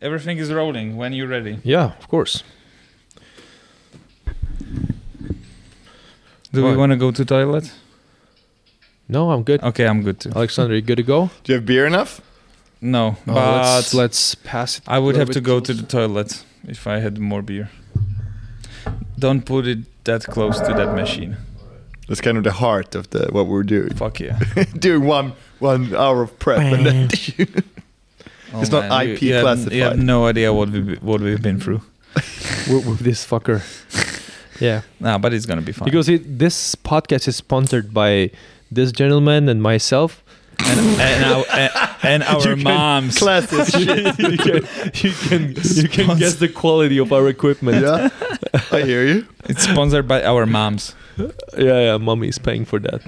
Everything 0.00 0.38
is 0.38 0.52
rolling 0.52 0.96
when 0.96 1.12
you're 1.12 1.28
ready. 1.28 1.58
Yeah, 1.64 1.92
of 1.98 2.08
course. 2.08 2.42
Do 6.52 6.64
we 6.64 6.76
want 6.76 6.92
to 6.92 6.96
go 6.96 7.10
to 7.10 7.24
toilet? 7.24 7.72
No, 9.08 9.30
I'm 9.30 9.42
good. 9.42 9.62
Okay, 9.62 9.86
I'm 9.86 10.02
good 10.02 10.20
too. 10.20 10.30
Alexander, 10.34 10.74
you 10.74 10.80
good 10.82 10.96
to 10.96 11.02
go? 11.02 11.30
Do 11.44 11.52
you 11.52 11.58
have 11.58 11.66
beer 11.66 11.86
enough? 11.86 12.20
No, 12.80 13.16
Oh, 13.26 13.34
but 13.34 13.74
let's, 13.74 13.94
let's 13.94 14.34
pass 14.34 14.78
it. 14.78 14.84
I 14.86 14.98
would 14.98 15.16
have 15.16 15.30
to 15.30 15.40
go 15.40 15.60
bit 15.60 15.66
to 15.66 15.74
the 15.74 15.82
toilet 15.82 16.44
if 16.68 16.86
I 16.86 16.98
had 16.98 17.18
more 17.18 17.42
beer. 17.42 17.70
Don't 19.18 19.44
put 19.46 19.66
it 19.66 19.78
that 20.04 20.24
close 20.24 20.58
to 20.60 20.72
that 20.74 20.94
machine. 20.94 21.36
That's 22.06 22.20
kind 22.20 22.36
of 22.38 22.44
the 22.44 22.52
heart 22.52 22.94
of 22.94 23.10
the 23.10 23.28
what 23.32 23.46
we're 23.46 23.64
doing. 23.64 23.94
Fuck 23.94 24.20
yeah. 24.20 24.38
doing 24.78 25.04
one 25.04 25.32
one 25.58 25.94
hour 25.94 26.22
of 26.22 26.38
prep 26.38 26.58
and 26.60 26.86
then 26.86 27.08
It's 28.60 28.70
not 28.70 28.90
Oh, 28.90 29.00
you- 29.00 29.14
IP 29.14 29.22
you 29.22 29.34
have- 29.34 29.72
You 29.72 29.82
have 29.82 29.98
no 29.98 30.26
idea 30.26 30.52
what 30.52 30.70
we 30.70 30.96
what 31.00 31.20
we've 31.20 31.42
been 31.42 31.60
through. 31.60 31.80
with, 32.70 32.86
with 32.86 32.98
this 33.00 33.26
fucker. 33.26 33.60
yeah, 34.60 34.80
Nah, 35.00 35.18
but 35.18 35.34
it's 35.34 35.44
gonna 35.46 35.60
be 35.62 35.72
fun. 35.72 35.84
because 35.84 36.08
it, 36.08 36.38
this 36.38 36.74
podcast 36.74 37.28
is 37.28 37.36
sponsored 37.36 37.92
by 37.92 38.30
this 38.72 38.90
gentleman 38.92 39.48
and 39.48 39.60
myself. 39.62 40.22
and, 40.64 40.80
and 41.00 41.24
our 41.24 41.44
and, 41.52 41.72
and 42.02 42.22
our 42.24 42.48
You 42.48 42.56
moms. 42.56 43.18
classes 43.18 43.68
shit. 43.68 44.18
you 44.18 44.38
can 44.38 44.62
you 45.04 45.12
can 45.28 45.42
you 45.76 45.88
can 45.88 46.16
guess 46.18 46.36
the 46.36 46.48
quality 46.48 46.96
of 46.98 47.12
our 47.12 47.28
equipment. 47.28 47.82
yeah, 47.84 48.08
I 48.72 48.80
hear 48.80 49.04
you. 49.04 49.26
It's 49.50 49.64
sponsored 49.64 50.08
by 50.08 50.24
our 50.24 50.46
moms. 50.46 50.94
yeah, 51.18 51.92
yeah. 51.92 51.96
Mommy 51.98 52.28
is 52.28 52.38
paying 52.38 52.64
for 52.64 52.78
that. 52.80 53.02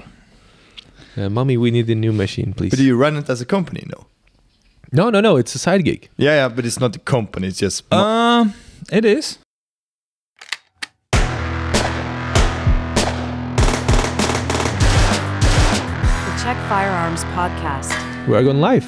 Uh, 1.17 1.29
mommy, 1.29 1.57
we 1.57 1.71
need 1.71 1.89
a 1.89 1.95
new 1.95 2.13
machine, 2.13 2.53
please. 2.53 2.69
But 2.69 2.77
do 2.77 2.85
you 2.85 2.95
run 2.95 3.17
it 3.17 3.27
as 3.29 3.41
a 3.41 3.45
company? 3.45 3.83
No. 3.89 4.05
No, 4.91 5.09
no, 5.09 5.21
no. 5.21 5.37
It's 5.37 5.55
a 5.55 5.59
side 5.59 5.83
gig. 5.85 6.09
Yeah, 6.17 6.35
yeah, 6.35 6.49
but 6.49 6.65
it's 6.65 6.79
not 6.79 6.95
a 6.95 6.99
company. 6.99 7.47
It's 7.47 7.59
just 7.59 7.91
Um, 7.93 8.53
it 8.91 9.05
is. 9.05 9.39
The 15.01 16.33
Czech 16.43 16.57
Firearms 16.67 17.23
Podcast. 17.35 17.93
We 18.27 18.35
are 18.35 18.43
going 18.43 18.59
live. 18.59 18.85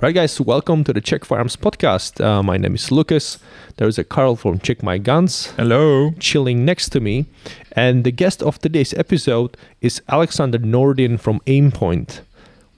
Right, 0.00 0.14
guys, 0.14 0.40
welcome 0.40 0.84
to 0.84 0.92
the 0.92 1.00
Czech 1.00 1.24
Firearms 1.24 1.56
Podcast. 1.56 2.20
Uh, 2.24 2.42
my 2.42 2.56
name 2.56 2.74
is 2.74 2.90
Lucas. 2.90 3.38
There's 3.76 3.98
a 3.98 4.04
Carl 4.04 4.36
from 4.36 4.58
Check 4.60 4.82
My 4.82 4.96
Guns 4.98 5.46
Hello. 5.56 6.12
chilling 6.20 6.64
next 6.64 6.88
to 6.90 7.00
me. 7.00 7.26
And 7.72 8.04
the 8.04 8.12
guest 8.12 8.42
of 8.42 8.58
today's 8.58 8.94
episode 8.94 9.56
is 9.80 10.00
Alexander 10.08 10.58
Nordin 10.58 11.18
from 11.20 11.40
Aimpoint. 11.46 12.20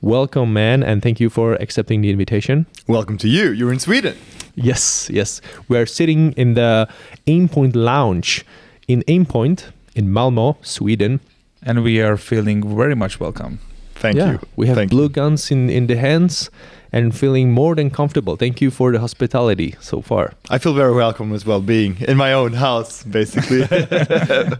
Welcome, 0.02 0.52
man, 0.52 0.82
and 0.82 1.00
thank 1.00 1.20
you 1.20 1.30
for 1.30 1.54
accepting 1.54 2.00
the 2.00 2.10
invitation. 2.10 2.66
welcome 2.88 3.16
to 3.18 3.28
you. 3.28 3.52
You're 3.52 3.72
in 3.72 3.78
Sweden. 3.78 4.16
Yes, 4.56 5.08
yes. 5.08 5.40
We 5.68 5.78
are 5.78 5.86
sitting 5.86 6.32
in 6.32 6.54
the 6.54 6.88
Aimpoint 7.28 7.76
Lounge 7.76 8.44
in 8.88 9.04
Aimpoint 9.06 9.70
in 9.94 10.12
Malmo, 10.12 10.58
Sweden. 10.60 11.20
And 11.62 11.84
we 11.84 12.00
are 12.02 12.16
feeling 12.16 12.76
very 12.76 12.96
much 12.96 13.20
welcome. 13.20 13.60
Thank 13.94 14.16
yeah, 14.16 14.32
you. 14.32 14.40
we 14.56 14.66
have 14.66 14.76
Thank 14.76 14.90
blue 14.90 15.04
you. 15.04 15.08
guns 15.08 15.52
in, 15.52 15.70
in 15.70 15.86
the 15.86 15.94
hands 15.94 16.50
and 16.92 17.16
feeling 17.16 17.52
more 17.52 17.76
than 17.76 17.88
comfortable. 17.88 18.34
Thank 18.34 18.60
you 18.60 18.72
for 18.72 18.90
the 18.90 18.98
hospitality 18.98 19.76
so 19.78 20.00
far. 20.00 20.32
I 20.50 20.58
feel 20.58 20.74
very 20.74 20.92
welcome 20.92 21.32
as 21.32 21.46
well, 21.46 21.60
being 21.60 21.98
in 22.00 22.16
my 22.16 22.32
own 22.32 22.54
house, 22.54 23.04
basically. 23.04 23.60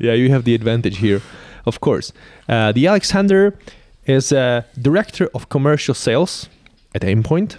yeah, 0.00 0.12
you 0.12 0.30
have 0.30 0.44
the 0.44 0.54
advantage 0.54 0.98
here, 0.98 1.20
of 1.66 1.80
course. 1.80 2.12
Uh, 2.48 2.70
the 2.70 2.86
Alexander 2.86 3.58
is 4.06 4.33
a 4.33 4.64
director 4.81 5.28
of 5.34 5.48
commercial 5.48 5.95
sales 5.95 6.48
at 6.95 7.03
Aimpoint. 7.03 7.58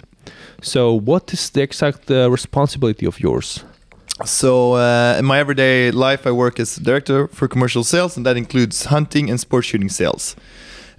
So, 0.62 0.94
what 0.94 1.32
is 1.32 1.50
the 1.50 1.62
exact 1.62 2.10
uh, 2.10 2.30
responsibility 2.30 3.06
of 3.06 3.20
yours? 3.20 3.64
So 4.24 4.74
uh, 4.74 5.16
in 5.18 5.24
my 5.24 5.40
everyday 5.40 5.90
life, 5.90 6.24
I 6.26 6.30
work 6.30 6.60
as 6.60 6.76
director 6.76 7.26
for 7.28 7.48
commercial 7.48 7.82
sales, 7.82 8.16
and 8.16 8.24
that 8.26 8.36
includes 8.36 8.84
hunting 8.84 9.28
and 9.28 9.40
sport 9.40 9.64
shooting 9.64 9.88
sales. 9.88 10.36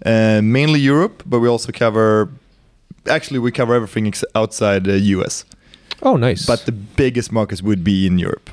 Uh, 0.06 0.42
mainly 0.44 0.82
Europe, 0.82 1.24
but 1.26 1.40
we 1.40 1.48
also 1.48 1.72
cover. 1.72 2.30
Actually, 3.08 3.40
we 3.40 3.52
cover 3.52 3.74
everything 3.74 4.08
ex- 4.08 4.26
outside 4.36 4.84
the 4.84 5.00
US. 5.00 5.46
Oh, 6.02 6.18
nice. 6.18 6.46
But 6.46 6.66
the 6.66 6.74
biggest 6.74 7.32
markets 7.32 7.62
would 7.62 7.84
be 7.84 8.06
in 8.06 8.20
Europe. 8.20 8.50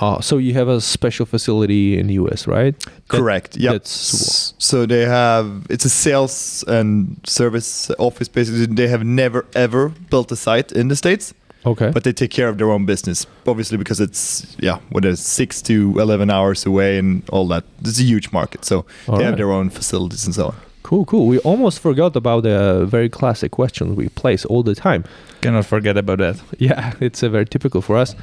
Uh, 0.00 0.20
so 0.20 0.38
you 0.38 0.54
have 0.54 0.68
a 0.68 0.80
special 0.80 1.26
facility 1.26 1.98
in 1.98 2.06
the 2.08 2.14
US, 2.14 2.46
right? 2.46 2.78
That- 2.78 3.08
Correct. 3.08 3.56
Yep. 3.56 3.72
that's- 3.72 4.54
so 4.58 4.86
they 4.86 5.04
have 5.06 5.46
it's 5.70 5.84
a 5.84 5.90
sales 5.90 6.64
and 6.66 7.16
service 7.26 7.90
office 7.98 8.28
basically. 8.28 8.66
They 8.66 8.88
have 8.88 9.04
never 9.04 9.44
ever 9.54 9.92
built 10.10 10.32
a 10.32 10.36
site 10.36 10.72
in 10.72 10.88
the 10.88 10.96
states, 10.96 11.32
Okay. 11.64 11.90
but 11.94 12.02
they 12.04 12.12
take 12.12 12.30
care 12.30 12.48
of 12.48 12.56
their 12.58 12.70
own 12.70 12.84
business. 12.86 13.26
Obviously, 13.46 13.78
because 13.78 14.00
it's 14.00 14.56
yeah, 14.60 14.78
what 14.90 15.04
is 15.04 15.20
six 15.20 15.62
to 15.62 15.74
eleven 16.00 16.28
hours 16.30 16.66
away 16.66 16.98
and 16.98 17.22
all 17.30 17.46
that. 17.48 17.64
It's 17.82 18.00
a 18.00 18.04
huge 18.04 18.32
market, 18.32 18.64
so 18.64 18.84
All 19.08 19.18
they 19.18 19.24
have 19.24 19.36
their 19.36 19.52
own 19.52 19.70
facilities 19.70 20.26
and 20.26 20.34
so 20.34 20.46
on. 20.46 20.54
Cool, 20.82 21.04
cool. 21.06 21.26
We 21.26 21.38
almost 21.38 21.78
forgot 21.80 22.14
about 22.16 22.42
the 22.42 22.84
very 22.90 23.08
classic 23.08 23.50
question 23.52 23.96
we 23.96 24.08
place 24.10 24.44
all 24.44 24.62
the 24.62 24.74
time. 24.74 25.04
Cannot 25.40 25.64
forget 25.66 25.96
about 25.96 26.18
that. 26.18 26.36
Yeah, 26.58 26.92
it's 27.00 27.22
a 27.22 27.28
very 27.30 27.46
typical 27.46 27.80
for 27.80 27.96
us. 27.96 28.14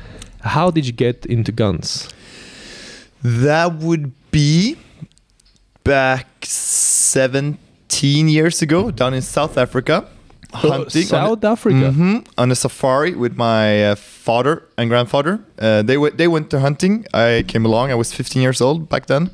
How 0.43 0.71
did 0.71 0.85
you 0.85 0.93
get 0.93 1.25
into 1.25 1.51
guns? 1.51 2.09
That 3.23 3.75
would 3.75 4.11
be 4.31 4.77
back 5.83 6.27
seventeen 6.45 8.27
years 8.29 8.61
ago, 8.61 8.91
down 8.91 9.13
in 9.13 9.21
South 9.21 9.57
Africa, 9.57 10.05
hunting 10.53 10.79
on 10.81 10.87
a- 10.87 11.05
South 11.05 11.43
Africa. 11.43 11.91
Mhm, 11.93 12.25
on 12.37 12.51
a 12.51 12.55
safari 12.55 13.13
with 13.15 13.35
my 13.37 13.91
uh, 13.91 13.95
father 13.95 14.63
and 14.77 14.89
grandfather. 14.89 15.39
Uh, 15.59 15.81
they 15.83 15.97
went 15.97 16.17
they 16.17 16.27
went 16.27 16.49
to 16.49 16.59
hunting. 16.59 17.05
I 17.13 17.43
came 17.47 17.65
along. 17.65 17.91
I 17.91 17.95
was 17.95 18.11
15 18.13 18.41
years 18.41 18.61
old 18.61 18.89
back 18.89 19.05
then, 19.05 19.29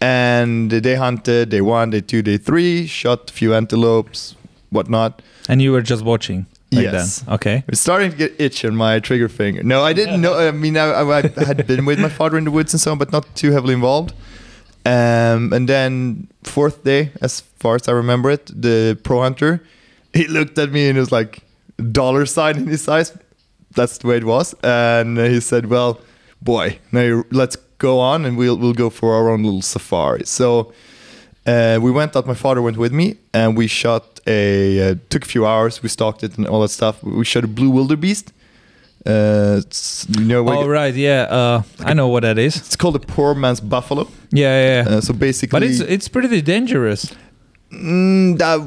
and 0.00 0.70
they 0.70 0.94
hunted. 0.96 1.50
Day 1.50 1.60
one, 1.60 1.90
day 1.90 2.00
two, 2.00 2.22
day 2.22 2.38
three. 2.38 2.86
Shot 2.86 3.30
a 3.30 3.32
few 3.32 3.54
antelopes, 3.54 4.34
whatnot. 4.70 5.20
And 5.48 5.60
you 5.60 5.72
were 5.72 5.82
just 5.82 6.04
watching. 6.04 6.46
Like 6.72 6.84
Yes. 6.84 7.20
Then. 7.20 7.34
Okay. 7.34 7.64
It's 7.68 7.80
starting 7.80 8.10
to 8.12 8.16
get 8.16 8.40
itch 8.40 8.64
on 8.64 8.76
my 8.76 9.00
trigger 9.00 9.28
finger. 9.28 9.62
No, 9.62 9.82
I 9.82 9.92
didn't 9.92 10.20
know. 10.20 10.34
I 10.38 10.50
mean, 10.52 10.76
I, 10.76 11.00
I 11.02 11.22
had 11.44 11.66
been 11.66 11.84
with 11.84 11.98
my 11.98 12.08
father 12.08 12.38
in 12.38 12.44
the 12.44 12.50
woods 12.52 12.72
and 12.72 12.80
so 12.80 12.92
on, 12.92 12.98
but 12.98 13.10
not 13.12 13.24
too 13.34 13.50
heavily 13.52 13.74
involved. 13.74 14.12
Um, 14.86 15.52
and 15.52 15.68
then 15.68 16.28
fourth 16.44 16.84
day, 16.84 17.10
as 17.20 17.40
far 17.58 17.74
as 17.74 17.88
I 17.88 17.92
remember 17.92 18.30
it, 18.30 18.46
the 18.46 18.98
pro 19.02 19.20
hunter, 19.22 19.62
he 20.14 20.26
looked 20.28 20.58
at 20.58 20.70
me 20.70 20.88
and 20.88 20.96
it 20.96 21.00
was 21.00 21.12
like 21.12 21.42
dollar 21.92 22.24
sign 22.26 22.56
in 22.56 22.66
his 22.66 22.88
eyes. 22.88 23.12
That's 23.74 23.98
the 23.98 24.06
way 24.08 24.16
it 24.18 24.24
was. 24.24 24.54
And 24.64 25.18
he 25.18 25.40
said, 25.40 25.66
"Well, 25.66 26.00
boy, 26.40 26.78
now 26.92 27.02
you- 27.02 27.26
let's 27.30 27.56
go 27.78 28.00
on 28.00 28.24
and 28.24 28.36
we'll 28.36 28.56
we'll 28.56 28.72
go 28.72 28.90
for 28.90 29.14
our 29.14 29.28
own 29.28 29.42
little 29.42 29.62
safari." 29.62 30.22
So. 30.24 30.72
Uh, 31.46 31.78
we 31.80 31.90
went 31.90 32.14
out. 32.16 32.26
My 32.26 32.34
father 32.34 32.60
went 32.62 32.76
with 32.76 32.92
me, 32.92 33.16
and 33.32 33.56
we 33.56 33.66
shot 33.66 34.20
a. 34.26 34.90
Uh, 34.90 34.94
took 35.08 35.24
a 35.24 35.28
few 35.28 35.46
hours. 35.46 35.82
We 35.82 35.88
stalked 35.88 36.22
it 36.22 36.36
and 36.36 36.46
all 36.46 36.60
that 36.60 36.68
stuff. 36.70 37.02
We 37.02 37.24
shot 37.24 37.44
a 37.44 37.48
blue 37.48 37.70
wildebeest. 37.70 38.32
Uh, 39.06 39.62
you 40.18 40.24
know, 40.26 40.46
All 40.46 40.68
right. 40.68 40.94
Yeah. 40.94 41.22
Uh, 41.22 41.62
I 41.78 41.94
know 41.94 42.08
what 42.08 42.22
that 42.22 42.38
is. 42.38 42.56
it's 42.56 42.76
called 42.76 42.96
a 42.96 43.00
poor 43.00 43.34
man's 43.34 43.60
buffalo. 43.60 44.06
Yeah. 44.30 44.40
Yeah. 44.40 44.84
yeah. 44.84 44.96
Uh, 44.96 45.00
so 45.00 45.14
basically, 45.14 45.58
but 45.58 45.62
it's 45.62 45.80
it's 45.80 46.08
pretty 46.08 46.42
dangerous. 46.42 47.14
Mm, 47.72 48.38
that, 48.38 48.58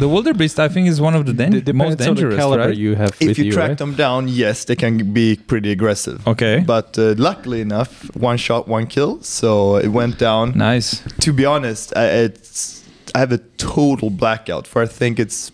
The 0.00 0.08
wildebeest, 0.08 0.58
I 0.60 0.68
think, 0.68 0.88
is 0.88 1.00
one 1.00 1.14
of 1.14 1.26
the 1.26 1.32
dan- 1.32 1.50
D- 1.60 1.72
most 1.72 1.98
dangerous, 1.98 2.34
the 2.34 2.40
caliber 2.40 2.66
right? 2.68 2.76
you 2.76 2.94
have 2.94 3.10
if 3.20 3.28
with 3.28 3.38
you 3.38 3.44
you, 3.46 3.52
track 3.52 3.68
right? 3.70 3.78
them 3.78 3.94
down, 3.94 4.28
yes, 4.28 4.64
they 4.64 4.76
can 4.76 5.12
be 5.12 5.36
pretty 5.36 5.70
aggressive. 5.72 6.26
Okay. 6.26 6.62
But 6.66 6.98
uh, 6.98 7.14
luckily 7.18 7.60
enough, 7.60 7.92
one 8.14 8.36
shot, 8.36 8.68
one 8.68 8.86
kill. 8.86 9.20
So 9.22 9.76
it 9.76 9.88
went 9.88 10.18
down. 10.18 10.56
Nice. 10.56 11.02
To 11.20 11.32
be 11.32 11.44
honest, 11.44 11.92
I, 11.96 12.04
it's 12.26 12.82
I 13.14 13.18
have 13.18 13.32
a 13.32 13.38
total 13.58 14.10
blackout 14.10 14.66
for 14.66 14.82
I 14.82 14.86
think 14.86 15.18
it's 15.18 15.50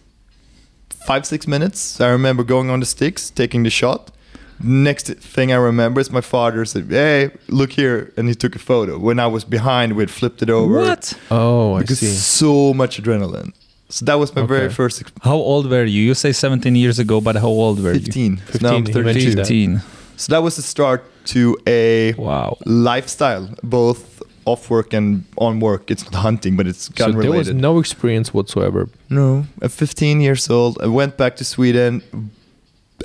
five 1.06 1.24
six 1.26 1.46
minutes. 1.46 2.00
I 2.00 2.08
remember 2.08 2.44
going 2.44 2.70
on 2.70 2.80
the 2.80 2.86
sticks, 2.86 3.30
taking 3.30 3.62
the 3.64 3.70
shot. 3.70 4.10
Next 4.60 5.06
thing 5.06 5.52
I 5.52 5.56
remember 5.56 6.00
is 6.00 6.10
my 6.10 6.20
father 6.20 6.64
said, 6.64 6.86
"Hey, 6.90 7.30
look 7.48 7.72
here," 7.72 8.12
and 8.16 8.28
he 8.28 8.34
took 8.34 8.56
a 8.56 8.58
photo. 8.58 8.98
When 8.98 9.18
I 9.20 9.26
was 9.26 9.44
behind, 9.44 9.92
we'd 9.92 10.10
flipped 10.10 10.42
it 10.42 10.50
over. 10.50 10.74
What? 10.80 11.14
Oh, 11.30 11.74
I 11.74 11.80
Because 11.80 12.00
see. 12.00 12.06
so 12.42 12.74
much 12.74 13.00
adrenaline. 13.00 13.52
So 13.88 14.04
that 14.04 14.18
was 14.18 14.34
my 14.34 14.42
very 14.42 14.68
first 14.68 15.00
ex- 15.00 15.12
How 15.22 15.36
old 15.36 15.70
were 15.70 15.84
you? 15.84 16.02
You 16.08 16.14
say 16.14 16.32
17 16.32 16.74
years 16.76 16.98
ago, 16.98 17.20
but 17.20 17.36
how 17.36 17.46
old 17.48 17.82
were 17.82 17.94
15. 17.94 18.38
So 18.38 18.42
15, 18.52 18.62
now 18.70 18.76
I'm 18.76 18.84
he 18.86 18.92
32. 18.92 19.36
15. 19.36 19.80
So 20.16 20.32
that 20.32 20.42
was 20.42 20.56
the 20.56 20.62
start 20.62 21.00
to 21.26 21.56
a 21.66 22.12
Wow. 22.18 22.56
lifestyle, 22.66 23.48
both 23.62 24.22
off 24.44 24.68
work 24.70 24.92
and 24.92 25.24
on 25.36 25.60
work. 25.60 25.90
It's 25.90 26.04
not 26.04 26.14
hunting, 26.16 26.56
but 26.56 26.66
it's 26.66 26.88
gun 26.88 27.08
So 27.08 27.12
gun 27.12 27.20
there 27.22 27.38
was 27.38 27.48
no 27.52 27.78
experience 27.78 28.34
whatsoever. 28.34 28.88
No, 29.08 29.46
at 29.62 29.70
15 29.70 30.20
years 30.20 30.50
old, 30.50 30.76
I 30.82 30.86
went 30.88 31.16
back 31.16 31.36
to 31.36 31.44
Sweden. 31.44 32.02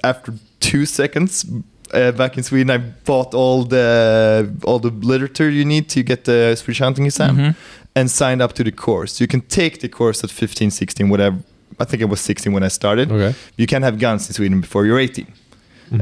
After 0.04 0.34
two 0.72 0.86
seconds, 0.86 1.46
uh, 1.94 2.12
back 2.12 2.38
in 2.38 2.44
Sweden, 2.44 2.70
I 2.72 2.78
bought 3.06 3.34
all 3.34 3.64
the 3.68 4.48
all 4.64 4.80
the 4.80 4.92
literature 5.08 5.50
you 5.50 5.66
need 5.66 5.86
to 5.90 6.04
get 6.04 6.24
the 6.24 6.56
Swedish 6.56 6.80
hunting 6.84 7.06
exam, 7.06 7.36
Mhm. 7.38 7.56
and 7.96 8.10
signed 8.10 8.42
up 8.42 8.54
to 8.54 8.64
the 8.64 8.72
course. 8.72 9.22
You 9.24 9.28
can 9.28 9.42
take 9.42 9.78
the 9.80 9.88
course 9.90 10.24
at 10.26 10.32
15, 10.32 10.72
16, 10.72 11.10
whatever. 11.10 11.38
I 11.80 11.86
think 11.86 12.02
it 12.02 12.10
was 12.10 12.20
16 12.22 12.54
when 12.54 12.64
I 12.64 12.70
started. 12.70 13.12
Okay. 13.12 13.34
You 13.58 13.66
can't 13.68 13.84
have 13.84 13.98
guns 13.98 14.28
in 14.28 14.34
Sweden 14.34 14.62
before 14.62 14.86
you're 14.88 15.00
18. 15.00 15.26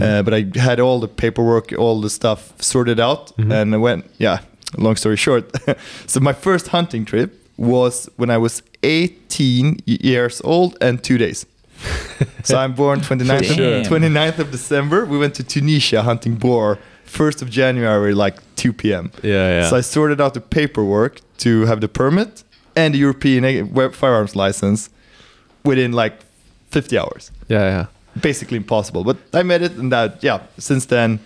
Uh, 0.02 0.22
but 0.24 0.34
I 0.34 0.46
had 0.56 0.80
all 0.80 1.00
the 1.02 1.08
paperwork, 1.08 1.74
all 1.78 2.02
the 2.02 2.10
stuff 2.10 2.54
sorted 2.60 3.00
out, 3.00 3.32
and 3.38 3.74
I 3.76 3.78
went. 3.78 4.06
Yeah, 4.20 4.38
long 4.78 4.96
story 4.98 5.18
short. 5.18 5.44
so 6.08 6.20
my 6.22 6.34
first 6.34 6.68
hunting 6.68 7.06
trip 7.06 7.30
was 7.58 8.10
when 8.18 8.30
I 8.30 8.38
was 8.38 8.62
18 8.84 9.80
years 9.86 10.42
old 10.44 10.78
and 10.82 11.04
two 11.04 11.18
days. 11.18 11.46
so 12.44 12.58
I'm 12.58 12.74
born 12.74 13.00
29th 13.02 13.52
of, 13.52 13.88
29th 13.88 14.40
of 14.40 14.52
December. 14.52 15.06
We 15.06 15.18
went 15.18 15.36
to 15.36 15.44
Tunisia 15.44 16.02
hunting 16.04 16.36
boar. 16.36 16.78
1st 17.12 17.42
of 17.42 17.50
January, 17.50 18.14
like 18.14 18.38
2 18.56 18.72
p.m. 18.72 19.12
Yeah, 19.22 19.50
yeah. 19.50 19.70
So 19.70 19.76
I 19.76 19.82
sorted 19.82 20.22
out 20.22 20.34
the 20.34 20.40
paperwork 20.40 21.20
to 21.40 21.66
have 21.66 21.82
the 21.82 21.90
permit 21.90 22.44
and 22.76 22.94
the 22.94 23.00
European 23.00 23.44
firearms 23.92 24.34
license 24.36 24.90
within 25.66 25.92
like 25.92 26.14
50 26.70 26.98
hours. 26.98 27.32
yeah, 27.50 27.60
yeah. 27.60 27.86
Basically 28.22 28.58
impossible, 28.58 29.04
but 29.04 29.18
I 29.34 29.44
made 29.44 29.62
it, 29.62 29.74
and 29.74 29.92
that 29.92 30.22
yeah. 30.22 30.42
Since 30.58 30.86
then, 30.88 31.20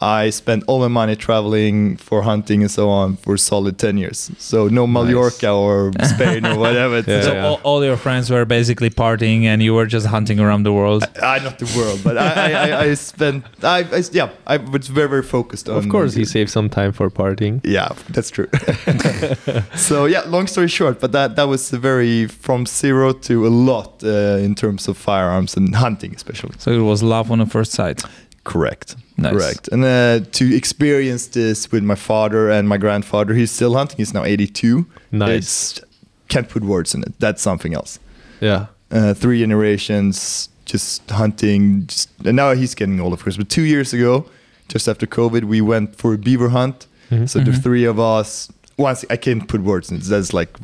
I 0.00 0.30
spent 0.30 0.64
all 0.66 0.80
my 0.80 0.88
money 0.88 1.16
traveling 1.16 1.96
for 1.96 2.22
hunting 2.22 2.62
and 2.62 2.70
so 2.70 2.90
on 2.90 3.16
for 3.16 3.36
solid 3.36 3.78
10 3.78 3.96
years. 3.96 4.30
So 4.38 4.68
no 4.68 4.86
Mallorca 4.86 5.50
or 5.50 5.92
Spain 6.02 6.44
or 6.44 6.58
whatever. 6.58 6.94
Yeah, 7.06 7.20
so 7.22 7.32
yeah. 7.34 7.46
all, 7.46 7.60
all 7.64 7.84
your 7.84 7.96
friends 7.96 8.30
were 8.30 8.44
basically 8.44 8.88
partying, 8.88 9.44
and 9.44 9.62
you 9.62 9.74
were 9.74 9.86
just 9.86 10.06
hunting 10.06 10.40
around 10.40 10.62
the 10.62 10.72
world. 10.72 11.04
I 11.22 11.38
not 11.40 11.58
the 11.58 11.70
world, 11.76 12.00
but 12.02 12.16
I, 12.16 12.52
I, 12.52 12.52
I, 12.52 12.80
I 12.80 12.94
spent, 12.94 13.44
I, 13.62 13.80
I, 13.80 14.02
yeah, 14.12 14.30
I 14.46 14.56
was 14.56 14.88
very, 14.88 15.08
very 15.08 15.22
focused 15.22 15.68
on. 15.68 15.76
Of 15.76 15.88
course, 15.88 16.14
he 16.14 16.24
saved 16.24 16.50
some 16.50 16.68
time 16.68 16.92
for 16.92 17.10
partying. 17.10 17.60
Yeah, 17.62 17.88
that's 18.10 18.30
true. 18.30 18.48
so 19.76 20.06
yeah, 20.06 20.22
long 20.26 20.46
story 20.46 20.68
short, 20.68 21.00
but 21.00 21.12
that 21.12 21.36
that 21.36 21.44
was 21.44 21.72
a 21.72 21.78
very 21.78 22.26
from 22.26 22.64
zero 22.66 23.12
to 23.12 23.46
a 23.46 23.52
lot 23.70 24.02
uh, 24.02 24.38
in 24.38 24.54
terms 24.54 24.88
of 24.88 24.96
firearms 24.96 25.56
and 25.56 25.74
hunting, 25.74 26.14
especially. 26.14 26.54
So 26.58 26.70
it 26.70 26.82
was 26.82 27.02
love 27.02 27.30
on 27.30 27.38
the 27.38 27.46
first 27.46 27.72
sight. 27.72 28.02
Correct. 28.44 28.96
Nice. 29.16 29.32
Correct. 29.32 29.68
And 29.68 29.84
uh, 29.84 30.20
to 30.32 30.54
experience 30.56 31.28
this 31.28 31.70
with 31.72 31.82
my 31.82 31.94
father 31.94 32.50
and 32.50 32.68
my 32.68 32.76
grandfather, 32.78 33.34
he's 33.34 33.50
still 33.50 33.74
hunting. 33.74 33.96
He's 33.96 34.12
now 34.14 34.24
82. 34.24 34.86
Nice. 35.12 35.30
It's, 35.78 35.80
can't 36.28 36.48
put 36.48 36.62
words 36.62 36.94
in 36.94 37.02
it. 37.02 37.12
That's 37.20 37.42
something 37.42 37.74
else. 37.74 37.98
Yeah. 38.40 38.66
Uh, 38.90 39.14
three 39.14 39.40
generations 39.40 40.48
just 40.66 41.10
hunting. 41.10 41.86
Just, 41.86 42.08
and 42.24 42.36
now 42.36 42.52
he's 42.54 42.74
getting 42.74 43.00
old, 43.00 43.12
of 43.12 43.22
course. 43.22 43.36
But 43.36 43.48
two 43.48 43.62
years 43.62 43.92
ago, 43.92 44.26
just 44.68 44.88
after 44.88 45.06
COVID, 45.06 45.44
we 45.44 45.60
went 45.60 45.96
for 45.96 46.14
a 46.14 46.18
beaver 46.18 46.48
hunt. 46.50 46.86
Mhm. 47.10 47.28
So 47.28 47.38
the 47.40 47.52
three 47.52 47.84
of 47.84 47.98
us. 47.98 48.48
Once 48.76 49.04
I 49.10 49.16
can't 49.16 49.46
put 49.46 49.60
words 49.62 49.90
in 49.90 49.98
it. 49.98 50.02
That's 50.04 50.32
like 50.32 50.56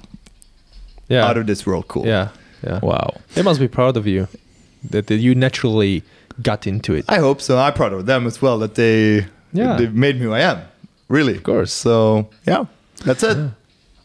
Yeah. 1.08 1.26
out 1.26 1.36
of 1.36 1.46
this 1.46 1.64
world 1.66 1.86
cool. 1.88 2.06
Yeah. 2.06 2.28
Yeah. 2.64 2.80
Wow. 2.82 3.14
They 3.34 3.42
must 3.42 3.60
be 3.60 3.68
proud 3.68 3.96
of 3.96 4.06
you 4.06 4.26
that, 4.90 5.06
that 5.06 5.16
you 5.16 5.34
naturally 5.34 6.02
got 6.42 6.66
into 6.66 6.94
it. 6.94 7.04
I 7.08 7.18
hope 7.18 7.40
so. 7.40 7.58
I'm 7.58 7.72
proud 7.72 7.92
of 7.92 8.06
them 8.06 8.26
as 8.26 8.40
well 8.42 8.58
that 8.60 8.74
they 8.74 9.26
Yeah. 9.52 9.76
they 9.78 9.86
made 9.88 10.16
me 10.18 10.22
who 10.26 10.32
I 10.32 10.40
am. 10.40 10.58
Really. 11.08 11.36
Of 11.36 11.42
course. 11.42 11.72
So 11.72 12.28
yeah, 12.46 12.64
that's 13.04 13.22
it. 13.22 13.36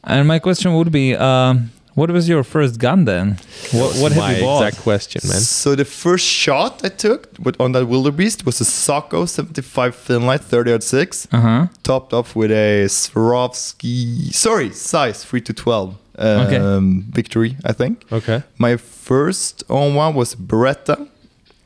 And 0.04 0.28
my 0.28 0.40
question 0.40 0.74
would 0.76 0.92
be, 0.92 1.16
um, 1.16 1.72
what 1.96 2.12
was 2.12 2.28
your 2.28 2.44
first 2.44 2.78
gun 2.80 3.06
then? 3.06 3.38
What, 3.72 3.96
what 4.02 4.12
have 4.12 4.24
Oh. 4.24 4.30
you 4.36 4.42
bought? 4.44 4.68
exact 4.68 4.84
question, 4.84 5.22
man. 5.30 5.40
So 5.40 5.76
the 5.76 5.86
first 5.86 6.26
shot 6.26 6.82
I 6.84 6.90
took 6.90 7.28
with, 7.40 7.56
on 7.60 7.72
that 7.72 7.86
wildebeest 7.88 8.46
was 8.46 8.62
a 8.62 8.66
Sako 8.66 9.26
75 9.26 9.96
Finnlight 9.96 10.42
30 10.42 10.82
6, 10.82 11.28
Uh 11.32 11.40
huh. 11.42 11.68
topped 11.84 12.14
off 12.14 12.36
with 12.36 12.52
a 12.52 12.88
Swarovski, 12.90 14.34
sorry, 14.34 14.70
Zeiss 14.72 15.24
3 15.24 15.42
to 15.42 15.54
12 15.54 15.96
um, 16.18 16.28
Okay. 16.48 17.06
victory, 17.12 17.58
I 17.66 17.74
think. 17.74 18.04
Okay. 18.12 18.44
My 18.58 18.78
first 18.78 19.64
own 19.70 19.96
one 19.96 20.14
was 20.16 20.36
Beretta 20.36 21.08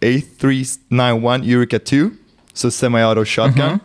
A391 0.01 1.43
Urika 1.45 1.83
2, 1.83 2.15
so 2.53 2.69
semi-auto 2.69 3.23
shotgun. 3.23 3.81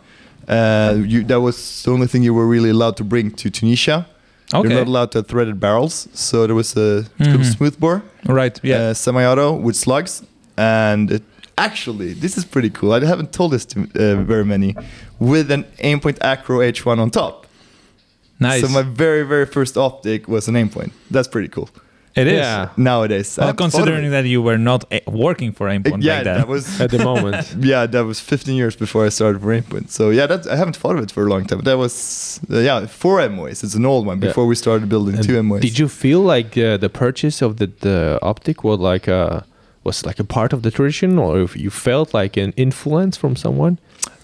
Uh, 0.47 0.97
you, 1.05 1.23
that 1.23 1.41
was 1.41 1.83
the 1.83 1.91
only 1.91 2.07
thing 2.07 2.23
you 2.23 2.33
were 2.33 2.47
really 2.47 2.69
allowed 2.69 2.95
to 2.97 3.03
bring 3.03 3.31
to 3.31 3.49
Tunisia. 3.49 4.05
Okay. 4.53 4.69
You're 4.69 4.77
not 4.77 4.87
allowed 4.87 5.11
to 5.13 5.19
have 5.19 5.27
threaded 5.27 5.59
barrels, 5.59 6.07
so 6.13 6.45
there 6.45 6.55
was 6.55 6.75
a 6.75 7.05
little 7.19 7.39
Mhm. 7.39 7.55
smoothbore 7.57 8.03
Right. 8.27 8.59
Yeah. 8.63 8.77
uh, 8.89 8.93
semi-auto 8.93 9.53
with 9.53 9.75
slugs, 9.75 10.21
and 10.55 11.11
it, 11.11 11.23
actually, 11.57 12.13
this 12.13 12.37
is 12.37 12.45
pretty 12.45 12.69
cool. 12.69 12.91
I 12.93 13.03
haven't 13.05 13.31
told 13.31 13.51
this 13.53 13.65
to 13.65 13.79
uh, 13.81 14.23
very 14.23 14.45
many, 14.45 14.75
with 15.19 15.49
an 15.51 15.63
Aimpoint 15.83 16.17
Acro 16.21 16.59
H1 16.59 16.99
on 16.99 17.09
top. 17.09 17.47
nice. 18.39 18.61
So 18.61 18.67
my 18.67 18.83
very 18.83 19.23
very 19.23 19.45
first 19.45 19.77
optic 19.77 20.27
was 20.27 20.47
an 20.47 20.55
Aimpoint. 20.55 20.91
That's 21.09 21.27
pretty 21.27 21.47
cool. 21.47 21.69
It 22.15 22.27
is. 22.27 22.39
Yeah. 22.39 22.69
Nowadays, 22.77 23.37
Well, 23.37 23.47
haven't 23.47 23.57
thought 23.57 23.65
of 23.65 23.85
considering 23.87 24.11
that 24.11 24.25
you 24.25 24.41
were 24.41 24.57
not 24.57 24.85
working 25.07 25.51
for 25.51 25.67
Aimpoint 25.67 26.01
yeah, 26.01 26.15
back 26.15 26.23
then. 26.23 26.37
that 26.37 26.47
was 26.47 26.79
At 26.79 26.91
the 26.91 26.99
moment. 26.99 27.55
yeah, 27.59 27.85
that 27.85 28.05
was 28.05 28.19
15 28.19 28.55
years 28.55 28.75
before 28.75 29.05
I 29.05 29.09
started 29.09 29.41
for 29.41 29.47
Aimpoint. 29.47 29.89
So 29.89 30.09
yeah, 30.09 30.25
that 30.27 30.47
I 30.47 30.55
haven't 30.55 30.77
thought 30.77 30.95
of 30.97 31.03
it 31.03 31.11
for 31.11 31.25
a 31.25 31.29
long 31.29 31.45
time. 31.45 31.59
But 31.59 31.65
that 31.65 31.77
was 31.77 32.39
uh, 32.49 32.59
yeah, 32.59 32.85
four 32.85 33.19
MOAs. 33.19 33.63
It's 33.63 33.75
an 33.75 33.85
old 33.85 34.05
one. 34.05 34.21
Yeah. 34.21 34.29
Before 34.29 34.45
we 34.45 34.55
started 34.55 34.87
building 34.89 35.15
And 35.15 35.23
two 35.23 35.41
MOAs. 35.43 35.61
Did 35.61 35.77
you 35.77 35.87
feel 35.89 36.21
like 36.21 36.57
uh, 36.57 36.77
the 36.77 36.89
purchase 36.89 37.41
of 37.41 37.57
the, 37.57 37.67
the 37.67 38.19
optic 38.21 38.63
was 38.63 38.79
like 38.79 39.07
a 39.07 39.45
was 39.83 40.05
like 40.05 40.19
a 40.19 40.23
part 40.23 40.51
of 40.51 40.63
the 40.63 40.71
tradition, 40.71 41.19
or 41.19 41.39
if 41.41 41.55
you 41.55 41.69
felt 41.69 42.13
like 42.13 42.37
an 42.37 42.53
influence 42.57 43.15
from 43.17 43.35
someone? 43.35 43.77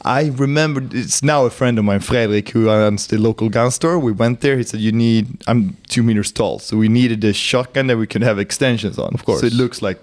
I 0.04 0.28
remember 0.36 0.82
it's 0.98 1.22
now 1.24 1.46
a 1.46 1.50
friend 1.50 1.78
of 1.78 1.86
mine, 1.86 2.00
Fredrik, 2.00 2.50
who 2.50 2.70
owns 2.70 3.08
the 3.08 3.18
local 3.18 3.50
gun 3.50 3.70
store. 3.72 4.00
We 4.00 4.12
went 4.12 4.42
there. 4.42 4.58
He 4.58 4.64
said, 4.64 4.80
"You 4.80 4.92
need." 4.92 5.44
I'm 5.48 5.78
two 5.90 6.02
meters 6.04 6.32
tall, 6.32 6.60
so 6.60 6.78
we 6.78 6.88
needed 6.90 7.24
a 7.24 7.34
shotgun 7.34 7.88
that 7.88 7.98
we 7.98 8.08
could 8.08 8.24
have 8.24 8.40
extensions 8.40 8.98
on. 8.98 9.14
Of 9.14 9.26
course. 9.26 9.42
So 9.42 9.48
it 9.48 9.54
looks 9.54 9.82
like 9.82 10.00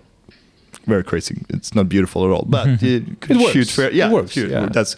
very 0.87 1.03
crazy. 1.03 1.43
It's 1.49 1.75
not 1.75 1.89
beautiful 1.89 2.25
at 2.25 2.31
all, 2.31 2.45
but 2.49 2.81
you 2.81 3.17
could 3.21 3.37
It 3.41 3.53
shoot 3.53 3.69
fair. 3.69 3.91
Yeah, 3.93 4.09
it 4.09 4.13
works, 4.13 4.33
shoot. 4.33 4.51
yeah. 4.51 4.67
That's. 4.67 4.97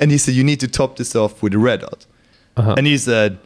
And 0.00 0.10
he 0.10 0.18
said, 0.18 0.34
"You 0.34 0.44
need 0.44 0.60
to 0.60 0.68
top 0.68 0.96
this 0.96 1.16
off 1.16 1.42
with 1.42 1.54
a 1.54 1.58
red 1.58 1.80
dot." 1.80 2.04
Uh-huh. 2.56 2.74
And 2.76 2.86
he 2.86 2.98
said, 2.98 3.38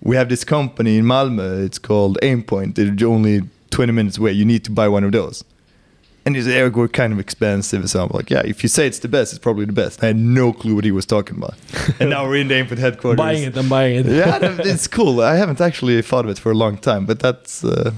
"We 0.00 0.14
have 0.16 0.28
this 0.28 0.44
company 0.44 0.96
in 0.98 1.04
Malmö. 1.04 1.64
It's 1.66 1.78
called 1.80 2.18
Aimpoint. 2.22 2.76
They're 2.76 3.08
only 3.08 3.42
20 3.70 3.92
minutes 3.92 4.16
away. 4.18 4.32
You 4.32 4.44
need 4.44 4.62
to 4.64 4.70
buy 4.70 4.86
one 4.88 5.02
of 5.02 5.10
those." 5.12 5.42
And 6.24 6.36
he 6.36 6.42
said, 6.42 6.52
"Eric, 6.52 6.76
we're 6.76 6.88
kind 6.88 7.12
of 7.12 7.18
expensive." 7.18 7.88
So 7.90 8.04
I'm 8.04 8.10
like, 8.12 8.30
"Yeah, 8.30 8.42
if 8.44 8.62
you 8.62 8.68
say 8.68 8.86
it's 8.86 9.00
the 9.00 9.08
best, 9.08 9.32
it's 9.32 9.40
probably 9.40 9.64
the 9.64 9.72
best." 9.72 10.02
I 10.02 10.06
had 10.08 10.16
no 10.16 10.52
clue 10.52 10.74
what 10.76 10.84
he 10.84 10.92
was 10.92 11.04
talking 11.06 11.36
about. 11.36 11.54
and 12.00 12.10
now 12.10 12.24
we're 12.28 12.36
in 12.36 12.48
the 12.48 12.54
Aimpoint 12.54 12.78
headquarters. 12.78 13.16
Buying 13.18 13.42
it, 13.42 13.56
I'm 13.56 13.68
buying 13.68 13.96
it. 14.00 14.06
yeah, 14.06 14.38
it's 14.72 14.86
cool. 14.86 15.20
I 15.20 15.34
haven't 15.36 15.60
actually 15.60 16.00
thought 16.02 16.24
of 16.24 16.30
it 16.30 16.38
for 16.38 16.52
a 16.52 16.54
long 16.54 16.76
time, 16.78 17.06
but 17.06 17.18
that's 17.18 17.64
uh, 17.64 17.90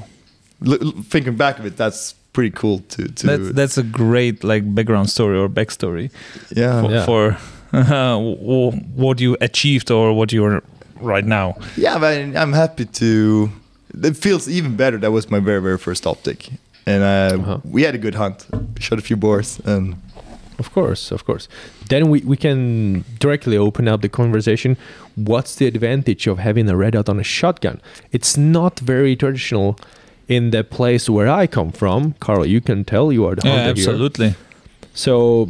l- 0.67 0.83
l- 0.83 0.93
thinking 1.11 1.37
back 1.37 1.59
of 1.59 1.67
it. 1.67 1.77
That's 1.77 2.15
pretty 2.33 2.51
cool 2.51 2.79
to 2.89 3.09
to. 3.09 3.27
That's 3.27 3.53
that's 3.53 3.79
a 3.79 3.83
great 3.83 4.43
like 4.43 4.63
background 4.75 5.11
story 5.11 5.39
or 5.39 5.49
backstory 5.49 6.11
yeah, 6.57 6.81
for, 6.83 6.91
Yeah. 6.91 7.05
for 7.05 7.37
uh, 7.75 8.17
w- 8.19 8.71
what 8.97 9.21
you 9.21 9.37
achieved 9.43 9.91
or 9.91 10.15
what 10.15 10.33
you're 10.33 10.63
right 11.01 11.27
now. 11.27 11.57
Yeah, 11.77 11.99
but 11.99 12.17
I'm 12.37 12.53
happy 12.55 12.87
to. 12.87 13.51
It 14.03 14.17
feels 14.17 14.49
even 14.49 14.77
better. 14.77 14.97
That 14.99 15.13
was 15.13 15.31
my 15.31 15.41
very, 15.41 15.61
very 15.61 15.79
first 15.79 16.07
optic, 16.07 16.49
and 16.87 17.03
uh, 17.03 17.37
Uh-huh. 17.41 17.59
we 17.65 17.83
had 17.83 17.95
a 17.95 17.99
good 17.99 18.15
hunt. 18.15 18.47
Shot 18.79 18.99
a 18.99 19.03
few 19.03 19.17
boars, 19.17 19.61
and 19.65 19.95
Of 20.59 20.71
course, 20.73 21.11
of 21.15 21.25
course. 21.25 21.49
Then 21.89 22.11
we, 22.11 22.21
we 22.21 22.37
can 22.37 23.05
directly 23.19 23.57
open 23.59 23.89
up 23.89 24.01
the 24.03 24.09
conversation. 24.09 24.77
What's 25.17 25.57
the 25.57 25.67
advantage 25.67 26.29
of 26.31 26.39
having 26.39 26.69
a 26.71 26.77
red 26.77 26.93
dot 26.93 27.09
on 27.09 27.19
a 27.19 27.25
shotgun? 27.25 27.81
It's 28.13 28.37
not 28.37 28.79
very 28.81 29.17
traditional 29.17 29.77
in 30.29 30.51
the 30.51 30.63
place 30.63 31.11
where 31.11 31.29
I 31.43 31.49
come 31.49 31.73
from. 31.73 32.15
Carl, 32.21 32.47
you 32.47 32.61
can 32.61 32.85
tell 32.85 33.13
you 33.13 33.27
are 33.27 33.35
the 33.35 33.49
Yeah, 33.49 33.55
hunter 33.65 33.81
here. 33.81 33.91
absolutely. 33.91 34.35
So 34.95 35.49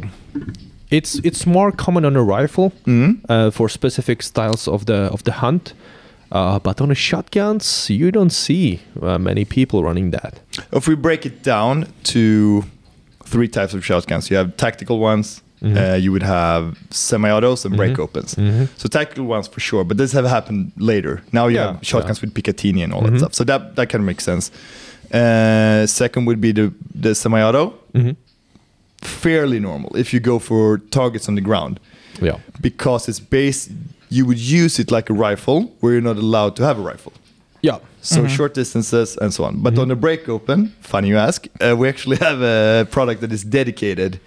it's 0.89 1.19
it's 1.23 1.45
more 1.45 1.71
common 1.71 2.05
on 2.05 2.15
a 2.15 2.23
rifle 2.23 2.71
Mhm. 2.85 3.17
uh, 3.29 3.51
for 3.51 3.69
specific 3.69 4.23
styles 4.23 4.67
of 4.67 4.85
the 4.85 5.09
of 5.13 5.21
the 5.23 5.31
hunt. 5.31 5.73
Uh, 6.31 6.59
but 6.59 6.81
on 6.81 6.89
the 6.89 6.95
shotguns, 6.95 7.89
you 7.89 8.11
don't 8.11 8.31
see 8.31 8.79
uh, 9.01 9.17
many 9.17 9.45
people 9.45 9.83
running 9.83 10.11
that. 10.11 10.39
if 10.71 10.87
we 10.87 10.95
break 10.95 11.25
it 11.25 11.43
down 11.43 11.85
to 12.03 12.63
three 13.25 13.47
types 13.47 13.73
of 13.73 13.85
shotguns, 13.85 14.29
you 14.29 14.37
have 14.37 14.55
tactical 14.57 14.99
ones. 14.99 15.41
Mhm. 15.61 15.77
Uh, 15.77 15.95
you 15.95 16.11
would 16.11 16.23
have 16.23 16.75
semi-autos 16.91 17.65
and 17.65 17.75
break 17.77 17.93
Mhm. 17.93 18.03
opens. 18.03 18.35
Mhm. 18.35 18.67
So 18.77 18.89
tactical 18.89 19.25
ones 19.25 19.47
for 19.47 19.59
sure, 19.61 19.83
but 19.85 19.97
this 19.97 20.11
have 20.13 20.25
happened 20.29 20.71
later. 20.77 21.21
Now 21.31 21.47
you 21.47 21.55
Yeah, 21.57 21.65
have 21.73 21.77
shotguns 21.81 22.17
yeah. 22.19 22.27
with 22.27 22.33
Picatinny 22.33 22.83
and 22.83 22.93
all 22.93 23.01
that 23.01 23.17
stuff. 23.17 23.33
So 23.33 23.43
that 23.45 23.75
that 23.75 23.89
kind 23.89 24.01
of 24.01 24.05
makes 24.05 24.23
sense. 24.23 24.51
Uh, 25.13 25.85
second 25.87 26.25
would 26.27 26.39
be 26.41 26.51
the 26.53 26.71
the 27.01 27.13
semi-auto, 27.15 27.73
Mhm. 27.93 28.15
fairly 29.01 29.59
normal 29.59 29.95
if 29.95 30.13
you 30.13 30.19
go 30.19 30.39
for 30.39 30.77
targets 30.91 31.27
on 31.29 31.35
the 31.35 31.41
ground. 31.41 31.79
Yeah. 32.21 32.37
because 32.61 33.09
it's 33.09 33.19
based 33.19 33.69
you 34.09 34.25
would 34.25 34.39
use 34.39 34.79
it 34.79 34.91
like 34.91 35.09
a 35.09 35.13
rifle 35.13 35.59
where 35.79 35.93
you're 35.93 36.01
not 36.13 36.17
allowed 36.17 36.55
to 36.55 36.63
have 36.63 36.77
a 36.79 36.81
rifle 36.81 37.13
Yeah. 37.61 37.79
so 38.01 38.27
short 38.27 38.53
distances 38.53 39.17
and 39.21 39.33
so 39.33 39.43
on 39.45 39.61
but 39.63 39.77
on 39.79 39.87
the 39.87 39.95
break 39.95 40.29
open 40.29 40.73
funny 40.81 41.07
you 41.09 41.17
ask 41.17 41.47
uh, 41.61 41.75
we 41.77 41.87
actually 41.89 42.17
have 42.29 42.41
a 42.41 42.85
product 42.91 43.21
that 43.21 43.31
is 43.31 43.43
dedicated 43.43 44.19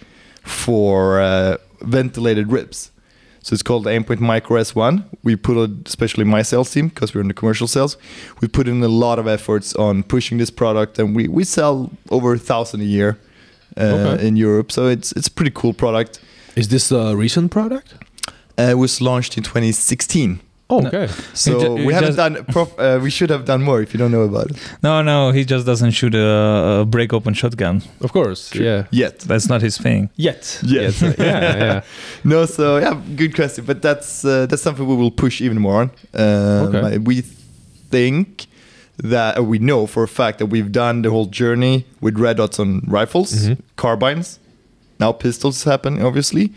for 0.43 1.21
uh, 1.21 1.57
ventilated 1.83 2.51
ribs 2.53 2.91
so 3.43 3.55
it's 3.55 3.63
called 3.63 3.85
the 3.85 3.91
Aimpoint 3.91 4.21
Micro 4.21 4.61
S1. 4.61 5.05
We 5.23 5.35
put, 5.37 5.57
a, 5.57 5.71
especially 5.87 6.25
my 6.25 6.43
sales 6.43 6.71
team, 6.71 6.89
because 6.89 7.15
we're 7.15 7.23
in 7.23 7.29
the 7.29 7.35
commercial 7.35 7.67
sales, 7.69 7.97
we 8.43 8.49
put 8.49 8.69
in 8.69 8.83
a 8.83 8.89
lot 8.89 9.19
of 9.19 9.27
efforts 9.27 9.75
on 9.77 10.03
pushing 10.03 10.37
this 10.39 10.51
product, 10.51 10.99
and 10.99 11.17
we, 11.17 11.29
we 11.29 11.45
sell 11.45 11.91
over 12.11 12.35
a 12.35 12.39
thousand 12.39 12.81
a 12.83 12.85
year. 12.85 13.17
uh, 13.79 13.83
Okay. 13.85 14.27
in 14.27 14.37
Europe. 14.37 14.71
So 14.73 14.87
it's 14.89 15.13
it's 15.13 15.29
a 15.29 15.31
pretty 15.31 15.53
cool 15.55 15.73
product. 15.73 16.21
Is 16.57 16.69
this 16.69 16.91
a 16.93 17.15
recent 17.17 17.51
product? 17.51 17.95
Uh, 18.59 18.71
it 18.71 18.79
was 18.79 19.01
launched 19.01 19.37
in 19.39 19.45
2016. 19.45 20.41
Oh, 20.71 20.81
No. 20.81 20.89
okay. 20.89 21.09
So 21.33 21.51
ju- 21.61 21.87
we 21.87 21.95
haven't 21.95 22.17
done. 22.17 22.45
Prof, 22.53 22.69
uh, 22.79 22.99
we 23.03 23.09
should 23.11 23.31
have 23.31 23.45
done 23.47 23.63
more. 23.63 23.81
If 23.81 23.95
you 23.95 23.99
don't 23.99 24.11
know 24.11 24.23
about 24.25 24.51
it 24.51 24.57
No, 24.83 25.01
no, 25.03 25.31
he 25.33 25.45
just 25.45 25.65
doesn't 25.65 25.93
shoot 25.93 26.15
a, 26.15 26.81
a 26.81 26.85
break 26.85 27.13
open 27.15 27.33
shotgun. 27.35 27.81
Of 28.03 28.13
course. 28.13 28.55
Yeah. 28.55 28.85
yet. 28.91 29.21
That's 29.21 29.49
not 29.49 29.63
his 29.63 29.79
thing. 29.79 30.11
Yet. 30.17 30.61
Yes. 30.63 31.01
Yet. 31.01 31.19
yeah. 31.19 31.57
Yeah. 31.57 31.81
No, 32.25 32.45
so 32.47 32.79
yeah, 32.79 33.01
good 33.17 33.35
question. 33.35 33.65
But 33.65 33.81
that's 33.81 34.25
uh, 34.25 34.45
that's 34.47 34.63
something 34.63 34.87
we 34.87 34.97
will 34.97 35.11
push 35.13 35.41
even 35.41 35.59
more 35.59 35.81
on. 35.83 35.91
Um, 36.13 36.75
Okay. 36.75 36.99
We 36.99 37.23
think 37.91 38.47
that 39.03 39.39
uh, 39.39 39.43
we 39.43 39.59
know 39.59 39.87
for 39.87 40.03
a 40.03 40.09
fact 40.09 40.39
that 40.39 40.47
we've 40.51 40.71
done 40.73 41.03
the 41.03 41.09
whole 41.11 41.27
journey 41.31 41.85
with 42.03 42.19
red 42.19 42.37
dots 42.37 42.59
on 42.59 42.83
rifles, 42.87 43.33
Mhm. 43.33 43.57
carbines. 43.77 44.39
Now 45.01 45.13
pistols 45.13 45.65
happen, 45.65 46.03
obviously. 46.03 46.51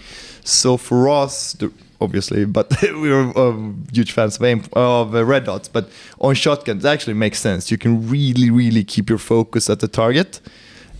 So 0.43 0.75
for 0.77 1.07
us, 1.07 1.53
the, 1.53 1.69
obviously, 2.01 2.45
but 2.45 2.67
we're 2.81 3.31
um, 3.37 3.85
huge 3.93 4.11
fans 4.11 4.35
of 4.37 4.43
aim 4.43 4.63
of 4.73 5.15
uh, 5.15 5.23
red 5.23 5.43
dots. 5.45 5.67
But 5.69 5.89
on 6.19 6.35
shotguns, 6.35 6.83
it 6.85 6.87
actually 6.89 7.13
makes 7.15 7.39
sense. 7.39 7.71
You 7.71 7.77
can 7.77 8.09
really, 8.09 8.49
really 8.49 8.83
keep 8.83 9.09
your 9.09 9.19
focus 9.19 9.69
at 9.69 9.79
the 9.79 9.87
target. 9.87 10.41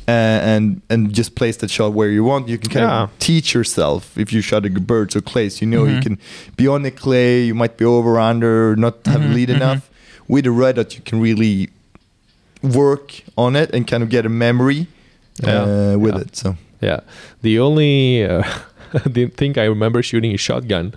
Uh, 0.08 0.12
and 0.54 0.82
and 0.90 1.14
just 1.14 1.36
place 1.36 1.58
that 1.58 1.70
shot 1.70 1.94
where 1.94 2.10
you 2.10 2.24
want. 2.24 2.48
You 2.50 2.58
can 2.58 2.70
kind 2.72 2.86
Yeah. 2.90 3.04
of 3.04 3.10
teach 3.20 3.54
yourself 3.54 4.18
if 4.18 4.34
you 4.34 4.42
shot 4.42 4.66
a 4.66 4.70
birds 4.70 5.16
or 5.16 5.22
clays. 5.22 5.62
You 5.62 5.68
know 5.68 5.86
you 5.86 5.98
Mhm. 5.98 6.02
can 6.04 6.18
be 6.58 6.68
on 6.68 6.82
the 6.82 6.92
clay. 6.92 7.44
You 7.46 7.54
might 7.56 7.78
be 7.78 7.86
over 7.86 8.20
under, 8.20 8.76
not 8.76 8.96
have 9.06 9.22
Mhm, 9.22 9.34
lead 9.36 9.50
mhm. 9.50 9.56
enough. 9.58 9.90
With 10.28 10.48
a 10.48 10.52
red 10.52 10.76
dot, 10.76 10.96
you 10.96 11.02
can 11.06 11.22
really 11.22 11.70
work 12.64 13.22
on 13.38 13.56
it 13.56 13.70
and 13.74 13.88
kind 13.88 14.04
of 14.04 14.10
get 14.10 14.26
a 14.26 14.30
memory 14.30 14.88
Yeah. 15.44 15.62
uh, 15.94 15.98
with 15.98 16.16
Yeah. 16.16 16.22
it. 16.22 16.36
So 16.36 16.56
Yeah. 16.82 17.00
The 17.44 17.60
only 17.60 18.26
the 19.06 19.28
thing 19.28 19.58
I 19.58 19.66
remember 19.66 20.02
shooting 20.04 20.34
a 20.34 20.38
shotgun 20.38 20.94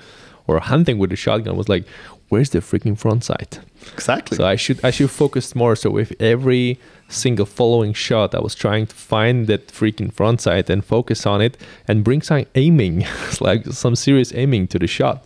or 0.47 0.59
hunting 0.61 0.99
with 0.99 1.13
a 1.13 1.17
shotgun 1.17 1.57
was 1.57 1.69
like, 1.69 1.87
where's 2.29 2.51
the 2.51 2.59
freaking 2.61 2.99
front 2.99 3.25
sight? 3.25 3.61
exactly. 3.93 4.37
So 4.37 4.47
I 4.47 4.57
should 4.57 4.85
I 4.85 4.91
should 4.91 5.11
focus 5.11 5.55
more. 5.55 5.77
So 5.77 5.91
with 5.91 6.13
every 6.21 6.79
single 7.09 7.47
following 7.47 7.93
shot, 7.93 8.35
I 8.35 8.41
was 8.41 8.55
trying 8.55 8.87
to 8.87 8.95
find 8.95 9.47
that 9.47 9.69
freaking 9.69 10.13
front 10.13 10.41
sight 10.41 10.71
and 10.71 10.85
focus 10.85 11.27
on 11.27 11.41
it 11.41 11.57
and 11.87 12.05
bring 12.05 12.23
some 12.23 12.47
aiming, 12.55 13.07
like 13.41 13.67
some 13.67 13.97
serious 13.97 14.33
aiming 14.35 14.69
to 14.69 14.79
the 14.79 14.87
shot. 14.87 15.25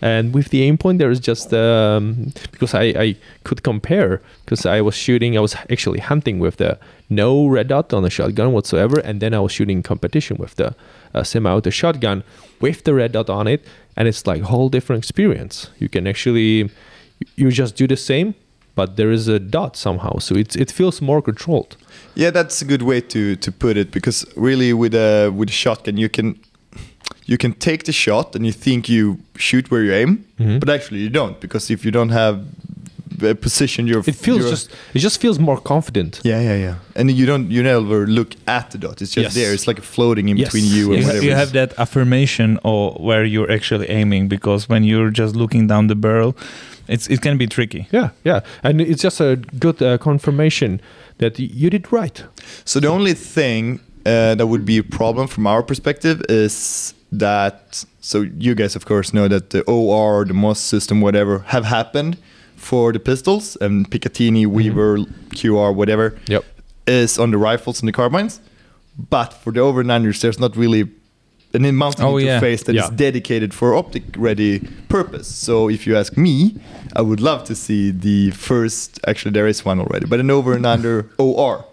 And 0.00 0.32
with 0.32 0.50
the 0.50 0.70
Aimpoint, 0.70 0.98
there 0.98 1.10
is 1.10 1.20
just 1.20 1.52
um, 1.52 2.32
because 2.52 2.74
I, 2.74 2.82
I 2.82 3.16
could 3.44 3.62
compare 3.62 4.22
because 4.44 4.64
I 4.64 4.80
was 4.80 4.94
shooting, 4.94 5.36
I 5.36 5.40
was 5.40 5.54
actually 5.70 5.98
hunting 5.98 6.38
with 6.38 6.56
the 6.56 6.78
no 7.10 7.46
red 7.46 7.68
dot 7.68 7.92
on 7.92 8.02
the 8.02 8.10
shotgun 8.10 8.52
whatsoever, 8.52 9.00
and 9.00 9.20
then 9.20 9.34
I 9.34 9.40
was 9.40 9.52
shooting 9.52 9.82
competition 9.82 10.36
with 10.38 10.54
the 10.56 10.74
uh, 11.14 11.22
semi-auto 11.22 11.70
shotgun 11.70 12.22
with 12.60 12.84
the 12.84 12.94
red 12.94 13.12
dot 13.12 13.28
on 13.28 13.46
it, 13.48 13.64
and 13.96 14.06
it's 14.06 14.26
like 14.26 14.42
whole 14.42 14.68
different 14.68 15.02
experience. 15.02 15.70
You 15.78 15.88
can 15.88 16.06
actually 16.06 16.70
you 17.34 17.50
just 17.50 17.74
do 17.76 17.86
the 17.86 17.96
same, 17.96 18.34
but 18.74 18.96
there 18.96 19.10
is 19.10 19.26
a 19.26 19.40
dot 19.40 19.76
somehow, 19.76 20.18
so 20.18 20.36
it 20.36 20.54
it 20.54 20.70
feels 20.70 21.00
more 21.00 21.20
controlled. 21.20 21.76
Yeah, 22.14 22.30
that's 22.30 22.62
a 22.62 22.64
good 22.64 22.82
way 22.82 23.00
to 23.00 23.34
to 23.36 23.50
put 23.50 23.76
it 23.76 23.90
because 23.90 24.24
really 24.36 24.72
with 24.72 24.94
a 24.94 25.30
with 25.30 25.48
a 25.48 25.52
shotgun 25.52 25.96
you 25.96 26.08
can 26.08 26.38
you 27.30 27.36
can 27.36 27.52
take 27.52 27.84
the 27.84 27.92
shot 27.92 28.34
and 28.36 28.44
you 28.46 28.52
think 28.52 28.88
you 28.88 29.18
shoot 29.36 29.70
where 29.70 29.84
you 29.84 29.92
aim, 30.02 30.18
Mhm. 30.40 30.58
but 30.60 30.68
actually 30.70 31.00
you 31.00 31.10
don't 31.10 31.38
because 31.40 31.72
if 31.74 31.84
you 31.84 31.90
don't 31.92 32.10
have 32.12 32.36
a 33.30 33.34
position, 33.34 33.86
you're 33.88 34.02
It 34.06 34.14
feels 34.16 34.38
you're- 34.38 34.50
just 34.50 34.70
it 34.94 35.00
just 35.02 35.20
feels 35.20 35.38
more 35.38 35.60
confident. 35.62 36.20
yeah 36.24 36.40
yeah 36.42 36.56
yeah, 36.66 36.74
and 36.94 37.10
you 37.10 37.26
don't 37.26 37.50
you 37.50 37.62
never 37.62 38.06
look 38.06 38.28
at 38.46 38.70
the 38.70 38.78
dot. 38.78 39.02
It's 39.02 39.14
just 39.16 39.24
Yes. 39.24 39.34
there. 39.34 39.52
It's 39.54 39.66
like 39.66 39.82
floating 39.82 40.28
in 40.28 40.36
Yes. 40.38 40.46
between 40.52 40.66
you 40.76 40.84
and 40.92 41.00
You, 41.00 41.06
whatever. 41.06 41.24
you 41.26 41.34
have 41.36 41.52
that 41.52 41.70
affirmation 41.78 42.58
or 42.62 42.92
where 43.00 43.24
you're 43.24 43.50
actually 43.56 43.86
aiming 43.90 44.28
because 44.28 44.68
when 44.68 44.84
you're 44.84 45.10
just 45.18 45.34
looking 45.36 45.68
down 45.68 45.88
the 45.88 45.94
barrel, 45.96 46.32
it's 46.88 47.06
it 47.10 47.20
can 47.20 47.36
be 47.38 47.46
tricky. 47.46 47.86
Yeah, 47.92 48.08
yeah, 48.24 48.40
and 48.62 48.80
it's 48.80 49.02
just 49.04 49.20
a 49.20 49.36
good 49.58 49.82
uh, 49.82 49.98
confirmation 49.98 50.80
that 51.18 51.38
y- 51.38 51.50
you 51.62 51.70
did 51.70 51.86
right. 51.92 52.24
So 52.64 52.80
the 52.80 52.88
only 52.88 53.14
thing 53.14 53.80
uh, 54.06 54.34
that 54.36 54.46
would 54.46 54.64
be 54.64 54.78
a 54.78 54.82
problem 54.84 55.26
from 55.28 55.46
our 55.46 55.62
perspective 55.62 56.20
is 56.28 56.94
that 57.10 57.84
so 58.00 58.22
you 58.38 58.54
guys 58.54 58.76
of 58.76 58.84
course 58.84 59.12
know 59.14 59.28
that 59.28 59.50
the 59.50 59.62
OR, 59.62 60.24
the 60.24 60.34
MOS 60.34 60.60
system, 60.60 61.00
whatever, 61.00 61.40
have 61.40 61.64
happened 61.64 62.18
for 62.56 62.92
the 62.92 62.98
pistols 62.98 63.56
and 63.60 63.90
Picatinny, 63.90 64.42
mm-hmm. 64.44 64.52
Weaver, 64.52 64.98
QR, 65.30 65.74
whatever, 65.74 66.18
Yep. 66.26 66.44
is 66.86 67.18
on 67.18 67.30
the 67.30 67.38
rifles 67.38 67.80
and 67.80 67.88
the 67.88 67.92
carbines. 67.92 68.40
But 69.10 69.32
for 69.32 69.52
the 69.52 69.60
over 69.60 69.80
and 69.80 69.90
unders, 69.90 70.20
there's 70.20 70.40
not 70.40 70.56
really 70.56 70.88
an 71.54 71.74
mounting 71.74 72.04
Oh, 72.04 72.18
yeah. 72.18 72.40
interface 72.40 72.64
that 72.64 72.74
is 72.76 72.82
Yeah. 72.82 72.90
dedicated 72.94 73.54
for 73.54 73.74
optic 73.74 74.02
ready 74.16 74.60
purpose. 74.88 75.28
So 75.28 75.68
if 75.70 75.86
you 75.86 75.96
ask 75.96 76.16
me, 76.16 76.56
I 76.94 77.02
would 77.02 77.20
love 77.20 77.44
to 77.44 77.54
see 77.54 77.90
the 77.90 78.30
first. 78.32 79.00
Actually, 79.06 79.32
there 79.32 79.46
is 79.46 79.64
one 79.64 79.80
already, 79.80 80.06
but 80.06 80.20
an 80.20 80.30
over 80.30 80.52
and 80.52 80.66
under 80.66 81.06
OR. 81.16 81.64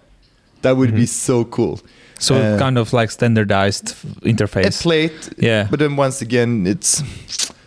That 0.62 0.78
would 0.78 0.96
be 0.96 1.04
mm-hmm. 1.04 1.34
so 1.34 1.44
cool. 1.46 1.82
So 2.20 2.36
Uh, 2.36 2.58
kind 2.58 2.78
of 2.78 2.94
like 2.94 3.12
standardized 3.12 3.90
f- 3.90 4.06
A 4.24 4.30
interface. 4.34 4.82
plate, 4.82 5.30
Yeah. 5.38 5.68
But 5.70 5.80
then 5.80 5.96
once 5.98 6.22
again, 6.22 6.66
it's 6.68 7.04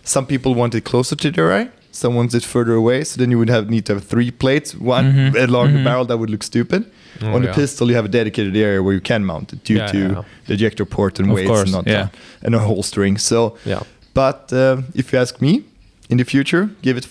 some 0.05 0.27
people 0.27 0.55
want 0.55 0.75
it 0.75 0.85
closer 0.85 1.17
to 1.17 1.31
their 1.31 1.53
eye, 1.53 1.69
some 1.93 2.15
wants 2.15 2.35
it 2.35 2.45
further 2.45 2.73
away. 2.75 3.05
So 3.05 3.17
then 3.19 3.31
you 3.31 3.39
would 3.39 3.51
have 3.51 3.69
need 3.69 3.85
to 3.87 3.93
have 3.95 4.05
three 4.05 4.31
plates, 4.31 4.75
one 4.75 5.13
Mhm. 5.13 5.49
along 5.49 5.73
the 5.73 5.79
Mhm. 5.79 5.85
barrel. 5.85 6.05
That 6.07 6.19
would 6.19 6.31
look 6.31 6.43
stupid. 6.43 6.85
Oh, 7.21 7.35
On 7.35 7.41
the 7.43 7.49
yeah. 7.49 7.55
pistol, 7.55 7.89
you 7.89 7.97
have 7.97 8.05
a 8.07 8.09
dedicated 8.21 8.57
area 8.57 8.81
where 8.83 8.95
you 8.95 9.01
can 9.03 9.25
mount 9.25 9.53
it 9.53 9.65
due 9.65 9.77
Yeah, 9.79 9.93
to 9.93 9.99
yeah. 9.99 10.23
the 10.47 10.55
ejector 10.55 10.85
port 10.87 11.19
and 11.19 11.29
Of 11.29 11.35
weights 11.35 11.49
course, 11.49 11.63
and 11.65 11.73
not 11.73 11.87
yeah. 11.87 11.95
that, 12.05 12.15
and 12.45 12.55
a 12.55 12.59
holstering. 12.59 13.19
So, 13.19 13.57
Yeah. 13.67 13.81
but 14.15 14.53
uh, 14.53 14.83
if 14.95 15.13
you 15.13 15.19
ask 15.21 15.41
me, 15.41 15.63
in 16.09 16.17
the 16.19 16.25
future, 16.25 16.71
give 16.83 16.97
it 16.97 17.07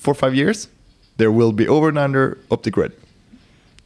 four 0.00 0.12
or 0.12 0.14
five 0.14 0.34
years, 0.34 0.68
there 1.18 1.30
will 1.32 1.52
be 1.52 1.66
over 1.68 1.88
and 1.88 1.98
under 1.98 2.38
optic 2.50 2.76
red. 2.76 2.92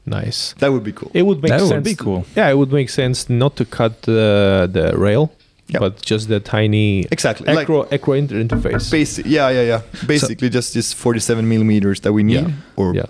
Nice. 0.07 0.55
That 0.59 0.73
would 0.73 0.83
be 0.85 0.93
cool. 0.93 1.11
It 1.15 1.23
would 1.23 1.43
make 1.43 1.51
That 1.51 1.61
would 1.61 1.69
sense. 1.69 1.85
be 1.85 1.95
cool. 1.95 2.25
Yeah, 2.37 2.51
it 2.51 2.57
would 2.59 2.73
make 2.73 2.91
sense 2.91 3.29
not 3.31 3.55
to 3.57 3.65
cut 3.65 3.93
uh, 4.09 4.67
the 4.67 4.93
rail, 4.97 5.31
Yeah. 5.69 5.79
but 5.81 6.03
just 6.03 6.29
the 6.29 6.41
tiny 6.41 7.05
Exactly, 7.11 7.47
like- 7.47 7.65
acro 7.69 7.87
acro 7.93 8.15
inter- 8.15 8.43
interface. 8.45 8.91
Basic, 8.91 9.27
yeah, 9.27 9.49
yeah, 9.51 9.63
yeah. 9.67 9.81
Basically, 10.07 10.49
just 10.51 10.75
this 10.75 10.93
47 10.93 11.49
millimeters 11.49 12.01
that 12.01 12.13
we 12.13 12.23
need, 12.23 12.35
Yeah. 12.49 12.51
or 12.77 12.95
yeah. 12.95 13.07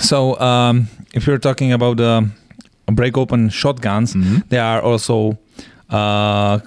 So 0.00 0.38
um, 0.40 0.88
if 1.14 1.26
you're 1.26 1.38
talking 1.38 1.72
about 1.72 1.96
the 1.98 2.28
break 2.92 3.16
open 3.18 3.50
shotguns, 3.50 4.14
Mhm. 4.14 4.42
they 4.48 4.58
are 4.58 4.80
also 4.82 5.36
uh, 5.90 6.58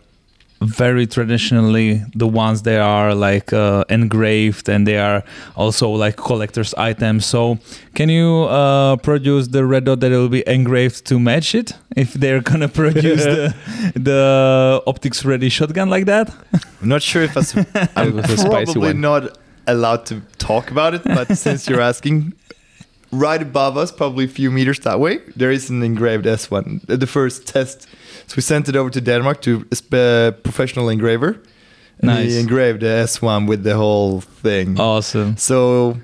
very 0.61 1.07
traditionally 1.07 2.01
the 2.15 2.27
ones 2.27 2.63
that 2.63 2.81
are 2.81 3.15
like 3.15 3.53
uh, 3.53 3.85
engraved 3.89 4.67
and 4.67 4.85
they 4.85 4.97
are 4.97 5.23
also 5.55 5.89
like 5.89 6.17
collector's 6.17 6.73
items. 6.73 7.25
So 7.25 7.59
can 7.95 8.09
you 8.09 8.43
uh, 8.43 8.97
produce 8.97 9.47
the 9.47 9.63
red 9.65 9.85
dot 9.85 10.01
that 10.01 10.11
will 10.11 10.27
be 10.29 10.43
engraved 10.47 11.05
to 11.05 11.19
match 11.19 11.55
it 11.55 11.73
if 11.95 12.13
they're 12.13 12.41
gonna 12.41 12.67
produce 12.81 13.23
the 13.23 13.53
the 13.95 14.83
optics 14.85 15.23
ready 15.23 15.47
shotgun 15.49 15.89
like 15.89 16.05
that? 16.05 16.29
I'm 16.81 16.89
not 16.89 17.01
sure 17.01 17.23
if 17.23 17.33
that's, 17.33 17.55
I'm 17.95 18.15
was 18.17 18.25
spicy 18.25 18.47
probably 18.49 18.79
one. 18.93 19.01
not 19.01 19.37
allowed 19.67 20.05
to 20.07 20.21
talk 20.39 20.71
about 20.71 20.93
it, 20.93 21.03
but 21.05 21.37
since 21.37 21.69
you're 21.69 21.81
asking, 21.81 22.33
right 23.11 23.41
above 23.41 23.77
us, 23.77 23.91
probably 23.91 24.25
a 24.25 24.27
few 24.27 24.51
meters 24.51 24.79
that 24.79 24.99
way, 24.99 25.19
there 25.35 25.51
is 25.51 25.69
an 25.69 25.83
engraved 25.83 26.25
S1. 26.25 26.89
uh, 26.89 26.95
The 26.95 27.07
first 27.07 27.47
test. 27.47 27.87
So 28.29 28.35
we 28.37 28.41
sent 28.41 28.69
it 28.69 28.75
over 28.75 28.89
to 28.91 29.01
Denmark 29.01 29.41
to 29.41 29.65
a 29.93 30.31
professional 30.43 30.89
engraver. 30.89 31.31
And 32.01 32.07
Nice. 32.11 32.31
he 32.31 32.39
engraved 32.39 32.79
the 32.79 33.03
S1 33.07 33.47
with 33.47 33.63
the 33.63 33.73
whole 33.75 34.21
thing. 34.43 34.79
Awesome. 34.79 35.35
So 35.37 35.97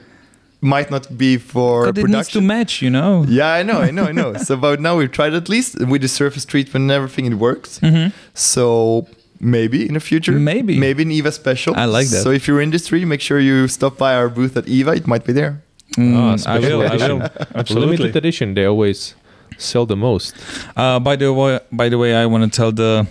might 0.60 0.90
not 0.90 1.08
be 1.18 1.38
for 1.38 1.86
But 1.86 1.98
it 1.98 2.08
needs 2.10 2.30
to 2.30 2.42
match, 2.42 2.82
you 2.82 2.90
know. 2.90 3.26
yeah, 3.30 3.60
I 3.60 3.64
know, 3.64 3.80
I 3.88 3.92
know, 3.92 4.06
I 4.10 4.12
know. 4.12 4.34
so 4.48 4.56
about 4.56 4.80
now 4.80 4.98
we've 4.98 5.12
tried 5.12 5.34
at 5.34 5.48
least 5.50 5.76
with 5.92 6.02
the 6.02 6.08
surface 6.08 6.46
treatment 6.46 6.82
and 6.84 6.92
everything, 6.92 7.26
it 7.32 7.36
works. 7.38 7.80
Mhm. 7.80 8.12
So 8.34 9.08
maybe 9.40 9.78
in 9.88 9.94
the 9.94 10.00
future, 10.00 10.34
Maybe. 10.40 10.78
maybe 10.80 11.04
an 11.04 11.12
IWA 11.12 11.32
special. 11.32 11.74
I 11.76 11.86
like 11.86 12.10
that. 12.10 12.24
So 12.24 12.32
if 12.32 12.48
you're 12.48 12.62
in 12.64 12.70
the 12.72 12.76
industry, 12.76 13.06
make 13.06 13.22
sure 13.22 13.40
you 13.40 13.68
stop 13.68 13.98
by 13.98 14.16
our 14.16 14.30
booth 14.30 14.58
at 14.58 14.66
IWA. 14.68 14.96
It 14.96 15.08
might 15.08 15.24
be 15.26 15.34
there. 15.34 15.54
Mm, 15.98 16.16
Ah, 16.16 16.34
I 16.34 16.38
special 16.38 16.80
will. 16.80 16.92
I 16.92 16.96
will. 17.08 17.22
Absolutely. 17.62 17.98
Limited 17.98 18.16
edition, 18.16 18.54
they 18.56 18.66
always 18.66 19.14
sell 19.58 19.86
the 19.86 19.96
most. 19.96 20.36
Uh, 20.76 21.00
by 21.00 21.16
the 21.16 21.32
way, 21.34 21.60
by 21.72 21.90
the 21.90 21.98
way, 21.98 22.16
I 22.16 22.26
want 22.26 22.52
to 22.52 22.56
tell 22.56 22.72
the 22.72 23.08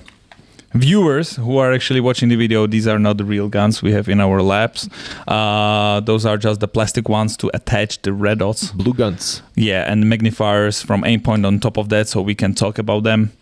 viewers 0.74 1.36
who 1.36 1.56
are 1.58 1.72
actually 1.72 2.00
watching 2.00 2.28
the 2.28 2.36
video 2.36 2.66
these 2.66 2.88
are 2.88 2.98
not 2.98 3.16
the 3.16 3.24
real 3.24 3.48
guns 3.48 3.80
we 3.82 3.92
have 3.92 4.08
in 4.08 4.20
our 4.20 4.42
labs. 4.42 4.88
Uh, 5.26 6.00
those 6.00 6.26
are 6.26 6.36
just 6.36 6.60
the 6.60 6.68
plastic 6.68 7.08
ones 7.08 7.36
to 7.36 7.50
attach 7.54 8.02
the 8.02 8.12
red 8.12 8.40
dots. 8.40 8.72
Blue 8.72 8.92
guns. 8.92 9.42
Yeah, 9.54 9.90
and 9.90 10.08
magnifiers 10.08 10.82
from 10.82 11.02
Aimpoint 11.02 11.46
on 11.46 11.60
top 11.60 11.76
of 11.78 11.88
that, 11.90 12.08
so 12.08 12.20
we 12.20 12.34
can 12.34 12.54
talk 12.54 12.78
about 12.78 13.04
them. 13.04 13.32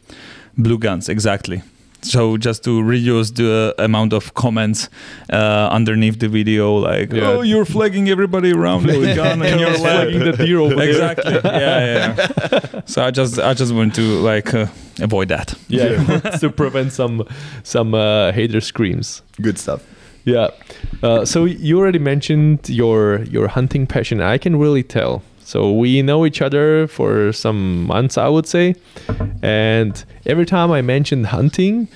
Blue 0.58 0.78
guns, 0.78 1.08
exactly. 1.08 1.62
So 2.02 2.36
just 2.36 2.64
to 2.64 2.82
reduce 2.82 3.30
the 3.32 3.74
amount 3.78 4.12
of 4.12 4.34
comments 4.34 4.88
uh, 5.32 5.68
underneath 5.72 6.18
the 6.18 6.28
video, 6.28 6.76
like 6.76 7.12
Yeah. 7.12 7.28
"Oh, 7.30 7.42
you're 7.42 7.64
flagging 7.64 8.08
everybody 8.08 8.52
around 8.52 8.86
with 8.86 9.02
a 9.10 9.14
gun 9.22 9.42
and 9.42 9.60
you're 9.60 9.70
flagging 9.78 10.18
flagging 10.20 10.36
the 10.36 10.44
deer 10.44 10.58
over 10.58 10.74
there. 10.74 10.88
exactly. 10.88 11.32
Yeah, 11.44 12.14
yeah. 12.16 12.80
so 12.86 13.02
I 13.04 13.10
just 13.10 13.38
I 13.38 13.54
just 13.54 13.72
want 13.72 13.94
to 13.94 14.02
like 14.02 14.52
uh, 14.54 14.66
avoid 15.00 15.28
that. 15.28 15.54
Yeah, 15.68 16.20
to 16.40 16.50
prevent 16.50 16.92
some 16.92 17.24
some 17.62 17.94
uh, 17.94 18.32
hater 18.32 18.60
screams. 18.60 19.22
Good 19.40 19.58
stuff. 19.58 19.80
Yeah. 20.24 20.48
Uh, 21.02 21.24
so 21.24 21.44
you 21.46 21.78
already 21.78 21.98
mentioned 21.98 22.68
your 22.68 23.22
your 23.30 23.48
hunting 23.48 23.86
passion. 23.86 24.20
I 24.20 24.38
can 24.38 24.56
really 24.58 24.82
tell. 24.84 25.22
So 25.52 25.70
we 25.70 26.00
know 26.00 26.24
each 26.24 26.40
other 26.40 26.86
for 26.86 27.30
some 27.30 27.84
months, 27.84 28.16
I 28.16 28.26
would 28.26 28.46
say, 28.46 28.74
and 29.42 30.02
every 30.24 30.46
time 30.46 30.70
I 30.70 30.80
mentioned 30.80 31.26
hunting, 31.26 31.88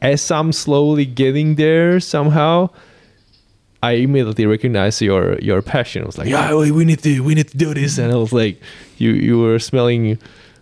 as 0.00 0.30
I'm 0.30 0.50
slowly 0.50 1.04
getting 1.04 1.56
there 1.56 2.00
somehow, 2.00 2.70
I 3.82 4.00
immediately 4.00 4.46
recognize 4.46 5.02
your 5.02 5.38
your 5.40 5.60
passion. 5.60 6.04
I 6.04 6.06
was 6.06 6.16
like, 6.16 6.30
yeah, 6.30 6.54
we 6.54 6.70
we 6.70 6.86
need 6.86 7.02
to 7.02 7.20
we 7.20 7.34
need 7.34 7.48
to 7.48 7.58
do 7.58 7.74
this, 7.74 7.98
and 7.98 8.10
I 8.10 8.16
was 8.16 8.32
like, 8.32 8.62
you 8.96 9.10
you 9.10 9.40
were 9.40 9.58
smelling. 9.58 10.16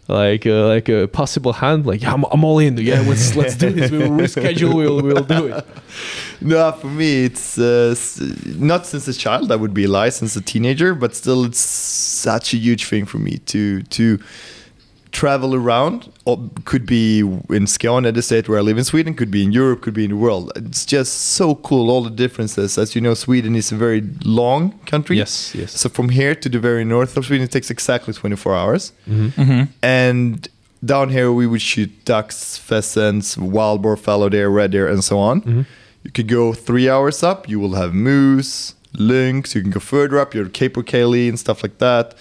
Like 0.07 0.47
uh, 0.47 0.67
like 0.67 0.91
a 0.91 1.09
possible 1.09 1.55
hand 1.55 1.87
like 1.87 2.03
yeah, 2.03 2.13
I'm, 2.13 2.25
I'm 2.25 2.45
all 2.45 2.59
in. 2.59 2.77
Yeah, 2.77 3.01
let's 3.01 3.35
let's 3.35 3.57
do 3.57 3.71
this. 3.71 3.91
We'll 3.91 4.11
reschedule. 4.11 4.75
We'll 4.75 5.03
we'll 5.03 5.25
do 5.25 5.47
it. 5.47 5.67
No, 6.41 6.73
for 6.73 6.89
me, 6.89 7.25
it's 7.25 7.57
uh, 7.59 7.95
not 8.59 8.85
since 8.87 9.09
a 9.09 9.15
child. 9.15 9.49
That 9.49 9.61
would 9.61 9.73
be 9.73 9.85
a 9.85 9.89
lie. 9.89 10.11
Since 10.11 10.37
a 10.37 10.43
teenager, 10.43 10.95
but 10.95 11.15
still, 11.15 11.45
it's 11.45 11.61
such 11.61 12.53
a 12.53 12.59
huge 12.59 12.85
thing 12.85 13.07
for 13.07 13.19
me 13.19 13.39
to 13.47 13.83
to 13.83 14.19
travel 15.15 15.55
around. 15.55 16.13
Or 16.27 16.37
could 16.65 16.85
be 16.85 17.21
in 17.21 17.67
Skåne, 17.67 18.13
the 18.13 18.23
state 18.23 18.49
where 18.49 18.59
I 18.59 18.63
live 18.63 18.77
in 18.77 18.85
Sweden. 18.85 19.15
Could 19.15 19.31
be 19.31 19.43
in 19.43 19.53
Europe. 19.53 19.81
Could 19.83 19.95
be 19.95 20.05
in 20.05 20.11
the 20.11 20.17
world. 20.17 20.53
It's 20.57 20.85
just 20.85 21.13
so 21.39 21.55
cool. 21.55 21.91
All 21.91 22.03
the 22.03 22.11
differences. 22.11 22.77
As 22.77 22.95
you 22.95 23.01
know, 23.01 23.15
Sweden 23.15 23.55
is 23.57 23.73
a 23.73 23.77
very 23.77 24.03
long 24.25 24.79
country. 24.87 25.17
Yes, 25.17 25.55
yes. 25.55 25.73
So 25.81 25.89
from 25.89 26.11
here 26.11 26.35
to 26.35 26.49
the 26.49 26.59
very 26.59 26.85
north 26.85 27.17
of 27.17 27.25
Sweden, 27.25 27.45
it 27.45 27.53
takes 27.53 27.71
exactly 27.71 28.13
24 28.13 28.55
hours. 28.55 28.93
Mm-hmm. 29.09 29.63
And 29.83 30.49
down 30.85 31.09
here, 31.09 31.33
we 31.33 31.47
would 31.47 31.63
shoot 31.63 32.05
ducks, 32.05 32.59
pheasants, 32.59 33.39
wild 33.39 33.81
boar, 33.83 33.97
fallow 33.97 34.29
deer, 34.29 34.49
red 34.49 34.73
deer, 34.73 34.89
and 34.89 35.03
so 35.03 35.19
on. 35.19 35.41
Mm-hmm. 35.41 35.63
You 36.03 36.11
could 36.11 36.29
go 36.29 36.53
three 36.53 36.91
hours 36.91 37.23
up. 37.23 37.49
You 37.49 37.59
will 37.59 37.75
have 37.75 37.95
moose, 37.95 38.75
lynx. 38.93 39.55
You 39.55 39.63
can 39.63 39.71
go 39.71 39.81
further 39.81 40.19
up. 40.19 40.35
You're 40.35 40.47
capercaillie 40.47 41.29
and 41.29 41.39
stuff 41.39 41.63
like 41.63 41.79
that, 41.79 42.15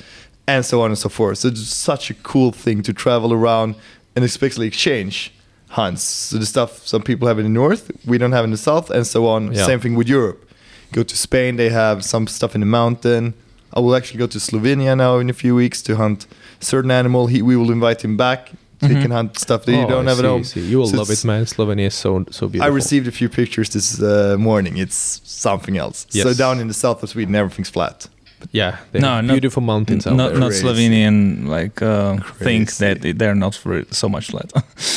and 0.47 0.65
so 0.65 0.81
on 0.81 0.89
and 0.91 0.97
so 0.97 1.09
forth. 1.09 1.37
So 1.39 1.47
it's 1.49 1.61
such 1.67 2.09
a 2.09 2.13
cool 2.15 2.51
thing 2.51 2.81
to 2.83 2.93
travel 2.93 3.31
around 3.33 3.75
and 4.15 4.23
especially 4.25 4.67
exchange 4.67 5.33
hunts. 5.69 6.03
So 6.03 6.37
the 6.37 6.45
stuff 6.45 6.85
some 6.85 7.01
people 7.01 7.27
have 7.27 7.39
in 7.39 7.45
the 7.45 7.49
north, 7.51 7.91
we 8.05 8.17
don't 8.17 8.31
have 8.33 8.43
in 8.45 8.51
the 8.51 8.57
south, 8.57 8.89
and 8.91 9.05
so 9.07 9.25
on. 9.27 9.51
Yeah. 9.53 9.65
Same 9.65 9.79
thing 9.79 9.95
with 9.95 10.07
Europe. 10.07 10.39
Go 10.91 11.03
to 11.03 11.17
Spain, 11.17 11.55
they 11.55 11.69
have 11.69 12.03
some 12.03 12.27
stuff 12.27 12.53
in 12.55 12.61
the 12.61 12.67
mountain. 12.67 13.33
I 13.75 13.79
will 13.79 13.95
actually 13.95 14.19
go 14.19 14.27
to 14.27 14.37
Slovenia 14.37 14.95
now 14.95 15.17
in 15.17 15.29
a 15.29 15.33
few 15.33 15.55
weeks 15.55 15.81
to 15.83 15.95
hunt 15.95 16.27
certain 16.59 16.91
animal. 16.91 17.25
He, 17.25 17.41
we 17.41 17.55
will 17.55 17.71
invite 17.71 18.03
him 18.03 18.15
back. 18.17 18.51
So 18.81 18.87
He 18.89 19.01
can 19.01 19.11
hunt 19.11 19.39
stuff 19.39 19.63
that 19.65 19.71
you 19.71 19.77
Oh, 19.85 19.87
don't 19.89 20.07
I 20.07 20.11
have 20.11 20.19
at 20.19 20.23
see, 20.23 20.27
home. 20.27 20.43
See. 20.43 20.59
You 20.67 20.77
will 20.79 20.87
So 20.87 20.97
love 20.97 21.09
it, 21.09 21.23
man. 21.25 21.45
Slovenia 21.45 21.87
is 21.87 21.95
so 21.95 22.25
so 22.29 22.47
beautiful. 22.49 22.71
I 22.71 22.75
received 22.75 23.07
a 23.07 23.11
few 23.11 23.29
pictures 23.29 23.69
this 23.69 23.99
uh, 24.01 24.35
morning. 24.37 24.77
It's 24.77 25.21
something 25.23 25.77
else. 25.77 26.05
So 26.09 26.33
down 26.33 26.59
in 26.59 26.67
the 26.67 26.73
south 26.73 27.01
of 27.01 27.09
Sweden, 27.09 27.33
everything's 27.33 27.69
flat. 27.69 28.07
Yeah, 28.51 28.77
they 28.91 28.99
No, 28.99 29.07
have 29.15 29.25
not- 29.25 29.33
beautiful 29.33 29.61
mountains 29.61 30.05
out 30.05 30.15
Not 30.15 30.31
there. 30.31 30.39
not 30.39 30.49
Crazy. 30.51 30.63
Slovenian 30.65 31.47
like 31.47 31.81
uh, 31.81 32.17
think 32.39 32.71
that 32.77 33.01
they're 33.17 33.35
not 33.35 33.55
for 33.55 33.83
so 33.91 34.07
much 34.09 34.27
flat. 34.31 34.51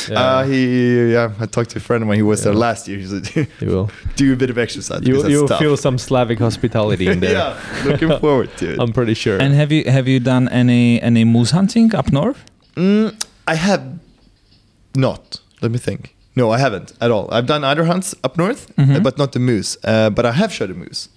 Yeah, 0.09 0.19
Uh, 0.21 0.43
he, 0.45 1.11
yeah, 1.13 1.31
I 1.39 1.45
talked 1.47 1.69
to 1.71 1.77
a 1.77 1.81
friend 1.81 2.07
when. 2.07 2.17
He 2.17 2.23
was 2.23 2.43
there 2.43 2.53
last 2.53 2.87
year. 2.87 2.97
He 2.99 3.05
said, 3.07 3.25
you 3.61 3.67
will. 3.73 3.89
"Do 4.15 4.33
a 4.33 4.35
bit 4.35 4.49
of 4.49 4.57
exercise." 4.57 5.01
you, 5.07 5.15
you'll 5.29 5.47
that's 5.47 5.61
feel 5.61 5.77
some 5.77 5.97
Slavic 5.97 6.39
hospitality 6.39 7.07
in 7.07 7.19
there. 7.25 7.33
yeah, 7.33 7.85
looking 7.85 8.11
forward 8.25 8.49
to 8.57 8.65
it. 8.73 8.79
I'm 8.79 8.91
pretty 8.93 9.13
sure. 9.15 9.37
and 9.41 9.53
have 9.55 9.71
you 9.71 9.83
have 9.91 10.07
you 10.07 10.19
done 10.19 10.47
any 10.49 11.01
any 11.01 11.23
moose 11.25 11.51
hunting 11.51 11.95
up 11.95 12.11
north? 12.11 12.39
Mm, 12.75 13.09
I 13.47 13.55
have 13.55 13.83
not. 14.95 15.39
Let 15.61 15.71
me 15.71 15.77
think. 15.77 16.15
No, 16.35 16.51
I 16.51 16.59
haven't 16.59 16.93
at 17.01 17.09
all. 17.11 17.27
I've 17.31 17.47
done 17.47 17.63
other 17.63 17.85
hunts 17.85 18.13
up 18.23 18.37
north, 18.37 18.71
Mhm. 18.77 19.01
but 19.03 19.17
not 19.17 19.31
the 19.31 19.39
moose. 19.39 19.77
Uh, 19.83 20.09
but 20.11 20.25
I 20.25 20.31
have 20.31 20.51
shot 20.53 20.69
a 20.69 20.73
moose. 20.73 21.09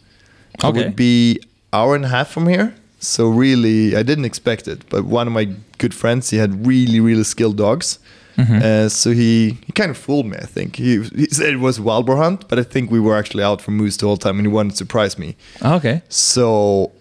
I 0.63 0.69
Okay. 0.69 0.79
would 0.79 0.97
be 0.97 1.41
hour 1.73 1.95
and 1.97 2.05
a 2.05 2.09
half 2.09 2.29
from 2.31 2.47
here. 2.49 2.73
So 2.99 3.29
really, 3.29 3.97
I 3.97 4.03
didn't 4.03 4.25
expect 4.27 4.69
it. 4.69 4.79
But 4.91 5.05
one 5.05 5.27
of 5.27 5.33
my 5.33 5.47
good 5.79 5.95
friends, 5.95 6.31
he 6.31 6.37
had 6.39 6.67
really, 6.67 7.01
really 7.01 7.25
skilled 7.25 7.57
dogs. 7.57 7.99
Mhm. 8.37 8.63
Uh, 8.63 8.89
so 8.89 9.11
he, 9.11 9.59
he 9.67 9.73
kind 9.73 9.91
of 9.91 9.99
fooled 9.99 10.27
me. 10.27 10.37
I 10.37 10.47
think 10.47 10.77
he, 10.77 11.03
he 11.17 11.27
said 11.27 11.51
it 11.55 11.61
was 11.61 11.79
a 11.79 11.83
wild 11.83 12.07
boar 12.07 12.17
hunt, 12.17 12.49
but 12.49 12.59
I 12.59 12.63
think 12.63 12.91
we 12.91 13.01
were 13.01 13.17
actually 13.19 13.43
out 13.45 13.61
for 13.63 13.71
moose 13.73 13.97
the 13.99 14.07
whole 14.07 14.17
time, 14.19 14.39
and 14.39 14.47
he 14.47 14.53
wanted 14.53 14.71
to 14.73 14.77
surprise 14.77 15.19
me. 15.19 15.35
Okay. 15.63 16.03
So 16.09 16.93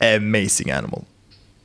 amazing 0.00 0.70
animal. 0.70 1.06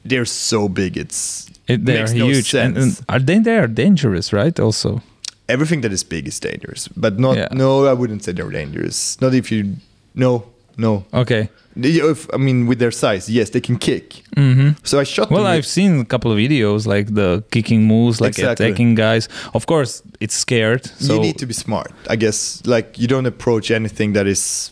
They're 0.04 0.26
so 0.26 0.68
big. 0.68 0.98
It's 0.98 1.48
It, 1.68 1.86
they 1.86 1.98
are 1.98 2.00
makes 2.08 2.14
no 2.14 2.26
huge. 2.28 2.54
and, 2.56 2.78
and 2.78 3.00
are 3.08 3.20
they 3.20 3.40
they 3.40 3.58
are 3.58 3.68
dangerous, 3.68 4.34
right? 4.34 4.60
Also. 4.60 5.02
everything 5.48 5.82
that 5.82 5.92
is 5.92 6.04
big 6.04 6.28
is 6.28 6.40
dangerous, 6.40 6.88
but 6.96 7.20
not. 7.20 7.36
Yeah. 7.38 7.50
No, 7.52 7.86
I 7.86 7.94
wouldn't 7.94 8.24
say 8.24 8.32
they're 8.34 8.50
dangerous. 8.50 9.20
Not 9.22 9.34
if 9.34 9.52
you. 9.52 9.76
No, 10.16 10.44
no. 10.78 11.04
Okay. 11.14 11.50
They- 11.76 12.00
If, 12.12 12.28
I 12.34 12.38
mean, 12.38 12.68
with 12.68 12.80
their 12.80 12.92
size, 12.92 13.30
yes, 13.30 13.50
they 13.52 13.62
can 13.62 13.78
kick. 13.78 14.24
hmm 14.36 14.70
So 14.84 15.00
I 15.00 15.04
shot. 15.06 15.30
Well, 15.32 15.46
I've 15.48 15.66
seen 15.66 16.00
a 16.02 16.06
couple 16.06 16.32
of 16.32 16.38
videos 16.38 16.86
like 16.86 17.14
the 17.16 17.44
kicking 17.52 17.84
moves, 17.88 18.20
like 18.20 18.38
Exactly. 18.38 18.66
attacking 18.66 18.96
guys. 18.96 19.30
Of 19.54 19.66
course, 19.66 20.02
it's 20.20 20.36
scared. 20.36 20.86
So 21.00 21.14
you 21.16 21.20
need 21.22 21.38
to 21.38 21.46
be 21.46 21.54
smart, 21.54 21.92
I 22.10 22.16
guess. 22.18 22.62
Like 22.66 23.00
you 23.02 23.08
don't 23.08 23.26
approach 23.26 23.72
anything 23.72 24.14
that 24.14 24.28
is 24.28 24.72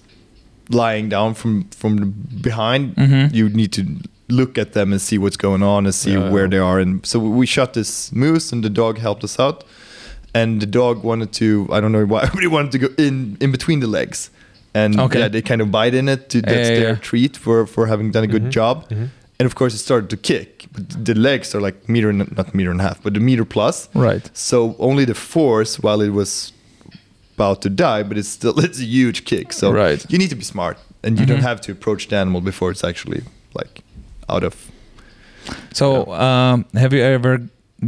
lying 0.70 1.10
down 1.10 1.34
from 1.36 1.64
from 1.72 2.14
behind. 2.42 2.96
Mhm. 2.96 3.34
You 3.34 3.50
need 3.50 3.72
to 3.74 3.84
look 4.28 4.58
at 4.58 4.74
them 4.74 4.92
and 4.92 5.02
see 5.02 5.18
what's 5.18 5.38
going 5.38 5.64
on 5.64 5.86
and 5.86 5.96
see 5.96 6.12
Yeah. 6.14 6.30
where 6.32 6.48
they 6.50 6.60
are. 6.60 6.80
And 6.82 7.06
so 7.06 7.20
we 7.20 7.46
shot 7.48 7.74
this 7.74 8.12
moose, 8.12 8.52
and 8.56 8.64
the 8.64 8.70
dog 8.70 8.98
helped 9.00 9.24
us 9.24 9.40
out. 9.40 9.64
And 10.36 10.62
the 10.62 10.68
dog 10.68 11.04
wanted 11.04 11.32
to, 11.40 11.68
I 11.76 11.80
don't 11.82 11.92
know 11.92 12.06
why, 12.06 12.22
but 12.34 12.42
he 12.42 12.48
wanted 12.48 12.72
to 12.74 12.78
go 12.78 12.88
in 12.98 13.38
in 13.40 13.52
between 13.52 13.80
the 13.80 13.88
legs. 13.88 14.30
And 14.74 15.00
Okay. 15.00 15.20
yeah, 15.20 15.28
they 15.32 15.42
kind 15.42 15.62
of 15.62 15.72
bite 15.72 15.94
in 15.98 16.08
it. 16.10 16.30
To, 16.30 16.42
that's 16.42 16.70
Yeah, 16.70 16.76
yeah, 16.76 16.80
their 16.86 16.96
treat 16.98 17.38
for 17.38 17.66
for 17.68 17.88
having 17.88 18.12
done 18.12 18.24
a 18.24 18.28
good 18.28 18.44
Mhm, 18.46 18.52
job. 18.52 18.86
mhm. 18.90 19.10
And 19.40 19.46
of 19.46 19.56
course, 19.56 19.74
it 19.74 19.80
started 19.80 20.10
to 20.10 20.18
kick. 20.18 20.66
But 20.74 21.06
the 21.06 21.14
legs 21.16 21.56
are 21.56 21.62
like 21.66 21.78
meter, 21.88 22.10
and, 22.10 22.20
not 22.38 22.54
meter 22.54 22.72
and 22.72 22.80
a 22.82 22.84
half, 22.84 23.02
but 23.04 23.18
a 23.18 23.20
meter 23.20 23.46
plus. 23.46 23.90
right. 23.96 24.30
So 24.34 24.76
only 24.80 25.06
the 25.06 25.14
force 25.16 25.80
while 25.84 26.02
it 26.06 26.12
was 26.14 26.54
about 27.38 27.62
to 27.62 27.70
die, 27.70 28.04
but 28.04 28.18
it's 28.18 28.30
still 28.30 28.60
it's 28.66 28.80
a 28.80 28.86
huge 28.86 29.24
kick. 29.26 29.54
So 29.54 29.72
Right. 29.72 30.06
you 30.12 30.18
need 30.20 30.30
to 30.30 30.36
be 30.36 30.44
smart, 30.44 30.78
and 31.04 31.20
you 31.20 31.26
don't 31.26 31.40
Mhm. 31.42 31.48
have 31.50 31.60
to 31.62 31.72
approach 31.72 32.08
the 32.10 32.18
animal 32.18 32.42
before 32.42 32.72
it's 32.72 32.84
actually 32.84 33.22
like 33.54 33.82
out 34.28 34.44
of. 34.44 34.54
So, 35.74 36.12
um, 36.14 36.66
have 36.76 36.94
you 36.94 37.02
ever 37.02 37.40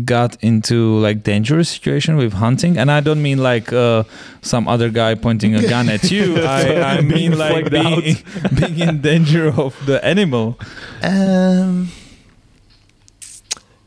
got 0.05 0.37
into 0.41 0.97
like 0.99 1.23
dangerous 1.23 1.69
situation 1.69 2.15
with 2.17 2.33
hunting? 2.33 2.77
And 2.77 2.89
I 2.91 2.99
don't 3.01 3.21
mean 3.21 3.39
like 3.39 3.71
uh, 3.73 4.03
some 4.41 4.67
other 4.67 4.89
guy 4.89 5.15
pointing 5.15 5.55
a 5.55 5.61
gun 5.67 5.89
at 5.89 6.11
you. 6.11 6.37
I, 6.45 6.97
I 6.97 7.01
mean 7.01 7.37
like 7.37 7.69
being, 7.69 8.17
being 8.59 8.79
in 8.79 9.01
danger 9.01 9.47
of 9.49 9.75
the 9.85 10.03
animal. 10.05 10.57
Um, 11.03 11.89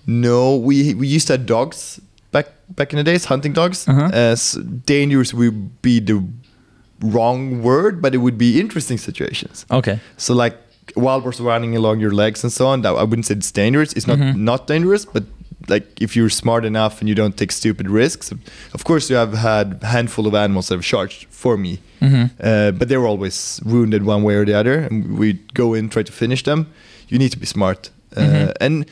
no, 0.06 0.56
we 0.56 0.94
we 0.94 1.06
used 1.08 1.26
to 1.28 1.34
have 1.34 1.46
dogs 1.46 2.00
back 2.30 2.48
back 2.68 2.92
in 2.92 2.98
the 2.98 3.04
days, 3.04 3.24
hunting 3.26 3.52
dogs. 3.52 3.88
Uh-huh. 3.88 4.10
As 4.12 4.52
dangerous 4.86 5.32
would 5.32 5.80
be 5.82 6.00
the 6.00 6.22
wrong 7.00 7.62
word, 7.62 8.02
but 8.02 8.14
it 8.14 8.18
would 8.18 8.36
be 8.38 8.60
interesting 8.60 8.98
situations. 8.98 9.64
Okay. 9.70 9.98
So 10.16 10.34
like 10.34 10.56
wild 10.96 11.22
boars 11.22 11.40
running 11.40 11.74
along 11.74 12.00
your 12.00 12.10
legs 12.12 12.44
and 12.44 12.52
so 12.52 12.66
on. 12.66 12.82
That 12.82 12.90
I 12.94 13.02
wouldn't 13.04 13.26
say 13.26 13.34
it's 13.34 13.50
dangerous. 13.50 13.92
It's 13.94 14.06
not 14.06 14.18
Mhm. 14.18 14.36
not 14.36 14.66
dangerous, 14.66 15.06
but 15.06 15.24
like 15.68 15.86
if 16.00 16.14
you're 16.16 16.30
smart 16.30 16.64
enough 16.64 17.00
and 17.00 17.08
you 17.08 17.14
don't 17.14 17.36
take 17.36 17.52
stupid 17.52 17.88
risks. 17.88 18.32
Of 18.74 18.84
course, 18.84 19.08
you 19.10 19.16
have 19.16 19.32
had 19.34 19.78
a 19.82 19.86
handful 19.86 20.26
of 20.26 20.34
animals 20.34 20.68
that 20.68 20.74
have 20.76 20.84
charged 20.84 21.26
for 21.30 21.56
me, 21.56 21.78
hmm 22.00 22.24
uh, 22.40 22.70
but 22.78 22.88
they 22.88 22.96
were 22.96 23.06
always 23.08 23.60
wounded 23.64 24.02
one 24.04 24.22
way 24.24 24.34
or 24.36 24.44
the 24.44 24.54
other, 24.54 24.74
and 24.90 25.18
we 25.18 25.32
go 25.54 25.74
in 25.74 25.88
try 25.88 26.02
to 26.02 26.12
finish 26.12 26.42
them. 26.42 26.66
You 27.08 27.18
need 27.18 27.32
to 27.32 27.38
be 27.38 27.46
smart, 27.46 27.90
uh, 28.16 28.20
Mhm. 28.20 28.52
and 28.60 28.84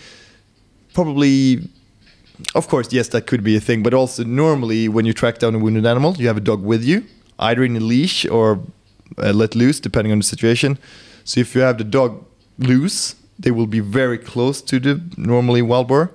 probably. 0.95 1.61
Of 2.55 2.67
course, 2.69 2.89
yes, 2.93 3.09
that 3.09 3.27
could 3.27 3.43
be 3.45 3.57
a 3.57 3.61
thing, 3.61 3.83
but 3.85 3.95
also 3.95 4.25
normally 4.25 4.89
when 4.89 5.07
you 5.07 5.13
track 5.13 5.39
down 5.39 5.55
a 5.55 5.59
wounded 5.59 5.87
animal, 5.87 6.17
you 6.19 6.27
have 6.27 6.37
a 6.37 6.41
dog 6.45 6.65
with 6.65 6.83
you, 6.83 7.03
either 7.39 7.63
in 7.63 7.77
a 7.77 7.81
leash 7.81 8.27
or 8.31 8.59
uh, 9.19 9.33
let 9.33 9.55
loose, 9.55 9.79
depending 9.81 10.13
on 10.13 10.19
the 10.19 10.25
situation. 10.25 10.77
So 11.25 11.41
if 11.41 11.55
you 11.55 11.61
have 11.63 11.79
the 11.79 11.85
dog 11.85 12.25
loose, 12.59 13.15
they 13.39 13.53
will 13.53 13.69
be 13.69 13.79
very 13.81 14.19
close 14.19 14.61
to 14.63 14.81
the 14.81 15.01
normally 15.17 15.63
wild 15.63 15.87
boar. 15.89 16.11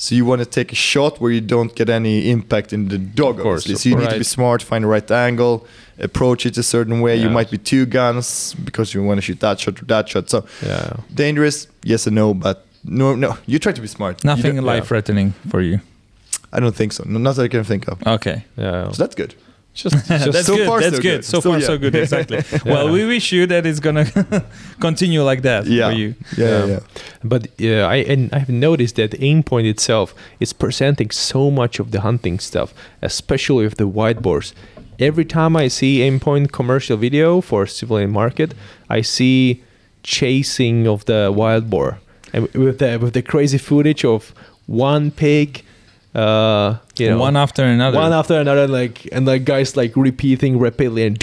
So 0.00 0.14
you 0.14 0.24
want 0.24 0.40
to 0.40 0.46
take 0.46 0.72
a 0.72 0.74
shot 0.74 1.20
where 1.20 1.30
you 1.30 1.42
don't 1.42 1.74
get 1.76 1.90
any 1.90 2.30
impact 2.30 2.72
in 2.72 2.88
the 2.88 2.96
dog, 2.96 3.36
Of 3.36 3.42
course, 3.42 3.64
obviously. 3.64 3.90
So 3.90 3.96
you 3.98 4.02
need 4.02 4.10
to 4.10 4.18
be 4.18 4.24
smart, 4.24 4.62
find 4.62 4.82
the 4.84 4.88
right 4.88 5.10
angle, 5.10 5.66
approach 5.98 6.46
it 6.46 6.56
a 6.56 6.62
certain 6.62 7.02
way. 7.02 7.16
You 7.16 7.28
might 7.28 7.50
be 7.50 7.58
two 7.58 7.84
guns 7.84 8.54
because 8.64 8.94
you 8.94 9.02
want 9.04 9.18
to 9.18 9.22
shoot 9.22 9.40
that 9.40 9.60
shot 9.60 9.82
or 9.82 9.84
that 9.84 10.08
shot. 10.08 10.30
So 10.30 10.46
Yeah. 10.62 10.96
dangerous, 11.14 11.66
yes 11.84 12.06
and 12.06 12.16
no, 12.16 12.32
but 12.32 12.64
no, 12.82 13.14
no. 13.14 13.36
You 13.46 13.58
try 13.58 13.72
to 13.72 13.80
be 13.80 13.86
smart. 13.88 14.24
Nothing 14.24 14.56
life 14.62 14.86
threatening 14.86 15.34
for 15.50 15.60
you. 15.60 15.80
I 16.50 16.60
don't 16.60 16.74
think 16.74 16.92
so. 16.94 17.04
No, 17.06 17.18
not 17.18 17.36
that 17.36 17.42
I 17.44 17.48
can 17.48 17.64
think 17.64 17.86
of. 17.86 18.02
Okay. 18.06 18.44
Yeah. 18.56 18.90
So 18.92 19.02
that's 19.02 19.14
good. 19.14 19.34
Just, 19.82 20.08
That's 20.08 20.46
so 20.46 20.56
good. 20.56 20.66
far, 20.66 20.80
That's 20.80 20.96
so 20.96 21.02
good. 21.02 21.16
good. 21.18 21.24
So 21.24 21.40
Still, 21.40 21.52
far, 21.52 21.60
yeah. 21.60 21.66
so 21.66 21.78
good. 21.78 21.94
Exactly. 21.94 22.42
Well, 22.72 22.90
we 22.90 23.04
wish 23.06 23.30
you 23.32 23.46
that 23.46 23.64
it's 23.66 23.78
gonna 23.80 24.04
continue 24.80 25.22
like 25.22 25.42
that 25.42 25.66
Yeah. 25.66 25.88
for 25.90 25.96
you. 25.96 26.14
Yeah, 26.36 26.46
yeah. 26.46 26.48
Yeah. 26.48 26.66
yeah. 26.66 26.80
But 27.22 27.46
yeah, 27.58 27.86
I 27.86 27.96
and 28.12 28.32
I've 28.32 28.48
noticed 28.48 28.96
that 28.96 29.12
Aimpoint 29.20 29.66
itself 29.70 30.12
is 30.40 30.52
presenting 30.52 31.10
so 31.12 31.50
much 31.50 31.78
of 31.80 31.90
the 31.92 32.00
hunting 32.00 32.40
stuff, 32.40 32.74
especially 33.00 33.64
with 33.64 33.76
the 33.76 33.86
white 33.86 34.20
boars. 34.22 34.54
Every 34.98 35.24
time 35.24 35.56
I 35.56 35.68
see 35.68 36.00
Aimpoint 36.00 36.50
commercial 36.52 36.96
video 36.96 37.40
for 37.40 37.66
civilian 37.66 38.10
market, 38.10 38.54
I 38.90 39.02
see 39.02 39.62
chasing 40.02 40.86
of 40.88 41.04
the 41.04 41.30
wild 41.34 41.70
boar, 41.70 42.00
and 42.32 42.48
with 42.54 42.78
the 42.78 42.98
with 42.98 43.12
the 43.14 43.22
crazy 43.22 43.58
footage 43.58 44.04
of 44.04 44.34
one 44.66 45.10
pig, 45.10 45.62
uh, 46.14 46.74
you 47.00 47.10
know, 47.10 47.18
One 47.18 47.36
after 47.36 47.64
another. 47.64 47.98
one 47.98 48.12
after 48.12 48.38
another, 48.40 48.68
like 48.68 49.08
and 49.12 49.26
like 49.26 49.44
guys 49.44 49.76
like 49.76 49.96
repeating 49.96 50.58
rapidly 50.58 51.04
and 51.06 51.18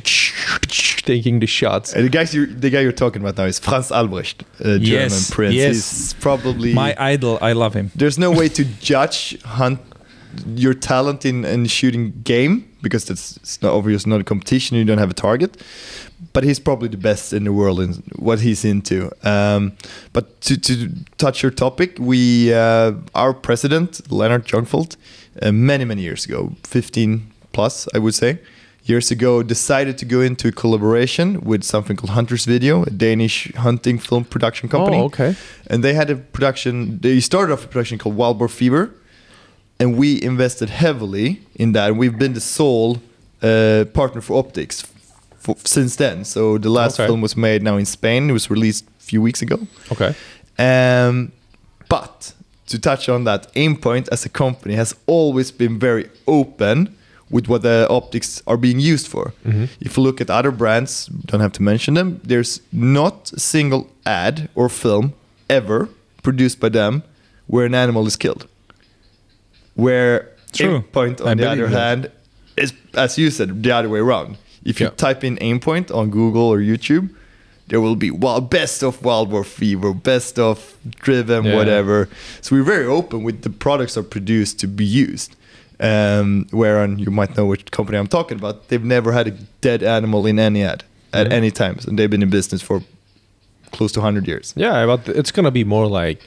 taking 1.05 1.39
the 1.39 1.47
shots. 1.47 1.95
Uh, 1.95 2.01
the 2.01 2.09
guys, 2.09 2.33
you, 2.33 2.45
the 2.47 2.69
guy 2.69 2.81
you're 2.81 2.91
talking 2.91 3.21
about 3.21 3.37
now 3.37 3.45
is 3.45 3.59
Franz 3.59 3.91
Albrecht, 3.91 4.43
a 4.59 4.63
German 4.79 4.83
Yes, 4.83 5.29
prince. 5.31 5.55
yes. 5.55 5.73
He's 5.75 6.13
probably 6.19 6.73
My 6.73 6.95
idol. 6.99 7.37
I 7.41 7.53
love 7.53 7.73
him. 7.73 7.91
There's 7.95 8.17
no 8.17 8.31
way 8.31 8.49
to 8.49 8.65
judge 8.65 9.41
hunt 9.43 9.79
your 10.55 10.73
talent 10.73 11.25
in, 11.25 11.45
in 11.45 11.65
shooting 11.65 12.13
game 12.23 12.67
because 12.81 13.05
that's 13.05 13.37
it's 13.37 13.61
not 13.61 13.73
obvious, 13.73 14.05
not 14.05 14.19
a 14.21 14.23
competition. 14.23 14.77
You 14.77 14.83
don't 14.85 14.99
have 14.99 15.09
a 15.09 15.13
target, 15.15 15.57
but 16.33 16.43
he's 16.43 16.59
probably 16.59 16.89
the 16.89 16.97
best 16.97 17.33
in 17.33 17.43
the 17.45 17.53
world 17.53 17.79
in 17.79 18.03
what 18.17 18.41
he's 18.41 18.63
into. 18.65 19.09
Um, 19.23 19.71
but 20.13 20.39
to, 20.41 20.57
to 20.57 20.89
touch 21.17 21.41
your 21.41 21.51
topic, 21.51 21.97
we 21.99 22.53
uh, 22.53 22.91
our 23.15 23.33
president 23.33 24.01
Lennart 24.09 24.45
Ljungfelt, 24.47 24.97
uh, 25.41 25.51
many 25.51 25.85
many 25.85 26.01
years 26.01 26.25
ago, 26.25 26.51
15 26.63 27.21
plus, 27.53 27.87
I 27.93 27.99
would 27.99 28.13
say. 28.15 28.37
Years 28.83 29.11
ago, 29.11 29.43
decided 29.43 29.97
to 29.97 30.05
go 30.05 30.21
into 30.21 30.47
a 30.47 30.51
collaboration 30.51 31.41
with 31.41 31.63
something 31.63 31.97
called 31.97 32.11
Hunters 32.11 32.45
Video, 32.45 32.83
a 32.83 32.89
Danish 32.89 33.51
hunting 33.55 33.99
film 33.99 34.23
production 34.23 34.69
company 34.69 34.97
Oh, 34.97 35.05
okay. 35.05 35.35
and 35.69 35.83
they 35.83 35.93
had 35.93 36.09
a 36.09 36.15
production. 36.15 36.99
They 37.01 37.19
started 37.19 37.51
off 37.53 37.65
a 37.65 37.67
production 37.67 37.97
called 37.97 38.15
Wild 38.15 38.37
Boar 38.39 38.47
Fever, 38.47 38.89
and 39.79 39.97
we 39.97 40.21
invested 40.23 40.69
heavily 40.69 41.41
in 41.55 41.73
that. 41.73 41.97
We've 41.97 42.17
been 42.17 42.33
the 42.33 42.39
sole 42.39 42.97
uh, 43.43 43.83
partner 43.93 44.21
for 44.21 44.37
optics 44.39 44.85
for, 45.37 45.55
since 45.65 45.97
then. 45.97 46.23
So 46.23 46.57
the 46.57 46.69
last 46.69 46.97
Okay. 46.97 47.07
film 47.07 47.19
was 47.21 47.35
made 47.35 47.61
now 47.63 47.75
in 47.77 47.85
Spain. 47.85 48.29
It 48.29 48.33
was 48.33 48.49
released 48.49 48.85
a 49.01 49.03
few 49.03 49.21
weeks 49.21 49.41
ago. 49.41 49.57
Okay. 49.91 50.15
Um, 50.57 51.31
but 51.89 52.33
to 52.67 52.79
touch 52.79 53.09
on 53.09 53.23
that, 53.25 53.53
Aimpoint 53.55 54.07
as 54.11 54.25
a 54.25 54.29
company 54.29 54.75
has 54.75 54.95
always 55.05 55.51
been 55.51 55.79
very 55.79 56.09
open 56.27 56.95
with 57.29 57.47
what 57.49 57.61
the 57.61 57.87
optics 57.89 58.41
are 58.47 58.57
being 58.57 58.79
used 58.79 59.07
for. 59.07 59.33
Mm-hmm. 59.45 59.65
If 59.81 59.97
you 59.97 60.03
look 60.03 60.21
at 60.21 60.29
other 60.29 60.51
brands, 60.51 61.07
don't 61.25 61.41
have 61.41 61.51
to 61.53 61.63
mention 61.63 61.93
them, 61.95 62.21
there's 62.23 62.61
not 62.71 63.31
a 63.33 63.39
single 63.39 63.89
ad 64.05 64.49
or 64.55 64.69
film 64.69 65.13
ever 65.49 65.89
produced 66.23 66.59
by 66.59 66.69
them 66.69 67.03
where 67.47 67.65
an 67.65 67.73
animal 67.75 68.07
is 68.07 68.15
killed. 68.15 68.47
Where 69.75 70.31
True. 70.53 70.81
Aimpoint, 70.81 71.21
on 71.21 71.27
I 71.27 71.33
the 71.35 71.49
other 71.49 71.67
that. 71.67 71.77
hand, 71.77 72.11
is, 72.55 72.73
as 72.93 73.17
you 73.17 73.29
said, 73.29 73.61
the 73.63 73.71
other 73.71 73.89
way 73.89 73.99
around. 73.99 74.37
If 74.63 74.79
you 74.79 74.87
Yeah. 74.87 74.91
type 74.95 75.23
in 75.23 75.37
Aimpoint 75.37 75.93
on 75.93 76.09
Google 76.09 76.43
or 76.47 76.59
YouTube, 76.59 77.09
there 77.67 77.81
will 77.81 77.95
be 77.95 78.09
wild 78.11 78.49
best 78.49 78.83
of 78.83 79.03
Wild 79.03 79.29
Boar 79.29 79.43
Fever, 79.43 79.93
best 79.93 80.39
of 80.39 80.75
Driven, 80.99 81.43
Yeah. 81.45 81.55
whatever. 81.55 82.07
So 82.41 82.55
we're 82.55 82.63
very 82.63 82.85
open 82.85 83.23
with 83.23 83.41
the 83.41 83.49
products 83.49 83.97
are 83.97 84.03
produced 84.03 84.59
to 84.59 84.67
be 84.67 84.85
used. 84.85 85.35
Um, 85.79 86.47
where 86.49 86.79
on 86.79 86.97
you 86.97 87.11
might 87.11 87.37
know 87.37 87.45
which 87.45 87.69
company 87.69 87.99
I'm 87.99 88.07
talking 88.07 88.37
about. 88.39 88.67
They've 88.69 88.83
never 88.83 89.11
had 89.11 89.27
a 89.27 89.31
dead 89.61 89.83
animal 89.83 90.25
in 90.25 90.39
any 90.39 90.63
ad 90.63 90.83
at 91.13 91.27
Mhm. 91.27 91.31
any 91.33 91.51
times, 91.51 91.85
and 91.85 91.99
they've 91.99 92.09
been 92.09 92.23
in 92.23 92.31
business 92.31 92.63
for 92.63 92.81
close 93.71 93.91
to 93.91 93.99
100 93.99 94.27
years. 94.27 94.53
Yeah, 94.55 94.87
but 94.87 95.07
it's 95.15 95.29
gonna 95.31 95.51
be 95.51 95.63
more 95.63 95.85
like 95.85 96.19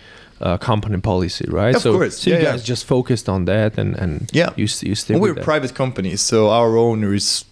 uh, 0.42 0.56
company 0.56 0.98
policy, 1.00 1.44
right? 1.50 1.74
Of 1.76 1.82
so, 1.82 1.92
course, 1.92 2.18
so 2.20 2.30
you 2.30 2.36
yeah, 2.36 2.42
yeah. 2.42 2.50
guys 2.52 2.62
just 2.62 2.86
focused 2.86 3.28
on 3.28 3.44
that 3.46 3.76
and 3.76 3.94
and 3.98 4.30
Yeah. 4.32 4.50
you 4.56 4.68
you 4.82 4.94
stick 4.94 5.16
Well, 5.20 5.34
we're 5.34 5.42
private 5.44 5.74
companies, 5.74 6.20
so 6.22 6.48
our 6.48 6.76
owner 6.78 7.12
is 7.14 7.44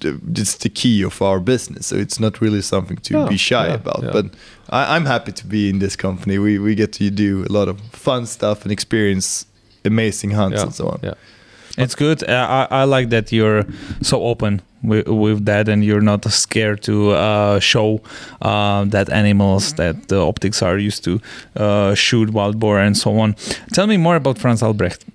it's 0.00 0.54
the 0.56 0.68
key 0.68 1.02
of 1.02 1.20
our 1.22 1.40
business. 1.40 1.86
So 1.86 1.96
it's 1.96 2.18
not 2.20 2.40
really 2.40 2.62
something 2.62 2.96
to 2.98 3.28
be 3.28 3.36
shy 3.36 3.68
yeah, 3.68 3.74
about. 3.74 4.02
yeah. 4.02 4.10
But 4.12 4.26
I, 4.68 4.96
I'm 4.96 5.06
happy 5.06 5.32
to 5.32 5.46
be 5.46 5.68
in 5.68 5.78
this 5.78 5.96
company. 5.96 6.38
We 6.38 6.58
we 6.58 6.74
get 6.74 6.92
to 6.94 7.10
do 7.10 7.44
a 7.48 7.52
lot 7.52 7.68
of 7.68 7.80
fun 7.92 8.26
stuff 8.26 8.62
and 8.62 8.72
experience 8.72 9.46
amazing 9.84 10.30
hunts 10.32 10.56
yeah. 10.56 10.62
and 10.62 10.74
so 10.74 10.88
on. 10.88 11.00
Yeah. 11.80 11.84
It's 11.84 11.94
good. 11.94 12.28
I, 12.28 12.66
I 12.70 12.84
like 12.84 13.08
that 13.10 13.32
you're 13.32 13.64
so 14.02 14.22
open 14.22 14.60
with, 14.82 15.08
with 15.08 15.44
that 15.44 15.68
and 15.68 15.84
you're 15.84 16.00
not 16.00 16.24
scared 16.32 16.82
to 16.82 17.10
uh, 17.10 17.60
show 17.60 18.00
uh, 18.42 18.84
that 18.86 19.08
animals 19.10 19.72
that 19.74 20.08
the 20.08 20.16
optics 20.20 20.62
are 20.62 20.78
used 20.78 21.04
to 21.04 21.20
uh, 21.56 21.94
shoot 21.94 22.30
wild 22.30 22.58
boar 22.58 22.78
and 22.78 22.96
so 22.96 23.18
on. 23.18 23.34
Tell 23.74 23.86
me 23.86 23.96
more 23.96 24.16
about 24.16 24.38
Franz 24.38 24.62
Albrecht. 24.62 25.04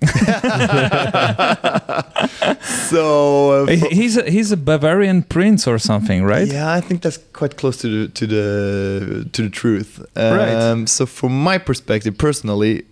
So 2.88 3.64
uh, 3.64 3.66
he's 3.66 4.16
a, 4.16 4.30
he's 4.30 4.52
a 4.52 4.56
Bavarian 4.56 5.22
prince 5.22 5.66
or 5.66 5.78
something, 5.78 6.24
right? 6.24 6.46
Yeah, 6.46 6.72
I 6.72 6.80
think 6.80 7.02
that's 7.02 7.18
quite 7.32 7.56
close 7.56 7.76
to 7.78 7.88
the 7.88 8.08
to 8.12 8.26
the 8.26 9.28
to 9.32 9.42
the 9.42 9.50
truth. 9.50 10.00
Um, 10.16 10.36
Right. 10.36 10.88
So 10.88 11.06
from 11.06 11.32
my 11.42 11.58
perspective, 11.58 12.16
personally, 12.18 12.84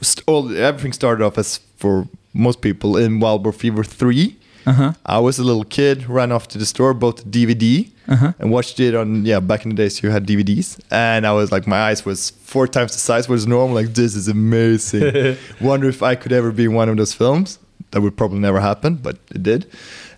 st- 0.00 0.24
all 0.26 0.50
everything 0.56 0.92
started 0.92 1.24
off 1.24 1.38
as 1.38 1.60
for 1.76 2.06
most 2.32 2.60
people 2.60 2.96
in 2.96 3.20
Wild 3.20 3.42
Boar 3.42 3.52
Fever 3.52 3.84
three. 3.84 4.36
Uh-huh. 4.64 4.92
I 5.04 5.18
was 5.18 5.40
a 5.40 5.42
little 5.42 5.64
kid, 5.64 6.08
ran 6.08 6.30
off 6.30 6.46
to 6.48 6.58
the 6.58 6.64
store, 6.66 6.94
bought 6.94 7.16
the 7.16 7.24
DVD, 7.46 7.90
Uh-huh. 8.08 8.32
and 8.38 8.52
watched 8.52 8.78
it 8.78 8.94
on. 8.94 9.24
Yeah, 9.24 9.40
back 9.40 9.64
in 9.64 9.70
the 9.70 9.74
days, 9.76 10.00
you 10.02 10.10
had 10.10 10.24
DVDs, 10.24 10.78
and 10.90 11.26
I 11.26 11.32
was 11.32 11.50
like, 11.50 11.66
my 11.66 11.80
eyes 11.88 12.04
was 12.06 12.30
four 12.30 12.68
times 12.68 12.92
the 12.92 12.98
size 13.00 13.28
was 13.28 13.44
normal. 13.46 13.74
Like, 13.74 13.92
this 13.94 14.14
is 14.14 14.28
amazing. 14.28 15.36
Wonder 15.60 15.88
if 15.88 16.00
I 16.02 16.14
could 16.14 16.32
ever 16.32 16.52
be 16.52 16.64
in 16.66 16.74
one 16.74 16.88
of 16.88 16.96
those 16.96 17.12
films. 17.12 17.58
That 17.90 18.02
would 18.02 18.16
probably 18.16 18.38
never 18.38 18.60
happen, 18.60 18.94
but 18.94 19.16
it 19.34 19.42
did. 19.42 19.66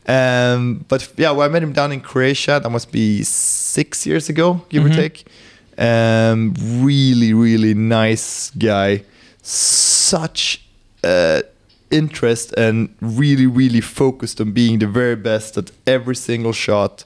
Um, 0.07 0.85
but 0.89 1.11
yeah, 1.17 1.31
well, 1.31 1.49
I 1.49 1.51
met 1.51 1.63
him 1.63 1.73
down 1.73 1.91
in 1.93 2.01
Croatia. 2.03 2.61
That 2.63 2.69
must 2.71 2.93
be 2.93 3.23
six 3.25 4.05
years 4.07 4.29
ago, 4.29 4.61
give 4.69 4.85
or 4.85 4.91
Mhm. 4.91 4.97
take. 4.97 5.25
Um, 5.79 6.55
really, 6.85 7.33
really 7.33 7.73
nice 7.75 8.51
guy. 8.51 9.03
Such 9.43 10.61
uh, 11.03 11.41
interest 11.95 12.53
and 12.57 12.89
really, 13.01 13.47
really 13.47 13.81
focused 13.81 14.41
on 14.41 14.53
being 14.53 14.81
the 14.81 14.87
very 14.87 15.17
best 15.17 15.57
at 15.59 15.71
every 15.87 16.17
single 16.17 16.53
shot. 16.53 17.05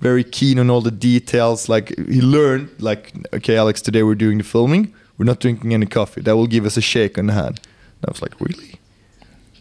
Very 0.00 0.22
keen 0.24 0.58
on 0.58 0.70
all 0.70 0.80
the 0.82 0.92
details. 0.92 1.68
Like 1.68 1.88
he 2.08 2.20
learned, 2.20 2.68
like, 2.78 3.12
okay, 3.32 3.56
Alex, 3.56 3.82
today 3.82 4.02
we're 4.02 4.14
doing 4.26 4.38
the 4.38 4.44
filming. 4.44 4.92
We're 5.16 5.24
not 5.26 5.40
drinking 5.40 5.72
any 5.74 5.86
coffee. 5.86 6.20
That 6.22 6.36
will 6.36 6.46
give 6.46 6.64
us 6.66 6.76
a 6.76 6.80
shake 6.80 7.18
on 7.18 7.26
the 7.26 7.32
hand. 7.32 7.58
And 8.00 8.08
I 8.08 8.10
was 8.12 8.22
like, 8.22 8.34
really? 8.40 8.74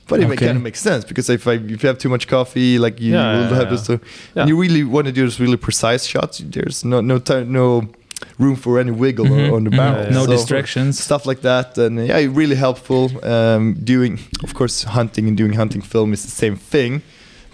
But 0.07 0.19
it 0.19 0.25
Okay. 0.25 0.45
kind 0.45 0.57
of 0.57 0.63
makes 0.63 0.79
sense 0.79 1.03
because 1.05 1.27
if 1.29 1.47
I, 1.47 1.53
if 1.53 1.83
you 1.83 1.87
have 1.89 1.97
too 1.97 2.09
much 2.09 2.27
coffee, 2.27 2.77
like 2.79 3.01
you 3.01 3.13
Yeah, 3.13 3.33
will 3.33 3.49
yeah, 3.49 3.55
have 3.55 3.63
yeah. 3.63 3.69
this. 3.71 3.85
So, 3.85 3.93
Yeah. 3.93 4.41
and 4.41 4.49
you 4.49 4.55
really 4.61 4.83
want 4.83 5.07
to 5.07 5.11
do 5.11 5.21
those 5.23 5.39
really 5.39 5.57
precise 5.57 6.05
shots. 6.05 6.37
There's 6.45 6.85
no 6.85 7.01
no 7.01 7.17
time, 7.19 7.51
no 7.51 7.87
room 8.39 8.55
for 8.55 8.79
any 8.79 8.91
wiggle 8.91 9.25
Mhm, 9.25 9.47
on, 9.47 9.53
on 9.57 9.63
the 9.63 9.69
mhm. 9.71 9.77
barrel. 9.77 10.11
No 10.11 10.25
So- 10.25 10.31
distractions. 10.31 10.99
stuff 10.99 11.25
like 11.25 11.41
that 11.41 11.77
and 11.77 11.93
yeah 12.07 12.19
really 12.41 12.55
helpful 12.55 13.03
um, 13.23 13.63
doing 13.83 14.19
of 14.43 14.53
course 14.53 14.83
hunting 14.97 15.27
and 15.27 15.35
doing 15.37 15.53
hunting 15.53 15.81
film 15.83 16.13
is 16.13 16.21
the 16.23 16.31
same 16.43 16.55
thing 16.55 17.01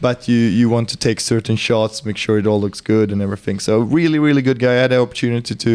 but 0.01 0.27
you 0.29 0.35
you 0.59 0.69
want 0.75 0.87
to 0.89 0.97
take 0.97 1.19
certain 1.21 1.57
shots 1.57 2.03
make 2.05 2.17
sure 2.17 2.37
it 2.41 2.47
all 2.47 2.59
looks 2.65 2.81
good 2.81 3.11
and 3.13 3.21
everything 3.21 3.59
so 3.59 3.73
really 3.79 4.19
really 4.19 4.41
good 4.41 4.59
guy 4.59 4.71
i 4.77 4.81
had 4.83 4.91
the 4.91 4.99
opportunity 5.01 5.55
to 5.55 5.73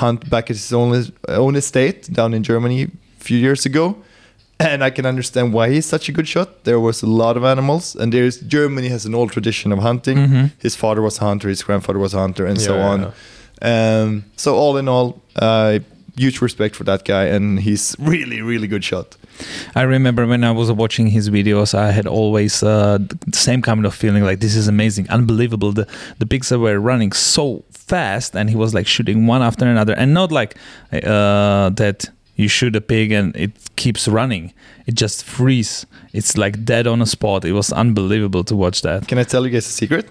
hunt 0.00 0.28
back 0.30 0.44
at 0.50 0.56
his 0.56 0.72
own 0.72 0.90
own 1.28 1.54
estate 1.56 2.00
down 2.12 2.34
in 2.34 2.42
germany 2.42 2.82
a 3.20 3.24
few 3.24 3.38
years 3.38 3.66
ago 3.66 3.96
and 4.60 4.82
i 4.84 4.90
can 4.90 5.06
understand 5.06 5.52
why 5.52 5.68
he's 5.70 5.86
such 5.86 6.08
a 6.08 6.12
good 6.12 6.28
shot 6.28 6.48
there 6.64 6.80
was 6.80 7.02
a 7.02 7.06
lot 7.22 7.36
of 7.36 7.44
animals 7.44 7.94
and 8.00 8.12
there's 8.12 8.36
germany 8.40 8.88
has 8.88 9.04
an 9.06 9.14
old 9.14 9.30
tradition 9.32 9.72
of 9.72 9.78
hunting 9.80 10.16
Mhm. 10.18 10.50
his 10.58 10.74
father 10.76 11.02
was 11.02 11.18
a 11.18 11.24
hunter 11.24 11.48
his 11.48 11.62
grandfather 11.62 11.98
was 11.98 12.14
a 12.14 12.18
hunter 12.18 12.44
and 12.46 12.60
so 12.60 12.74
Yeah, 12.76 12.88
on 12.92 13.00
yeah. 13.00 13.10
Um, 13.62 14.24
so 14.36 14.54
all 14.54 14.76
in 14.76 14.88
all, 14.88 15.22
uh, 15.36 15.78
huge 16.16 16.40
respect 16.40 16.76
for 16.76 16.84
that 16.84 17.04
guy, 17.04 17.24
and 17.24 17.60
he's 17.60 17.96
really, 17.98 18.40
really 18.40 18.66
good 18.66 18.84
shot. 18.84 19.16
I 19.74 19.82
remember 19.82 20.26
when 20.26 20.44
I 20.44 20.52
was 20.52 20.70
watching 20.70 21.08
his 21.08 21.28
videos, 21.28 21.74
I 21.74 21.90
had 21.90 22.06
always 22.06 22.62
uh, 22.62 22.98
the 22.98 23.36
same 23.36 23.62
kind 23.62 23.84
of 23.84 23.94
feeling 23.94 24.22
like 24.22 24.40
this 24.40 24.54
is 24.54 24.68
amazing, 24.68 25.10
unbelievable. 25.10 25.72
The 25.72 25.88
the 26.18 26.26
pigs 26.26 26.50
were 26.52 26.78
running 26.78 27.12
so 27.12 27.64
fast, 27.70 28.36
and 28.36 28.48
he 28.48 28.56
was 28.56 28.74
like 28.74 28.86
shooting 28.86 29.26
one 29.26 29.42
after 29.42 29.66
another, 29.66 29.94
and 29.94 30.14
not 30.14 30.30
like 30.30 30.56
uh, 30.92 31.70
that 31.70 32.06
you 32.36 32.48
shoot 32.48 32.74
a 32.76 32.80
pig 32.80 33.12
and 33.12 33.34
it 33.36 33.52
keeps 33.76 34.08
running. 34.08 34.52
It 34.86 34.94
just 34.94 35.24
freeze. 35.24 35.86
It's 36.12 36.36
like 36.36 36.64
dead 36.64 36.86
on 36.86 37.00
a 37.00 37.06
spot. 37.06 37.44
It 37.44 37.52
was 37.52 37.72
unbelievable 37.72 38.44
to 38.44 38.56
watch 38.56 38.82
that. 38.82 39.06
Can 39.08 39.18
I 39.18 39.24
tell 39.24 39.44
you 39.44 39.52
guys 39.52 39.66
a 39.66 39.70
secret? 39.70 40.08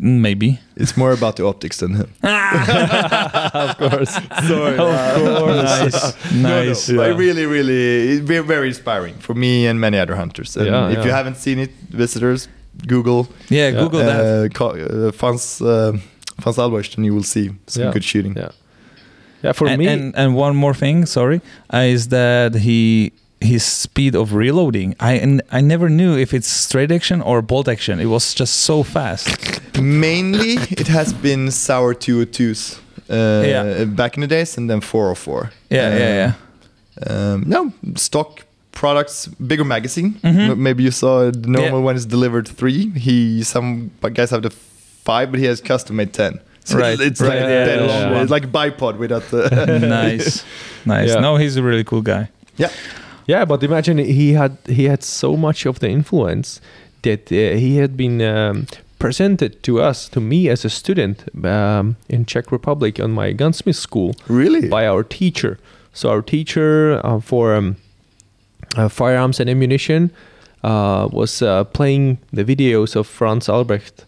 Maybe. 0.00 0.58
It's 0.76 0.96
more 0.96 1.12
about 1.12 1.36
the 1.36 1.44
optics 1.46 1.78
than 1.78 1.94
him. 1.94 2.12
of 2.22 3.76
course. 3.78 4.10
Sorry. 4.46 4.76
Of 4.78 5.38
course, 5.38 5.64
nice. 5.64 6.32
nice. 6.34 6.90
But 6.92 7.16
really, 7.16 7.46
really, 7.46 8.12
it's 8.12 8.20
very, 8.20 8.44
very 8.44 8.68
inspiring 8.68 9.14
for 9.18 9.34
me 9.34 9.66
and 9.66 9.80
many 9.80 9.98
other 9.98 10.14
hunters. 10.16 10.56
And 10.56 10.66
Yeah, 10.66 10.88
if 10.90 10.98
yeah. 10.98 11.04
you 11.04 11.10
haven't 11.10 11.36
seen 11.36 11.58
it, 11.58 11.70
visitors, 11.90 12.48
Google 12.86 13.26
Yeah, 13.48 13.68
Yeah. 13.70 13.80
Google 13.80 14.00
that. 14.00 14.20
uh, 14.20 14.48
co- 14.54 14.76
uh, 15.08 15.12
Franz 15.12 15.60
uh, 15.60 15.92
Franz 16.40 16.58
Albrecht, 16.58 16.96
and 16.96 17.04
you 17.04 17.14
will 17.14 17.24
see 17.24 17.50
some 17.66 17.82
Yeah. 17.84 17.92
good 17.92 18.04
shooting. 18.04 18.34
Yeah. 18.36 18.50
Yeah, 19.44 19.52
for 19.54 19.68
and, 19.68 19.78
me, 19.78 19.86
and 19.88 20.14
and 20.16 20.34
one 20.36 20.54
more 20.56 20.74
thing, 20.74 21.06
sorry, 21.06 21.40
uh, 21.74 21.78
is 21.94 22.08
that 22.08 22.54
he 22.54 23.12
his 23.40 23.62
speed 23.64 24.14
of 24.14 24.32
reloading. 24.34 24.94
I 25.00 25.12
and 25.22 25.42
I 25.52 25.60
never 25.60 25.88
knew 25.88 26.16
if 26.18 26.32
it's 26.34 26.48
straight 26.48 26.90
action 26.92 27.20
or 27.22 27.42
bolt 27.42 27.68
action. 27.68 28.00
It 28.00 28.06
was 28.06 28.34
just 28.34 28.54
so 28.62 28.82
fast. 28.82 29.28
Mainly, 29.80 30.54
it 30.70 30.88
has 30.88 31.12
been 31.12 31.50
Sauer 31.50 31.94
202s 31.94 32.78
uh, 33.10 33.46
Yeah. 33.46 33.84
back 33.84 34.16
in 34.16 34.20
the 34.22 34.26
days, 34.26 34.58
and 34.58 34.68
then 34.68 34.80
404. 34.80 35.50
Yeah, 35.70 35.86
Uh, 35.86 35.98
yeah, 35.98 36.14
yeah. 36.14 36.32
Um, 37.06 37.44
no, 37.46 37.72
stock 37.96 38.42
products, 38.72 39.28
bigger 39.46 39.64
magazine. 39.64 40.14
Mhm. 40.24 40.56
Maybe 40.56 40.82
you 40.82 40.90
saw 40.90 41.30
the 41.30 41.48
normal 41.48 41.78
Yeah. 41.78 41.84
one 41.86 41.96
is 41.96 42.06
delivered 42.06 42.48
three. 42.48 42.90
He 42.96 43.42
some 43.44 43.90
guys 44.14 44.30
have 44.30 44.42
the 44.42 44.50
five, 45.04 45.30
but 45.30 45.38
he 45.40 45.46
has 45.46 45.60
custom 45.60 45.96
made 45.96 46.12
ten. 46.12 46.40
So 46.64 46.76
Right, 46.78 47.00
it's 47.00 47.20
right, 47.20 47.28
like 47.30 47.40
yeah, 47.40 47.66
yeah, 47.66 47.80
long- 47.86 48.12
yeah. 48.12 48.22
It's 48.22 48.30
like 48.30 48.44
a 48.44 48.48
bipod 48.48 48.98
without 48.98 49.22
the. 49.30 49.48
nice, 50.02 50.44
nice. 50.84 51.08
Yeah. 51.08 51.20
No, 51.20 51.36
he's 51.36 51.56
a 51.56 51.62
really 51.62 51.84
cool 51.84 52.02
guy. 52.02 52.28
yeah, 52.58 52.70
Yeah, 53.28 53.44
but 53.44 53.62
imagine 53.62 53.98
he 53.98 54.32
had 54.32 54.56
he 54.66 54.88
had 54.88 55.02
so 55.02 55.36
much 55.36 55.66
of 55.66 55.78
the 55.78 55.88
influence 55.88 56.62
that 57.02 57.30
uh, 57.30 57.56
he 57.56 57.76
had 57.76 57.94
been 57.94 58.22
um, 58.22 58.66
presented 58.98 59.62
to 59.62 59.80
us, 59.80 60.08
to 60.08 60.20
me 60.20 60.48
as 60.48 60.64
a 60.64 60.70
student 60.70 61.24
um, 61.44 61.96
in 62.08 62.24
Czech 62.24 62.50
Republic 62.50 62.98
on 62.98 63.10
my 63.10 63.32
gunsmith 63.32 63.76
school 63.76 64.14
really. 64.28 64.68
by 64.68 64.86
our 64.86 65.04
teacher. 65.04 65.58
So 65.92 66.08
our 66.08 66.22
teacher 66.22 67.00
uh, 67.04 67.20
for 67.20 67.54
um, 67.54 67.76
uh, 68.76 68.88
firearms 68.88 69.40
and 69.40 69.50
ammunition 69.50 70.10
uh, 70.64 71.08
was 71.12 71.42
uh, 71.42 71.64
playing 71.64 72.18
the 72.32 72.44
videos 72.44 72.96
of 72.96 73.06
Franz 73.06 73.48
Albrecht. 73.48 74.06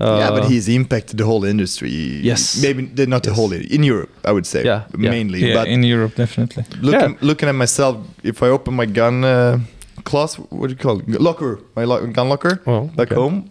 Uh, 0.00 0.16
yeah, 0.18 0.30
but 0.30 0.44
he's 0.50 0.66
impacted 0.68 1.18
the 1.18 1.24
whole 1.24 1.44
industry. 1.44 1.90
Yes. 2.22 2.56
maybe 2.62 2.82
not 3.06 3.22
the 3.22 3.30
Yes. 3.30 3.36
whole 3.38 3.52
in 3.52 3.82
Europe. 3.84 4.10
I 4.24 4.30
would 4.32 4.46
say. 4.46 4.64
Yeah, 4.64 4.82
mainly. 4.96 5.38
Yeah, 5.40 5.54
but 5.58 5.68
in 5.68 5.82
Europe, 5.84 6.14
definitely. 6.16 6.64
looking 6.80 7.10
Yeah. 7.14 7.28
looking 7.28 7.48
at 7.48 7.54
myself, 7.54 7.96
if 8.22 8.42
I 8.42 8.48
open 8.48 8.74
my 8.74 8.86
gun 8.86 9.24
uh, 9.24 9.58
closet, 10.04 10.40
what 10.50 10.68
do 10.68 10.72
you 10.72 10.76
call 10.82 10.98
it? 11.00 11.20
Locker, 11.20 11.58
my 11.76 11.84
lo- 11.84 12.06
gun 12.06 12.28
locker 12.28 12.60
Oh, 12.66 12.80
back 12.96 13.12
okay. 13.12 13.14
home. 13.20 13.50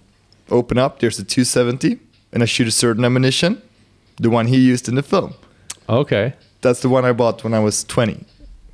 Open 0.50 0.78
up. 0.80 1.00
There's 1.00 1.20
a 1.20 1.24
270, 1.24 2.00
and 2.34 2.42
I 2.44 2.48
shoot 2.48 2.68
a 2.68 2.72
certain 2.72 3.06
ammunition, 3.06 3.62
the 4.22 4.30
one 4.30 4.48
he 4.48 4.58
used 4.74 4.88
in 4.90 4.96
the 4.96 5.04
film. 5.04 5.34
Okay. 5.88 6.34
That's 6.62 6.80
the 6.82 6.90
one 6.90 7.06
I 7.10 7.14
bought 7.14 7.44
when 7.44 7.54
I 7.54 7.60
was 7.64 7.84
20. 7.84 8.16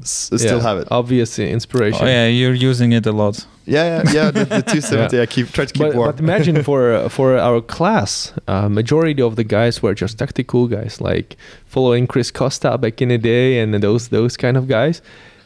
S- 0.06 0.30
I 0.34 0.38
still 0.38 0.60
have 0.62 0.78
it. 0.82 0.88
Obvious 0.92 1.40
inspiration. 1.40 2.04
Oh 2.04 2.08
yeah, 2.08 2.28
you're 2.28 2.54
using 2.72 2.92
it 2.94 3.06
a 3.06 3.12
lot. 3.12 3.36
Yeah, 3.66 3.86
yeah, 4.04 4.12
yeah. 4.18 4.32
The, 4.32 4.46
the 4.46 4.62
270. 4.72 5.20
I 5.22 5.26
keep 5.26 5.52
try 5.52 5.66
to 5.66 5.74
keep 5.74 5.82
But, 5.88 5.96
warm. 5.96 6.12
but 6.12 6.20
imagine 6.20 6.62
for 6.64 7.10
for 7.18 7.38
our 7.38 7.62
class, 7.62 8.32
uh, 8.48 8.70
majority 8.70 9.22
of 9.22 9.36
the 9.36 9.44
guys 9.44 9.82
were 9.84 9.96
just 9.96 10.18
tactical 10.20 10.68
guys, 10.68 11.02
like 11.02 11.36
following 11.66 12.06
Chris 12.08 12.30
Costa 12.32 12.78
back 12.78 13.02
in 13.02 13.10
the 13.10 13.18
day, 13.18 13.60
and 13.62 13.74
those 13.74 14.10
those 14.10 14.38
kind 14.38 14.58
of 14.58 14.68
guys. 14.68 15.02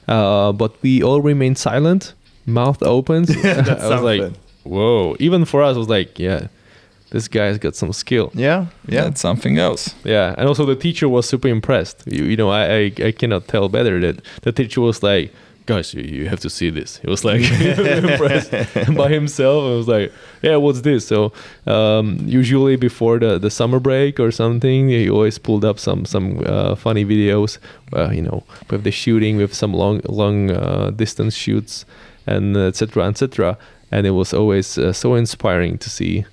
Uh, 0.08 0.52
but 0.52 0.72
we 0.84 1.04
all 1.04 1.22
remained 1.22 1.58
silent, 1.58 2.13
mouth 2.45 2.82
open. 2.84 3.26
Yeah, 3.43 3.63
I 3.80 3.88
was 3.89 4.02
like, 4.02 4.22
something. 4.22 4.41
whoa. 4.63 5.15
Even 5.19 5.45
for 5.45 5.62
us, 5.63 5.76
I 5.76 5.80
was 5.80 5.89
like, 5.89 6.19
yeah, 6.19 6.48
this 7.12 7.28
guy's 7.28 7.58
got 7.58 7.76
some 7.76 7.93
skill. 7.93 8.32
yeah, 8.34 8.67
yeah. 8.88 9.04
That's 9.04 9.22
something 9.22 9.58
else. 9.58 9.95
Yeah, 10.04 10.36
and 10.38 10.48
also 10.48 10.65
the 10.65 10.76
teacher 10.76 11.10
was 11.10 11.28
super 11.28 11.48
impressed. 11.48 12.04
You, 12.06 12.24
you 12.24 12.38
know, 12.38 12.50
I, 12.50 12.63
I 12.76 12.93
I 13.08 13.12
cannot 13.12 13.48
tell 13.48 13.69
better 13.69 14.00
that 14.00 14.22
the 14.41 14.52
teacher 14.52 14.82
was 14.82 15.02
like, 15.02 15.34
guys, 15.69 15.93
you, 15.93 16.02
you 16.02 16.28
have 16.28 16.39
to 16.39 16.50
see 16.50 16.69
this. 16.72 16.98
He 16.98 17.08
was 17.08 17.24
like 17.24 17.41
impressed 18.12 18.52
by 18.95 19.10
himself. 19.10 19.63
I 19.63 19.76
was 19.76 19.88
like, 19.88 20.12
yeah, 20.41 20.56
what's 20.56 20.82
this? 20.82 21.08
So 21.08 21.32
um, 21.67 22.17
usually 22.26 22.76
before 22.76 23.19
the, 23.19 23.38
the 23.38 23.52
summer 23.52 23.80
break 23.80 24.19
or 24.19 24.32
something, 24.32 24.89
he 24.89 25.10
always 25.10 25.38
pulled 25.38 25.63
up 25.63 25.78
some 25.80 26.06
some 26.06 26.43
uh, 26.45 26.76
funny 26.76 27.06
videos, 27.06 27.60
uh, 27.93 28.10
you 28.10 28.24
know, 28.24 28.43
with 28.69 28.84
the 28.84 28.91
shooting, 28.91 29.38
with 29.38 29.54
some 29.54 29.74
long 29.74 30.02
long 30.10 30.52
uh, 30.52 30.91
distance 30.91 31.36
shoots, 31.36 31.86
and 32.26 32.58
etc. 32.58 33.08
etc. 33.08 33.58
And 33.91 34.06
it 34.06 34.12
was 34.12 34.34
always 34.34 34.78
uh, 34.78 34.93
so 34.93 35.15
inspiring 35.15 35.78
to 35.80 35.89
see 35.89 36.26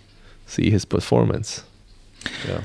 see 0.47 0.71
his 0.71 0.85
performance. 0.85 1.63
Yeah. 2.49 2.63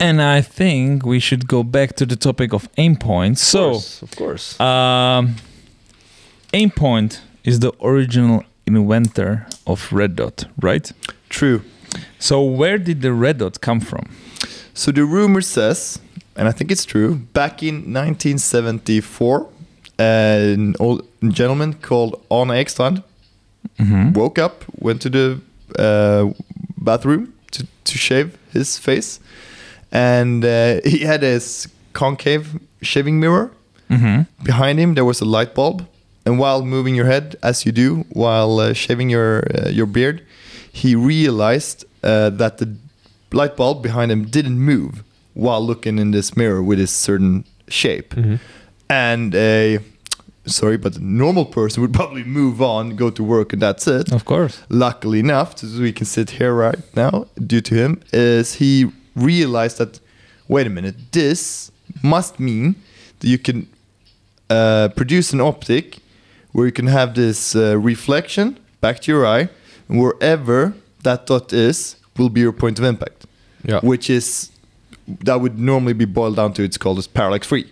And 0.00 0.22
I 0.22 0.40
think 0.42 1.04
we 1.04 1.18
should 1.18 1.48
go 1.48 1.62
back 1.64 1.96
to 1.96 2.06
the 2.06 2.14
topic 2.16 2.52
of 2.52 2.72
Aimpoint. 2.76 3.36
So, 3.38 3.64
of 3.64 3.72
course, 3.72 4.02
of 4.02 4.10
course. 4.16 4.60
um, 4.60 5.34
Aimpoint 6.52 7.20
is 7.44 7.60
the 7.60 7.72
original 7.82 8.44
inventor 8.66 9.46
of 9.66 9.92
red 9.92 10.14
dot, 10.16 10.44
right? 10.60 10.92
True. 11.28 11.62
So 12.18 12.42
where 12.42 12.78
did 12.78 13.02
the 13.02 13.12
red 13.12 13.38
dot 13.38 13.60
come 13.60 13.80
from? 13.80 14.08
So 14.74 14.92
the 14.92 15.04
rumor 15.04 15.40
says, 15.40 15.98
and 16.36 16.46
I 16.46 16.52
think 16.52 16.70
it's 16.70 16.84
true, 16.84 17.16
back 17.32 17.62
in 17.62 17.74
1974, 17.92 19.48
an 19.98 20.76
old 20.78 21.02
gentleman 21.30 21.74
called 21.74 22.20
Arne 22.30 22.48
Ekstrand 22.50 23.02
Mm-hmm. 23.78 24.12
woke 24.12 24.38
up, 24.38 24.64
went 24.78 25.02
to 25.02 25.10
the 25.10 25.40
uh, 25.78 26.30
bathroom 26.80 27.32
to, 27.52 27.66
to 27.84 27.98
shave 27.98 28.36
his 28.52 28.78
face, 28.78 29.20
and 29.92 30.44
uh, 30.44 30.80
he 30.84 31.00
had 31.00 31.22
his 31.22 31.68
concave 31.92 32.58
shaving 32.82 33.20
mirror. 33.20 33.50
Mm-hmm. 33.90 34.44
Behind 34.44 34.78
him, 34.78 34.94
there 34.94 35.04
was 35.04 35.20
a 35.20 35.24
light 35.24 35.54
bulb, 35.54 35.86
and 36.26 36.38
while 36.38 36.62
moving 36.64 36.94
your 36.94 37.06
head, 37.06 37.36
as 37.42 37.64
you 37.64 37.72
do 37.72 38.04
while 38.10 38.60
uh, 38.60 38.72
shaving 38.74 39.10
your 39.10 39.42
uh, 39.54 39.68
your 39.70 39.86
beard, 39.86 40.20
he 40.72 40.94
realized 40.94 41.84
uh, 42.04 42.30
that 42.30 42.58
the 42.58 42.68
light 43.32 43.56
bulb 43.56 43.82
behind 43.82 44.10
him 44.12 44.24
didn't 44.26 44.58
move 44.58 45.02
while 45.34 45.60
looking 45.66 45.98
in 45.98 46.10
this 46.12 46.36
mirror 46.36 46.62
with 46.62 46.78
this 46.78 46.90
certain 46.90 47.44
shape, 47.68 48.14
Mhm. 48.14 48.38
and 48.90 49.34
a 49.34 49.78
sorry, 50.48 50.76
but 50.78 50.96
a 50.96 51.04
normal 51.04 51.44
person 51.44 51.80
would 51.82 51.92
probably 51.92 52.24
move 52.24 52.60
on, 52.62 52.96
go 52.96 53.10
to 53.10 53.22
work, 53.22 53.52
and 53.52 53.62
that's 53.62 53.86
it 53.86 54.12
Of 54.12 54.24
course. 54.24 54.60
luckily 54.68 55.20
enough, 55.20 55.62
we 55.62 55.92
can 55.92 56.06
sit 56.06 56.30
here 56.30 56.52
right 56.54 56.78
now 56.96 57.26
due 57.46 57.60
to 57.62 57.74
him, 57.74 58.00
is 58.12 58.54
he 58.54 58.90
realized 59.14 59.78
that, 59.78 60.00
wait 60.48 60.66
a 60.66 60.70
minute, 60.70 60.96
this 61.12 61.70
must 62.02 62.38
mean 62.40 62.74
that 63.20 63.28
you 63.28 63.38
can 63.38 63.66
uh, 64.50 64.88
produce 64.96 65.32
an 65.32 65.40
optic 65.40 65.98
where 66.52 66.66
you 66.66 66.72
can 66.72 66.86
have 66.86 67.14
this 67.14 67.54
uh, 67.54 67.76
reflection 67.78 68.58
back 68.80 69.00
to 69.00 69.12
your 69.12 69.26
eye, 69.26 69.48
and 69.88 70.00
wherever 70.00 70.74
that 71.02 71.26
dot 71.26 71.52
is 71.52 71.96
will 72.16 72.28
be 72.30 72.40
your 72.40 72.52
point 72.52 72.78
of 72.78 72.84
impact, 72.84 73.26
Yeah. 73.64 73.80
which 73.80 74.08
is 74.10 74.50
that 75.24 75.40
would 75.40 75.58
normally 75.58 75.94
be 75.94 76.04
boiled 76.04 76.36
down 76.36 76.52
to 76.54 76.62
it's 76.62 76.76
called 76.78 76.98
as 76.98 77.06
parallax 77.06 77.46
free. 77.46 77.64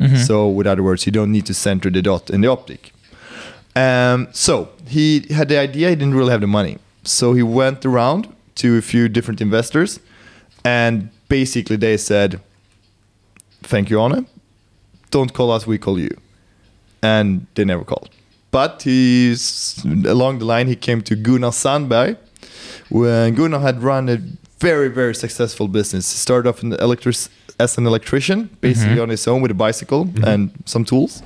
Mhm. 0.00 0.18
So, 0.26 0.48
with 0.48 0.66
other 0.66 0.82
words, 0.82 1.06
you 1.06 1.12
don't 1.12 1.32
need 1.32 1.46
to 1.46 1.54
center 1.54 1.90
the 1.90 2.02
dot 2.02 2.30
in 2.30 2.40
the 2.42 2.48
optic. 2.48 2.92
Um, 3.74 4.28
so 4.32 4.68
he 4.88 5.26
had 5.30 5.48
the 5.48 5.58
idea. 5.58 5.90
He 5.90 5.96
didn't 5.96 6.14
really 6.14 6.30
have 6.30 6.40
the 6.40 6.46
money, 6.46 6.78
so 7.04 7.34
he 7.34 7.42
went 7.42 7.84
around 7.84 8.28
to 8.56 8.78
a 8.78 8.82
few 8.82 9.08
different 9.08 9.40
investors, 9.40 10.00
and 10.64 11.10
basically 11.28 11.76
they 11.76 11.96
said, 11.98 12.40
"Thank 13.62 13.90
you, 13.90 14.00
Arne. 14.00 14.26
Don't 15.10 15.32
call 15.34 15.50
us. 15.50 15.66
We 15.66 15.78
call 15.78 15.98
you." 15.98 16.10
And 17.02 17.46
they 17.54 17.64
never 17.64 17.84
called. 17.84 18.08
But 18.50 18.82
he's 18.82 19.84
along 20.06 20.38
the 20.38 20.46
line. 20.46 20.68
He 20.68 20.76
came 20.76 21.02
to 21.02 21.14
Gunnar 21.14 21.52
Sandberg, 21.52 22.16
when 22.88 23.34
Gunnar 23.34 23.60
had 23.60 23.82
run 23.82 24.08
a 24.08 24.18
very 24.58 24.88
very 24.88 25.14
successful 25.14 25.68
business. 25.68 26.10
He 26.12 26.18
started 26.18 26.48
off 26.48 26.62
in 26.62 26.70
the 26.70 26.82
electric 26.82 27.16
as 27.58 27.78
an 27.78 27.86
electrician, 27.86 28.50
basically 28.60 28.96
Mhm. 28.96 29.02
on 29.02 29.08
his 29.08 29.26
own 29.26 29.40
with 29.42 29.50
a 29.50 29.54
bicycle 29.54 30.08
and 30.24 30.50
some 30.66 30.84
tools. 30.84 31.22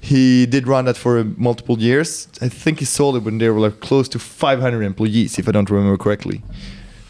He 0.00 0.46
did 0.46 0.66
run 0.66 0.84
that 0.86 0.96
for 0.96 1.24
multiple 1.36 1.78
years. 1.78 2.26
I 2.40 2.48
think 2.48 2.78
he 2.78 2.84
sold 2.86 3.16
it 3.16 3.22
when 3.24 3.38
there 3.38 3.52
were 3.52 3.60
like 3.60 3.80
close 3.80 4.08
to 4.10 4.18
500 4.18 4.82
employees, 4.82 5.38
if 5.38 5.46
I 5.48 5.52
don't 5.52 5.68
remember 5.70 5.98
correctly. 5.98 6.40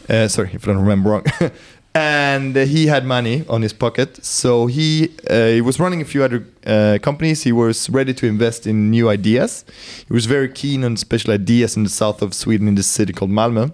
Uh, 0.09 0.27
sorry, 0.27 0.49
if 0.53 0.63
I 0.63 0.67
don't 0.73 0.81
remember 0.81 1.09
wrong. 1.11 1.23
and 1.95 2.55
uh, 2.57 2.65
he 2.65 2.87
had 2.87 3.05
money 3.05 3.43
on 3.47 3.61
his 3.61 3.73
pocket, 3.73 4.23
so 4.25 4.67
he 4.67 5.09
uh, 5.29 5.47
he 5.55 5.61
was 5.61 5.79
running 5.79 6.01
a 6.01 6.05
few 6.05 6.23
other 6.23 6.43
uh, 6.65 6.97
companies. 7.01 7.43
He 7.43 7.51
was 7.53 7.89
ready 7.89 8.13
to 8.13 8.25
invest 8.27 8.65
in 8.67 8.89
new 8.91 9.09
ideas. 9.09 9.63
He 10.07 10.13
was 10.13 10.25
very 10.25 10.49
keen 10.49 10.83
on 10.83 10.97
special 10.97 11.33
ideas 11.33 11.75
in 11.77 11.83
the 11.83 11.89
south 11.89 12.21
of 12.21 12.33
Sweden, 12.33 12.67
in 12.67 12.75
this 12.75 12.87
city 12.87 13.13
called 13.13 13.31
Malmö. 13.31 13.71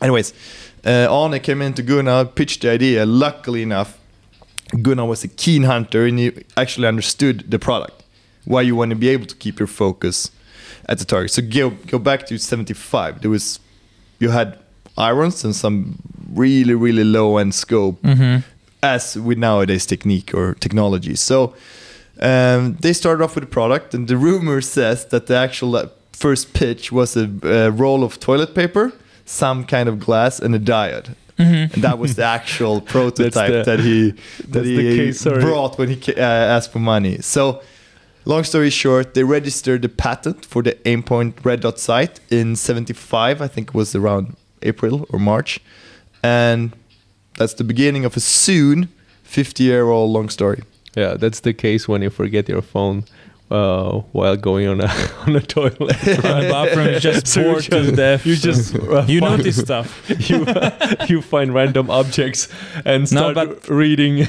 Anyways, 0.00 0.32
Arne 0.84 1.40
came 1.40 1.62
into 1.62 1.82
Gunnar, 1.82 2.24
pitched 2.26 2.62
the 2.62 2.70
idea. 2.70 3.06
Luckily 3.06 3.62
enough, 3.62 3.98
Gunnar 4.82 5.06
was 5.06 5.24
a 5.24 5.28
keen 5.28 5.62
hunter 5.64 6.06
and 6.06 6.18
he 6.18 6.32
actually 6.56 6.86
understood 6.86 7.50
the 7.50 7.58
product. 7.58 8.02
Why 8.44 8.62
you 8.62 8.76
want 8.76 8.90
to 8.90 8.96
be 8.96 9.08
able 9.08 9.26
to 9.26 9.36
keep 9.36 9.58
your 9.58 9.66
focus 9.68 10.30
at 10.88 10.98
the 10.98 11.04
target. 11.04 11.30
So 11.30 11.42
go 11.42 11.70
go 11.86 11.98
back 11.98 12.26
to 12.26 12.38
75. 12.38 13.20
There 13.22 13.30
was 13.30 13.58
you 14.18 14.30
had 14.30 14.58
irons 14.98 15.44
and 15.44 15.54
some 15.56 15.96
really 16.34 16.74
really 16.74 17.04
low 17.04 17.38
end 17.38 17.54
scope 17.54 18.02
Mm-hmm. 18.02 18.40
as 18.82 19.16
with 19.16 19.38
nowadays 19.38 19.86
technique 19.86 20.34
or 20.34 20.54
technology. 20.54 21.14
So 21.16 21.54
um, 22.20 22.76
they 22.80 22.92
started 22.92 23.24
off 23.24 23.34
with 23.34 23.44
a 23.44 23.48
product, 23.48 23.94
and 23.94 24.06
the 24.08 24.16
rumor 24.28 24.60
says 24.60 25.06
that 25.06 25.26
the 25.26 25.36
actual 25.36 25.74
uh, 25.76 25.86
first 26.12 26.52
pitch 26.52 26.92
was 26.92 27.16
a, 27.16 27.24
uh 27.44 27.70
roll 27.70 28.04
of 28.04 28.18
toilet 28.20 28.54
paper, 28.54 28.92
some 29.24 29.64
kind 29.64 29.88
of 29.88 29.98
glass, 29.98 30.38
and 30.40 30.54
a 30.54 30.58
diode. 30.58 31.14
Mm-hmm. 31.38 31.74
And 31.74 31.82
that 31.82 31.98
was 31.98 32.14
the 32.14 32.24
actual 32.24 32.80
prototype 32.94 33.52
the- 33.52 33.62
that 33.64 33.80
he 33.80 34.10
that 34.48 34.64
he 34.64 34.76
case, 34.76 35.24
brought 35.24 35.78
when 35.78 35.88
he 35.90 36.14
uh, 36.14 36.20
asked 36.20 36.72
for 36.72 36.78
money. 36.78 37.18
So, 37.20 37.62
long 38.24 38.44
story 38.44 38.70
short, 38.70 39.14
they 39.14 39.24
registered 39.24 39.82
the 39.82 39.88
patent 39.88 40.44
for 40.44 40.62
the 40.62 40.72
Aimpoint 40.84 41.44
red 41.44 41.60
dot 41.60 41.78
sight 41.78 42.20
in 42.30 42.56
'75. 42.56 43.42
I 43.42 43.48
think 43.48 43.68
it 43.68 43.74
was 43.74 43.94
around 43.94 44.36
April 44.62 45.06
or 45.10 45.18
March, 45.18 45.60
and 46.22 46.72
that's 47.36 47.54
the 47.54 47.64
beginning 47.64 48.04
of 48.04 48.16
a 48.16 48.20
soon 48.20 48.88
50 49.24 49.64
year 49.64 49.88
old 49.88 50.10
long 50.12 50.28
story. 50.28 50.62
Yeah, 50.96 51.14
that's 51.14 51.40
the 51.40 51.52
case 51.52 51.88
when 51.88 52.02
you 52.02 52.10
forget 52.10 52.48
your 52.48 52.62
phone 52.62 53.04
uh, 53.50 53.98
while 54.12 54.36
going 54.36 54.66
on 54.68 54.80
a 54.80 54.88
on 55.26 55.36
a 55.36 55.40
toilet. 55.40 55.78
Right, 56.24 56.48
bathroom 56.50 56.88
is 56.88 57.02
just 57.02 57.26
So 57.26 57.40
you 57.40 57.46
bored 57.52 57.64
to 57.64 57.92
death. 57.96 58.26
you 58.26 58.36
just, 58.36 58.74
uh, 58.76 59.04
you 59.06 59.20
find- 59.20 59.38
notice 59.38 59.60
stuff. 59.60 60.02
you 60.30 60.46
you 61.08 61.20
find 61.22 61.52
random 61.54 61.90
objects 61.90 62.48
and 62.84 63.02
No, 63.12 63.32
start 63.32 63.34
but- 63.34 63.68
reading. 63.68 64.26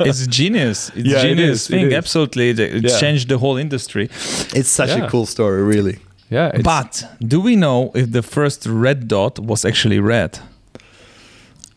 It's 0.00 0.26
genius. 0.26 0.90
It's 0.96 1.06
Yeah, 1.08 1.18
it 1.18 1.22
genius 1.22 1.50
is, 1.62 1.70
it 1.70 1.72
thing. 1.72 1.86
is. 1.88 1.94
Absolutely, 1.94 2.50
it, 2.50 2.58
it 2.58 2.82
Yeah. 2.84 2.98
changed 2.98 3.28
the 3.28 3.38
whole 3.38 3.56
industry. 3.60 4.04
It's 4.54 4.68
such 4.70 4.90
Yeah. 4.90 5.04
a 5.06 5.10
cool 5.10 5.26
story, 5.26 5.62
really. 5.62 5.98
yeah, 6.30 6.50
But 6.62 7.04
do 7.20 7.40
we 7.40 7.54
know 7.56 7.90
if 7.94 8.10
the 8.12 8.22
first 8.22 8.66
red 8.66 9.08
dot 9.08 9.38
was 9.38 9.64
actually 9.64 9.98
red? 10.00 10.38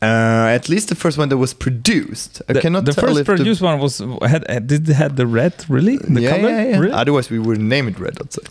Uh, 0.02 0.06
at 0.56 0.70
least 0.70 0.90
the 0.90 0.96
first 0.96 1.18
one 1.18 1.30
that 1.30 1.38
was 1.38 1.54
produced. 1.56 2.42
I 2.48 2.54
the, 2.54 2.62
cannot 2.62 2.86
the 2.86 2.94
first 2.94 3.26
produced 3.26 3.62
one 3.62 3.80
was 3.80 3.98
had 4.22 4.46
had- 4.48 4.68
did 4.68 4.88
it 4.90 4.94
had 4.94 5.16
the 5.16 5.26
red 5.26 5.54
really 5.70 5.98
the 5.98 6.22
yeah, 6.22 6.30
color 6.36 6.50
yeah, 6.50 6.64
yeah. 6.70 6.80
Really? 6.80 6.94
Otherwise, 6.94 7.32
we 7.32 7.40
wouldn't 7.40 7.68
name 7.68 7.88
it 7.88 8.00
red 8.00 8.14
dot 8.16 8.32
sight. 8.34 8.50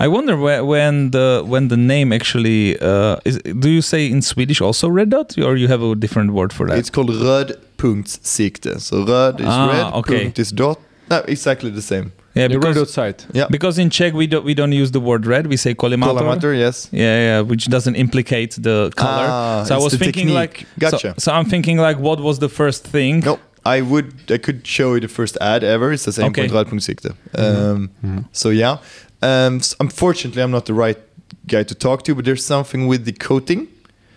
I 0.00 0.06
wonder 0.08 0.36
whe- 0.36 0.64
when 0.64 1.10
the 1.10 1.42
when 1.44 1.68
the 1.68 1.76
name 1.76 2.12
actually 2.12 2.78
uh, 2.80 3.16
is. 3.24 3.38
Do 3.42 3.68
you 3.68 3.82
say 3.82 4.06
in 4.10 4.22
Swedish 4.22 4.60
also 4.60 4.88
red 4.88 5.10
dot, 5.10 5.36
or 5.38 5.56
you 5.56 5.68
have 5.68 5.82
a 5.82 5.94
different 5.94 6.32
word 6.32 6.52
for 6.52 6.66
that? 6.68 6.78
It's 6.78 6.90
called 6.90 7.10
rödpunktsikte. 7.10 8.80
So 8.80 9.04
röd 9.04 9.40
is 9.40 9.46
Ah, 9.48 9.66
red, 9.72 9.94
okay. 9.94 10.18
punkt 10.22 10.38
is 10.38 10.50
dot. 10.52 10.78
No, 11.10 11.16
exactly 11.26 11.70
the 11.70 11.82
same. 11.82 12.12
Yeah, 12.38 12.48
the 12.48 12.58
red 12.58 12.60
because 12.74 12.78
outside. 12.98 13.16
Yeah. 13.34 13.48
because 13.50 13.78
in 13.82 13.90
Czech 13.90 14.12
we 14.14 14.26
don't 14.26 14.44
we 14.44 14.54
don't 14.54 14.72
use 14.82 14.90
the 14.92 15.00
word 15.00 15.26
red. 15.26 15.46
We 15.46 15.56
say 15.56 15.74
kollimator. 15.74 16.18
Collimator, 16.18 16.52
yes. 16.58 16.88
Yeah, 16.92 17.02
yeah, 17.28 17.40
which 17.50 17.64
doesn't 17.68 17.96
implicate 17.96 18.50
the 18.62 18.90
color. 18.96 19.26
Ah, 19.30 19.64
so 19.66 19.74
I 19.74 19.76
it's 19.76 19.84
was 19.84 19.92
the 19.92 19.98
thinking 20.04 20.28
technique. 20.28 20.34
like, 20.34 20.66
Gotcha. 20.78 21.08
So, 21.14 21.14
so 21.18 21.32
I'm 21.32 21.44
thinking 21.46 21.78
like, 21.78 21.98
what 21.98 22.18
was 22.20 22.38
the 22.38 22.48
first 22.48 22.84
thing? 22.92 23.20
No, 23.24 23.38
I 23.76 23.80
would. 23.82 24.12
I 24.30 24.38
could 24.38 24.60
show 24.66 24.94
you 24.94 25.00
the 25.00 25.08
first 25.08 25.36
ad 25.40 25.62
ever. 25.62 25.92
It's 25.92 26.04
the 26.04 26.12
same 26.12 26.26
Okay. 26.30 26.48
point 26.48 26.52
rödpunktsikte. 26.52 27.10
Um, 27.34 27.90
So 28.32 28.48
yeah. 28.50 28.76
Um, 29.22 29.56
s- 29.56 29.74
unfortunately, 29.80 30.42
I'm 30.42 30.50
not 30.52 30.64
the 30.66 30.74
right 30.74 30.98
guy 31.46 31.64
to 31.64 31.74
talk 31.74 32.02
to, 32.04 32.14
but 32.14 32.24
there's 32.24 32.44
something 32.44 32.88
with 32.88 33.04
the 33.04 33.12
coating. 33.12 33.66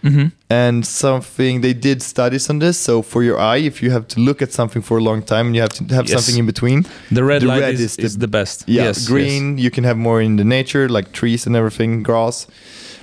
Hmm 0.01 0.27
and 0.49 0.85
something 0.85 1.61
they 1.61 1.73
did 1.73 2.01
studies 2.01 2.49
on 2.49 2.59
this. 2.59 2.77
So 2.77 3.01
for 3.01 3.23
your 3.23 3.39
eye, 3.39 3.57
if 3.65 3.81
you 3.81 3.91
have 3.91 4.05
to 4.09 4.19
look 4.19 4.41
at 4.41 4.51
something 4.51 4.81
for 4.83 4.97
a 4.97 5.01
long 5.01 5.21
time 5.23 5.45
and 5.47 5.55
you 5.55 5.61
have 5.61 5.73
to 5.77 5.83
have 5.95 6.09
Yes. 6.09 6.13
something 6.25 6.39
in 6.39 6.45
between, 6.45 6.85
The 7.11 7.23
red 7.23 7.41
The 7.41 7.47
light 7.47 7.61
red 7.61 7.73
is, 7.75 7.81
is 7.81 7.97
is, 7.97 8.13
the- 8.13 8.19
the, 8.19 8.27
best. 8.27 8.63
yeah, 8.67 8.83
yes, 8.87 9.07
green 9.07 9.57
you 9.57 9.71
can 9.71 9.83
have 9.85 9.97
more 9.97 10.21
in 10.21 10.35
the 10.37 10.43
nature 10.43 10.89
like 10.89 11.11
trees 11.11 11.47
and 11.47 11.55
everything, 11.55 12.03
grass. 12.03 12.47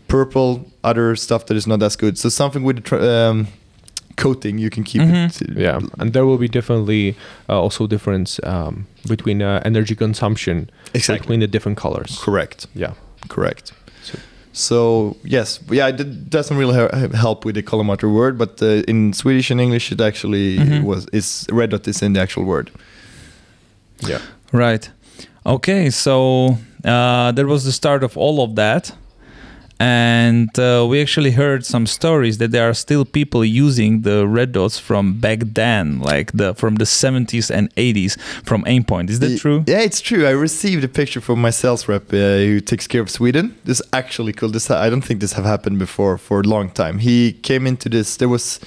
Purple, 0.08 0.64
other 0.82 1.16
stuff 1.16 1.44
that 1.46 1.56
is 1.56 1.66
not 1.66 1.82
as 1.82 1.96
good. 1.96 2.16
So 2.18 2.28
something 2.28 2.64
with 2.66 2.76
the 2.76 2.82
tr- 2.82 2.96
um, 3.02 3.46
coating, 4.16 4.58
you 4.58 4.70
can 4.70 4.84
keep 4.84 5.02
Mhm. 5.02 5.26
it. 5.26 5.56
Yeah, 5.58 5.80
and 5.98 6.12
there 6.12 6.24
will 6.24 6.38
be 6.38 6.48
definitely 6.48 7.14
uh, 7.48 7.60
also 7.62 7.86
difference 7.86 8.40
um, 8.44 8.86
between 9.06 9.42
uh, 9.42 9.60
energy 9.64 9.94
consumption 9.94 10.70
Exactly. 10.94 11.18
between 11.20 11.40
the 11.40 11.46
different 11.46 11.78
colors. 11.78 12.18
Correct. 12.24 12.66
Yeah. 12.74 12.92
Correct. 13.28 13.72
So- 14.58 15.16
yes, 15.24 15.60
yeah, 15.70 15.86
it 15.88 16.30
doesn't 16.30 16.56
really 16.56 16.74
help 17.14 17.44
with 17.44 17.54
the 17.54 17.62
collimator 17.62 18.12
word, 18.12 18.36
but 18.38 18.60
uh, 18.62 18.82
in 18.88 19.12
Swedish 19.12 19.50
and 19.52 19.60
English, 19.60 19.92
it 19.92 20.00
actually 20.00 20.58
Mhm. 20.58 20.82
was 20.84 21.06
is 21.12 21.46
red 21.52 21.70
dot 21.70 21.86
is 21.88 22.02
in 22.02 22.12
the 22.14 22.20
actual 22.20 22.44
word. 22.44 22.70
Yeah. 24.08 24.20
Right. 24.52 24.90
Okay, 25.44 25.90
so 25.90 26.58
uh, 26.84 27.32
that 27.32 27.46
was 27.46 27.62
the 27.64 27.72
start 27.72 28.02
of 28.02 28.16
all 28.16 28.40
of 28.42 28.54
that. 28.56 28.92
And 29.80 30.58
uh, 30.58 30.84
we 30.88 31.00
actually 31.00 31.30
heard 31.32 31.64
some 31.64 31.86
stories 31.86 32.38
that 32.38 32.50
there 32.50 32.68
are 32.68 32.74
still 32.74 33.04
people 33.04 33.44
using 33.44 34.02
the 34.02 34.26
red 34.26 34.50
dots 34.52 34.78
from 34.78 35.20
back 35.20 35.38
then, 35.54 36.00
like 36.00 36.32
the 36.32 36.54
from 36.54 36.76
the 36.76 36.84
70s 36.84 37.48
and 37.50 37.72
80s 37.76 38.18
from 38.44 38.64
Aimpoint. 38.64 39.08
Is 39.10 39.20
that 39.20 39.30
Y- 39.30 39.36
true? 39.38 39.64
Yeah, 39.68 39.80
it's 39.80 40.00
true. 40.00 40.26
I 40.26 40.30
received 40.30 40.82
a 40.84 40.88
picture 40.88 41.20
from 41.20 41.40
my 41.40 41.50
sales 41.50 41.86
rep 41.88 42.12
uh, 42.12 42.16
who 42.16 42.60
takes 42.60 42.86
care 42.88 43.00
of 43.02 43.08
Sweden. 43.08 43.54
This 43.64 43.80
is 43.80 43.86
actually 43.92 44.32
cool. 44.32 44.48
This 44.50 44.68
I 44.70 44.90
don't 44.90 45.02
think 45.04 45.20
this 45.20 45.34
have 45.34 45.44
happened 45.46 45.78
before 45.78 46.18
for 46.18 46.40
a 46.40 46.44
long 46.44 46.70
time. 46.70 46.98
He 46.98 47.32
came 47.42 47.64
into 47.68 47.88
this. 47.88 48.16
There 48.16 48.28
was 48.28 48.58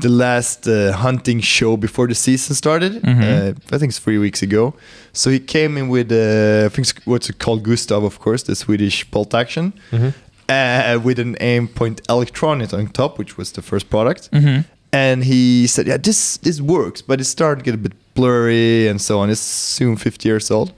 the 0.00 0.08
last 0.08 0.68
uh, 0.68 0.92
hunting 0.92 1.40
show 1.40 1.76
before 1.76 2.06
the 2.06 2.14
season 2.14 2.54
started. 2.54 3.02
Mhm. 3.02 3.20
Uh, 3.22 3.74
I 3.74 3.78
think 3.78 3.90
it's 3.90 3.98
three 3.98 4.18
weeks 4.18 4.42
ago. 4.42 4.74
So 5.12 5.30
he 5.30 5.40
came 5.40 5.76
in 5.76 5.88
with 5.88 6.12
uh, 6.12 6.66
I 6.66 6.68
think 6.68 6.86
it's- 6.88 7.06
what's 7.06 7.28
it 7.30 7.38
called 7.38 7.62
Gustav, 7.64 8.04
of 8.04 8.18
course, 8.20 8.44
the 8.44 8.54
Swedish 8.54 9.04
bolt 9.10 9.34
action, 9.34 9.72
Mhm. 9.90 10.12
Uh, 10.48 10.98
with 11.02 11.18
an 11.18 11.34
Aimpoint 11.40 12.00
electronic 12.08 12.72
on 12.74 12.88
top, 12.88 13.18
which 13.18 13.36
was 13.38 13.52
the 13.52 13.62
first 13.62 13.88
product 13.88 14.28
Mm-hmm. 14.32 14.60
and 14.92 15.24
he 15.24 15.66
said, 15.66 15.86
"Yeah, 15.86 15.98
this 16.02 16.38
this 16.38 16.60
works, 16.60 17.02
but 17.02 17.20
it 17.20 17.24
starting 17.24 17.64
to 17.64 17.70
get 17.70 17.74
a 17.74 17.82
bit 17.82 17.92
blurry 18.14 18.88
and 18.88 19.00
so 19.00 19.20
on. 19.20 19.30
It's 19.30 19.40
soon 19.40 19.96
50 19.96 20.28
years 20.28 20.50
old." 20.50 20.72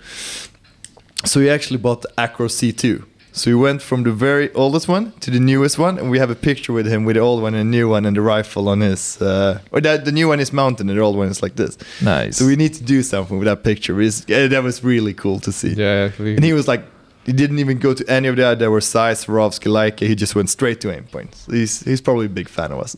So 1.25 1.41
he 1.41 1.49
actually 1.51 1.79
bought 1.79 2.03
the 2.03 2.11
Acro 2.19 2.49
C2. 2.49 3.03
So 3.33 3.51
we 3.51 3.57
went 3.57 3.83
from 3.83 4.05
the 4.05 4.13
very 4.13 4.49
oldest 4.55 4.87
one 4.89 5.13
to 5.21 5.31
the 5.31 5.41
newest 5.41 5.77
one, 5.79 5.99
and 5.99 6.09
we 6.11 6.19
have 6.21 6.31
a 6.31 6.37
picture 6.37 6.73
with 6.73 6.87
him 6.87 7.05
with 7.05 7.17
the 7.17 7.21
old 7.23 7.43
one 7.43 7.55
and 7.55 7.73
the 7.73 7.77
new 7.79 7.89
one, 7.89 8.07
and 8.07 8.17
the 8.17 8.21
rifle 8.21 8.69
on 8.69 8.81
his. 8.81 9.21
Uh, 9.21 9.59
or 9.73 9.81
that 9.81 10.05
the 10.05 10.13
new 10.13 10.29
one 10.29 10.39
is 10.43 10.53
mounted, 10.53 10.87
and 10.87 10.97
the 10.97 11.03
old 11.03 11.17
one 11.17 11.29
is 11.31 11.43
like 11.43 11.57
this. 11.57 11.77
Nice. 12.01 12.37
So 12.37 12.47
we 12.47 12.55
need 12.55 12.75
to 12.75 12.85
do 12.85 13.03
something 13.03 13.37
with 13.39 13.47
that 13.47 13.65
picture. 13.65 14.01
It's, 14.01 14.21
uh, 14.31 14.47
that 14.51 14.63
was 14.63 14.85
really 14.85 15.15
cool 15.15 15.41
to 15.41 15.51
see. 15.51 15.75
Yeah. 15.75 16.11
And 16.19 16.45
he 16.45 16.53
was 16.53 16.69
like, 16.69 16.85
he 17.27 17.33
didn't 17.33 17.59
even 17.59 17.79
go 17.79 17.95
to 17.95 18.05
any 18.09 18.29
of 18.29 18.37
the 18.37 18.47
other. 18.47 18.57
There 18.57 18.71
were 18.71 18.81
Zeiss, 18.81 19.25
Swarovski, 19.25 19.69
Leica. 19.71 20.07
He 20.07 20.15
just 20.15 20.35
went 20.35 20.51
straight 20.51 20.81
to 20.83 20.89
Aimpoint. 20.89 21.11
points. 21.13 21.47
he's 21.47 21.81
he's 21.85 22.01
probably 22.01 22.27
a 22.27 22.35
big 22.41 22.49
fan 22.49 22.73
of 22.73 22.81
us. 22.81 22.97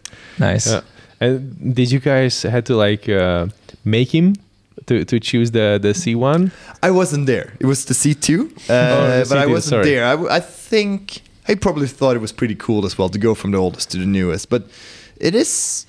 nice. 0.38 0.66
Yeah. 0.70 0.80
And 1.20 1.74
did 1.74 1.90
you 1.90 1.98
guys 2.00 2.42
had 2.42 2.64
to 2.66 2.76
like 2.76 3.08
uh, 3.08 3.46
make 3.84 4.14
him 4.14 4.34
to, 4.86 5.04
to 5.04 5.18
choose 5.20 5.50
the 5.50 5.78
the 5.80 5.92
C 5.94 6.14
one? 6.14 6.50
I 6.82 6.90
wasn't 6.90 7.26
there. 7.26 7.52
It 7.60 7.66
was 7.66 7.84
the 7.84 7.94
C2, 7.94 8.28
uh, 8.40 8.44
the 9.24 9.26
but 9.28 9.38
I 9.38 9.46
C2, 9.46 9.50
wasn't 9.50 9.70
sorry. 9.70 9.84
there. 9.90 10.30
I 10.30 10.40
think 10.40 11.22
I 11.48 11.54
probably 11.54 11.88
thought 11.88 12.14
it 12.14 12.20
was 12.20 12.32
pretty 12.32 12.54
cool 12.54 12.84
as 12.86 12.96
well 12.98 13.08
to 13.08 13.18
go 13.18 13.34
from 13.34 13.50
the 13.52 13.58
oldest 13.58 13.90
to 13.90 13.98
the 13.98 14.06
newest. 14.06 14.48
But 14.50 14.62
it 15.16 15.34
is, 15.34 15.86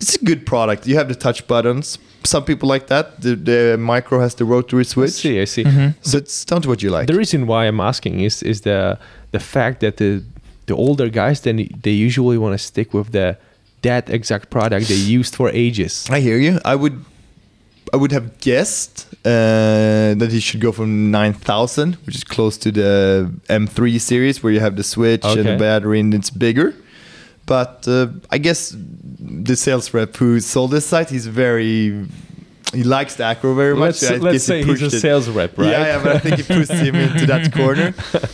it's 0.00 0.16
a 0.16 0.24
good 0.24 0.44
product. 0.44 0.86
You 0.86 0.96
have 0.96 1.08
the 1.08 1.14
touch 1.14 1.46
buttons. 1.46 1.98
Some 2.24 2.44
people 2.44 2.68
like 2.68 2.86
that. 2.88 3.20
The, 3.20 3.34
the 3.36 3.76
micro 3.78 4.20
has 4.20 4.34
the 4.34 4.44
rotary 4.44 4.80
I 4.80 4.84
switch. 4.84 5.10
see. 5.12 5.40
I 5.40 5.46
see. 5.46 5.64
Mhm. 5.64 5.94
So 6.02 6.18
it's 6.18 6.44
down 6.44 6.60
to 6.62 6.68
what 6.68 6.82
you 6.82 6.90
like. 6.90 7.06
The 7.06 7.16
reason 7.18 7.46
why 7.46 7.66
I'm 7.66 7.80
asking 7.80 8.20
is 8.20 8.42
is 8.42 8.60
the 8.60 8.98
the 9.32 9.38
fact 9.40 9.80
that 9.80 9.96
the 9.96 10.22
the 10.66 10.74
older 10.74 11.08
guys 11.08 11.40
then 11.40 11.56
they 11.82 12.06
usually 12.06 12.38
want 12.38 12.52
to 12.52 12.58
stick 12.58 12.92
with 12.94 13.10
the 13.12 13.36
that 13.82 14.10
exact 14.10 14.50
product 14.50 14.88
they 14.88 15.18
used 15.18 15.34
for 15.34 15.48
ages. 15.50 16.06
I 16.10 16.20
hear 16.20 16.36
you. 16.38 16.58
I 16.64 16.74
would, 16.76 17.02
I 17.94 17.96
would 17.96 18.12
have 18.12 18.38
guessed 18.40 19.06
uh, 19.24 20.14
that 20.20 20.28
he 20.30 20.40
should 20.40 20.60
go 20.60 20.70
from 20.72 21.10
9000, 21.10 21.94
which 22.04 22.14
is 22.16 22.24
close 22.24 22.58
to 22.58 22.70
the 22.70 23.30
M3 23.48 23.98
series, 23.98 24.42
where 24.42 24.52
you 24.52 24.60
have 24.60 24.76
the 24.76 24.82
switch 24.82 25.24
and 25.24 25.46
the 25.46 25.56
battery, 25.56 25.98
and 26.00 26.12
it's 26.14 26.30
bigger. 26.30 26.74
But 27.46 27.88
uh, 27.88 28.08
I 28.30 28.38
guess 28.38 28.76
the 29.20 29.56
sales 29.56 29.92
rep 29.94 30.16
who 30.16 30.40
sold 30.40 30.70
this 30.70 30.86
sight, 30.86 31.10
he's 31.10 31.26
very, 31.26 32.06
he 32.72 32.82
likes 32.84 33.16
the 33.16 33.24
Acro 33.24 33.54
very 33.54 33.74
much. 33.74 34.00
Let's, 34.02 34.10
let's 34.10 34.22
guess 34.22 34.32
he 34.32 34.38
say 34.38 34.62
he's 34.64 34.82
a 34.82 34.86
it. 34.86 35.00
sales 35.00 35.28
rep, 35.28 35.58
right? 35.58 35.70
Yeah, 35.70 35.86
yeah, 35.86 36.02
but 36.02 36.16
I 36.16 36.18
think 36.20 36.36
he 36.36 36.42
pushed 36.42 36.72
him 36.72 36.94
into 36.94 37.26
that 37.26 37.52
corner. 37.60 37.92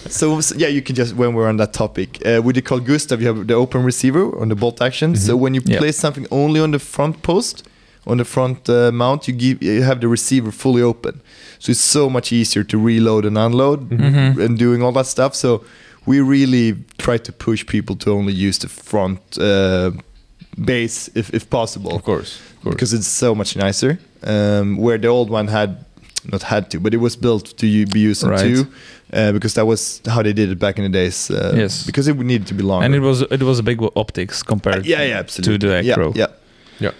So, 0.09 0.41
so, 0.41 0.55
yeah, 0.57 0.69
you 0.69 0.83
can 0.83 0.95
just 0.95 1.15
when 1.17 1.35
we're 1.35 1.49
on 1.49 1.57
that 1.57 1.73
topic, 1.73 2.21
uh, 2.27 2.41
with 2.43 2.55
the 2.57 2.63
Carl 2.63 2.81
Gustav, 2.81 3.21
you 3.21 3.27
have 3.29 3.47
the 3.47 3.55
open 3.55 3.83
receiver 3.85 4.39
on 4.41 4.49
the 4.49 4.55
bolt 4.55 4.81
action. 4.81 5.17
So 5.17 5.37
when 5.37 5.55
you 5.55 5.63
Yeah. 5.65 5.79
place 5.79 5.97
something 5.99 6.27
only 6.31 6.61
on 6.61 6.71
the 6.71 6.79
front 6.79 7.23
post, 7.23 7.65
on 8.07 8.19
the 8.19 8.25
front 8.25 8.69
uh, 8.69 8.93
mount, 8.93 9.27
you 9.27 9.35
give 9.35 9.63
you 9.63 9.83
have 9.83 10.01
the 10.01 10.07
receiver 10.09 10.53
fully 10.53 10.83
open. 10.83 11.21
So 11.59 11.71
it's 11.73 11.81
so 11.81 12.09
much 12.09 12.31
easier 12.33 12.63
to 12.65 12.79
reload 12.79 13.25
and 13.25 13.37
unload 13.37 13.89
Mhm. 13.91 14.39
and 14.39 14.59
doing 14.59 14.83
all 14.83 14.93
that 14.93 15.07
stuff. 15.07 15.35
So 15.35 15.65
we 16.07 16.21
really 16.21 16.75
try 16.99 17.19
to 17.19 17.33
push 17.33 17.65
people 17.67 17.97
to 17.97 18.11
only 18.13 18.33
use 18.33 18.59
the 18.59 18.69
front 18.69 19.19
uh, 19.39 19.91
base 20.65 21.11
if, 21.15 21.33
if 21.35 21.49
possible 21.51 21.95
Of 21.95 22.03
course, 22.03 22.41
of 22.41 22.63
course. 22.63 22.75
because 22.75 22.93
it's 22.95 23.07
so 23.09 23.35
much 23.35 23.57
nicer. 23.57 23.99
Um, 24.23 24.77
where 24.79 24.99
the 24.99 25.09
old 25.09 25.31
one 25.31 25.49
had 25.49 25.85
not 26.33 26.43
had 26.43 26.71
to, 26.71 26.81
but 26.81 26.93
it 26.95 26.97
was 27.01 27.17
built 27.17 27.57
to 27.59 27.87
be 27.87 28.01
used 28.01 28.25
on 28.25 28.31
Right. 28.31 28.41
two. 28.41 28.67
uh, 29.13 29.31
because 29.33 29.55
that 29.55 29.67
was 29.67 30.01
how 30.07 30.23
they 30.23 30.33
did 30.33 30.51
it 30.51 30.59
back 30.59 30.79
in 30.79 30.83
the 30.85 30.89
days. 30.91 31.31
Uh, 31.31 31.53
Yes. 31.57 31.85
because 31.87 32.09
it 32.11 32.17
would 32.17 32.27
need 32.27 32.47
to 32.47 32.55
be 32.55 32.63
longer. 32.63 32.85
and 32.87 32.95
it 32.95 33.01
was 33.01 33.23
it 33.31 33.43
was 33.43 33.59
a 33.59 33.63
big 33.63 33.81
optics 33.95 34.43
compared 34.43 34.85
yeah, 34.87 35.03
yeah, 35.05 35.19
absolutely. 35.21 35.59
to 35.59 35.67
the 35.69 35.91
Acro. 35.93 36.13
Yeah, 36.15 36.27
yeah. 36.81 36.91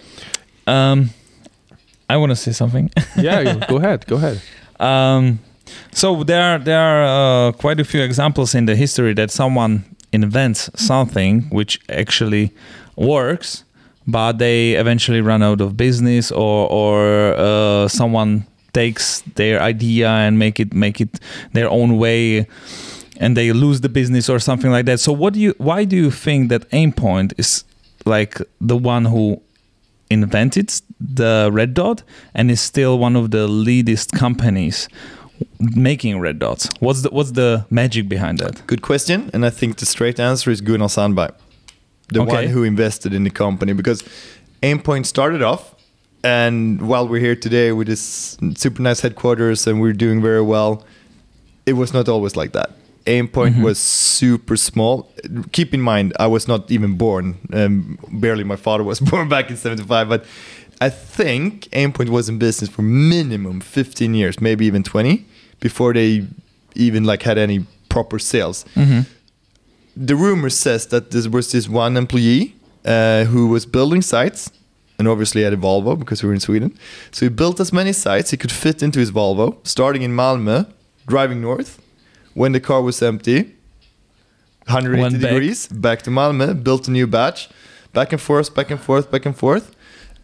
Yeah. 0.67 0.91
Um, 0.91 1.09
I 2.09 2.15
want 2.17 2.29
to 2.31 2.35
say 2.35 2.53
something. 2.53 2.89
yeah, 3.17 3.65
go 3.67 3.77
ahead. 3.77 4.05
Go 4.07 4.15
ahead. 4.15 4.39
Um, 4.79 5.39
so 5.91 6.23
there 6.23 6.41
are 6.41 6.59
there 6.59 6.79
are 6.79 7.49
uh, 7.49 7.51
quite 7.51 7.79
a 7.81 7.83
few 7.83 8.01
examples 8.03 8.55
in 8.55 8.65
the 8.65 8.75
history 8.75 9.13
that 9.15 9.31
someone 9.31 9.83
invents 10.13 10.69
something 10.75 11.49
which 11.51 11.79
actually 11.89 12.51
works, 12.97 13.63
but 14.05 14.33
they 14.39 14.73
eventually 14.73 15.21
run 15.21 15.41
out 15.41 15.61
of 15.61 15.77
business, 15.77 16.31
or 16.31 16.69
or 16.69 17.33
uh, 17.37 17.87
someone 17.87 18.45
takes 18.73 19.21
their 19.35 19.61
idea 19.61 20.09
and 20.09 20.37
make 20.37 20.59
it 20.59 20.73
make 20.73 20.99
it 20.99 21.19
their 21.53 21.69
own 21.69 21.97
way, 21.97 22.47
and 23.17 23.37
they 23.37 23.53
lose 23.53 23.81
the 23.81 23.89
business 23.89 24.29
or 24.29 24.39
something 24.39 24.71
like 24.71 24.85
that. 24.85 24.99
So 24.99 25.13
what 25.13 25.33
do 25.33 25.39
you? 25.39 25.53
Why 25.57 25.85
do 25.85 25.95
you 25.95 26.11
think 26.11 26.49
that 26.49 26.69
Aimpoint 26.71 27.33
is 27.37 27.63
like 28.05 28.41
the 28.59 28.77
one 28.77 29.05
who 29.05 29.41
invented 30.09 30.71
the 30.99 31.49
red 31.51 31.73
dot 31.73 32.03
and 32.33 32.49
is 32.49 32.61
still 32.61 32.97
one 32.97 33.15
of 33.15 33.31
the 33.31 33.47
leadest 33.47 34.11
companies 34.13 34.87
making 35.59 36.19
red 36.19 36.39
dots 36.39 36.69
what's 36.79 37.01
the 37.01 37.09
what's 37.09 37.31
the 37.31 37.65
magic 37.69 38.07
behind 38.09 38.39
that 38.39 38.65
Good 38.67 38.81
question, 38.81 39.29
and 39.33 39.45
I 39.45 39.49
think 39.49 39.77
the 39.77 39.85
straight 39.85 40.19
answer 40.19 40.49
is 40.49 40.61
Gunnar 40.61 40.87
Sandberg, 40.89 41.33
the 42.13 42.21
Okay. 42.21 42.31
one 42.35 42.47
who 42.47 42.63
invested 42.63 43.13
in 43.13 43.23
the 43.23 43.29
company. 43.29 43.73
Because 43.73 44.03
Aimpoint 44.63 45.05
started 45.05 45.41
off, 45.41 45.75
and 46.23 46.81
while 46.87 47.07
we're 47.07 47.19
here 47.21 47.35
today 47.35 47.71
with 47.71 47.87
this 47.87 48.37
super 48.55 48.81
nice 48.81 49.01
headquarters 49.01 49.67
and 49.67 49.79
we're 49.81 49.93
doing 49.93 50.21
very 50.21 50.41
well, 50.41 50.83
it 51.65 51.73
was 51.73 51.93
not 51.93 52.07
always 52.09 52.35
like 52.35 52.51
that. 52.53 52.71
Aimpoint 53.05 53.61
was 53.61 53.77
super 53.79 54.57
small. 54.57 55.09
Keep 55.53 55.73
in 55.73 55.81
mind, 55.81 56.13
I 56.19 56.27
was 56.27 56.47
not 56.47 56.69
even 56.71 56.97
born. 56.97 57.35
Um, 57.53 57.97
barely, 58.11 58.43
my 58.43 58.57
father 58.57 58.83
was 58.83 58.99
born 59.11 59.29
back 59.29 59.49
in 59.49 59.55
'75, 59.57 60.09
but 60.09 60.25
I 60.81 60.89
think 60.89 61.69
Aimpoint 61.71 62.09
was 62.09 62.27
in 62.29 62.37
business 62.37 62.69
for 62.69 62.81
minimum 62.81 63.61
15 63.61 64.13
years, 64.13 64.41
maybe 64.41 64.65
even 64.65 64.83
20, 64.83 65.23
before 65.59 65.93
they 65.93 66.25
even 66.75 67.03
like 67.05 67.23
had 67.23 67.37
any 67.37 67.65
proper 67.89 68.19
sales 68.19 68.65
the 70.05 70.15
rumor 70.15 70.49
says 70.49 70.87
that 70.87 71.11
there 71.11 71.29
was 71.29 71.51
this 71.51 71.67
one 71.67 71.97
employee 71.97 72.55
uh, 72.85 73.23
who 73.25 73.47
was 73.47 73.65
building 73.65 74.01
sights 74.01 74.51
and 74.99 75.07
obviously 75.07 75.43
had 75.43 75.53
a 75.53 75.57
Volvo 75.57 75.97
because 75.97 76.23
we 76.23 76.27
were 76.27 76.33
in 76.33 76.39
Sweden. 76.39 76.77
So 77.11 77.25
he 77.25 77.29
built 77.29 77.59
as 77.59 77.73
many 77.73 77.93
sights 77.93 78.31
he 78.31 78.37
could 78.37 78.51
fit 78.51 78.81
into 78.83 78.99
his 78.99 79.11
Volvo, 79.11 79.57
starting 79.65 80.01
in 80.03 80.11
Malmö, 80.11 80.71
driving 81.07 81.41
north. 81.41 81.81
When 82.33 82.51
the 82.51 82.59
car 82.59 82.81
was 82.81 83.01
empty, 83.01 83.55
180 84.67 85.01
Went 85.01 85.21
back. 85.21 85.31
degrees, 85.31 85.67
back 85.67 86.01
to 86.03 86.11
Malmö, 86.11 86.63
built 86.63 86.87
a 86.87 86.91
new 86.91 87.07
batch, 87.07 87.49
back 87.93 88.11
and 88.11 88.21
forth, 88.21 88.53
back 88.53 88.69
and 88.69 88.79
forth, 88.79 89.09
back 89.09 89.25
and 89.25 89.35
forth. 89.35 89.75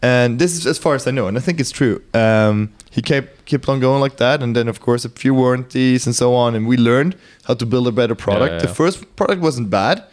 And 0.01 0.37
this 0.37 0.53
is 0.55 0.67
as 0.67 0.77
far 0.77 0.95
as 0.95 1.07
I 1.07 1.11
know, 1.11 1.27
and 1.27 1.37
I 1.37 1.41
think 1.41 1.59
it's 1.59 1.71
true. 1.71 2.01
Um, 2.13 2.73
he 2.91 3.01
kept 3.01 3.32
kept 3.45 3.67
on 3.69 3.79
going 3.79 4.01
like 4.01 4.17
that, 4.17 4.41
and 4.43 4.55
then 4.55 4.67
of 4.67 4.79
course 4.79 5.05
a 5.05 5.09
few 5.09 5.33
warranties 5.33 6.05
and 6.05 6.15
so 6.15 6.33
on, 6.33 6.55
and 6.55 6.67
we 6.67 6.77
learned 6.77 7.15
how 7.45 7.53
to 7.55 7.65
build 7.65 7.87
a 7.87 7.91
better 7.91 8.15
product. 8.15 8.53
yeah, 8.53 8.59
The 8.59 8.67
yeah. 8.67 8.73
first 8.73 9.15
product 9.15 9.41
wasn't 9.41 9.69
bad, 9.69 10.03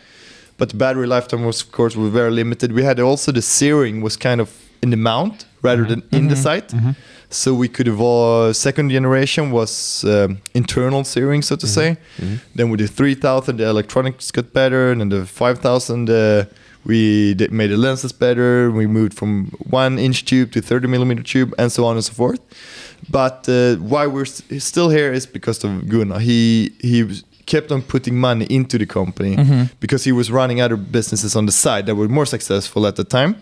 but 0.59 0.70
the 0.70 0.76
battery 0.76 1.07
lifetime 1.07 1.45
was 1.45 1.62
of 1.62 1.72
course 1.72 1.97
were 1.97 2.09
very 2.09 2.31
limited. 2.31 2.72
We 2.72 2.83
had 2.83 3.01
also 3.01 3.33
the 3.33 3.43
searing 3.43 4.03
was 4.03 4.16
kind 4.16 4.41
of 4.41 4.49
in 4.83 4.91
the 4.91 4.97
mount 4.97 5.47
rather 5.62 5.83
mm-hmm. 5.83 6.01
than 6.11 6.18
in 6.18 6.28
the 6.28 6.35
mm-hmm. 6.35 6.43
sight, 6.43 6.68
mm-hmm. 6.68 6.91
so 7.28 7.55
we 7.55 7.68
could 7.68 7.89
evolve. 7.89 8.57
Second 8.57 8.91
generation 8.91 9.51
was 9.51 10.05
um, 10.05 10.39
internal 10.55 11.05
searing, 11.05 11.43
so 11.43 11.57
to 11.57 11.66
say. 11.66 11.97
Then 12.55 12.70
with 12.70 12.81
the 12.81 12.89
3000, 12.89 13.57
the 13.57 13.68
electronics 13.68 14.31
got 14.31 14.53
better, 14.53 14.91
and 14.91 15.01
then 15.01 15.09
the 15.11 15.26
5000. 15.26 16.11
Uh, 16.11 16.45
we 16.85 17.35
did, 17.35 17.53
made 17.53 17.68
the 17.68 17.76
lenses 17.76 18.12
better. 18.12 18.70
We 18.70 18.87
moved 18.87 19.14
from 19.14 19.51
one 19.68 19.99
inch 19.99 20.24
tube 20.24 20.53
to 20.53 20.62
30 20.62 20.89
millimeter 20.89 21.22
tube, 21.22 21.55
and 21.59 21.70
so 21.70 21.85
on 21.85 21.97
and 21.97 22.05
so 22.05 22.12
forth. 22.12 22.41
But 23.09 23.48
uh, 23.48 23.76
why 23.76 24.07
we're 24.07 24.26
still 24.59 24.90
here 24.90 25.12
is 25.12 25.26
because 25.26 25.64
of 25.64 25.88
Gunnar. 25.88 26.18
He 26.20 26.70
he 26.80 27.22
kept 27.46 27.72
on 27.72 27.82
putting 27.82 28.16
money 28.20 28.44
into 28.51 28.78
the 28.78 28.86
company 28.86 29.36
because 29.80 30.05
he 30.05 30.12
was 30.12 30.30
running 30.30 30.61
other 30.61 30.76
businesses 30.76 31.34
on 31.36 31.46
the 31.46 31.53
side 31.53 31.86
that 31.86 31.96
were 31.96 32.09
more 32.09 32.26
successful 32.26 32.86
at 32.86 32.94
the 32.96 33.05
time. 33.05 33.34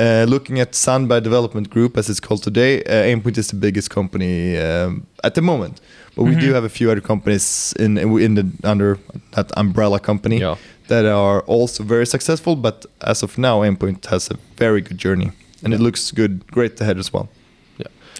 Uh, 0.00 0.24
looking 0.28 0.60
at 0.60 0.74
Sandberg 0.74 1.24
Development 1.24 1.68
Group, 1.70 1.96
as 1.98 2.08
it's 2.08 2.20
called 2.20 2.42
today, 2.44 2.82
uh, 2.84 3.04
Aimpoint 3.16 3.36
is 3.38 3.48
the 3.48 3.56
biggest 3.56 3.90
company 3.90 4.56
um, 4.56 5.06
at 5.24 5.34
the 5.34 5.40
moment. 5.42 5.80
But 6.16 6.24
we 6.24 6.34
do 6.36 6.52
have 6.54 6.64
a 6.64 6.68
few 6.68 6.90
other 6.90 7.00
companies 7.00 7.74
in 7.78 7.98
in 7.98 8.34
the 8.34 8.44
under 8.64 8.96
that 9.30 9.50
umbrella 9.56 9.98
company 10.00 10.38
Yeah. 10.40 10.56
that 10.88 11.04
are 11.04 11.40
also 11.46 11.84
very 11.84 12.06
successful. 12.06 12.56
But 12.56 12.86
as 13.00 13.22
of 13.22 13.38
now, 13.38 13.62
Aimpoint 13.64 14.06
has 14.06 14.30
a 14.30 14.36
very 14.56 14.80
good 14.80 14.98
journey, 15.04 15.30
and 15.64 15.74
it 15.74 15.80
looks 15.80 16.12
good, 16.12 16.40
great 16.50 16.80
ahead 16.80 16.98
as 16.98 17.12
well. 17.12 17.28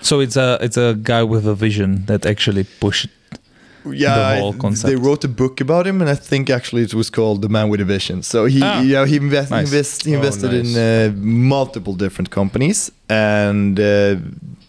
So 0.02 0.20
it's 0.20 0.36
a 0.36 0.58
it's 0.60 0.76
a 0.76 0.94
guy 1.02 1.22
with 1.22 1.46
a 1.46 1.54
vision 1.54 2.04
that 2.06 2.24
actually 2.26 2.64
pushed 2.80 3.08
Yeah, 3.90 4.34
The 4.34 4.40
whole 4.40 4.54
I- 4.54 4.58
concept. 4.58 4.88
they 4.90 4.96
wrote 4.96 5.24
a 5.24 5.28
book 5.28 5.60
about 5.60 5.86
him, 5.86 6.00
and 6.02 6.10
I 6.10 6.14
think 6.14 6.50
actually 6.50 6.82
it 6.82 6.92
was 6.94 7.10
called 7.10 7.40
"The 7.42 7.48
Man 7.48 7.68
with 7.70 7.80
a 7.80 7.84
Vision." 7.84 8.22
So 8.22 8.44
he, 8.46 8.60
Ah. 8.62 8.82
yeah, 8.82 9.06
he, 9.06 9.16
invest, 9.16 9.50
Nice. 9.50 9.64
invest, 9.72 10.04
he 10.04 10.12
Oh, 10.14 10.18
invested 10.18 10.52
in 10.52 10.66
uh, 10.76 11.12
multiple 11.56 11.94
different 11.94 12.28
companies, 12.30 12.90
and 13.08 13.78
uh, 13.80 14.16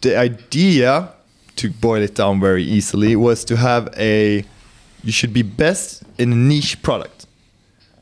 the 0.02 0.16
idea, 0.18 1.10
to 1.56 1.70
boil 1.82 2.02
it 2.04 2.16
down 2.16 2.40
very 2.40 2.64
easily, 2.78 3.16
was 3.16 3.44
to 3.46 3.56
have 3.56 3.84
a 3.98 4.44
you 5.04 5.12
should 5.12 5.34
be 5.34 5.44
best 5.44 6.04
in 6.18 6.32
a 6.32 6.36
niche 6.36 6.76
product. 6.82 7.26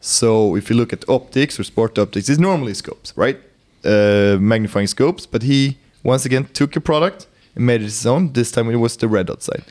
So 0.01 0.55
if 0.57 0.69
you 0.69 0.75
look 0.77 0.93
at 0.93 1.03
optics 1.07 1.59
or 1.59 1.63
sport 1.63 1.97
optics, 1.97 2.29
it's 2.29 2.39
normally 2.39 2.73
scopes, 2.73 3.13
right? 3.15 3.37
Uh, 3.83 4.37
magnifying 4.39 4.87
scopes. 4.87 5.25
But 5.25 5.41
he 5.43 5.77
once 6.03 6.25
again 6.25 6.45
took 6.53 6.75
a 6.75 6.81
product 6.81 7.27
and 7.55 7.65
made 7.65 7.81
it 7.81 7.85
his 7.85 8.05
own. 8.05 8.33
This 8.33 8.51
time 8.51 8.69
it 8.69 8.75
was 8.75 8.97
the 8.97 9.07
red 9.07 9.27
dot 9.27 9.41
side. 9.43 9.63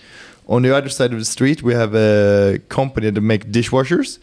On 0.49 0.63
the 0.63 0.75
other 0.77 0.89
side 0.89 1.13
of 1.13 1.19
the 1.19 1.25
street, 1.25 1.63
we 1.63 1.75
have 1.75 1.95
a 1.95 2.61
company 2.69 3.11
that 3.11 3.21
make 3.21 3.51
dishwashers, 3.51 4.19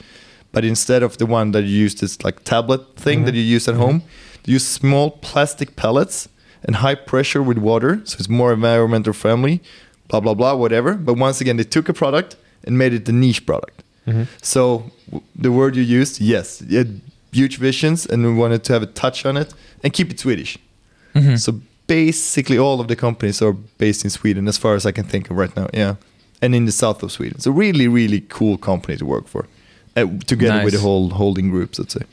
but 0.51 0.63
instead 0.63 1.03
of 1.03 1.17
the 1.17 1.25
one 1.25 1.51
that 1.51 1.63
you 1.63 1.75
use 1.83 1.95
this 1.95 2.23
like 2.23 2.43
tablet 2.43 2.95
thing 2.95 3.25
that 3.25 3.31
mm-hmm. 3.31 3.37
you 3.37 3.43
use 3.43 3.67
at 3.67 3.75
home, 3.75 4.03
they 4.43 4.53
use 4.53 4.65
small 4.65 5.11
plastic 5.11 5.75
pellets 5.75 6.29
and 6.63 6.77
high 6.77 6.95
pressure 6.95 7.43
with 7.43 7.57
water, 7.57 8.01
so 8.05 8.15
it's 8.19 8.29
more 8.29 8.53
environmental 8.53 9.13
friendly. 9.13 9.61
Blah 10.07 10.21
blah 10.21 10.33
blah, 10.33 10.55
whatever. 10.55 10.93
But 10.93 11.15
once 11.15 11.41
again, 11.41 11.57
they 11.57 11.63
took 11.63 11.89
a 11.89 11.93
product 11.93 12.35
and 12.63 12.77
made 12.77 12.93
it 12.93 13.05
the 13.05 13.11
niche 13.11 13.45
product. 13.45 13.83
Mm-hmm. 14.07 14.23
So 14.41 14.91
w- 15.07 15.23
the 15.35 15.51
word 15.51 15.75
you 15.75 15.83
used, 15.83 16.21
yes, 16.21 16.61
you 16.67 16.77
had 16.77 17.01
huge 17.31 17.57
visions, 17.57 18.05
and 18.05 18.23
we 18.23 18.33
wanted 18.33 18.63
to 18.65 18.73
have 18.73 18.83
a 18.83 18.85
touch 18.87 19.25
on 19.25 19.35
it 19.37 19.53
and 19.81 19.91
keep 19.91 20.11
it 20.11 20.19
Swedish. 20.19 20.57
So 21.37 21.59
basically, 21.87 22.57
all 22.57 22.79
of 22.79 22.87
the 22.87 22.95
companies 22.95 23.41
are 23.41 23.53
based 23.53 24.03
in 24.03 24.09
Sweden, 24.09 24.47
as 24.47 24.57
far 24.57 24.75
as 24.75 24.85
I 24.85 24.91
can 24.91 25.05
think 25.05 25.29
of 25.29 25.37
right 25.37 25.55
now. 25.55 25.67
Yeah, 25.73 25.95
and 26.41 26.53
in 26.55 26.65
the 26.65 26.71
south 26.71 27.03
of 27.03 27.11
Sweden. 27.11 27.39
So 27.39 27.51
really, 27.51 27.87
really 27.87 28.21
cool 28.21 28.57
company 28.57 28.97
to 28.97 29.05
work 29.05 29.27
for, 29.27 29.47
uh, 29.95 30.05
together 30.25 30.63
with 30.63 30.73
the 30.73 30.79
whole 30.79 31.09
holding 31.09 31.49
group, 31.49 31.77
let's 31.79 31.93
say. 31.93 32.05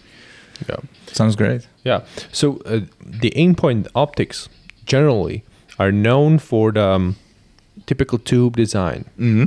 Yeah. 0.69 0.77
sounds 1.07 1.37
great 1.37 1.67
Yeah. 1.85 2.03
So 2.33 2.59
uh, 2.67 2.81
the 3.01 3.31
Aimpoint 3.31 3.89
optics 3.95 4.49
generally 4.85 5.43
are 5.79 5.91
known 5.91 6.39
for 6.39 6.73
the 6.73 6.87
um, 6.87 7.17
typical 7.87 8.19
tube 8.19 8.57
design. 8.57 9.05
hmm 9.17 9.45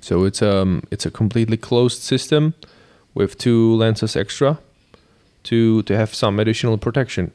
So 0.00 0.24
it's 0.24 0.42
um 0.42 0.82
it's 0.90 1.06
a 1.06 1.10
completely 1.10 1.56
closed 1.56 2.02
system 2.02 2.54
with 3.14 3.36
two 3.36 3.76
lenses 3.76 4.16
extra 4.16 4.58
to 5.42 5.82
to 5.82 5.94
have 5.94 6.14
some 6.14 6.42
additional 6.42 6.78
protection. 6.78 7.30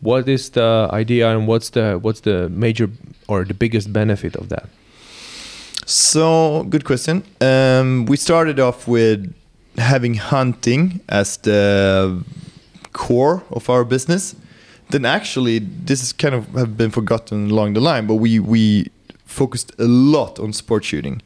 What 0.00 0.28
is 0.28 0.50
the 0.50 0.88
idea 0.92 1.28
and 1.30 1.46
what's 1.46 1.70
the 1.70 1.98
what's 1.98 2.20
the 2.20 2.48
major 2.48 2.88
or 3.28 3.44
the 3.44 3.54
biggest 3.54 3.92
benefit 3.92 4.36
of 4.36 4.48
that? 4.48 4.68
So, 5.86 6.64
good 6.68 6.84
question. 6.84 7.22
Um, 7.40 8.06
we 8.06 8.16
started 8.16 8.58
off 8.58 8.88
with 8.88 9.32
having 9.78 10.14
hunting 10.14 11.00
as 11.08 11.36
the 11.36 12.24
core 12.92 13.42
of 13.50 13.70
our 13.70 13.84
business. 13.84 14.34
Then, 14.90 15.04
actually, 15.04 15.60
this 15.60 16.02
is 16.02 16.12
kind 16.12 16.34
of 16.34 16.48
have 16.54 16.76
been 16.76 16.90
forgotten 16.90 17.50
along 17.50 17.74
the 17.74 17.80
line, 17.80 18.06
but 18.06 18.16
we 18.16 18.40
we 18.40 18.90
focused 19.24 19.72
a 19.78 19.84
lot 19.86 20.38
on 20.38 20.52
sport 20.52 20.84
shooting, 20.84 21.22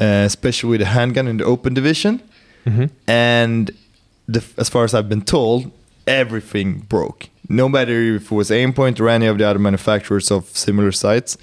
uh, 0.00 0.24
especially 0.26 0.70
with 0.70 0.80
the 0.80 0.86
handgun 0.86 1.28
in 1.28 1.36
the 1.36 1.44
open 1.44 1.74
division. 1.74 2.22
And 3.06 3.70
the, 4.26 4.42
as 4.56 4.68
far 4.68 4.84
as 4.84 4.94
I've 4.94 5.08
been 5.08 5.22
told, 5.24 5.70
everything 6.06 6.80
broke. 6.88 7.28
No 7.48 7.68
matter 7.68 8.16
if 8.16 8.30
it 8.30 8.34
was 8.34 8.50
Aimpoint 8.50 9.00
or 9.00 9.08
any 9.08 9.26
of 9.26 9.38
the 9.38 9.44
other 9.44 9.58
manufacturers 9.58 10.30
of 10.30 10.46
similar 10.56 10.92
sights 10.92 11.38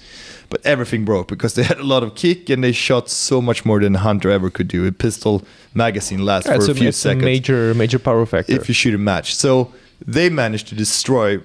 but 0.48 0.64
everything 0.64 1.04
broke 1.04 1.28
because 1.28 1.54
they 1.54 1.62
had 1.72 1.78
a 1.78 1.84
lot 1.84 2.02
of 2.02 2.14
kick 2.14 2.48
and 2.50 2.62
they 2.62 2.72
shot 2.72 3.08
so 3.08 3.40
much 3.40 3.64
more 3.64 3.80
than 3.80 3.94
a 3.96 3.98
hunter 3.98 4.30
ever 4.30 4.50
could 4.50 4.68
do. 4.68 4.86
A 4.86 4.92
pistol 4.92 5.42
magazine 5.74 6.24
lasts 6.24 6.48
Yeah, 6.48 6.56
for 6.56 6.60
it's 6.60 6.68
a 6.68 6.74
few 6.74 6.88
it's 6.88 6.98
seconds 6.98 7.24
major 7.24 7.74
major 7.74 7.98
power 7.98 8.24
factor. 8.26 8.52
if 8.52 8.68
you 8.68 8.74
shoot 8.74 8.94
a 8.94 8.98
match. 8.98 9.34
So 9.34 9.72
they 10.04 10.28
managed 10.28 10.68
to 10.68 10.74
destroy 10.74 11.40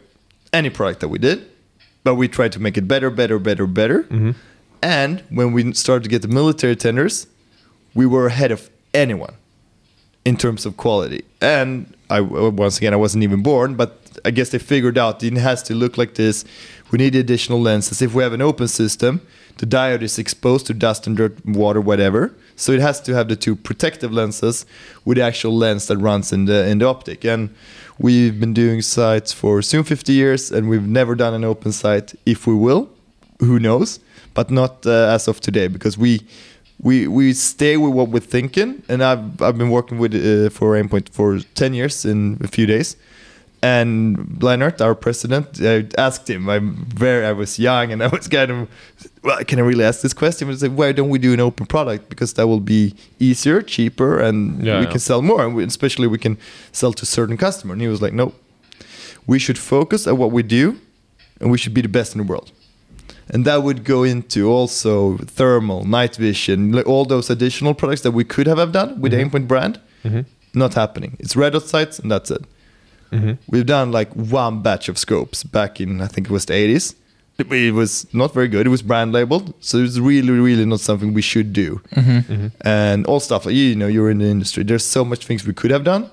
any 0.54 0.70
product 0.70 1.00
that 1.02 1.08
we 1.08 1.20
did, 1.20 1.50
but 2.04 2.16
we 2.16 2.28
tried 2.28 2.52
to 2.54 2.60
make 2.60 2.78
it 2.78 2.88
better, 2.88 3.10
better, 3.10 3.40
better, 3.40 3.68
better. 3.68 4.04
Mm-hmm. 4.04 4.32
And 4.84 5.24
when 5.30 5.54
we 5.54 5.74
started 5.74 6.04
to 6.04 6.10
get 6.10 6.22
the 6.22 6.28
military 6.28 6.76
tenders, 6.76 7.28
we 7.94 8.06
were 8.06 8.28
ahead 8.28 8.52
of 8.52 8.70
anyone 8.94 9.36
in 10.26 10.38
terms 10.38 10.66
of 10.66 10.76
quality. 10.78 11.24
And 11.40 11.94
I 12.10 12.22
once 12.22 12.78
again 12.78 12.94
I 12.94 12.98
wasn't 12.98 13.24
even 13.24 13.42
born, 13.42 13.76
but 13.76 14.01
I 14.26 14.32
guess 14.32 14.50
they 14.50 14.60
figured 14.60 14.98
out 14.98 15.24
it 15.24 15.34
has 15.34 15.64
to 15.64 15.76
look 15.76 15.98
like 15.98 16.16
this. 16.16 16.46
We 16.92 16.98
need 16.98 17.16
additional 17.16 17.62
lenses. 17.62 18.02
If 18.02 18.14
we 18.14 18.24
have 18.24 18.34
an 18.34 18.42
open 18.42 18.68
system, 18.68 19.22
the 19.58 19.66
diode 19.66 20.02
is 20.02 20.18
exposed 20.20 20.66
to 20.68 20.74
dust 20.74 21.08
and 21.08 21.16
dirt, 21.16 21.46
water, 21.46 21.80
whatever. 21.80 22.34
So 22.56 22.72
it 22.72 22.82
has 22.82 23.00
to 23.02 23.14
have 23.14 23.28
the 23.28 23.36
two 23.36 23.56
protective 23.56 24.12
lenses 24.12 24.66
with 25.06 25.18
the 25.18 25.24
actual 25.24 25.56
lens 25.56 25.88
that 25.88 25.98
runs 25.98 26.34
in 26.34 26.46
the 26.46 26.68
in 26.68 26.80
the 26.80 26.88
optic. 26.88 27.26
And 27.26 27.50
we've 27.98 28.40
been 28.40 28.54
doing 28.54 28.82
sights 28.82 29.34
for 29.34 29.62
soon 29.62 29.84
50 29.84 30.14
years, 30.14 30.52
and 30.52 30.70
we've 30.70 30.88
never 30.88 31.16
done 31.16 31.34
an 31.34 31.44
open 31.44 31.72
sight. 31.72 32.14
If 32.26 32.48
we 32.48 32.56
will, 32.56 32.90
who 33.40 33.60
knows? 33.60 34.00
But 34.34 34.50
not 34.50 34.86
uh, 34.86 35.14
as 35.16 35.28
of 35.28 35.40
today 35.42 35.68
because 35.68 35.98
we 35.98 36.22
we 36.82 37.08
we 37.08 37.34
stay 37.34 37.78
with 37.78 37.94
what 37.94 38.10
we're 38.10 38.20
thinking. 38.20 38.84
And 38.90 39.04
I've 39.04 39.42
I've 39.42 39.58
been 39.58 39.70
working 39.70 39.98
with 40.00 40.14
uh, 40.14 40.50
for 40.50 40.76
Aimpoint 40.76 41.10
for 41.10 41.40
10 41.56 41.74
years 41.74 42.06
in 42.06 42.38
a 42.42 42.48
few 42.48 42.66
days. 42.66 42.96
And 43.64 44.18
Lennart, 44.42 44.82
our 44.82 44.96
president, 44.96 45.62
I 45.62 45.86
asked 45.98 46.28
him. 46.28 46.50
I'm 46.50 46.86
very. 46.96 47.24
I 47.26 47.32
was 47.32 47.60
young, 47.60 47.92
and 47.92 48.02
I 48.02 48.08
was 48.08 48.28
kind 48.28 48.50
of. 48.52 48.68
Well, 49.24 49.44
can 49.46 49.60
I 49.60 49.62
really 49.62 49.84
ask 49.84 50.02
this 50.02 50.14
question? 50.14 50.50
I 50.50 50.56
said, 50.56 50.76
why 50.76 50.92
don't 50.94 51.10
we 51.10 51.20
do 51.20 51.32
an 51.34 51.40
open 51.40 51.68
product? 51.68 52.10
Because 52.10 52.34
that 52.34 52.48
will 52.48 52.60
be 52.60 52.96
easier, 53.20 53.62
cheaper, 53.62 54.20
and 54.20 54.66
Yeah, 54.66 54.80
we 54.80 54.86
yeah. 54.86 54.92
can 54.92 55.00
sell 55.00 55.22
more, 55.22 55.46
and 55.46 55.54
we, 55.56 55.64
especially 55.64 56.08
we 56.08 56.18
can 56.18 56.38
sell 56.72 56.92
to 56.94 57.06
certain 57.06 57.38
customer. 57.38 57.74
And 57.74 57.82
he 57.84 57.88
was 57.88 58.02
like, 58.02 58.14
no, 58.14 58.34
we 59.28 59.38
should 59.38 59.60
focus 59.60 60.08
on 60.08 60.18
what 60.18 60.32
we 60.32 60.42
do, 60.42 60.78
and 61.40 61.52
we 61.52 61.58
should 61.60 61.74
be 61.76 61.82
the 61.82 61.88
best 61.90 62.16
in 62.16 62.18
the 62.18 62.28
world. 62.28 62.52
And 63.30 63.46
that 63.46 63.62
would 63.62 63.84
go 63.84 64.02
into 64.04 64.50
also 64.50 65.18
thermal, 65.18 65.86
night 65.86 66.16
vision, 66.16 66.78
all 66.82 67.06
those 67.06 67.30
additional 67.30 67.76
products 67.76 68.02
that 68.02 68.12
we 68.12 68.24
could 68.24 68.48
have 68.48 68.58
have 68.58 68.72
done 68.72 69.00
with 69.00 69.12
the 69.12 69.20
Aimpoint 69.24 69.48
brand. 69.48 69.80
Mhm. 70.04 70.26
Not 70.56 70.74
happening. 70.74 71.16
It's 71.20 71.36
red 71.36 71.54
dot 71.54 71.68
sights, 71.68 72.00
and 72.00 72.12
that's 72.12 72.32
it. 72.32 72.44
Mhm. 73.12 73.38
We've 73.48 73.66
done 73.66 73.92
like 73.92 74.12
one 74.14 74.62
batch 74.62 74.90
of 74.90 74.98
scopes 74.98 75.44
back 75.44 75.82
in 75.82 76.02
I 76.02 76.08
think 76.08 76.28
it 76.28 76.34
was 76.34 76.46
the 76.46 76.54
80s. 76.54 76.96
It, 77.38 77.74
was 77.74 78.06
not 78.14 78.34
very 78.36 78.48
good. 78.48 78.68
It 78.68 78.70
was 78.70 78.84
brand 78.84 79.14
labeled, 79.14 79.54
so 79.62 79.78
it's 79.80 79.98
really, 79.98 80.30
really 80.30 80.64
not 80.66 80.80
something 80.80 81.12
we 81.14 81.24
should 81.24 81.54
do. 81.54 81.82
And 82.62 83.06
all 83.08 83.20
stuff 83.20 83.46
like 83.48 83.56
you 83.56 83.76
know, 83.76 83.88
you're 83.88 84.12
in 84.12 84.20
the 84.20 84.28
industry. 84.28 84.64
There's 84.64 84.86
so 84.86 85.04
much 85.04 85.26
things 85.26 85.48
we 85.48 85.54
could 85.54 85.72
have 85.72 85.84
done. 85.84 86.10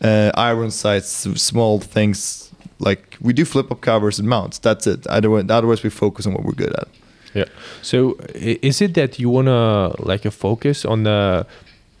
Uh, 0.00 0.30
iron 0.34 0.70
sights, 0.70 1.10
small 1.42 1.80
things 1.80 2.50
like 2.78 3.16
we 3.20 3.32
do 3.32 3.44
flip 3.44 3.70
up 3.72 3.80
covers 3.80 4.18
and 4.20 4.28
mounts. 4.28 4.58
That's 4.58 4.86
it. 4.86 5.06
Otherwise, 5.08 5.46
otherwise 5.50 5.82
we 5.82 5.90
focus 5.90 6.26
on 6.26 6.34
what 6.34 6.44
we're 6.44 6.52
good 6.64 6.72
at. 6.74 6.88
Yeah. 7.34 7.46
So 7.82 8.16
is 8.34 8.80
it 8.80 8.94
that 8.94 9.18
you 9.18 9.28
wanna 9.28 9.92
like 9.98 10.24
a 10.24 10.30
focus 10.30 10.84
on 10.84 11.02
the 11.02 11.46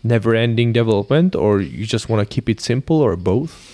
never-ending 0.02 0.72
development, 0.72 1.34
or 1.36 1.60
you 1.60 1.86
just 1.86 2.08
wanna 2.08 2.24
keep 2.24 2.48
it 2.48 2.60
simple, 2.60 2.96
or 3.00 3.16
both? 3.16 3.69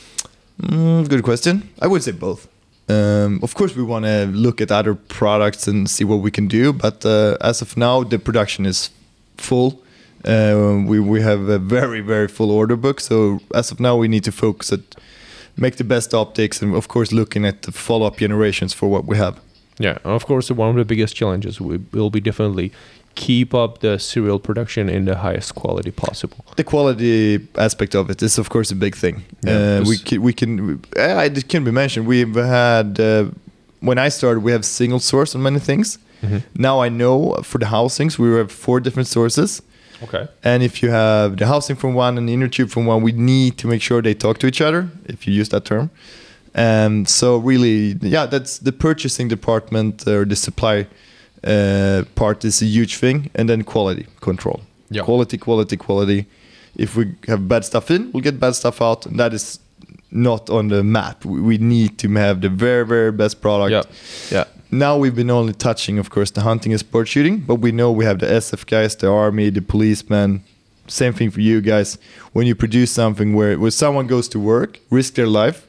Mm, 0.63 1.09
good 1.09 1.23
question. 1.23 1.69
I 1.81 1.87
would 1.87 2.03
say 2.03 2.13
both. 2.13 2.49
Um, 2.89 3.41
of 3.43 3.55
course, 3.55 3.75
we 3.75 3.83
want 3.83 4.05
to 4.05 4.27
look 4.27 4.61
at 4.61 4.71
other 4.71 4.95
products 4.95 5.67
and 5.67 5.91
see 5.91 6.05
what 6.05 6.21
we 6.21 6.31
can 6.31 6.47
do, 6.47 6.73
but 6.73 7.05
uh, 7.05 7.37
as 7.41 7.61
of 7.63 7.77
now, 7.77 8.05
the 8.05 8.19
production 8.19 8.65
is 8.65 8.91
full. 9.37 9.83
Uh, 10.25 10.83
we 10.87 10.99
we 11.01 11.21
have 11.21 11.49
a 11.49 11.59
very 11.59 12.01
very 12.01 12.29
full 12.29 12.51
order 12.51 12.77
book. 12.77 13.01
So 13.01 13.41
as 13.55 13.71
of 13.73 13.81
now, 13.81 13.97
we 13.97 14.09
need 14.09 14.25
to 14.25 14.33
focus 14.33 14.73
at 14.73 14.81
make 15.57 15.77
the 15.77 15.85
best 15.85 16.15
optics 16.15 16.63
and 16.63 16.75
of 16.75 16.89
course 16.89 17.13
looking 17.13 17.47
at 17.47 17.63
the 17.63 17.73
follow 17.73 18.07
up 18.07 18.19
generations 18.19 18.75
for 18.75 18.89
what 18.89 19.05
we 19.07 19.17
have. 19.17 19.41
Yeah, 19.79 19.99
of 20.05 20.25
course, 20.27 20.51
one 20.51 20.71
of 20.71 20.77
the 20.77 20.85
biggest 20.85 21.17
challenges 21.17 21.61
will, 21.61 21.81
will 21.93 22.11
be 22.11 22.21
definitely 22.21 22.73
keep 23.17 23.53
up 23.55 23.79
the 23.81 23.99
serial 23.99 24.39
production 24.39 24.89
in 24.89 25.05
the 25.07 25.15
highest 25.17 25.55
quality 25.55 25.91
possible. 25.91 26.37
The 26.57 26.65
quality 26.65 27.41
aspect 27.57 27.95
of 27.95 28.11
it 28.11 28.23
is 28.23 28.39
of 28.39 28.49
course 28.49 28.71
a 28.71 28.77
big 28.77 28.95
thing. 28.95 29.25
Yeah, 29.43 29.81
uh, 29.81 29.85
we 29.89 29.97
can, 29.99 30.23
we 30.23 30.33
can 30.33 30.81
uh, 30.97 31.29
it 31.39 31.49
can 31.49 31.65
be 31.65 31.71
mentioned. 31.73 32.07
We've 32.07 32.35
had 32.37 33.01
uh, 33.01 33.25
when 33.81 33.99
I 33.99 34.11
started, 34.11 34.41
we 34.45 34.53
have 34.53 34.65
single 34.65 35.01
source 35.01 35.35
on 35.35 35.43
many 35.43 35.59
things. 35.59 35.99
Mhm. 36.23 36.43
Now 36.55 36.85
I 36.87 36.89
know 36.89 37.35
for 37.43 37.59
the 37.59 37.67
housings 37.67 38.19
we 38.19 38.29
have 38.37 38.51
four 38.53 38.81
different 38.81 39.09
sources. 39.09 39.63
Okay. 40.03 40.27
And 40.45 40.63
if 40.63 40.83
you 40.83 40.91
have 40.91 41.37
the 41.37 41.47
housing 41.47 41.77
from 41.77 41.95
one 41.95 42.19
and 42.19 42.29
the 42.29 42.33
inner 42.35 42.49
tube 42.49 42.71
from 42.71 42.87
one, 42.87 43.03
we 43.03 43.13
need 43.13 43.57
to 43.59 43.67
make 43.67 43.81
sure 43.83 44.03
they 44.03 44.15
talk 44.15 44.39
to 44.39 44.47
each 44.47 44.61
other, 44.61 44.89
if 45.07 45.27
you 45.27 45.33
use 45.41 45.49
that 45.51 45.65
term. 45.65 45.89
Um, 46.55 47.07
so 47.07 47.37
really, 47.39 47.97
yeah, 48.03 48.27
that's 48.27 48.59
the 48.59 48.73
purchasing 48.73 49.29
department 49.29 50.07
or 50.07 50.25
the 50.27 50.37
supply 50.37 50.87
uh, 51.45 52.05
part 52.15 52.45
is 52.45 52.63
a 52.63 52.67
huge 52.67 52.97
thing, 52.97 53.31
and 53.35 53.49
then 53.49 53.63
quality 53.63 54.07
control. 54.21 54.61
Yeah. 54.91 55.03
Quality, 55.03 55.39
quality, 55.39 55.77
quality. 55.77 56.27
If 56.77 56.97
we 56.97 57.15
have 57.27 57.49
bad 57.49 57.65
stuff 57.65 57.91
in, 57.91 58.13
we'll 58.13 58.23
get 58.23 58.39
bad 58.39 58.55
stuff 58.55 58.83
out, 58.83 59.07
and 59.07 59.19
that 59.19 59.33
is 59.33 59.59
not 60.11 60.51
on 60.51 60.69
the 60.69 60.83
map. 60.83 61.25
We, 61.25 61.59
need 61.59 61.99
to 61.99 62.09
have 62.15 62.41
the 62.41 62.49
very, 62.49 62.87
very 62.87 63.13
best 63.13 63.41
product. 63.41 63.71
Yeah. 64.31 64.37
Yeah. 64.39 64.45
Now 64.71 64.97
we've 64.97 65.15
been 65.15 65.31
only 65.31 65.53
touching, 65.53 65.99
of 65.99 66.11
course, 66.11 66.31
the 66.31 66.41
hunting 66.41 66.73
and 66.73 66.81
sport 66.81 67.09
shooting, 67.09 67.39
but 67.39 67.57
we 67.57 67.73
know 67.73 67.93
we 67.93 68.05
have 68.05 68.19
the 68.19 68.27
SF 68.27 68.67
guys, 68.67 68.97
the 68.97 69.11
army, 69.11 69.51
the 69.51 69.63
policemen. 69.63 70.43
Same 70.89 71.13
thing 71.13 71.31
for 71.31 71.41
you 71.41 71.61
guys. 71.61 71.99
When 72.33 72.47
you 72.47 72.55
produce 72.55 72.91
something 72.91 73.35
where, 73.35 73.59
where 73.59 73.71
someone 73.71 74.07
goes 74.07 74.29
to 74.29 74.41
work, 74.41 74.81
risk 74.91 75.15
their 75.15 75.27
life, 75.27 75.67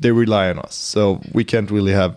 they 0.00 0.10
rely 0.10 0.50
on 0.50 0.58
us. 0.58 0.74
So 0.74 1.20
we 1.32 1.44
can't 1.44 1.70
really 1.70 1.92
have. 1.92 2.16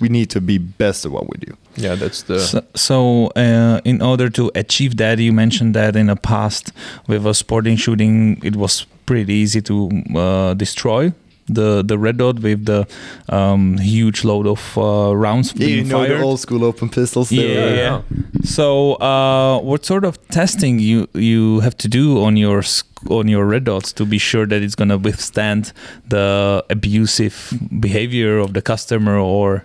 We 0.00 0.08
need 0.08 0.30
to 0.30 0.40
be 0.40 0.58
best 0.58 1.04
at 1.04 1.12
what 1.12 1.28
we 1.28 1.36
do. 1.38 1.56
Yeah, 1.76 1.94
that's 1.94 2.22
the. 2.22 2.40
So, 2.40 2.62
so 2.74 3.26
uh, 3.36 3.80
in 3.84 4.02
order 4.02 4.28
to 4.30 4.50
achieve 4.54 4.96
that, 4.96 5.18
you 5.18 5.32
mentioned 5.32 5.74
that 5.74 5.96
in 5.96 6.06
the 6.06 6.16
past 6.16 6.72
with 7.06 7.26
a 7.26 7.34
sporting 7.34 7.76
shooting, 7.76 8.40
it 8.44 8.56
was 8.56 8.86
pretty 9.06 9.32
easy 9.32 9.60
to 9.62 9.90
uh, 10.16 10.54
destroy 10.54 11.12
the 11.48 11.82
the 11.82 11.96
red 11.98 12.16
dot 12.18 12.40
with 12.40 12.64
the 12.66 12.86
um, 13.28 13.78
huge 13.78 14.24
load 14.24 14.46
of 14.46 14.76
uh, 14.78 15.16
rounds 15.16 15.52
Yeah, 15.56 15.68
you 15.68 15.84
know 15.84 15.98
fired. 15.98 16.18
the 16.18 16.22
old 16.22 16.40
school 16.40 16.64
open 16.64 16.88
pistols. 16.88 17.30
Yeah, 17.32 17.42
were- 17.44 17.76
yeah. 17.76 18.00
So, 18.44 18.94
uh, 18.94 19.58
what 19.60 19.84
sort 19.84 20.04
of 20.04 20.16
testing 20.28 20.78
you 20.78 21.06
you 21.14 21.60
have 21.60 21.76
to 21.78 21.88
do 21.88 22.22
on 22.24 22.36
your 22.36 22.62
on 23.10 23.28
your 23.28 23.46
red 23.46 23.64
dots 23.64 23.92
to 23.92 24.04
be 24.04 24.18
sure 24.18 24.46
that 24.46 24.62
it's 24.62 24.74
gonna 24.74 24.98
withstand 24.98 25.72
the 26.08 26.64
abusive 26.70 27.52
behavior 27.80 28.38
of 28.38 28.52
the 28.52 28.62
customer 28.62 29.18
or 29.18 29.62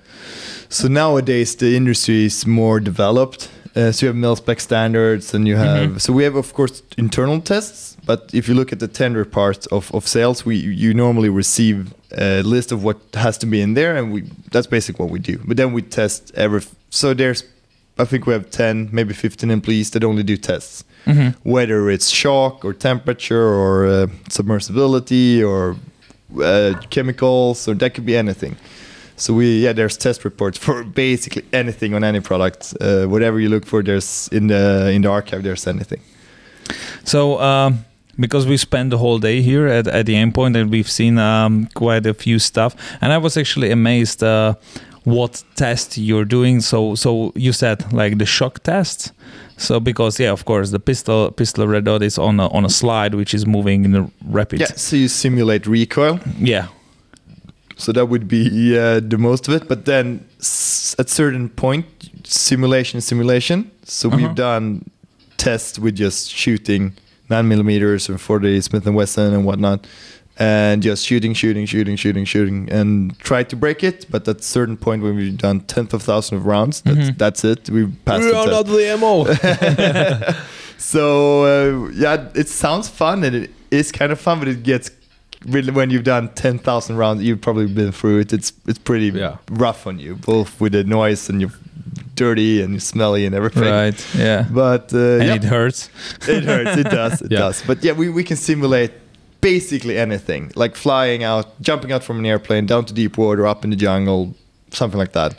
So 0.70 0.88
nowadays 0.88 1.56
the 1.56 1.76
industry 1.76 2.26
is 2.26 2.46
more 2.48 2.80
developed. 2.80 3.50
Uh, 3.76 3.92
so 3.92 4.06
you 4.06 4.08
have 4.08 4.16
mil 4.16 4.36
spec 4.36 4.60
standards, 4.60 5.34
and 5.34 5.48
you 5.48 5.58
have. 5.58 6.00
So 6.02 6.14
we 6.14 6.24
have, 6.24 6.36
of 6.38 6.54
course, 6.54 6.84
internal 6.98 7.42
tests. 7.42 7.93
But 8.06 8.32
if 8.34 8.48
you 8.48 8.54
look 8.56 8.74
at 8.74 8.80
the 8.80 8.88
tender 8.88 9.26
part 9.26 9.68
of, 9.68 9.94
of 9.94 10.08
sales, 10.08 10.46
we 10.46 10.56
you 10.56 10.94
normally 10.94 11.30
receive 11.30 11.94
a 12.18 12.42
list 12.44 12.72
of 12.72 12.84
what 12.84 12.98
has 13.14 13.38
to 13.38 13.46
be 13.46 13.62
in 13.62 13.74
there, 13.76 13.96
and 13.96 14.14
we 14.14 14.24
that's 14.52 14.68
basically 14.68 15.06
what 15.06 15.12
we 15.12 15.20
do. 15.20 15.40
But 15.46 15.58
then 15.58 15.74
we 15.74 15.82
test 15.82 16.32
every. 16.36 16.62
So 16.90 17.14
there's, 17.14 17.44
I 17.98 18.06
think 18.06 18.26
we 18.26 18.34
have 18.34 18.50
ten, 18.50 18.90
maybe 18.92 19.14
fifteen 19.14 19.52
employees 19.52 19.92
that 19.92 20.04
only 20.04 20.24
do 20.24 20.38
tests, 20.38 20.84
whether 21.44 21.90
it's 21.90 22.10
shock 22.10 22.66
or 22.66 22.74
temperature 22.74 23.48
or 23.48 23.86
uh, 23.86 24.08
submersibility 24.30 25.44
or 25.44 25.76
uh, 26.42 26.74
chemicals 26.90 27.68
or 27.68 27.76
that 27.76 27.94
could 27.94 28.06
be 28.06 28.18
anything. 28.18 28.56
So 29.16 29.34
we 29.34 29.64
yeah, 29.64 29.74
there's 29.74 29.98
test 29.98 30.26
reports 30.26 30.58
for 30.58 30.84
basically 30.84 31.46
anything 31.54 31.94
on 31.94 32.04
any 32.04 32.20
product. 32.20 32.74
Uh, 32.82 33.06
whatever 33.06 33.40
you 33.40 33.50
look 33.50 33.66
for, 33.66 33.84
there's 33.84 34.28
in 34.32 34.48
the 34.48 34.92
in 34.92 35.02
the 35.04 35.10
archive. 35.10 35.44
There's 35.44 35.68
anything. 35.68 36.02
So, 37.04 37.40
um, 37.42 37.86
because 38.20 38.46
we 38.46 38.58
spent 38.58 38.90
the 38.92 38.98
whole 38.98 39.20
day 39.20 39.42
here 39.42 39.68
at, 39.68 39.88
at 39.88 40.06
the 40.06 40.14
Aimpoint 40.16 40.56
and 40.56 40.70
we've 40.72 40.90
seen 40.90 41.18
um, 41.18 41.68
quite 41.74 42.06
a 42.06 42.14
few 42.14 42.40
stuff, 42.40 42.76
and 43.02 43.12
I 43.14 43.18
was 43.18 43.38
actually 43.38 43.72
amazed 43.72 44.24
uh, 44.24 44.56
what 45.04 45.44
test 45.56 45.98
you're 45.98 46.26
doing. 46.26 46.62
So, 46.62 46.96
so 46.96 47.32
you 47.36 47.52
said 47.54 47.92
like 47.94 48.18
the 48.20 48.26
shock 48.26 48.64
test. 48.64 49.12
So 49.58 49.80
because 49.80 50.20
yeah, 50.20 50.32
of 50.32 50.46
course, 50.46 50.72
the 50.72 50.80
pistol 50.80 51.32
pistol 51.32 51.68
red 51.68 51.84
dot 51.86 52.02
is 52.04 52.18
on 52.18 52.40
a, 52.40 52.48
on 52.50 52.66
a 52.66 52.70
slide 52.70 53.14
which 53.16 53.34
is 53.34 53.46
moving 53.46 53.86
in 53.86 53.96
a 53.96 54.10
rapid. 54.26 54.60
Yeah. 54.62 54.68
So 54.76 54.96
you 54.96 55.08
simulate 55.08 55.68
recoil. 55.68 56.20
Yeah. 56.40 56.68
So 57.76 57.92
that 57.92 58.06
would 58.08 58.28
be 58.28 58.78
uh, 58.78 59.00
the 59.00 59.18
most 59.18 59.48
of 59.48 59.54
it. 59.56 59.68
But 59.68 59.86
then 59.86 60.26
s- 60.40 60.96
at 61.00 61.10
certain 61.10 61.50
point, 61.50 61.86
simulation, 62.24 63.02
simulation. 63.02 63.72
So 63.84 64.08
Uh-huh. 64.10 64.18
we've 64.18 64.36
done 64.36 64.90
tests 65.38 65.78
with 65.80 65.96
just 65.96 66.30
shooting 66.30 66.94
nine 67.30 67.48
millimeters 67.48 68.10
and 68.10 68.20
40 68.20 68.62
Smith 68.62 68.86
and 68.86 68.96
Wesson 68.96 69.34
and 69.34 69.46
whatnot, 69.46 69.88
and 70.40 70.82
just 70.82 71.06
shooting, 71.06 71.34
shooting, 71.34 71.66
shooting, 71.66 71.96
shooting, 71.96 72.26
shooting, 72.26 72.68
and 72.72 73.18
try 73.20 73.44
to 73.44 73.56
break 73.56 73.84
it. 73.84 74.06
But 74.10 74.28
at 74.28 74.38
a 74.40 74.42
certain 74.44 74.78
point, 74.78 75.04
when 75.04 75.16
we've 75.16 75.38
done 75.38 75.62
tenth 75.62 75.94
of 75.94 76.02
thousand 76.04 76.38
of 76.38 76.46
rounds, 76.46 76.82
that's, 76.82 76.98
Mhm. 77.10 77.18
that's 77.18 77.44
it. 77.46 77.70
We've 77.70 77.94
passed 78.06 78.24
We 78.24 78.30
are 78.34 78.46
test. 78.46 78.52
not 78.52 78.66
the 78.66 78.98
MO. 78.98 80.34
So 80.78 81.86
uh, 81.86 81.90
yeah, 81.94 82.28
it 82.36 82.50
sounds 82.50 82.90
fun 82.90 83.24
and 83.24 83.36
it 83.36 83.52
is 83.72 83.92
kind 83.92 84.12
of 84.12 84.20
fun, 84.20 84.40
but 84.40 84.48
it 84.48 84.64
gets 84.64 84.92
really 85.46 85.72
when 85.72 85.90
you've 85.90 86.04
done 86.04 86.30
ten 86.36 86.60
thousand 86.60 86.98
rounds, 86.98 87.24
you've 87.24 87.42
probably 87.42 87.68
been 87.68 87.92
through 87.92 88.20
it. 88.20 88.34
It's 88.34 88.52
it's 88.68 88.80
pretty 88.80 89.08
Yeah. 89.18 89.38
rough 89.50 89.88
on 89.88 90.00
you, 90.00 90.16
both 90.16 90.60
with 90.60 90.74
the 90.74 90.84
noise 90.84 91.30
and 91.30 91.40
you 91.42 91.52
dirty 92.16 92.62
and 92.62 92.82
smelly 92.82 93.26
and 93.26 93.34
everything. 93.36 93.64
Right. 93.64 94.16
Yeah. 94.16 94.46
But 94.50 94.94
uh, 94.94 94.98
and 95.20 95.24
yeah, 95.28 95.36
it 95.36 95.44
hurts. 95.44 95.90
it 96.28 96.44
hurts. 96.44 96.78
It 96.78 96.84
does. 96.90 97.22
It 97.22 97.32
Yeah. 97.32 97.40
does. 97.40 97.62
But 97.66 97.84
yeah, 97.84 97.94
we, 97.94 98.10
we 98.10 98.24
can 98.24 98.38
simulate 98.38 98.92
basically 99.42 99.98
anything, 99.98 100.52
like 100.56 100.76
flying 100.76 101.24
out, 101.24 101.60
jumping 101.62 101.92
out 101.92 102.04
from 102.04 102.20
an 102.20 102.26
airplane, 102.26 102.66
down 102.66 102.86
to 102.86 102.94
deep 102.94 103.18
water, 103.18 103.46
up 103.46 103.64
in 103.64 103.70
the 103.72 103.76
jungle, 103.76 104.34
something 104.72 105.00
like 105.00 105.12
that. 105.14 105.36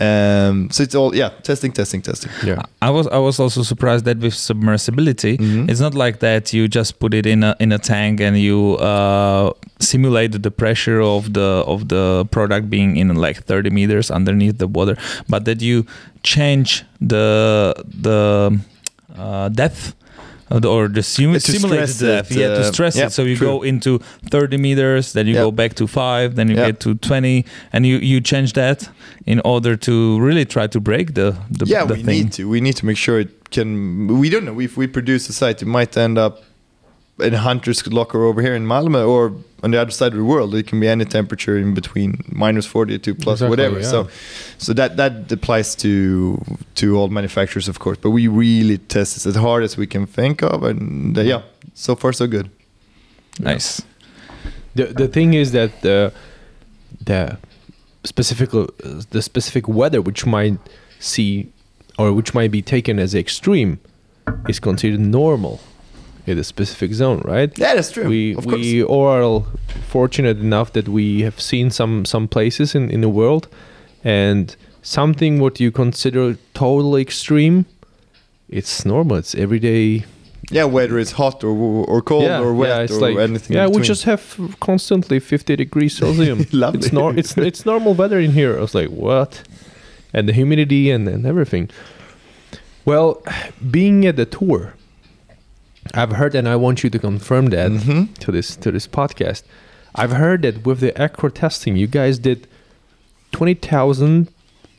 Um, 0.00 0.70
so 0.70 0.82
it's 0.84 0.94
all 0.94 1.12
yeah, 1.14 1.30
testing, 1.42 1.72
testing, 1.72 2.02
testing. 2.02 2.30
Yeah. 2.44 2.62
I 2.80 2.90
was 2.90 3.06
I 3.08 3.18
was 3.18 3.40
also 3.40 3.62
surprised 3.62 4.04
that 4.04 4.18
with 4.18 4.34
submersibility, 4.34 5.36
Mhm. 5.38 5.68
it's 5.68 5.80
not 5.80 5.94
like 5.94 6.20
that 6.20 6.52
you 6.52 6.68
just 6.68 7.00
put 7.00 7.14
it 7.14 7.26
in 7.26 7.42
a 7.42 7.56
in 7.58 7.72
a 7.72 7.78
tank 7.78 8.20
and 8.20 8.38
you 8.38 8.76
uh, 8.76 9.50
simulate 9.80 10.40
the 10.42 10.50
pressure 10.50 11.00
of 11.00 11.32
the 11.34 11.64
of 11.66 11.88
the 11.88 12.24
product 12.30 12.70
being 12.70 12.96
in 12.96 13.14
like 13.16 13.42
30 13.44 13.70
meters 13.70 14.10
underneath 14.10 14.58
the 14.58 14.68
water, 14.68 14.96
but 15.28 15.44
that 15.46 15.60
you 15.62 15.84
change 16.22 16.84
the 17.00 17.74
the 18.02 18.58
uh, 19.18 19.48
depth. 19.48 19.94
Uh, 20.50 20.60
Or 20.68 20.88
the 20.88 21.00
simu- 21.02 21.36
Uh, 21.36 21.40
to 21.40 21.52
simulated 21.52 21.88
stress 21.88 21.98
depth, 21.98 22.30
it, 22.30 22.38
yeah, 22.38 22.48
to 22.54 22.60
uh, 22.60 22.72
stress 22.72 22.96
it. 22.96 23.12
So 23.12 23.22
you 23.22 23.36
true. 23.36 23.46
go 23.46 23.62
into 23.62 23.98
30 24.30 24.56
meters, 24.58 25.12
then 25.12 25.26
you 25.26 25.34
go 25.34 25.50
back 25.50 25.74
to 25.74 25.86
five, 25.86 26.34
then 26.36 26.48
you 26.48 26.54
get 26.56 26.80
to 26.80 26.94
20, 26.94 27.44
and 27.72 27.84
you 27.86 27.98
you 27.98 28.20
change 28.20 28.52
that 28.54 28.88
in 29.26 29.40
order 29.44 29.76
to 29.76 29.92
really 30.20 30.44
try 30.46 30.66
to 30.68 30.80
break 30.80 31.14
the 31.14 31.34
the, 31.58 31.66
yeah, 31.66 31.84
the 31.86 31.94
we 31.94 32.02
thing. 32.02 32.14
need 32.16 32.32
to. 32.32 32.42
We 32.48 32.60
need 32.60 32.76
to 32.76 32.86
make 32.86 32.96
sure 32.96 33.20
it 33.20 33.28
can. 33.50 34.06
We 34.20 34.28
don't 34.30 34.44
know 34.44 34.60
if 34.60 34.76
we 34.76 34.86
produce 34.86 35.28
a 35.28 35.32
sight, 35.32 35.62
it 35.62 35.66
might 35.68 35.96
end 35.96 36.16
up 36.18 36.34
in 37.20 37.34
a 37.34 37.38
hunter's 37.38 37.86
locker 37.86 38.24
over 38.24 38.40
here 38.42 38.54
in 38.54 38.64
Malmö 38.66 39.06
or 39.08 39.32
on 39.62 39.70
the 39.72 39.80
other 39.80 39.90
side 39.90 40.12
of 40.12 40.18
the 40.18 40.24
world. 40.24 40.54
It 40.54 40.66
can 40.68 40.78
be 40.80 40.86
any 40.88 41.04
temperature 41.04 41.58
in 41.58 41.74
between 41.74 42.22
minus 42.28 42.66
forty 42.66 42.98
to 42.98 43.14
plus 43.14 43.40
Exactly, 43.40 43.50
whatever. 43.50 43.80
yeah. 43.80 43.90
So, 43.90 44.08
so 44.58 44.72
that 44.74 44.96
that 44.96 45.32
applies 45.32 45.74
to 45.76 46.40
to 46.76 46.96
all 46.96 47.08
manufacturers, 47.08 47.68
of 47.68 47.78
course. 47.78 47.98
But 48.00 48.10
we 48.10 48.28
really 48.28 48.78
test 48.78 49.14
this 49.14 49.26
as 49.26 49.36
hard 49.36 49.62
as 49.64 49.76
we 49.76 49.86
can 49.86 50.06
think 50.06 50.42
of, 50.42 50.62
and 50.62 51.18
uh, 51.18 51.22
yeah, 51.22 51.42
so 51.74 51.96
far 51.96 52.12
so 52.12 52.26
good. 52.26 52.50
Nice. 53.40 53.82
The 54.74 54.86
the 54.86 55.08
thing 55.08 55.34
is 55.34 55.52
that 55.52 55.70
the 55.82 56.12
the 57.04 57.36
specific 58.04 58.54
uh, 58.54 58.66
the 59.10 59.22
specific 59.22 59.66
weather 59.68 60.00
which 60.00 60.24
might 60.26 60.58
see 61.00 61.52
or 61.98 62.12
which 62.12 62.32
might 62.34 62.50
be 62.52 62.62
taken 62.62 62.98
as 62.98 63.14
extreme 63.14 63.78
is 64.48 64.60
considered 64.60 65.00
normal 65.00 65.58
in 66.28 66.38
a 66.38 66.44
specific 66.44 66.92
zone, 66.94 67.20
right? 67.24 67.50
Yeah, 67.58 67.74
that's 67.74 67.90
true. 67.90 68.08
We 68.08 68.34
of 68.36 68.44
we 68.46 68.82
course. 68.82 68.90
all 68.90 69.06
are 69.40 69.42
fortunate 69.88 70.38
enough 70.38 70.72
that 70.72 70.88
we 70.88 71.22
have 71.22 71.40
seen 71.40 71.70
some 71.70 72.04
some 72.04 72.28
places 72.28 72.74
in 72.74 72.90
in 72.90 73.00
the 73.00 73.08
world, 73.08 73.48
and 74.04 74.54
something 74.82 75.40
what 75.40 75.60
you 75.60 75.70
consider 75.70 76.36
totally 76.54 77.02
extreme, 77.02 77.64
it's 78.48 78.84
normal. 78.84 79.16
It's 79.18 79.34
everyday 79.34 80.04
Yeah, 80.50 80.64
whether 80.72 80.98
it's 80.98 81.12
hot 81.12 81.44
or 81.44 81.54
or 81.88 82.02
cold 82.02 82.30
or 82.30 82.52
wet 82.54 82.82
it's 82.84 82.92
or 82.92 83.00
like 83.08 83.18
anything. 83.30 83.56
yeah, 83.56 83.66
we 83.68 83.80
just 83.82 84.04
have 84.04 84.22
constantly 84.60 85.20
50 85.20 85.56
degrees 85.56 85.96
Celsius. 85.98 86.46
It's 86.52 86.92
nor 86.92 87.18
it's 87.18 87.36
it's 87.36 87.64
normal 87.66 87.94
weather 87.94 88.20
in 88.20 88.32
here. 88.32 88.56
I 88.58 88.60
was 88.60 88.74
like, 88.74 88.90
what? 88.90 89.42
And 90.14 90.26
the 90.28 90.32
humidity 90.32 90.90
and, 90.94 91.08
and 91.08 91.26
everything. 91.26 91.68
Well, 92.84 93.22
being 93.70 94.06
at 94.06 94.16
the 94.16 94.24
tour, 94.24 94.72
I've 95.94 96.12
heard, 96.12 96.34
and 96.34 96.48
I 96.48 96.56
want 96.56 96.84
you 96.84 96.90
to 96.90 96.98
confirm 96.98 97.46
that 97.50 97.70
Mhm. 97.70 98.16
to 98.18 98.32
this 98.32 98.56
to 98.56 98.70
this 98.70 98.86
podcast. 98.86 99.42
I've 99.94 100.12
heard 100.12 100.42
that 100.42 100.64
with 100.66 100.80
the 100.80 100.96
acro 101.00 101.28
testing, 101.30 101.76
you 101.76 101.86
guys 101.86 102.18
did 102.18 102.46
twenty 103.32 103.54
thousand 103.54 104.28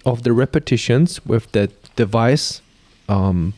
of 0.05 0.23
the 0.23 0.33
repetitions 0.33 1.19
with 1.25 1.51
that 1.51 1.71
device, 1.95 2.61
um, 3.09 3.53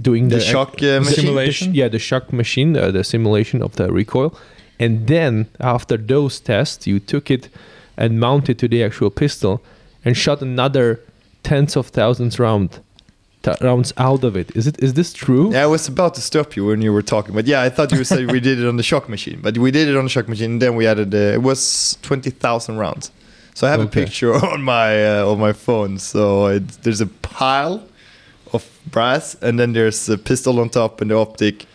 doing 0.00 0.28
The 0.28 0.36
the, 0.36 0.40
shock, 0.40 0.70
uh, 0.74 0.80
the- 0.80 1.00
machine? 1.00 1.04
the- 1.14 1.20
Simulation? 1.20 1.74
yeah, 1.74 1.88
the 1.88 1.98
shock 1.98 2.32
machine, 2.32 2.76
uh, 2.76 2.90
the 2.90 3.04
simulation 3.04 3.62
of 3.62 3.76
the 3.76 3.90
recoil, 3.92 4.34
and 4.78 5.06
then 5.06 5.46
after 5.60 5.96
those 5.96 6.40
tests, 6.40 6.86
you 6.86 6.98
took 7.00 7.30
it 7.30 7.48
and 7.96 8.18
mounted 8.18 8.58
to 8.58 8.68
the 8.68 8.82
actual 8.82 9.10
pistol 9.10 9.62
and 10.04 10.16
shot 10.16 10.40
another 10.42 11.00
tens 11.42 11.76
of 11.76 11.86
thousands 11.88 12.38
round 12.38 12.80
rounds 13.60 13.92
out 13.96 14.24
of 14.24 14.36
it. 14.36 14.54
Is 14.56 14.66
it 14.66 14.76
is 14.82 14.92
this 14.94 15.12
true? 15.12 15.52
Yeah, 15.52 15.64
I 15.64 15.66
was 15.66 15.88
about 15.88 16.14
to 16.14 16.20
stop 16.20 16.56
you 16.56 16.66
when 16.66 16.82
you 16.82 16.92
were 16.92 17.02
talking, 17.02 17.34
but 17.34 17.46
yeah, 17.46 17.62
I 17.62 17.70
thought 17.70 17.90
you 17.92 17.98
were 17.98 18.04
saying 18.04 18.28
we 18.28 18.40
did 18.40 18.58
it 18.58 18.66
on 18.68 18.76
the 18.76 18.82
shock 18.82 19.08
machine, 19.08 19.40
but 19.42 19.56
we 19.58 19.70
did 19.70 19.88
it 19.88 19.96
on 19.96 20.04
the 20.04 20.10
shock 20.10 20.28
machine. 20.28 20.52
And 20.52 20.62
then 20.62 20.76
we 20.76 20.86
added 20.86 21.14
uh, 21.14 21.18
it 21.38 21.42
was 21.42 21.96
twenty 22.02 22.30
thousand 22.30 22.76
rounds. 22.78 23.10
So 23.54 23.66
I 23.66 23.70
have 23.70 23.80
Okay. 23.80 24.02
a 24.02 24.04
picture 24.04 24.34
on 24.52 24.62
my 24.62 25.20
uh, 25.20 25.30
on 25.32 25.38
my 25.38 25.52
phone. 25.52 25.98
So 25.98 26.46
it, 26.46 26.68
there's 26.82 27.00
a 27.00 27.06
pile 27.06 27.82
of 28.52 28.62
brass, 28.90 29.36
and 29.42 29.58
then 29.58 29.72
there's 29.72 30.08
a 30.08 30.16
pistol 30.18 30.58
on 30.60 30.68
top 30.68 31.00
and 31.00 31.10
the 31.10 31.16
optic, 31.16 31.66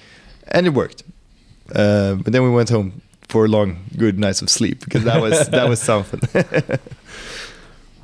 and 0.50 0.68
it 0.68 0.74
worked. 0.74 1.04
Uh, 1.76 2.16
but 2.16 2.32
then 2.34 2.44
we 2.44 2.50
went 2.52 2.70
home 2.70 3.02
for 3.28 3.46
a 3.46 3.48
long, 3.48 3.78
good 3.98 4.20
nights 4.20 4.42
of 4.44 4.50
sleep 4.50 4.80
because 4.86 5.04
that 5.04 5.20
was 5.22 5.48
that 5.50 5.68
was 5.70 5.80
something. 5.92 6.20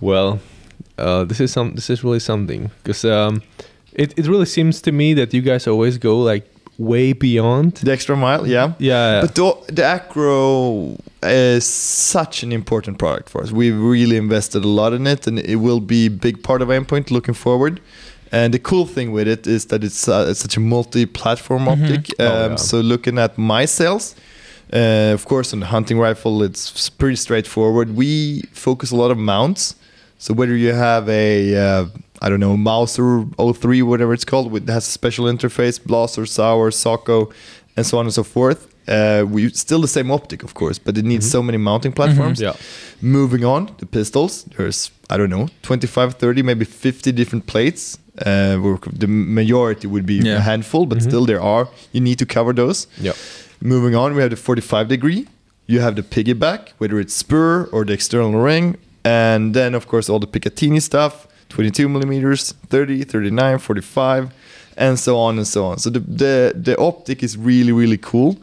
Well, 0.01 0.39
uh, 1.01 1.23
this 1.25 1.39
is 1.39 1.51
some. 1.51 1.73
This 1.75 1.89
is 1.89 2.03
really 2.03 2.19
something 2.19 2.69
because 2.83 3.03
um, 3.05 3.41
it 3.93 4.13
it 4.17 4.27
really 4.27 4.45
seems 4.45 4.81
to 4.81 4.91
me 4.91 5.13
that 5.15 5.33
you 5.33 5.41
guys 5.41 5.67
always 5.67 5.97
go 5.97 6.13
like 6.31 6.45
way 6.77 7.13
beyond. 7.13 7.73
the 7.83 7.91
extra 7.91 8.15
mile, 8.15 8.47
yeah. 8.47 8.73
Yeah, 8.79 9.21
But 9.21 9.35
the, 9.35 9.73
the 9.75 9.83
Acro 9.83 10.97
is 11.21 11.65
such 11.65 12.43
an 12.43 12.51
important 12.51 12.97
product 12.97 13.29
for 13.29 13.41
us. 13.43 13.51
We've 13.51 13.77
really 13.79 14.17
invested 14.17 14.63
a 14.63 14.67
lot 14.67 14.93
in 14.93 15.05
it, 15.05 15.27
and 15.27 15.37
it 15.39 15.57
will 15.57 15.79
be 15.79 16.07
a 16.07 16.09
big 16.09 16.41
part 16.41 16.61
of 16.63 16.69
Aimpoint 16.69 17.11
looking 17.11 17.35
forward. 17.35 17.79
And 18.31 18.53
the 18.53 18.59
cool 18.59 18.85
thing 18.87 19.11
with 19.11 19.27
it 19.27 19.45
is 19.45 19.65
that 19.65 19.83
it's, 19.83 20.07
uh, 20.07 20.25
it's 20.29 20.39
such 20.39 20.57
a 20.57 20.59
multi-platform 20.59 21.67
optic. 21.67 22.19
Um, 22.19 22.27
Oh, 22.27 22.49
yeah. 22.49 22.55
So 22.55 22.79
looking 22.81 23.19
at 23.19 23.37
my 23.37 23.65
sales, 23.65 24.15
uh, 24.73 25.13
of 25.13 25.25
course, 25.25 25.53
on 25.53 25.59
the 25.59 25.67
hunting 25.67 25.99
rifle, 25.99 26.41
it's 26.41 26.89
pretty 26.89 27.17
straightforward. 27.17 27.95
We 27.95 28.41
focus 28.53 28.91
a 28.91 28.95
lot 28.95 29.11
of 29.11 29.17
mounts. 29.17 29.75
So 30.23 30.33
whether 30.39 30.55
you 30.55 30.73
have 30.73 31.09
a 31.09 31.31
uh, 31.65 31.85
I 32.23 32.29
don't 32.29 32.39
know 32.39 32.55
Mauser 32.55 33.25
03, 33.37 33.81
whatever 33.81 34.13
it's 34.13 34.25
called, 34.31 34.51
with 34.51 34.69
has 34.69 34.87
a 34.87 34.91
special 34.91 35.25
interface, 35.25 35.79
Blaser, 35.89 36.25
Sauer, 36.27 36.69
Sako, 36.71 37.31
and 37.75 37.83
so 37.89 37.97
on 37.99 38.05
and 38.05 38.13
so 38.13 38.23
forth. 38.23 38.67
Uh, 38.87 39.23
we 39.35 39.49
still 39.49 39.81
the 39.81 39.87
same 39.87 40.11
optic, 40.11 40.43
of 40.43 40.53
course, 40.53 40.77
but 40.85 40.97
it 40.97 41.05
needs 41.05 41.25
so 41.29 41.41
many 41.41 41.57
mounting 41.57 41.91
platforms. 41.99 42.39
Yeah. 42.41 42.53
Moving 43.01 43.43
on, 43.45 43.61
the 43.79 43.85
pistols. 43.87 44.43
There's 44.57 44.91
I 45.09 45.17
don't 45.17 45.29
know 45.31 45.47
25, 45.63 46.13
30, 46.13 46.43
maybe 46.43 46.65
50 46.65 47.11
different 47.11 47.47
plates. 47.47 47.97
Uh, 48.25 48.57
where 48.57 48.77
the 48.91 49.07
majority 49.07 49.87
would 49.87 50.05
be 50.05 50.15
Yeah. 50.15 50.37
a 50.37 50.39
handful, 50.41 50.85
but 50.85 51.01
still 51.01 51.25
there 51.25 51.41
are. 51.41 51.67
You 51.93 52.01
need 52.01 52.19
to 52.19 52.25
cover 52.25 52.53
those. 52.53 52.85
yeah. 53.01 53.13
Moving 53.61 53.95
on, 53.95 54.13
we 54.15 54.21
have 54.21 54.29
the 54.31 54.35
45 54.35 54.87
degree. 54.89 55.27
You 55.67 55.79
have 55.81 55.95
the 55.95 56.03
piggyback, 56.03 56.69
whether 56.77 56.99
it's 56.99 57.13
spur 57.13 57.69
or 57.71 57.85
the 57.85 57.93
external 57.93 58.33
ring. 58.33 58.75
And 59.03 59.53
then, 59.53 59.73
of 59.73 59.87
course, 59.87 60.09
all 60.09 60.19
the 60.19 60.27
Picatinny 60.27 60.81
stuff 60.81 61.27
22 61.49 61.89
millimeters, 61.89 62.53
30, 62.69 63.03
39, 63.03 63.57
45, 63.57 64.33
and 64.77 64.97
so 64.97 65.19
on 65.19 65.37
and 65.37 65.45
so 65.45 65.65
on. 65.65 65.77
So 65.79 65.89
the, 65.89 65.99
the, 65.99 66.53
the 66.55 66.77
optic 66.77 67.23
is 67.23 67.37
really, 67.37 67.73
really 67.73 67.97
cool. 67.97 68.37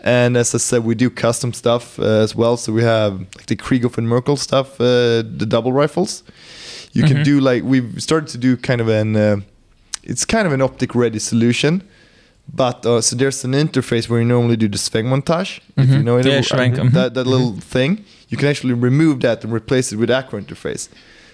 And 0.00 0.36
as 0.36 0.54
I 0.54 0.58
said, 0.58 0.84
we 0.84 0.94
do 0.94 1.10
custom 1.10 1.52
stuff 1.52 1.98
uh, 1.98 2.04
as 2.04 2.34
well. 2.34 2.56
So 2.56 2.72
we 2.72 2.82
have 2.82 3.20
like 3.36 3.46
the 3.46 3.56
Krieghoff 3.56 3.98
and 3.98 4.08
Merkel 4.08 4.36
stuff, 4.36 4.80
uh, 4.80 5.22
the 5.22 5.46
double 5.46 5.72
rifles. 5.72 6.22
You 6.92 7.02
can 7.02 7.24
do 7.24 7.40
like, 7.40 7.64
we've 7.64 8.00
started 8.00 8.28
to 8.28 8.38
do 8.38 8.56
kind 8.56 8.80
of 8.80 8.88
an, 8.88 9.16
uh, 9.16 9.36
it's 10.04 10.24
kind 10.24 10.46
of 10.46 10.52
an 10.52 10.62
optic 10.62 10.94
ready 10.94 11.18
solution. 11.18 11.82
But 12.52 12.84
uh, 12.86 13.00
so 13.00 13.16
there's 13.16 13.44
an 13.44 13.52
interface 13.52 14.08
where 14.08 14.20
you 14.20 14.26
normally 14.26 14.56
do 14.56 14.68
the 14.68 14.78
Sveng 14.78 15.06
montage. 15.06 15.60
If 15.76 15.88
you 15.88 15.96
Mhm. 15.96 16.04
know 16.04 16.18
it, 16.18 16.26
Yeah, 16.26 16.40
mhm. 16.40 16.92
that 16.92 17.14
that 17.14 17.26
little 17.26 17.56
thing, 17.60 18.04
you 18.28 18.36
can 18.36 18.48
actually 18.48 18.74
remove 18.74 19.20
that 19.20 19.44
and 19.44 19.52
replace 19.52 19.92
it 19.92 19.98
with 19.98 20.10
Acro 20.10 20.40
interface. 20.40 20.88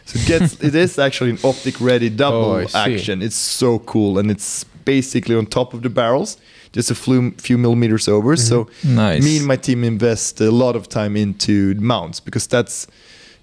So 0.07 0.19
it 0.21 0.27
gets 0.27 0.55
it 0.69 0.75
is 0.75 0.99
actually 0.99 1.31
an 1.31 1.39
optic 1.43 1.81
ready 1.81 2.09
double 2.09 2.53
Oh, 2.65 2.67
action. 2.75 3.23
It's 3.23 3.37
so 3.37 3.79
cool, 3.81 4.19
and 4.19 4.31
it's 4.31 4.65
basically 4.85 5.35
on 5.37 5.47
top 5.47 5.75
of 5.75 5.83
the 5.83 5.91
barrels, 5.91 6.37
just 6.73 6.91
a 6.91 6.95
few 6.95 7.33
few 7.39 7.59
millimeters 7.59 8.09
over. 8.09 8.37
So 8.37 8.67
Nice. 8.83 9.23
me 9.23 9.37
and 9.39 9.47
my 9.47 9.57
team 9.57 9.85
invest 9.85 10.41
a 10.41 10.51
lot 10.51 10.75
of 10.77 10.89
time 10.89 11.17
into 11.21 11.75
mounts 11.81 12.21
because 12.21 12.47
that's 12.49 12.87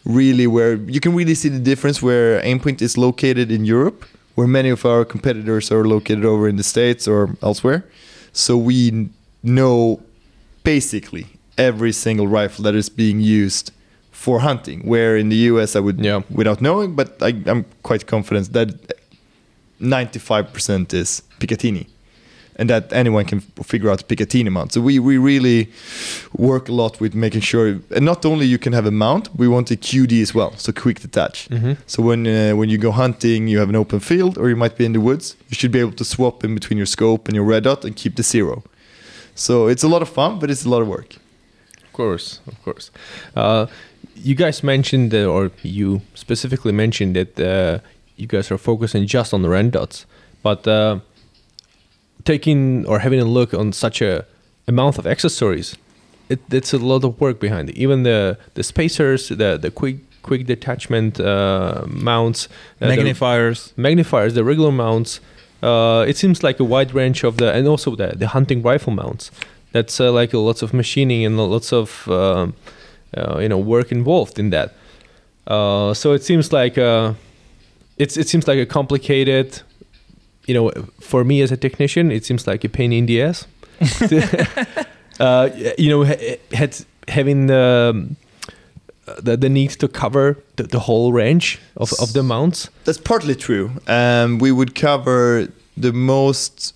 really 0.05 0.47
where 0.47 0.75
you 0.87 0.99
can 0.99 1.13
really 1.13 1.35
see 1.35 1.49
the 1.49 1.59
difference 1.59 2.01
where 2.01 2.41
Aimpoint 2.41 2.81
is 2.81 2.97
located 2.97 3.51
in 3.51 3.65
Europe, 3.65 4.05
where 4.37 4.47
many 4.47 4.69
of 4.69 4.85
our 4.85 5.03
competitors 5.03 5.71
are 5.71 5.83
located 5.83 6.23
over 6.23 6.47
in 6.47 6.57
the 6.57 6.63
States 6.63 7.07
or 7.07 7.35
elsewhere. 7.41 7.83
So 8.33 8.55
we 8.55 9.09
know 9.41 9.99
basically 10.63 11.25
every 11.57 11.91
single 11.91 12.27
rifle 12.27 12.63
that 12.65 12.75
is 12.75 12.87
being 12.87 13.19
used 13.19 13.71
for 14.11 14.41
hunting. 14.41 14.81
Where 14.85 15.17
in 15.17 15.29
the 15.29 15.37
US, 15.51 15.75
I 15.75 15.79
would, 15.79 15.99
Yeah. 15.99 16.21
without 16.29 16.61
knowing, 16.61 16.93
but 16.95 17.09
I, 17.19 17.33
I'm 17.47 17.65
quite 17.81 18.05
confident 18.05 18.53
that 18.53 18.69
95% 19.81 20.93
is 20.93 21.23
Picatinny. 21.39 21.87
And 22.57 22.69
that 22.69 22.91
anyone 22.91 23.25
can 23.25 23.39
figure 23.63 23.89
out 23.89 24.07
Picatinny 24.07 24.51
mount. 24.51 24.73
So 24.73 24.81
we, 24.81 24.99
we 24.99 25.17
really 25.17 25.69
work 26.33 26.69
a 26.69 26.73
lot 26.73 26.99
with 26.99 27.13
making 27.13 27.41
sure, 27.41 27.79
and 27.95 28.05
not 28.05 28.25
only 28.25 28.45
you 28.45 28.57
can 28.57 28.73
have 28.73 28.85
a 28.85 28.91
mount, 28.91 29.29
we 29.35 29.47
want 29.47 29.71
a 29.71 29.75
QD 29.75 30.21
as 30.21 30.33
well, 30.33 30.55
so 30.57 30.71
quick 30.71 30.99
detach. 30.99 31.47
Mm-hmm. 31.49 31.73
So 31.85 32.03
when 32.03 32.27
uh, 32.27 32.55
when 32.55 32.69
you 32.69 32.77
go 32.77 32.91
hunting, 32.91 33.47
you 33.47 33.59
have 33.59 33.69
an 33.69 33.75
open 33.75 33.99
field, 33.99 34.37
or 34.37 34.49
you 34.49 34.55
might 34.55 34.75
be 34.77 34.85
in 34.85 34.93
the 34.93 35.01
woods. 35.01 35.35
You 35.49 35.55
should 35.55 35.71
be 35.71 35.79
able 35.79 35.93
to 35.93 36.03
swap 36.03 36.43
in 36.43 36.53
between 36.55 36.77
your 36.77 36.87
scope 36.87 37.27
and 37.27 37.35
your 37.35 37.45
red 37.45 37.63
dot 37.63 37.85
and 37.85 37.95
keep 37.95 38.15
the 38.15 38.23
zero. 38.23 38.63
So 39.35 39.67
it's 39.67 39.83
a 39.83 39.87
lot 39.87 40.01
of 40.01 40.09
fun, 40.09 40.39
but 40.39 40.49
it's 40.49 40.65
a 40.65 40.69
lot 40.69 40.81
of 40.81 40.87
work. 40.87 41.15
Of 41.83 41.93
course, 41.93 42.39
of 42.47 42.61
course. 42.63 42.91
Uh, 43.35 43.67
you 44.15 44.35
guys 44.35 44.63
mentioned, 44.63 45.13
uh, 45.13 45.25
or 45.25 45.51
you 45.61 46.01
specifically 46.15 46.71
mentioned 46.71 47.15
that 47.15 47.39
uh, 47.39 47.79
you 48.15 48.27
guys 48.27 48.51
are 48.51 48.57
focusing 48.57 49.05
just 49.05 49.33
on 49.33 49.41
the 49.43 49.49
red 49.49 49.71
dots, 49.71 50.05
but 50.41 50.67
uh, 50.67 50.99
taking 52.27 52.85
or 52.85 52.99
having 52.99 53.21
a 53.27 53.29
look 53.37 53.53
on 53.53 53.71
such 53.71 54.01
a 54.01 54.25
amount 54.67 54.97
of 54.99 55.07
accessories, 55.07 55.77
it, 56.29 56.39
it's 56.51 56.73
a 56.73 56.77
lot 56.77 57.03
of 57.07 57.11
work 57.21 57.39
behind 57.39 57.69
it. 57.69 57.75
Even 57.85 58.03
the 58.03 58.37
the 58.57 58.63
spacers, 58.63 59.29
the 59.29 59.57
the 59.65 59.71
quick 59.71 59.97
quick 60.27 60.45
detachment 60.45 61.19
uh, 61.19 61.85
mounts, 61.87 62.39
uh, 62.47 62.49
the 62.79 62.95
Magnifiers. 62.95 63.73
magnifiers, 63.77 64.33
the 64.33 64.43
regular 64.43 64.71
mounts. 64.71 65.21
Uh, 65.63 66.05
it 66.07 66.17
seems 66.17 66.43
like 66.43 66.59
a 66.59 66.63
wide 66.63 66.91
range 66.93 67.23
of 67.23 67.37
the, 67.37 67.51
and 67.51 67.67
also 67.67 67.95
the, 67.95 68.09
the 68.15 68.27
hunting 68.27 68.61
rifle 68.61 68.93
mounts. 68.93 69.31
That's 69.71 69.99
uh, 69.99 70.11
like 70.11 70.33
lots 70.33 70.61
of 70.61 70.73
machining 70.73 71.25
and 71.25 71.37
lots 71.37 71.73
of 71.73 72.07
um, 72.07 72.53
uh, 73.17 73.39
you 73.43 73.49
know 73.49 73.57
work 73.57 73.91
involved 73.91 74.37
in 74.37 74.49
that. 74.51 74.69
Uh, 75.47 75.93
so 75.93 76.13
it 76.13 76.23
seems 76.23 76.51
like 76.51 76.77
uh, 76.77 77.13
it's 77.97 78.17
it 78.17 78.27
seems 78.27 78.47
like 78.47 78.59
a 78.59 78.65
complicated. 78.65 79.61
You 80.47 80.53
know, 80.53 80.71
for 81.01 81.23
me 81.23 81.41
as 81.43 81.51
a 81.51 81.57
technician, 81.57 82.11
it 82.11 82.25
seems 82.25 82.47
like 82.47 82.63
a 82.63 82.69
pain 82.69 82.91
in 82.93 83.05
the 83.05 83.21
ass. 83.21 83.45
uh, 85.19 85.49
you 85.77 85.89
know, 85.89 86.03
ha- 86.05 86.37
had 86.53 86.77
having 87.07 87.47
the, 87.47 88.07
the 89.23 89.37
the 89.37 89.49
need 89.49 89.71
to 89.79 89.87
cover 89.87 90.35
the, 90.55 90.63
the 90.63 90.79
whole 90.79 91.11
range 91.13 91.59
of, 91.75 91.91
of 92.01 92.13
the 92.13 92.23
mounts. 92.23 92.69
That's 92.85 92.97
partly 92.99 93.35
true. 93.35 93.71
Um, 93.87 94.39
we 94.39 94.51
would 94.51 94.73
cover 94.75 95.47
the 95.81 95.91
most 95.93 96.73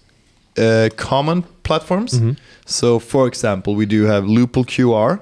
uh, 0.57 0.89
common 0.97 1.43
platforms. 1.63 2.19
Mhm. 2.19 2.37
So, 2.65 2.99
for 2.99 3.27
example, 3.27 3.75
we 3.75 3.85
do 3.85 4.03
have 4.05 4.25
Leupold 4.27 4.67
QR, 4.67 5.19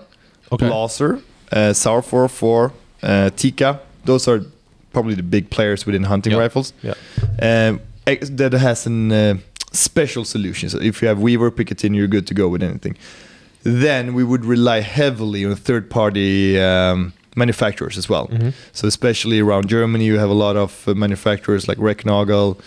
Okay. 0.51 0.67
Blaser, 0.69 1.21
uh, 1.51 1.73
Sauer 1.73 2.01
404, 2.01 2.71
uh, 3.03 3.29
Tikka. 3.35 3.79
Those 4.05 4.27
are 4.27 4.41
probably 4.93 5.15
the 5.15 5.23
big 5.23 5.49
players 5.49 5.85
within 5.85 6.03
hunting 6.03 6.33
Yeah. 6.33 6.39
rifles. 6.43 6.73
Yeah. 6.83 6.93
Um, 7.41 7.79
ex- 7.79 7.88
that 8.05 8.53
has 8.53 8.85
an 8.85 9.11
uh, 9.11 9.37
special 9.71 10.25
solution. 10.25 10.69
So 10.69 10.79
if 10.79 11.01
you 11.01 11.07
have 11.07 11.19
Weaver, 11.19 11.51
Picatinny, 11.51 11.95
you're 11.97 12.07
good 12.07 12.27
to 12.27 12.33
go 12.33 12.47
with 12.47 12.63
anything. 12.63 12.97
Then 13.63 14.13
we 14.13 14.23
would 14.23 14.45
rely 14.45 14.81
heavily 14.81 15.45
on 15.45 15.55
third-party 15.55 16.59
um, 16.59 17.13
manufacturers 17.35 17.97
as 17.97 18.07
well. 18.09 18.27
Mhm. 18.27 18.53
So 18.73 18.87
especially 18.87 19.39
around 19.39 19.67
Germany, 19.67 20.05
you 20.05 20.17
have 20.17 20.29
a 20.29 20.33
lot 20.45 20.55
of 20.55 20.87
uh, 20.87 20.93
manufacturers 20.93 21.67
like 21.67 21.77
Recknagel, 21.77 22.57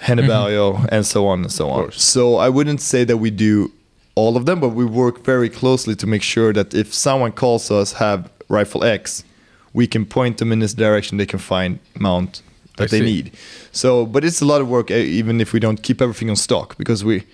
Hennebalio, 0.00 0.88
and 0.90 1.06
so 1.06 1.26
on 1.26 1.42
and 1.42 1.52
so 1.52 1.70
on. 1.70 1.92
So 1.92 2.36
I 2.36 2.48
wouldn't 2.48 2.80
say 2.80 3.04
that 3.04 3.18
we 3.18 3.30
do 3.30 3.70
all 4.14 4.36
of 4.36 4.44
them, 4.44 4.60
but 4.60 4.70
we 4.70 4.84
work 4.84 5.24
very 5.24 5.48
closely 5.48 5.94
to 5.96 6.06
make 6.06 6.22
sure 6.22 6.52
that 6.52 6.74
if 6.74 6.92
someone 6.92 7.32
calls 7.32 7.70
us 7.70 7.92
have 7.94 8.28
rifle 8.48 8.84
X, 8.84 9.24
we 9.72 9.86
can 9.86 10.04
point 10.04 10.36
them 10.38 10.52
in 10.52 10.58
this 10.58 10.74
direction. 10.74 11.18
They 11.18 11.26
can 11.26 11.38
find 11.38 11.78
mount 11.98 12.42
that 12.76 12.90
they 12.90 13.00
need. 13.00 13.32
So, 13.72 14.06
but 14.06 14.24
it's 14.24 14.40
a 14.40 14.44
lot 14.44 14.60
of 14.60 14.68
work, 14.68 14.90
eh, 14.90 14.98
even 14.98 15.40
if 15.40 15.52
we 15.52 15.60
don't 15.60 15.82
keep 15.82 16.00
everything 16.00 16.30
on 16.30 16.36
stock, 16.36 16.76
because 16.78 17.04
we 17.04 17.24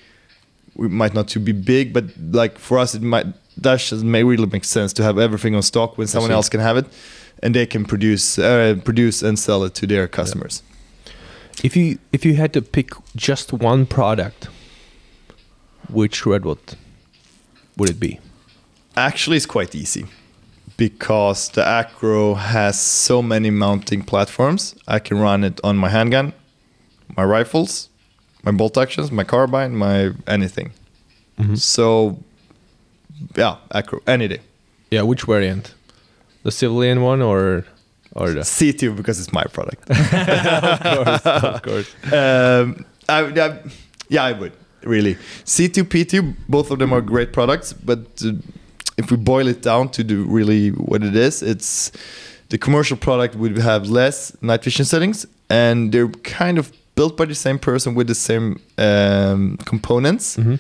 we 0.75 0.89
might 0.89 1.15
not 1.15 1.29
to 1.29 1.41
be 1.41 1.53
big, 1.53 1.93
but 1.93 2.05
like 2.31 2.59
for 2.59 2.79
us, 2.79 2.95
it 2.95 3.03
might 3.03 3.27
that 3.57 3.81
just 3.81 4.05
may 4.05 4.23
really 4.23 4.47
make 4.47 4.65
sense 4.65 4.93
to 4.95 5.03
have 5.03 5.19
everything 5.19 5.55
on 5.55 5.63
stock 5.63 5.99
when 5.99 6.07
someone 6.07 6.31
else 6.31 6.49
can 6.49 6.61
have 6.61 6.77
it, 6.77 6.87
and 7.43 7.55
they 7.55 7.67
can 7.67 7.85
produce 7.85 8.39
uh, 8.39 8.77
produce 8.85 9.23
and 9.23 9.39
sell 9.39 9.65
it 9.65 9.75
to 9.75 9.87
their 9.87 10.07
customers. 10.09 10.63
If 11.63 11.77
you 11.77 11.99
if 12.13 12.25
you 12.25 12.35
had 12.35 12.53
to 12.53 12.63
pick 12.63 12.91
just 13.17 13.53
one 13.53 13.87
product, 13.87 14.49
which 15.89 16.25
red 16.27 16.45
dot 16.45 16.75
would 17.77 17.91
it 17.91 18.01
be? 18.01 18.21
Actually, 18.97 19.37
it's 19.37 19.47
quite 19.47 19.75
easy 19.75 20.07
because 20.79 21.51
the 21.51 21.67
Acro 21.67 22.35
has 22.35 22.81
so 22.81 23.21
many 23.21 23.51
mounting 23.51 24.03
platforms. 24.03 24.75
I 24.87 25.01
can 25.01 25.19
run 25.19 25.45
it 25.45 25.61
on 25.63 25.77
my 25.77 25.91
handgun, 25.91 26.33
my 27.17 27.25
rifles, 27.25 27.91
my 28.45 28.53
bolt 28.53 28.79
actions, 28.79 29.13
my 29.13 29.25
carbine, 29.25 29.77
my 29.77 30.13
anything. 30.27 30.73
So, 31.57 32.19
yeah, 33.37 33.57
Acro 33.73 34.01
any 34.07 34.29
day. 34.29 34.41
Yeah, 34.91 35.03
which 35.03 35.23
variant? 35.25 35.75
The 36.45 36.53
civilian 36.53 37.03
one 37.03 37.21
or 37.21 37.67
or 38.13 38.31
the 38.31 38.41
C2 38.41 38.97
because 38.97 39.21
it's 39.21 39.33
my 39.33 39.45
product. 39.45 39.91
of 39.91 40.81
course, 40.81 41.27
of 41.27 41.63
course. 41.63 41.95
um, 42.13 42.85
I, 43.09 43.21
I, 43.25 43.59
yeah, 44.09 44.25
I 44.25 44.33
would 44.33 44.53
really. 44.83 45.17
C2, 45.45 45.85
P2, 45.85 46.35
both 46.49 46.71
of 46.71 46.79
them 46.79 46.93
are 46.93 47.01
great 47.01 47.33
products, 47.33 47.73
but 47.73 48.01
uh, 48.25 48.33
if 48.99 49.11
we 49.11 49.17
boil 49.17 49.47
it 49.49 49.63
down 49.63 49.89
to 49.91 50.03
the 50.05 50.17
really 50.17 50.71
what 50.71 51.03
it 51.03 51.17
is, 51.17 51.43
it's 51.43 51.91
the 52.51 52.59
commercial 52.59 52.97
product 52.97 53.35
would 53.37 53.57
have 53.59 53.89
less 53.89 54.37
night 54.43 54.63
vision 54.65 54.85
settings, 54.85 55.27
and 55.49 55.93
they're 55.93 56.09
kind 56.43 56.59
of 56.59 56.73
built 56.95 57.17
by 57.17 57.25
the 57.27 57.35
same 57.35 57.59
person 57.59 57.95
with 57.95 58.07
the 58.09 58.15
same 58.15 58.59
um, 58.77 59.57
components, 59.65 60.37
Mhm. 60.37 60.59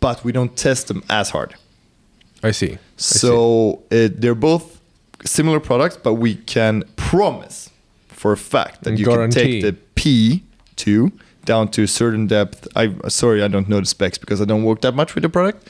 but 0.00 0.22
we 0.24 0.30
don't 0.32 0.54
test 0.56 0.88
them 0.88 1.02
as 1.08 1.30
hard. 1.30 1.54
I 2.42 2.52
see. 2.52 2.72
I 2.72 2.78
see. 2.96 3.18
So 3.20 3.82
it, 3.90 4.20
they're 4.20 4.34
both 4.52 4.64
similar 5.24 5.60
products, 5.60 5.96
but 5.96 6.14
we 6.14 6.34
can 6.34 6.84
promise 6.96 7.70
for 8.08 8.32
a 8.32 8.36
fact 8.36 8.82
that 8.84 8.90
And 8.90 8.98
you 8.98 9.06
guarantee. 9.06 9.40
can 9.40 9.50
take 9.50 9.62
the 9.62 9.74
P2 10.76 11.12
down 11.46 11.68
to 11.68 11.82
a 11.82 11.86
certain 11.86 12.26
depth. 12.26 12.68
I 12.76 12.90
sorry, 13.08 13.42
I 13.42 13.48
don't 13.48 13.68
know 13.68 13.80
the 13.80 13.86
specs 13.86 14.18
because 14.18 14.40
I 14.42 14.44
don't 14.44 14.64
work 14.64 14.80
that 14.82 14.94
much 14.94 15.14
with 15.14 15.22
the 15.22 15.28
product. 15.30 15.68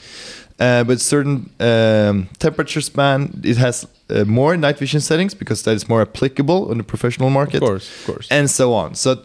Uh, 0.59 0.83
but 0.85 1.01
certain 1.01 1.49
um, 1.59 2.29
temperature 2.39 2.81
span, 2.81 3.41
it 3.43 3.57
has 3.57 3.85
uh, 4.09 4.23
more 4.23 4.55
night 4.55 4.77
vision 4.77 5.01
settings 5.01 5.33
because 5.33 5.63
that 5.63 5.75
is 5.75 5.89
more 5.89 6.01
applicable 6.01 6.69
on 6.71 6.77
the 6.77 6.83
professional 6.83 7.29
market 7.29 7.55
of 7.55 7.67
course, 7.67 7.99
of 7.99 8.05
course. 8.05 8.27
and 8.31 8.49
so 8.49 8.73
on. 8.73 8.95
So 8.95 9.21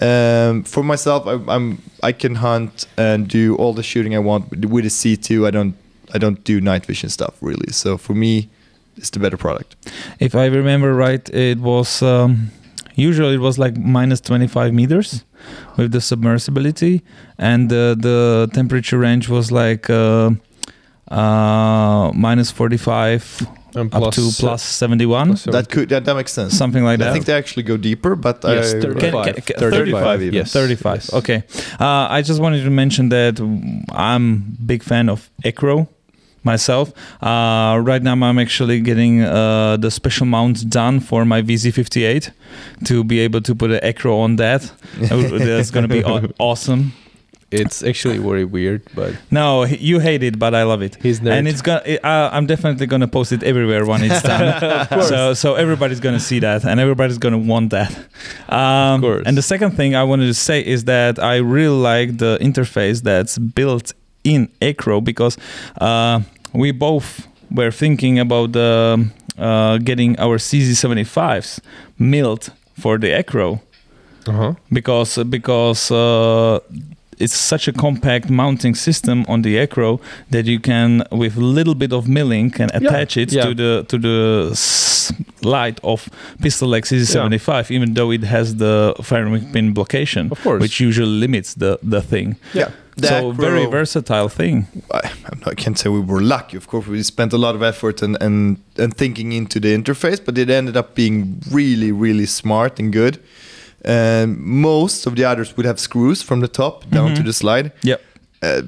um, 0.00 0.64
for 0.64 0.82
myself, 0.82 1.26
I, 1.26 1.38
I'm 1.48 1.80
I 2.02 2.12
can 2.12 2.34
hunt 2.34 2.86
and 2.96 3.28
do 3.28 3.56
all 3.56 3.72
the 3.72 3.82
shooting 3.82 4.14
I 4.14 4.18
want 4.18 4.50
with 4.50 4.64
with 4.64 4.84
a 4.84 4.88
C2. 4.88 5.46
I 5.46 5.50
don't 5.50 5.74
I 6.12 6.18
don't 6.18 6.42
do 6.44 6.60
night 6.60 6.84
vision 6.86 7.08
stuff 7.08 7.34
really. 7.40 7.72
So 7.72 7.96
for 7.96 8.14
me, 8.14 8.48
it's 8.96 9.10
the 9.10 9.20
better 9.20 9.36
product. 9.36 9.76
If 10.20 10.34
I 10.34 10.46
remember 10.46 10.94
right, 10.94 11.28
it 11.30 11.58
was 11.60 12.02
um, 12.02 12.50
usually 12.94 13.34
it 13.34 13.40
was 13.40 13.58
like 13.58 13.76
minus 13.76 14.20
25 14.20 14.72
meters 14.72 15.24
with 15.76 15.92
the 15.92 16.00
submersibility, 16.00 17.02
and 17.38 17.72
uh, 17.72 17.94
the 17.94 18.50
temperature 18.52 18.98
range 18.98 19.28
was 19.28 19.50
like 19.50 19.88
uh, 19.88 20.30
uh, 21.10 22.10
minus 22.14 22.50
45 22.50 23.46
And 23.76 23.92
up 23.94 24.12
to 24.14 24.20
plus, 24.20 24.38
uh, 24.40 24.46
plus 24.46 24.62
71, 24.62 25.28
plus 25.28 25.44
that 25.44 25.68
could 25.68 25.88
that, 25.88 26.04
that 26.04 26.14
makes 26.16 26.32
sense. 26.32 26.56
something 26.56 26.84
like 26.84 26.98
that. 27.00 27.08
I 27.10 27.12
think 27.12 27.24
they 27.26 27.34
actually 27.34 27.64
go 27.64 27.76
deeper, 27.76 28.14
but 28.16 28.40
Yes, 28.44 28.74
I, 28.74 28.80
35. 28.80 29.24
Can- 29.24 29.34
can- 29.42 29.58
35, 29.58 30.22
even. 30.22 30.34
yes. 30.34 30.52
35. 30.52 30.94
yes. 30.96 31.12
Okay. 31.12 31.42
Uh, 31.80 32.06
I 32.08 32.22
just 32.22 32.40
wanted 32.40 32.62
to 32.64 32.70
mention 32.70 33.08
that 33.10 33.40
I'm 33.92 34.56
big 34.64 34.82
fan 34.82 35.08
of 35.08 35.28
Acro 35.44 35.88
myself. 36.44 36.92
Uh, 37.22 37.80
right 37.82 38.02
now, 38.02 38.12
I'm 38.12 38.38
actually 38.38 38.80
getting 38.80 39.22
uh, 39.22 39.76
the 39.78 39.90
special 39.90 40.26
mount 40.26 40.68
done 40.68 41.00
for 41.00 41.24
my 41.24 41.42
VZ58 41.42 42.30
to 42.84 43.02
be 43.02 43.18
able 43.20 43.40
to 43.40 43.54
put 43.54 43.70
an 43.70 43.80
Acro 43.82 44.18
on 44.18 44.36
that. 44.36 44.70
That's 45.00 45.70
going 45.70 45.88
to 45.88 45.92
be 45.92 46.04
awesome. 46.38 46.92
It's 47.54 47.82
actually 47.82 48.18
very 48.18 48.44
weird, 48.44 48.82
but 48.94 49.14
No, 49.30 49.64
you 49.64 50.00
hate 50.00 50.22
it, 50.22 50.38
but 50.38 50.54
I 50.54 50.64
love 50.64 50.82
it. 50.82 50.96
he's 51.02 51.20
nerd. 51.20 51.38
And 51.38 51.48
it's 51.48 51.62
gonna. 51.62 51.82
It, 51.86 52.04
uh, 52.04 52.30
I'm 52.32 52.46
definitely 52.46 52.86
gonna 52.86 53.08
post 53.08 53.32
it 53.32 53.42
everywhere 53.42 53.84
when 53.86 54.02
it's 54.02 54.22
done. 54.22 54.46
so 55.02 55.34
so 55.34 55.54
everybody's 55.54 56.00
gonna 56.00 56.20
see 56.20 56.40
that, 56.40 56.64
and 56.64 56.80
everybody's 56.80 57.18
gonna 57.18 57.38
want 57.38 57.70
that. 57.70 57.90
Um, 58.48 59.00
course. 59.00 59.22
And 59.26 59.36
the 59.36 59.42
second 59.42 59.72
thing 59.72 59.94
I 59.94 60.02
wanted 60.02 60.26
to 60.26 60.34
say 60.34 60.64
is 60.64 60.84
that 60.84 61.18
I 61.18 61.36
really 61.36 61.76
like 61.76 62.18
the 62.18 62.38
interface 62.40 63.02
that's 63.02 63.38
built 63.38 63.92
in 64.24 64.48
Acro 64.60 65.00
because 65.00 65.36
uh, 65.80 66.20
we 66.52 66.72
both 66.72 67.28
were 67.50 67.70
thinking 67.70 68.18
about 68.18 68.56
uh, 68.56 69.78
getting 69.78 70.18
our 70.18 70.38
CZ75s 70.38 71.60
milled 71.98 72.50
for 72.78 72.98
the 72.98 73.12
Acro 73.12 73.60
uh-huh. 74.26 74.54
because 74.72 75.18
because 75.24 75.90
uh, 75.90 76.60
it's 77.18 77.34
such 77.34 77.68
a 77.68 77.72
compact 77.72 78.30
mounting 78.30 78.74
system 78.74 79.24
on 79.28 79.42
the 79.42 79.58
Acro 79.58 80.00
that 80.30 80.46
you 80.46 80.60
can 80.60 81.04
with 81.10 81.36
a 81.36 81.40
little 81.40 81.74
bit 81.74 81.92
of 81.92 82.08
milling 82.08 82.50
can 82.50 82.70
attach 82.74 83.16
it 83.16 83.32
yeah. 83.32 83.44
to 83.44 83.54
the 83.54 83.84
to 83.88 83.98
the 83.98 84.54
light 85.42 85.78
of 85.82 86.08
Pistol 86.40 86.74
X 86.74 86.90
CZ75, 86.90 87.70
even 87.70 87.94
though 87.94 88.10
it 88.10 88.24
has 88.24 88.56
the 88.56 88.94
firing 89.02 89.52
pin 89.52 89.74
blockation, 89.74 90.30
Of 90.30 90.42
course. 90.42 90.60
which 90.60 90.80
usually 90.80 91.06
limits 91.08 91.54
the 91.54 91.78
the 91.82 92.02
thing. 92.02 92.36
Yeah. 92.52 92.70
The 92.96 93.08
so 93.08 93.32
very 93.32 93.66
versatile 93.66 94.28
thing. 94.28 94.68
I, 94.92 95.10
I 95.46 95.54
can't 95.54 95.76
say 95.76 95.88
we 95.88 95.98
were 95.98 96.20
lucky. 96.22 96.56
Of 96.56 96.68
course, 96.68 96.86
we 96.86 97.02
spent 97.02 97.32
a 97.32 97.36
lot 97.38 97.56
of 97.56 97.62
effort 97.62 98.02
and, 98.02 98.16
and, 98.20 98.62
and 98.76 98.96
thinking 98.96 99.32
into 99.32 99.58
the 99.58 99.76
interface, 99.76 100.24
but 100.24 100.38
it 100.38 100.48
ended 100.48 100.76
up 100.76 100.94
being 100.94 101.42
really, 101.50 101.90
really 101.90 102.26
smart 102.26 102.78
and 102.78 102.92
good. 102.92 103.18
And 103.84 104.38
most 104.38 105.06
of 105.06 105.14
the 105.14 105.24
others 105.24 105.56
would 105.56 105.66
have 105.66 105.78
screws 105.78 106.22
from 106.22 106.40
the 106.40 106.48
top 106.48 106.88
down 106.90 107.14
to 107.14 107.22
the 107.22 107.32
slide. 107.32 107.72
Yep. 107.82 108.00
Uh, 108.42 108.62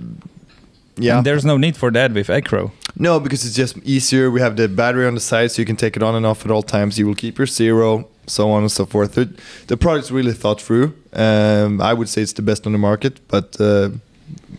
yeah. 0.99 1.19
And 1.19 1.27
there's 1.27 1.45
no 1.45 1.57
need 1.57 1.77
for 1.77 1.91
that 1.91 2.13
with 2.13 2.31
Acro. 2.31 2.73
No, 2.99 3.21
because 3.21 3.45
it's 3.45 3.55
just 3.55 3.77
easier. 3.79 4.31
We 4.31 4.41
have 4.41 4.57
the 4.57 4.69
battery 4.69 5.07
on 5.07 5.15
the 5.15 5.21
side, 5.21 5.51
so 5.51 5.61
you 5.61 5.67
can 5.67 5.77
take 5.77 5.97
it 5.97 6.03
on 6.03 6.15
and 6.15 6.25
off 6.25 6.45
at 6.45 6.51
all 6.51 6.63
times. 6.63 6.99
You 6.99 7.07
will 7.07 7.15
keep 7.15 7.37
your 7.39 7.47
zero, 7.47 8.09
so 8.27 8.51
on 8.51 8.63
and 8.63 8.73
so 8.73 8.87
forth. 8.87 9.19
It, 9.19 9.39
the 9.67 9.77
product's 9.77 10.11
really 10.11 10.33
thought 10.33 10.61
through. 10.61 10.95
Um, 11.13 11.81
I 11.81 11.93
would 11.93 12.09
say 12.09 12.23
it's 12.23 12.33
the 12.33 12.43
best 12.43 12.67
on 12.67 12.73
the 12.73 12.79
market, 12.79 13.21
but 13.29 13.61
uh, 13.61 13.91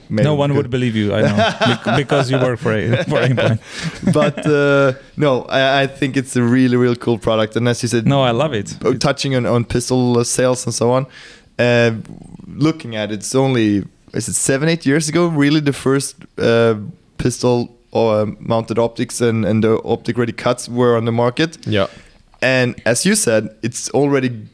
no 0.09 0.36
one 0.36 0.51
we 0.51 0.57
would 0.57 0.70
believe 0.70 0.95
you, 0.95 1.13
I 1.13 1.22
know, 1.22 1.97
because 1.97 2.32
you 2.32 2.38
work 2.38 2.59
for 2.59 2.74
a, 2.74 3.03
for 3.09 3.20
Aimpoint. 3.22 3.59
but 4.13 4.45
uh, 4.45 4.93
no, 5.18 5.43
I, 5.43 5.84
I 5.84 5.88
think 5.88 6.15
it's 6.18 6.36
a 6.36 6.43
really, 6.43 6.78
really 6.78 6.95
cool 6.95 7.18
product. 7.18 7.55
And 7.55 7.68
as 7.68 7.82
you 7.84 7.89
said, 7.89 8.05
No, 8.07 8.22
I 8.22 8.32
love 8.32 8.53
it. 8.53 8.78
oh, 8.86 8.93
touching 8.93 9.36
on, 9.36 9.45
on 9.45 9.65
pistol 9.65 10.18
uh, 10.18 10.24
sales 10.24 10.65
and 10.65 10.74
so 10.74 10.91
on, 10.91 11.05
uh, 11.59 11.91
looking 12.47 12.95
at 12.95 13.11
it, 13.11 13.15
it's 13.15 13.36
only 13.36 13.84
is 14.13 14.28
it 14.30 14.36
seven, 14.36 14.70
eight 14.70 14.86
years 14.86 15.09
ago? 15.09 15.28
Really, 15.28 15.59
the 15.59 15.74
first 15.74 16.15
uh, 16.38 16.76
pistol 17.18 17.76
uh, 17.93 18.26
mounted 18.39 18.80
optics 18.80 19.22
and, 19.22 19.45
and 19.45 19.63
the 19.63 19.82
optic 19.84 20.18
ready 20.18 20.32
cuts 20.32 20.70
were 20.70 20.95
on 20.95 21.05
the 21.05 21.11
market. 21.11 21.57
Yeah. 21.68 21.88
And 22.41 22.80
as 22.86 23.05
you 23.05 23.15
said, 23.15 23.49
it's 23.63 23.89
already 23.89 24.47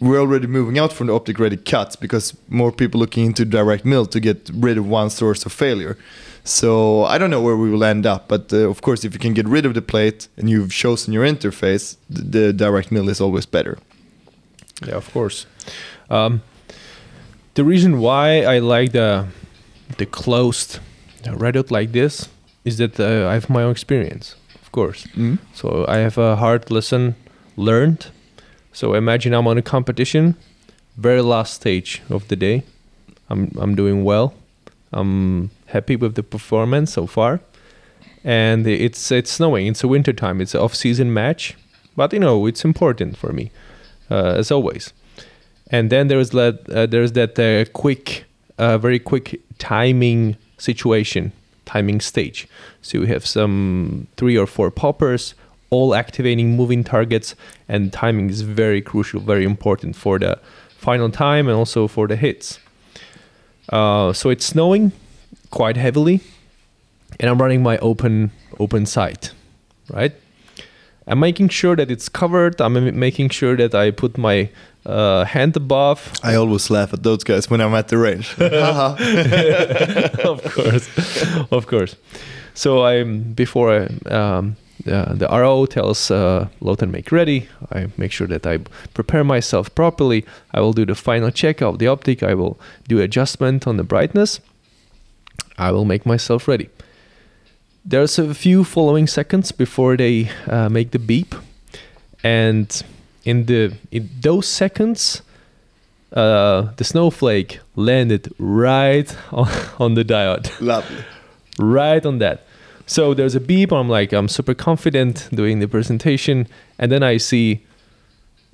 we're 0.00 0.18
already 0.18 0.46
moving 0.46 0.78
out 0.78 0.92
from 0.92 1.08
the 1.08 1.14
optic 1.14 1.38
ready 1.38 1.56
cuts 1.56 1.94
because 1.94 2.36
more 2.48 2.72
people 2.72 2.98
looking 2.98 3.26
into 3.26 3.44
direct 3.44 3.84
mill 3.84 4.06
to 4.06 4.20
get 4.20 4.50
rid 4.54 4.78
of 4.78 4.86
one 4.88 5.10
source 5.10 5.44
of 5.46 5.52
failure. 5.52 5.96
So 6.42 7.04
I 7.04 7.18
don't 7.18 7.30
know 7.30 7.42
where 7.42 7.56
we 7.56 7.70
will 7.70 7.84
end 7.84 8.06
up, 8.06 8.26
but 8.26 8.52
uh, 8.52 8.68
of 8.68 8.80
course, 8.80 9.04
if 9.04 9.12
you 9.12 9.20
can 9.20 9.34
get 9.34 9.46
rid 9.46 9.66
of 9.66 9.74
the 9.74 9.82
plate 9.82 10.28
and 10.38 10.48
you've 10.48 10.72
chosen 10.72 11.12
your 11.12 11.24
interface, 11.24 11.96
the, 12.08 12.22
the 12.22 12.52
direct 12.52 12.90
mill 12.90 13.08
is 13.10 13.20
always 13.20 13.44
better. 13.44 13.78
Yeah, 14.86 14.96
of 14.96 15.12
course. 15.12 15.46
Um, 16.08 16.40
the 17.54 17.64
reason 17.64 17.98
why 17.98 18.42
I 18.42 18.58
like 18.58 18.92
the 18.92 19.26
the 19.98 20.06
closed 20.06 20.78
red 21.28 21.54
dot 21.54 21.70
like 21.70 21.92
this 21.92 22.28
is 22.64 22.78
that 22.78 22.98
uh, 22.98 23.28
I 23.28 23.34
have 23.34 23.50
my 23.50 23.62
own 23.62 23.72
experience, 23.72 24.36
of 24.62 24.72
course. 24.72 25.06
So 25.52 25.84
I 25.88 25.98
have 25.98 26.16
a 26.16 26.36
hard 26.36 26.70
lesson 26.70 27.16
learned. 27.56 28.06
So 28.72 28.94
imagine 28.94 29.34
I'm 29.34 29.46
on 29.46 29.58
a 29.58 29.62
competition, 29.62 30.36
very 30.96 31.22
last 31.22 31.54
stage 31.54 32.02
of 32.08 32.28
the 32.28 32.36
day. 32.36 32.62
I'm 33.28 33.52
I'm 33.58 33.74
doing 33.74 34.04
well. 34.04 34.34
I'm 34.92 35.50
happy 35.66 35.96
with 35.96 36.14
the 36.14 36.22
performance 36.22 36.92
so 36.92 37.06
far. 37.06 37.40
And 38.24 38.66
it's 38.66 39.10
it's 39.10 39.30
snowing. 39.30 39.66
It's 39.66 39.82
a 39.82 39.88
winter 39.88 40.12
time. 40.12 40.40
It's 40.40 40.54
an 40.54 40.60
off-season 40.60 41.12
match, 41.14 41.56
but 41.96 42.12
you 42.12 42.18
know 42.18 42.46
it's 42.46 42.64
important 42.64 43.16
for 43.16 43.32
me, 43.32 43.50
uh, 44.10 44.34
as 44.36 44.50
always. 44.50 44.92
And 45.70 45.90
then 45.90 46.08
there's 46.08 46.30
that 46.30 46.68
uh, 46.68 46.86
there's 46.86 47.12
that 47.12 47.38
uh, 47.38 47.70
quick, 47.72 48.24
uh, 48.58 48.76
very 48.78 48.98
quick 48.98 49.40
timing 49.58 50.36
situation, 50.58 51.32
timing 51.64 52.00
stage. 52.00 52.46
So 52.82 52.98
you 52.98 53.06
have 53.06 53.24
some 53.24 54.06
three 54.16 54.36
or 54.36 54.46
four 54.46 54.70
poppers, 54.70 55.34
all 55.70 55.94
activating 55.94 56.56
moving 56.56 56.84
targets, 56.84 57.34
and 57.68 57.92
timing 57.92 58.28
is 58.30 58.42
very 58.42 58.82
crucial, 58.82 59.20
very 59.20 59.44
important 59.44 59.96
for 59.96 60.18
the 60.18 60.38
final 60.76 61.10
time 61.10 61.48
and 61.48 61.56
also 61.56 61.86
for 61.86 62.06
the 62.06 62.16
hits. 62.16 62.58
Uh, 63.68 64.12
so 64.12 64.30
it's 64.30 64.44
snowing 64.44 64.92
quite 65.50 65.76
heavily, 65.76 66.20
and 67.18 67.30
I'm 67.30 67.40
running 67.40 67.62
my 67.62 67.78
open 67.78 68.32
open 68.58 68.86
sight, 68.86 69.32
right? 69.88 70.12
I'm 71.06 71.18
making 71.18 71.48
sure 71.48 71.74
that 71.76 71.90
it's 71.90 72.08
covered. 72.08 72.60
I'm 72.60 72.98
making 72.98 73.30
sure 73.30 73.56
that 73.56 73.74
I 73.74 73.90
put 73.90 74.16
my 74.16 74.48
uh, 74.86 75.24
hand 75.24 75.56
above. 75.56 76.12
I 76.22 76.34
always 76.36 76.70
laugh 76.70 76.92
at 76.92 77.02
those 77.02 77.24
guys 77.24 77.50
when 77.50 77.60
I'm 77.60 77.74
at 77.74 77.88
the 77.88 77.98
range. 77.98 78.34
Of 80.24 80.44
course, 80.54 80.88
of 81.50 81.66
course. 81.66 81.96
So 82.54 82.84
I'm 82.84 83.32
before 83.32 83.72
I, 83.72 84.08
um, 84.08 84.56
uh, 84.86 85.14
the 85.14 85.26
RO 85.30 85.66
tells 85.66 86.10
uh, 86.10 86.48
load 86.60 86.82
and 86.82 86.92
make 86.92 87.10
ready. 87.12 87.48
I 87.72 87.88
make 87.96 88.12
sure 88.12 88.26
that 88.28 88.46
I 88.46 88.58
prepare 88.94 89.24
myself 89.24 89.74
properly. 89.74 90.24
I 90.54 90.60
will 90.60 90.72
do 90.72 90.84
the 90.86 90.94
final 90.94 91.30
check 91.30 91.60
of 91.62 91.78
the 91.78 91.86
optic. 91.88 92.22
I 92.22 92.34
will 92.34 92.58
do 92.88 93.00
adjustment 93.00 93.66
on 93.66 93.76
the 93.76 93.84
brightness. 93.84 94.40
I 95.58 95.72
will 95.72 95.84
make 95.84 96.06
myself 96.06 96.48
ready. 96.48 96.68
There's 97.84 98.18
a 98.18 98.34
few 98.34 98.64
following 98.64 99.06
seconds 99.06 99.52
before 99.52 99.96
they 99.96 100.30
uh, 100.46 100.68
make 100.68 100.90
the 100.90 100.98
beep, 100.98 101.34
and 102.22 102.82
in 103.24 103.46
the 103.46 103.72
in 103.90 104.08
those 104.20 104.46
seconds, 104.46 105.22
uh, 106.12 106.68
the 106.76 106.84
snowflake 106.84 107.60
landed 107.76 108.32
right 108.38 109.16
on, 109.32 109.48
on 109.78 109.94
the 109.94 110.04
diode, 110.04 110.50
Lovely. 110.60 111.04
right 111.58 112.04
on 112.04 112.18
that. 112.18 112.44
So 112.90 113.14
there's 113.14 113.36
a 113.36 113.40
beep. 113.40 113.70
I'm 113.70 113.88
like, 113.88 114.12
I'm 114.12 114.26
super 114.26 114.52
confident 114.52 115.28
doing 115.32 115.60
the 115.60 115.68
presentation, 115.68 116.48
and 116.76 116.90
then 116.90 117.04
I 117.04 117.18
see 117.18 117.64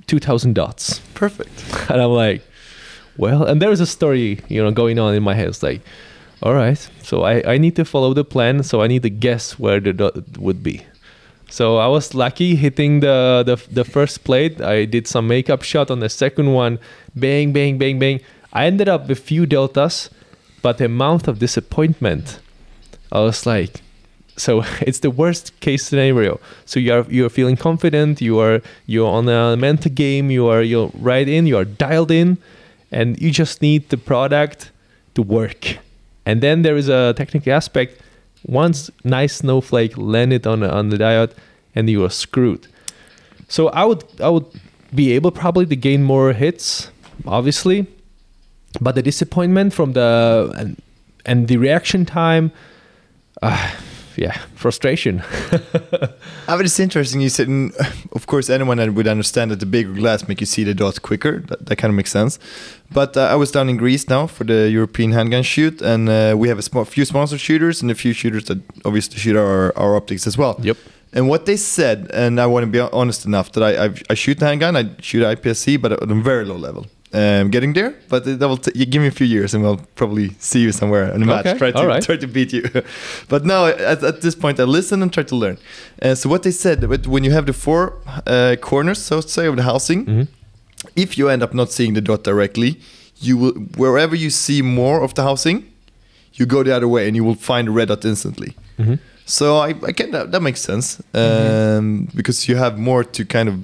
2,000 0.09 0.53
dots, 0.55 0.99
Perfect. 1.15 1.65
and 1.91 2.03
I'm 2.03 2.11
like, 2.11 2.43
well, 3.17 3.45
and 3.45 3.63
there's 3.63 3.81
a 3.81 3.87
story, 3.87 4.41
you 4.49 4.63
know, 4.63 4.71
going 4.71 4.99
on 4.99 5.15
in 5.15 5.23
my 5.23 5.33
head. 5.33 5.49
It's 5.49 5.63
like, 5.63 5.81
all 6.43 6.53
right, 6.53 6.77
so 7.03 7.23
I, 7.23 7.55
I 7.55 7.57
need 7.57 7.77
to 7.77 7.87
follow 7.87 8.13
the 8.13 8.27
plan, 8.27 8.63
so 8.63 8.83
I 8.83 8.89
need 8.89 9.05
to 9.05 9.09
guess 9.09 9.59
where 9.59 9.81
the 9.81 9.95
dot 9.95 10.37
would 10.37 10.63
be. 10.63 10.85
So 11.49 11.79
I 11.79 11.87
was 11.87 12.15
lucky 12.15 12.57
hitting 12.57 13.01
the, 13.01 13.43
the 13.47 13.57
the 13.73 13.85
first 13.85 14.23
plate. 14.25 14.61
I 14.61 14.85
did 14.85 15.07
some 15.07 15.29
makeup 15.29 15.63
shot 15.63 15.91
on 15.91 16.01
the 16.01 16.11
second 16.11 16.53
one, 16.53 16.79
bang, 17.15 17.55
bang, 17.55 17.79
bang, 17.79 17.99
bang. 17.99 18.21
I 18.53 18.67
ended 18.67 18.91
up 18.91 19.09
with 19.09 19.19
few 19.19 19.47
deltas, 19.47 20.11
but 20.61 20.77
the 20.77 20.85
amount 20.85 21.27
of 21.27 21.39
disappointment, 21.39 22.39
I 23.11 23.21
was 23.21 23.47
like, 23.47 23.81
so 24.37 24.63
it's 24.81 25.01
the 25.01 25.11
worst 25.11 25.59
case 25.61 25.85
scenario. 25.85 26.41
So 26.65 26.81
you're 26.81 27.07
you're 27.11 27.31
feeling 27.31 27.57
confident. 27.57 28.21
You 28.21 28.39
are 28.41 28.63
you're 28.87 29.11
on 29.11 29.29
a 29.29 29.57
mental 29.57 29.91
game. 29.91 30.31
You 30.31 30.49
are 30.49 30.63
you're 30.63 30.91
right 30.99 31.29
in. 31.29 31.47
You 31.47 31.57
are 31.59 31.65
dialed 31.65 32.11
in, 32.11 32.39
and 32.91 33.21
you 33.21 33.31
just 33.31 33.63
need 33.63 33.89
the 33.89 33.97
product 33.97 34.71
to 35.15 35.23
work. 35.23 35.79
And 36.25 36.41
then 36.41 36.63
there 36.63 36.77
is 36.77 36.89
a 36.89 37.15
technical 37.17 37.53
aspect. 37.53 38.01
Once 38.47 38.91
nice 39.03 39.37
snowflake 39.37 39.97
landed 39.97 40.47
on 40.47 40.63
on 40.63 40.91
the 40.91 40.97
diode, 40.97 41.33
and 41.75 41.91
you 41.91 42.05
are 42.05 42.11
screwed. 42.11 42.69
So 43.49 43.69
I 43.69 43.85
would 43.85 44.05
I 44.21 44.29
would 44.29 44.47
be 44.95 45.13
able 45.13 45.31
probably 45.31 45.67
to 45.67 45.77
gain 45.77 46.03
more 46.03 46.33
hits, 46.33 46.91
obviously, 47.27 47.87
but 48.81 48.95
the 48.95 49.03
disappointment 49.03 49.73
from 49.73 49.93
the 49.93 50.53
and, 50.57 50.81
and 51.25 51.49
the 51.49 51.57
reaction 51.57 52.05
time, 52.07 52.53
uh, 53.43 53.73
yeah, 54.17 54.39
frustration. 54.55 55.23
Ah, 56.49 56.57
but 56.57 56.65
it's 56.65 56.79
interesting. 56.79 57.21
You 57.21 57.29
said, 57.29 57.49
of 58.13 58.29
course, 58.29 58.49
anyone 58.49 58.95
would 58.95 59.09
understand 59.09 59.51
that 59.51 59.59
the 59.59 59.67
bigger 59.67 59.93
glass 59.93 60.29
make 60.29 60.41
you 60.41 60.47
see 60.47 60.63
the 60.63 60.75
dots 60.75 61.01
quicker. 61.01 61.41
That, 61.41 61.67
that 61.67 61.77
kind 61.77 61.91
of 61.91 61.97
makes 61.97 62.13
sense. 62.13 62.39
But 62.93 63.17
uh, 63.17 63.23
I 63.23 63.35
was 63.35 63.51
down 63.51 63.69
in 63.69 63.77
Greece 63.77 64.09
now 64.09 64.29
for 64.29 64.45
the 64.45 64.71
European 64.71 65.11
handgun 65.11 65.43
shoot, 65.43 65.83
and 65.83 66.09
uh, 66.09 66.37
we 66.39 66.49
have 66.49 66.59
a 66.59 66.63
sm- 66.63 66.85
few 66.85 67.05
sponsored 67.05 67.41
shooters 67.41 67.83
and 67.83 67.91
a 67.91 67.97
few 67.97 68.13
shooters 68.13 68.45
that 68.45 68.59
obviously 68.85 69.19
shoot 69.19 69.35
our, 69.37 69.77
our 69.77 69.97
optics 69.97 70.25
as 70.25 70.39
well. 70.39 70.57
Yep. 70.63 70.77
And 71.13 71.29
what 71.29 71.47
they 71.47 71.57
said, 71.57 72.09
and 72.13 72.41
I 72.41 72.47
want 72.47 72.63
to 72.63 72.71
be 72.71 72.79
honest 72.79 73.27
enough 73.27 73.51
that 73.53 73.65
I, 73.65 73.87
I, 73.87 73.95
I 74.11 74.15
shoot 74.15 74.39
the 74.39 74.47
handgun, 74.47 74.77
I 74.77 74.91
shoot 75.01 75.25
IPSC, 75.25 75.81
but 75.81 75.93
at 75.93 76.03
a 76.03 76.15
very 76.15 76.45
low 76.45 76.57
level. 76.57 76.87
Um, 77.17 77.51
getting 77.51 77.73
there, 77.75 77.93
but 78.11 78.25
that 78.25 78.47
will 78.49 78.59
t- 78.59 78.73
you 78.75 78.85
give 78.93 79.01
me 79.01 79.09
a 79.09 79.17
few 79.21 79.27
years, 79.37 79.55
and 79.55 79.63
we'll 79.65 79.81
probably 79.95 80.29
see 80.39 80.61
you 80.61 80.73
somewhere 80.73 81.15
in 81.15 81.23
a 81.23 81.27
match. 81.27 81.47
Okay, 81.47 81.59
Try 81.59 81.71
to 81.73 81.87
right. 81.87 82.03
try 82.09 82.17
to 82.19 82.27
beat 82.27 82.53
you. 82.53 82.63
but 83.33 83.45
now 83.45 83.67
at, 83.93 84.03
at 84.05 84.21
this 84.21 84.35
point, 84.35 84.61
I 84.61 84.65
listen 84.65 85.03
and 85.03 85.11
try 85.13 85.23
to 85.25 85.37
learn. 85.37 85.57
Uh, 86.03 86.15
so 86.15 86.29
what 86.29 86.43
they 86.43 86.51
said, 86.53 86.79
when 87.07 87.25
you 87.25 87.33
have 87.33 87.47
the 87.47 87.53
four 87.53 87.83
uh, 88.27 88.57
corners, 88.61 88.99
so 89.09 89.21
to 89.23 89.29
say, 89.29 89.47
of 89.47 89.57
the 89.57 89.63
housing, 89.63 90.05
Mhm. 90.07 90.27
if 90.95 91.17
you 91.19 91.29
end 91.31 91.43
up 91.43 91.53
not 91.55 91.69
seeing 91.73 91.95
the 91.95 92.01
dot 92.03 92.23
directly, 92.25 92.71
you 93.27 93.39
will 93.39 93.55
wherever 93.79 94.17
you 94.17 94.31
see 94.31 94.61
more 94.63 94.99
of 95.05 95.13
the 95.15 95.23
housing, 95.23 95.63
you 96.39 96.45
go 96.47 96.63
the 96.65 96.73
other 96.77 96.89
way, 96.89 97.07
and 97.09 97.17
you 97.17 97.25
will 97.25 97.39
find 97.51 97.67
the 97.69 97.73
red 97.73 97.89
dot 97.89 98.05
instantly. 98.05 98.51
Mhm. 98.79 98.99
So 99.29 99.47
I, 99.69 99.69
I 99.89 99.93
get 99.93 100.13
that. 100.13 100.31
That 100.33 100.43
makes 100.43 100.61
sense 100.61 101.01
um, 101.15 102.09
because 102.15 102.49
you 102.49 102.57
have 102.59 102.79
more 102.79 103.03
to 103.05 103.25
kind 103.25 103.49
of 103.49 103.55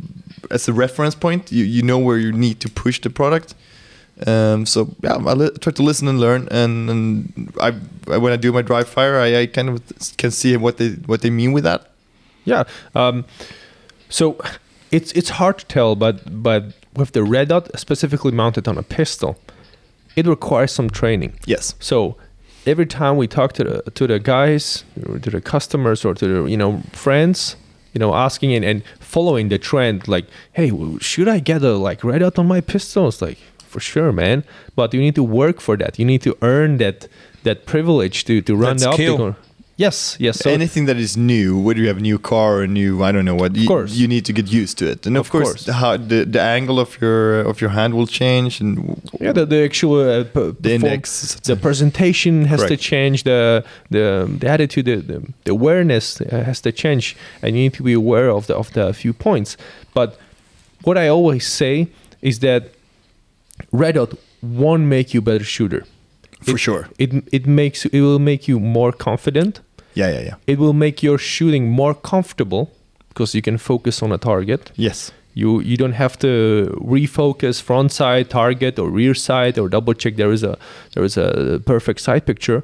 as 0.51 0.69
a 0.69 0.73
reference 0.73 1.15
point. 1.15 1.53
You 1.53 1.65
you 1.65 1.83
know 1.83 1.99
where 1.99 2.19
you 2.19 2.33
need 2.33 2.61
to 2.61 2.69
push 2.69 3.01
the 3.01 3.11
product. 3.11 3.55
Um, 4.27 4.67
so 4.67 4.95
yeah, 5.03 5.15
I 5.15 5.33
li- 5.33 5.51
try 5.61 5.73
to 5.73 5.83
listen 5.83 6.07
and 6.07 6.21
learn, 6.21 6.49
and, 6.51 6.91
and 6.91 7.53
I, 7.61 7.73
I 8.09 8.19
when 8.19 8.33
I 8.33 8.37
do 8.37 8.53
my 8.53 8.63
dry 8.63 8.85
fire, 8.85 9.19
I, 9.19 9.41
I 9.41 9.47
kind 9.47 9.69
of 9.69 9.83
can 10.17 10.31
see 10.31 10.57
what 10.57 10.77
they 10.77 10.91
what 11.07 11.23
they 11.23 11.31
mean 11.31 11.53
with 11.53 11.65
that. 11.65 11.91
Yeah. 12.45 12.65
Um, 12.95 13.25
so 14.09 14.37
it's 14.91 15.13
it's 15.13 15.31
hard 15.31 15.59
to 15.59 15.67
tell, 15.67 15.97
but 15.97 16.43
but 16.43 16.75
with 16.95 17.13
the 17.13 17.23
red 17.23 17.49
dot 17.49 17.71
specifically 17.79 18.33
mounted 18.33 18.69
on 18.69 18.79
a 18.79 18.83
pistol, 18.83 19.39
it 20.15 20.27
requires 20.27 20.73
some 20.73 20.91
training. 20.91 21.33
Yes. 21.47 21.75
So 21.81 22.17
every 22.67 22.87
time 22.87 23.17
we 23.17 23.27
talk 23.27 23.55
to 23.55 23.65
the 23.65 23.91
to 23.91 24.07
the 24.07 24.19
guys, 24.19 24.85
or 25.07 25.19
to 25.19 25.31
the 25.31 25.41
customers, 25.41 26.05
or 26.05 26.15
to 26.15 26.27
the 26.27 26.51
you 26.51 26.57
know 26.57 26.83
friends, 26.93 27.57
you 27.93 27.99
know, 27.99 28.15
asking 28.15 28.55
and, 28.55 28.65
and 28.65 28.83
following 29.01 29.49
the 29.49 29.59
trend, 29.59 30.09
like, 30.09 30.27
hey, 30.53 30.73
should 31.01 31.29
I 31.29 31.39
get 31.39 31.63
a 31.63 31.75
like 31.75 32.03
red 32.05 32.21
dot 32.21 32.39
on 32.39 32.47
my 32.47 32.61
pistols 32.61 33.21
like 33.21 33.39
for 33.73 33.81
sure, 33.81 34.13
man. 34.13 34.45
But 34.77 34.93
you 34.95 35.01
need 35.01 35.15
to 35.17 35.25
work 35.25 35.61
for 35.61 35.77
that. 35.79 35.99
You 35.99 36.05
need 36.05 36.23
to 36.23 36.37
earn 36.43 36.77
that 36.79 37.09
that 37.43 37.67
privilege 37.67 38.25
to 38.27 38.43
to 38.43 38.55
run 38.55 38.77
the 38.77 38.89
optical. 38.89 39.37
Yes, 39.87 40.17
yes. 40.27 40.35
So 40.43 40.51
Anything 40.51 40.85
that 40.87 40.97
is 41.07 41.13
new, 41.17 41.49
whether 41.65 41.81
you 41.83 41.89
have 41.93 42.01
a 42.05 42.07
new 42.11 42.19
car 42.19 42.49
or 42.57 42.63
a 42.63 42.73
new, 42.81 42.91
I 43.09 43.11
don't 43.15 43.25
know 43.31 43.35
what, 43.43 43.51
you, 43.57 43.67
course. 43.67 43.93
you 44.01 44.07
need 44.15 44.25
to 44.27 44.33
get 44.33 44.47
used 44.63 44.75
to 44.79 44.85
it. 44.93 45.07
And 45.07 45.17
of, 45.17 45.27
Of 45.27 45.31
course, 45.31 45.51
course. 45.67 45.67
how 45.83 45.97
the, 45.97 46.25
the 46.37 46.41
angle 46.59 46.79
of 46.85 46.91
your 47.01 47.23
of 47.51 47.57
your 47.63 47.71
hand 47.79 47.93
will 47.99 48.07
change, 48.21 48.53
and 48.63 48.73
yeah, 49.25 49.33
the, 49.39 49.45
the 49.55 49.61
actual 49.69 50.01
uh, 50.01 50.25
the 50.65 50.73
index. 50.75 51.35
the 51.51 51.57
presentation 51.57 52.35
has 52.53 52.61
to 52.73 52.77
change 52.91 53.19
the 53.31 53.41
the, 53.91 54.07
the 54.41 54.49
attitude 54.55 54.85
the, 54.91 54.97
the, 55.11 55.19
the 55.45 55.51
awareness 55.59 56.21
uh, 56.21 56.27
has 56.49 56.61
to 56.61 56.71
change 56.83 57.05
and 57.43 57.49
you 57.57 57.63
need 57.65 57.75
to 57.81 57.83
be 57.83 57.95
aware 58.03 58.29
of 58.39 58.43
the 58.47 58.55
of 58.63 58.67
the 58.77 58.85
few 59.03 59.13
points 59.13 59.57
but 59.95 60.09
what 60.87 60.97
i 61.05 61.07
always 61.17 61.45
say 61.61 61.75
is 62.31 62.39
that 62.39 62.63
red 63.83 63.95
dot 63.95 64.11
won't 64.61 64.85
make 64.97 65.07
you 65.15 65.21
a 65.21 65.23
better 65.31 65.45
shooter 65.45 65.83
for 66.47 66.53
it- 66.57 66.59
sure. 66.67 66.83
it 66.99 67.11
it 67.39 67.45
makes 67.47 67.79
it 67.87 68.01
will 68.07 68.19
make 68.33 68.43
you 68.51 68.59
more 68.61 68.93
confident 69.09 69.61
Yeah, 69.95 70.11
yeah, 70.15 70.21
yeah. 70.25 70.35
it 70.47 70.59
will 70.59 70.73
make 70.73 71.03
your 71.03 71.19
shooting 71.19 71.71
more 71.71 71.95
comfortable 71.95 72.67
because 73.09 73.35
you 73.37 73.43
can 73.43 73.59
focus 73.59 74.03
on 74.03 74.13
a 74.13 74.19
target 74.19 74.73
Yes. 74.77 75.13
you 75.35 75.61
you 75.63 75.77
don't 75.77 75.95
have 75.95 76.17
to 76.19 76.29
refocus 76.97 77.61
front 77.63 77.93
sight 77.93 78.29
target 78.29 78.79
or 78.79 78.89
rear 78.91 79.15
sight 79.15 79.59
or 79.59 79.69
double 79.69 79.95
check 79.95 80.17
there 80.17 80.33
is 80.33 80.43
a 80.43 80.57
there 80.95 81.05
is 81.05 81.17
a 81.19 81.59
perfect 81.67 82.01
sight 82.01 82.25
picture 82.27 82.63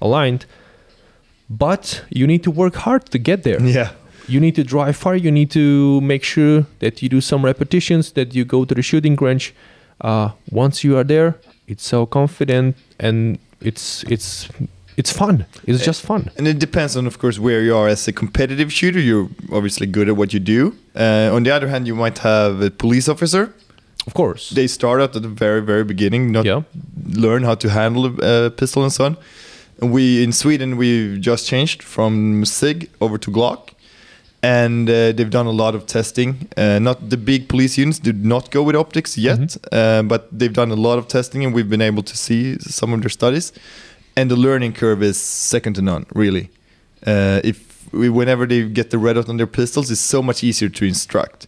aligned 0.00 0.44
but 1.48 2.04
you 2.10 2.26
need 2.26 2.42
to 2.42 2.50
work 2.50 2.74
hard 2.76 3.04
to 3.10 3.18
get 3.18 3.42
there 3.42 3.60
Yeah. 3.62 3.90
you 4.28 4.40
need 4.40 4.54
to 4.54 4.64
drive 4.64 4.96
far 4.96 5.16
you 5.16 5.30
need 5.30 5.50
to 5.50 6.00
make 6.00 6.22
sure 6.24 6.64
that 6.78 7.02
you 7.02 7.08
do 7.08 7.20
some 7.20 7.44
repetitions 7.44 8.12
that 8.12 8.34
you 8.34 8.44
go 8.44 8.64
to 8.64 8.74
the 8.74 8.82
shooting 8.82 9.16
range 9.16 9.54
uh, 10.00 10.30
once 10.50 10.84
you 10.84 10.96
are 10.96 11.04
there 11.04 11.34
it's 11.66 11.86
so 11.86 12.06
confident 12.06 12.76
and 12.98 13.38
it's 13.60 14.04
it's 14.04 14.48
it's 15.00 15.12
fun 15.22 15.34
it's 15.70 15.84
just 15.90 16.00
fun 16.10 16.22
And 16.36 16.44
it 16.52 16.58
depends 16.66 16.92
on, 16.98 17.04
of 17.06 17.16
course, 17.22 17.36
where 17.46 17.62
you 17.66 17.74
are. 17.80 17.88
As 17.96 18.08
a 18.08 18.12
competitive 18.22 18.70
shooter, 18.78 19.02
you're 19.08 19.28
obviously 19.58 19.86
good 19.96 20.08
at 20.12 20.16
what 20.20 20.28
you 20.34 20.40
do. 20.56 20.62
Uh, 21.04 21.36
on 21.36 21.42
the 21.46 21.52
other 21.56 21.68
hand, 21.72 21.82
you 21.90 21.96
might 22.04 22.18
have 22.18 22.52
a 22.68 22.70
police 22.82 23.06
officer. 23.14 23.44
of 24.08 24.12
course 24.20 24.42
They 24.60 24.68
start 24.78 24.98
out 25.02 25.16
at 25.16 25.22
the 25.22 25.34
very, 25.44 25.62
very 25.72 25.84
beginning, 25.92 26.22
not 26.36 26.44
yeah 26.50 26.62
learn 27.26 27.42
how 27.42 27.54
to 27.54 27.68
handle 27.68 28.06
a 28.06 28.46
uh, 28.46 28.50
pistol 28.50 28.82
and 28.82 28.92
so 28.92 29.04
on. 29.04 29.16
And 29.80 29.92
we 29.92 30.22
in 30.22 30.32
Sweden 30.32 30.76
we've 30.76 31.20
just 31.20 31.46
changed 31.46 31.82
from 31.82 32.44
Sig 32.44 32.90
over 33.00 33.18
to 33.18 33.30
Glock, 33.30 33.70
and 34.42 34.88
uh, 34.88 35.12
they've 35.12 35.30
done 35.30 35.46
a 35.46 35.56
lot 35.64 35.74
of 35.74 35.86
testing. 35.86 36.48
Uh, 36.56 36.78
not 36.78 37.10
the 37.10 37.16
big 37.16 37.48
police 37.48 37.78
units 37.78 37.98
did 37.98 38.24
not 38.24 38.50
go 38.50 38.62
with 38.62 38.76
optics 38.76 39.16
yet, 39.16 39.56
uh, 39.72 40.02
but 40.02 40.28
they've 40.38 40.52
done 40.52 40.70
a 40.70 40.80
lot 40.88 40.98
of 40.98 41.08
testing, 41.08 41.44
and 41.44 41.54
we've 41.54 41.70
been 41.70 41.82
able 41.82 42.02
to 42.02 42.16
see 42.16 42.58
some 42.58 42.92
of 42.94 43.00
their 43.00 43.10
studies. 43.10 43.52
And 44.16 44.30
the 44.30 44.36
learning 44.36 44.74
curve 44.74 45.02
is 45.02 45.16
second 45.18 45.74
to 45.74 45.82
none, 45.82 46.06
really. 46.14 46.50
Uh, 47.06 47.40
if 47.44 47.92
we, 47.92 48.08
whenever 48.08 48.46
they 48.46 48.68
get 48.68 48.90
the 48.90 48.98
red 48.98 49.14
dot 49.14 49.28
on 49.28 49.36
their 49.36 49.46
pistols, 49.46 49.90
it's 49.90 50.00
so 50.00 50.22
much 50.22 50.44
easier 50.44 50.68
to 50.68 50.84
instruct 50.84 51.46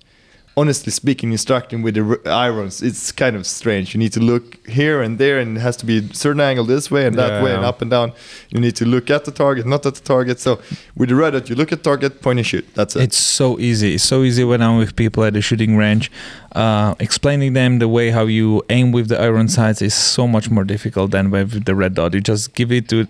honestly 0.56 0.92
speaking, 0.92 1.32
instructing 1.32 1.82
with 1.82 1.94
the 1.94 2.20
irons, 2.30 2.82
it's 2.82 3.10
kind 3.12 3.36
of 3.36 3.46
strange. 3.46 3.94
You 3.94 3.98
need 3.98 4.12
to 4.12 4.20
look 4.20 4.66
here 4.66 5.00
and 5.02 5.18
there, 5.18 5.38
and 5.38 5.56
it 5.56 5.60
has 5.60 5.76
to 5.78 5.86
be 5.86 5.98
a 5.98 6.14
certain 6.14 6.40
angle 6.40 6.64
this 6.64 6.90
way 6.90 7.06
and 7.06 7.16
that 7.16 7.42
way, 7.42 7.54
and 7.54 7.64
up 7.64 7.80
and 7.82 7.90
down. 7.90 8.12
You 8.50 8.60
need 8.60 8.76
to 8.76 8.84
look 8.84 9.10
at 9.10 9.24
the 9.24 9.30
target, 9.30 9.66
not 9.66 9.86
at 9.86 9.94
the 9.94 10.02
target. 10.02 10.40
So 10.40 10.60
with 10.96 11.08
the 11.08 11.14
red 11.14 11.32
dot, 11.32 11.48
you 11.48 11.56
look 11.56 11.72
at 11.72 11.82
target, 11.82 12.20
point 12.22 12.38
and 12.38 12.46
shoot. 12.46 12.66
That's 12.74 12.96
it. 12.96 13.02
It's 13.02 13.16
so 13.16 13.58
easy. 13.58 13.94
It's 13.94 14.04
so 14.04 14.22
easy 14.22 14.44
when 14.44 14.62
I'm 14.62 14.78
with 14.78 14.94
people 14.96 15.24
at 15.24 15.32
the 15.32 15.40
shooting 15.40 15.76
range. 15.76 16.10
Uh, 16.54 16.94
explaining 17.00 17.54
them 17.54 17.78
the 17.78 17.88
way 17.88 18.10
how 18.10 18.26
you 18.26 18.62
aim 18.68 18.92
with 18.92 19.08
the 19.08 19.18
iron 19.18 19.48
sights 19.48 19.80
is 19.80 19.94
so 19.94 20.28
much 20.28 20.50
more 20.50 20.64
difficult 20.64 21.10
than 21.10 21.30
with 21.30 21.64
the 21.64 21.74
red 21.74 21.94
dot. 21.94 22.12
You 22.12 22.20
just 22.20 22.54
give 22.54 22.70
it 22.70 22.88
to 22.90 23.08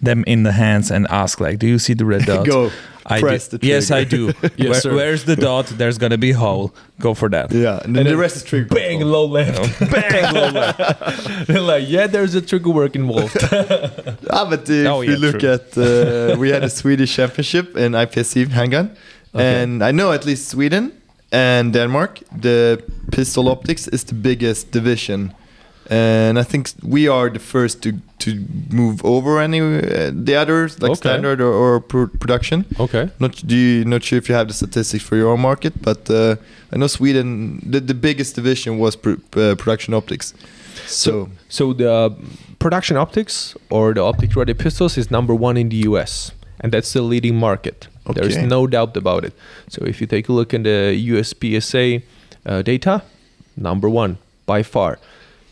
them 0.00 0.24
in 0.26 0.44
the 0.44 0.52
hands 0.52 0.90
and 0.90 1.06
ask, 1.10 1.40
like, 1.40 1.58
"Do 1.58 1.66
you 1.66 1.78
see 1.78 1.92
the 1.92 2.06
red 2.06 2.24
dot?" 2.26 2.46
Go. 2.46 2.70
I 3.16 3.20
press 3.20 3.48
do. 3.48 3.58
the 3.58 3.66
Yes, 3.66 3.90
I 3.90 4.04
do. 4.04 4.32
Yes, 4.56 4.84
Where- 4.84 4.94
where's 4.94 5.24
the 5.24 5.36
dot? 5.36 5.66
There's 5.78 5.98
gonna 5.98 6.18
be 6.18 6.30
a 6.30 6.36
hole. 6.36 6.70
Go 7.00 7.14
for 7.14 7.28
that. 7.30 7.52
Yeah, 7.52 7.80
and 7.84 7.94
then 7.96 8.04
the 8.06 8.16
rest 8.16 8.36
is 8.36 8.42
trigger. 8.44 8.74
bang 8.74 8.98
control. 8.98 9.28
low 9.28 9.32
left 9.38 9.80
bang 9.92 10.34
low 10.34 10.50
left 10.50 10.78
they're 11.46 11.60
like 11.72 11.84
yeah 11.88 12.06
there's 12.10 12.34
a 12.34 12.40
trigger 12.42 12.70
work 12.72 12.94
involved 12.96 13.36
Ah, 14.30 14.44
but 14.50 14.68
if 14.68 14.86
Oh, 14.86 15.00
you 15.02 15.12
yeah, 15.12 15.18
look 15.26 15.38
true. 15.40 15.52
at, 15.52 15.66
uh, 15.78 16.36
we 16.40 16.50
had 16.50 16.62
a 16.64 16.68
Swedish 16.70 17.14
championship 17.16 17.76
in 17.76 17.92
IPSC 17.92 18.48
handgun, 18.50 18.86
Okay. 19.34 19.62
and 19.62 19.82
I 19.82 19.92
know 19.92 20.12
at 20.12 20.24
least 20.26 20.48
Sweden 20.48 20.92
and 21.32 21.72
Denmark, 21.72 22.20
the 22.42 22.78
pistol 23.12 23.48
optics 23.48 23.88
is 23.88 24.04
the 24.04 24.14
biggest 24.14 24.70
division, 24.72 25.32
and 25.90 26.38
I 26.38 26.44
think 26.44 26.70
we 26.82 27.08
are 27.08 27.28
the 27.30 27.38
first 27.40 27.82
to 27.82 27.92
to 28.18 28.30
move 28.70 29.04
over 29.04 29.40
any 29.40 29.60
uh, 29.60 30.10
the 30.26 30.36
others 30.36 30.80
like 30.82 30.92
Okay. 30.92 31.00
standard 31.00 31.40
or, 31.40 31.52
or 31.52 31.80
pro- 31.80 32.06
production. 32.18 32.64
okay 32.78 33.08
Not 33.18 33.42
do 33.46 33.54
you, 33.56 33.84
not 33.84 34.02
sure 34.04 34.18
if 34.18 34.28
you 34.28 34.34
have 34.36 34.46
the 34.46 34.54
statistics 34.54 35.02
for 35.04 35.16
your 35.16 35.30
own 35.32 35.40
market, 35.40 35.72
but 35.82 36.08
uh, 36.10 36.36
I 36.72 36.76
know 36.76 36.86
Sweden 36.88 37.60
the, 37.72 37.80
the 37.80 37.94
biggest 37.94 38.34
division 38.36 38.78
was 38.78 38.96
pr- 38.96 39.14
uh, 39.36 39.54
production 39.56 39.94
optics. 39.94 40.34
So, 40.86 41.28
so 41.48 41.72
the 41.72 42.14
production 42.58 42.96
optics 42.96 43.54
or 43.70 43.94
the 43.94 44.00
optic 44.02 44.36
ready 44.36 44.54
pistols 44.54 44.96
is 44.98 45.10
number 45.10 45.34
one 45.34 45.56
in 45.60 45.68
the 45.70 45.76
us 45.86 46.32
and 46.60 46.72
that's 46.72 46.92
the 46.92 47.02
leading 47.02 47.36
market 47.36 47.88
Okay. 48.06 48.20
there's 48.20 48.36
no 48.38 48.66
doubt 48.66 48.96
about 48.96 49.24
it 49.24 49.32
so 49.68 49.84
if 49.86 50.00
you 50.00 50.06
take 50.06 50.28
a 50.28 50.32
look 50.32 50.52
in 50.54 50.62
the 50.62 50.78
uspsa 51.10 52.02
uh, 52.46 52.62
data 52.62 53.02
number 53.56 53.88
one 53.88 54.16
by 54.46 54.62
far 54.62 54.98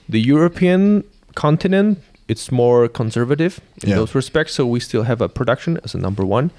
the 0.09 0.21
european 0.21 1.05
continent 1.35 1.99
it's 2.29 2.51
more 2.53 2.89
conservative 2.89 3.61
in 3.83 3.89
Yeah. 3.91 3.97
those 3.99 4.15
respects 4.15 4.55
so 4.55 4.67
we 4.67 4.81
still 4.81 5.03
have 5.05 5.21
a 5.25 5.29
production 5.29 5.79
as 5.85 5.95
a 5.95 5.99
number 5.99 6.25
one. 6.25 6.51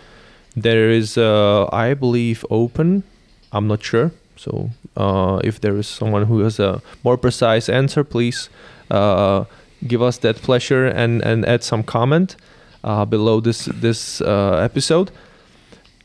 There 0.56 0.89
is 0.89 1.18
uh, 1.18 1.66
i 1.72 1.93
believe 1.93 2.43
open 2.50 3.04
i'm 3.52 3.68
not 3.68 3.84
sure 3.84 4.10
so 4.36 4.70
uh, 4.97 5.39
if 5.43 5.60
there 5.62 5.78
is 5.80 5.88
someone 5.88 6.26
who 6.26 6.39
has 6.43 6.60
a 6.60 6.82
more 7.04 7.18
precise 7.18 7.70
answer 7.70 8.04
please 8.04 8.50
uh, 8.91 9.43
give 9.88 10.02
us 10.02 10.18
that 10.20 10.36
pleasure 10.41 10.86
and, 10.88 11.22
and 11.22 11.45
add 11.45 11.64
some 11.64 11.84
comment 11.84 12.36
uh, 12.84 13.06
below 13.06 13.39
this 13.41 13.66
this 13.82 14.22
uh, 14.22 14.62
episode. 14.70 15.12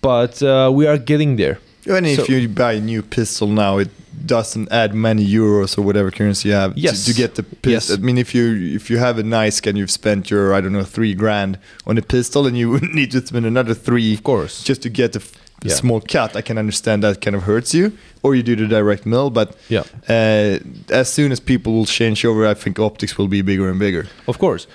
But 0.01 0.42
uh, 0.42 0.70
we 0.74 0.86
are 0.86 0.99
getting 0.99 1.36
there. 1.36 1.59
And 1.88 2.07
if 2.07 2.26
So- 2.26 2.32
you 2.32 2.49
buy 2.49 2.72
a 2.74 2.80
new 2.80 3.03
pistol 3.03 3.49
now, 3.49 3.78
it 3.78 3.88
doesn't 4.27 4.71
add 4.73 4.95
many 4.95 5.25
euros 5.27 5.77
or 5.79 5.83
whatever 5.83 6.11
currency 6.11 6.49
you 6.49 6.55
have 6.55 6.75
to- 6.75 6.81
Yes. 6.81 7.05
to, 7.05 7.12
get 7.15 7.35
the 7.35 7.43
pistol. 7.43 7.73
Yes. 7.73 7.91
I 7.91 7.97
mean, 7.97 8.19
if 8.19 8.35
you 8.35 8.75
if 8.77 8.91
you 8.91 8.99
have 8.99 9.19
a 9.19 9.23
nice 9.23 9.61
gun, 9.61 9.77
you've 9.77 9.91
spent 9.91 10.31
your 10.31 10.55
I 10.55 10.61
don't 10.61 10.73
know 10.73 10.85
three 10.85 11.15
grand 11.15 11.59
on 11.87 11.99
a 11.99 12.03
pistol, 12.03 12.47
and 12.47 12.57
you 12.57 12.71
would 12.73 12.95
need 12.95 13.11
to 13.12 13.21
spend 13.27 13.47
another 13.47 13.75
three 13.75 14.15
of 14.15 14.23
course 14.23 14.62
just 14.69 14.83
to 14.83 14.89
get 14.91 15.17
a 15.17 15.21
f- 15.21 15.33
Yeah. 15.65 15.77
small 15.77 16.01
cut. 16.01 16.37
I 16.37 16.43
can 16.43 16.59
understand 16.59 17.03
that 17.03 17.21
kind 17.25 17.37
of 17.37 17.43
hurts 17.43 17.73
you, 17.75 17.91
or 18.23 18.35
you 18.35 18.43
do 18.43 18.55
the 18.57 18.67
direct 18.69 19.05
mill. 19.07 19.31
But 19.31 19.49
yeah 19.69 19.85
uh, 20.09 20.59
as 21.01 21.09
soon 21.15 21.33
as 21.33 21.41
people 21.41 21.73
will 21.73 21.87
change 21.87 22.25
over, 22.29 22.51
I 22.51 22.55
think 22.55 22.79
optics 22.79 23.17
will 23.19 23.29
be 23.29 23.43
bigger 23.43 23.69
and 23.71 23.79
bigger. 23.79 24.05
Of 24.27 24.37
course. 24.39 24.67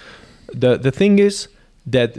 The 0.61 0.77
the 0.77 0.91
thing 0.91 1.19
is 1.19 1.47
that 1.91 2.11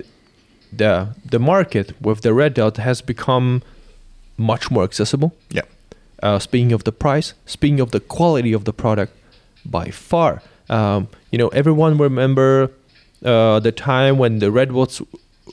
the 0.79 1.09
the 1.31 1.39
market 1.39 1.93
with 2.01 2.21
the 2.21 2.33
red 2.33 2.55
dot 2.55 2.77
has 2.77 3.03
become 3.03 3.61
much 4.37 4.71
more 4.71 4.85
accessible. 4.85 5.31
Yeah. 5.51 5.65
Uh, 6.23 6.39
speaking 6.39 6.73
of 6.73 6.85
the 6.85 6.93
price, 6.93 7.33
speaking 7.47 7.81
of 7.81 7.91
the 7.93 8.01
quality 8.01 8.53
of 8.53 8.65
the 8.65 8.73
product, 8.73 9.13
by 9.65 9.87
far, 9.91 10.43
um, 10.69 11.09
you 11.31 11.39
know, 11.39 11.49
everyone 11.49 11.97
remember 11.99 12.71
uh, 13.25 13.59
the 13.61 13.73
time 13.73 14.19
when 14.19 14.39
the 14.39 14.51
red 14.51 14.69
dots 14.71 15.01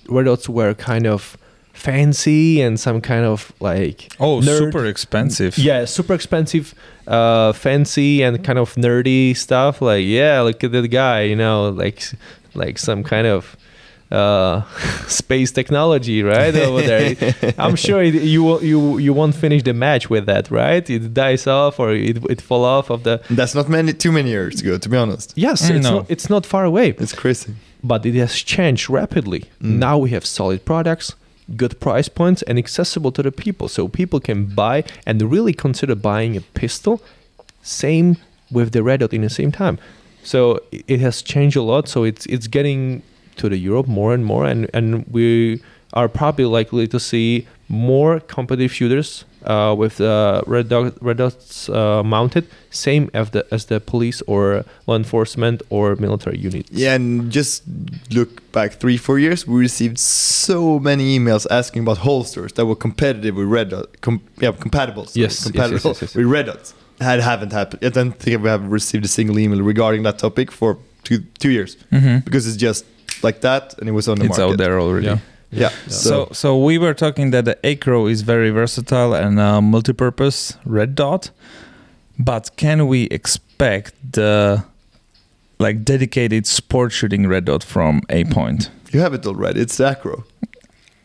red 0.09 0.25
dots 0.25 0.47
were 0.49 0.73
kind 0.73 1.05
of 1.07 1.37
fancy 1.73 2.59
and 2.61 2.79
some 2.79 2.99
kind 3.01 3.23
of 3.25 3.53
like 3.59 4.11
Oh, 4.19 4.39
nerd- 4.41 4.57
super 4.57 4.85
expensive. 4.85 5.57
yeah, 5.57 5.85
super 5.85 6.13
expensive, 6.13 6.73
uh, 7.07 7.53
fancy 7.53 8.23
and 8.23 8.43
kind 8.43 8.57
of 8.59 8.75
nerdy 8.75 9.35
stuff. 9.35 9.81
Like, 9.81 10.03
yeah, 10.05 10.41
look 10.41 10.63
at 10.63 10.71
that 10.71 10.87
guy, 10.89 11.21
you 11.23 11.35
know, 11.35 11.69
like 11.69 12.01
like 12.55 12.77
some 12.77 13.03
kind 13.03 13.27
of 13.27 13.55
uh, 14.11 14.61
space 15.07 15.51
technology, 15.51 16.23
right 16.23 16.55
over 16.55 16.81
there. 16.81 17.15
I'm 17.57 17.75
sure 17.75 18.01
it, 18.03 18.13
you 18.15 18.43
will, 18.43 18.63
you 18.63 18.97
you 18.97 19.13
won't 19.13 19.35
finish 19.35 19.63
the 19.63 19.73
match 19.73 20.09
with 20.09 20.25
that, 20.27 20.49
right? 20.51 20.89
It 20.89 21.13
dies 21.13 21.47
off 21.47 21.79
or 21.79 21.91
it 21.93 22.17
it 22.29 22.41
fall 22.41 22.63
off 22.65 22.89
of 22.89 23.03
the. 23.03 23.21
That's 23.29 23.53
not 23.55 23.67
many 23.69 23.93
too 23.93 24.11
many 24.11 24.29
years 24.29 24.61
ago, 24.61 24.77
to 24.77 24.89
be 24.89 24.97
honest. 24.97 25.33
Yes, 25.35 25.61
Mm, 25.69 25.75
it's 25.75 25.83
no. 25.83 25.95
not 25.97 26.05
it's 26.11 26.29
not 26.29 26.45
far 26.45 26.63
away 26.65 26.89
It's 26.99 27.13
crazy. 27.13 27.53
but 27.83 28.05
it 28.05 28.15
has 28.15 28.33
changed 28.55 28.89
rapidly. 28.89 29.41
Mm. 29.61 29.79
Now 29.79 29.97
we 29.97 30.09
have 30.11 30.25
solid 30.25 30.63
products, 30.65 31.15
good 31.55 31.79
price 31.79 32.09
points 32.09 32.41
and 32.47 32.57
accessible 32.57 33.11
to 33.11 33.21
the 33.23 33.31
people, 33.31 33.67
so 33.67 33.87
people 33.87 34.19
can 34.19 34.45
buy 34.45 34.83
and 35.05 35.21
really 35.21 35.53
consider 35.53 35.95
buying 35.95 36.37
a 36.37 36.41
pistol. 36.41 37.01
Same 37.61 38.15
with 38.51 38.71
the 38.71 38.81
red 38.83 38.99
dot 39.01 39.13
in 39.13 39.21
the 39.21 39.29
same 39.29 39.51
time. 39.51 39.77
So 40.23 40.61
it 40.71 40.99
has 40.99 41.21
changed 41.21 41.57
a 41.57 41.61
lot. 41.61 41.87
So 41.87 42.03
it's 42.05 42.25
it's 42.27 42.47
getting 42.47 43.01
to 43.37 43.49
the 43.49 43.57
Europe 43.57 43.87
more 43.87 44.13
and 44.13 44.23
more, 44.25 44.45
and 44.45 44.67
and 44.73 45.05
we 45.11 45.59
are 45.93 46.07
probably 46.09 46.45
likely 46.45 46.87
to 46.87 46.99
see 46.99 47.45
more 47.69 48.19
competitive 48.27 48.71
shooters 48.73 49.25
uh, 49.45 49.75
with 49.77 49.99
uh, 49.99 50.41
red 50.47 50.69
dot 50.69 50.93
red 51.01 51.17
dots 51.17 51.69
uh, 51.69 52.01
mounted, 52.03 52.43
same 52.71 53.09
as 53.13 53.29
the 53.29 53.45
as 53.51 53.65
the 53.65 53.79
police 53.79 54.21
or 54.27 54.63
law 54.87 54.95
enforcement 54.95 55.61
or 55.69 55.95
military 55.95 56.37
units. 56.37 56.69
Yeah, 56.71 56.95
and 56.95 57.31
just 57.31 57.63
look 58.11 58.29
back 58.51 58.79
three, 58.79 58.97
four 58.97 59.19
years, 59.19 59.45
we 59.47 59.59
received 59.59 59.97
so 59.99 60.79
many 60.79 61.17
emails 61.17 61.45
asking 61.49 61.83
about 61.83 61.97
holsters 61.99 62.53
that 62.53 62.65
were 62.65 62.75
competitive 62.75 63.35
with 63.35 63.47
Red 63.47 63.69
Dot, 63.69 63.85
com- 64.01 64.21
yeah, 64.41 64.51
compatible. 64.59 65.05
sorry, 65.05 65.23
Yes, 65.23 65.33
yes, 65.33 65.45
yes, 65.45 65.51
compatible 65.51 65.91
yes, 65.91 66.01
yes. 66.01 66.15
with 66.15 66.25
Red 66.25 66.45
Dots. 66.45 66.73
That 66.99 67.19
haven't 67.19 67.53
happened. 67.53 67.83
I 67.85 67.89
don't 67.89 68.13
think 68.19 68.41
we 68.43 68.49
have 68.49 68.71
received 68.71 69.05
a 69.05 69.07
single 69.07 69.37
email 69.39 69.61
regarding 69.61 70.03
that 70.03 70.17
topic 70.19 70.51
for 70.51 70.77
two 71.03 71.19
two 71.39 71.51
years 71.51 71.77
Mhm. 71.91 72.23
because 72.25 72.47
it's 72.47 72.57
just 72.57 72.85
like 73.23 73.41
that, 73.41 73.77
and 73.79 73.87
it 73.89 73.91
was 73.93 74.07
on 74.07 74.19
the 74.19 74.25
It's 74.25 74.37
market. 74.37 74.53
out 74.53 74.57
there 74.57 74.79
already. 74.79 75.07
Yeah. 75.07 75.19
Yeah. 75.49 75.69
So, 75.87 76.27
so 76.33 76.61
we 76.61 76.77
were 76.77 76.93
talking 76.93 77.31
that 77.31 77.45
the 77.45 77.57
Acro 77.65 78.07
is 78.07 78.21
very 78.21 78.49
versatile 78.49 79.13
and 79.13 79.39
uh, 79.39 79.61
multi-purpose 79.61 80.57
red 80.65 80.93
dot, 80.93 81.31
but 82.19 82.51
can 82.57 82.87
we 82.87 83.03
expect 83.03 83.93
the 84.11 84.65
like 85.59 85.83
dedicated 85.85 86.45
sport 86.45 86.91
shooting 86.91 87.27
red 87.27 87.45
dot 87.45 87.63
from 87.63 88.01
Aimpoint? 88.09 88.69
you 88.91 88.99
have 88.99 89.13
it 89.13 89.25
already. 89.25 89.61
It's 89.61 89.77
the 89.77 89.87
Acro. 89.87 90.25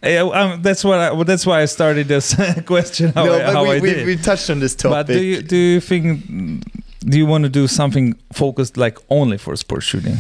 Yeah, 0.03 0.23
um, 0.23 0.63
that's 0.63 0.83
what. 0.85 0.99
I, 0.99 1.13
well, 1.13 1.25
that's 1.25 1.47
why 1.47 1.63
I 1.63 1.67
started 1.67 2.09
this 2.09 2.35
question. 2.67 3.13
How, 3.13 3.25
no, 3.25 3.35
I, 3.35 3.39
but 3.39 3.53
how 3.55 3.63
we, 3.63 3.71
I 3.71 3.81
we, 3.81 4.05
we 4.05 4.17
touched 4.17 4.51
on 4.51 4.59
this 4.59 4.75
topic. 4.75 5.07
but 5.07 5.07
do 5.07 5.23
you 5.23 5.43
do 5.43 5.57
you 5.57 5.81
think 5.81 6.25
do 7.05 7.17
you 7.19 7.27
want 7.27 7.45
to 7.45 7.49
do 7.51 7.69
something 7.69 8.15
focused 8.33 8.77
like 8.77 8.99
only 9.11 9.39
for 9.39 9.55
sport 9.55 9.85
shooting, 9.85 10.17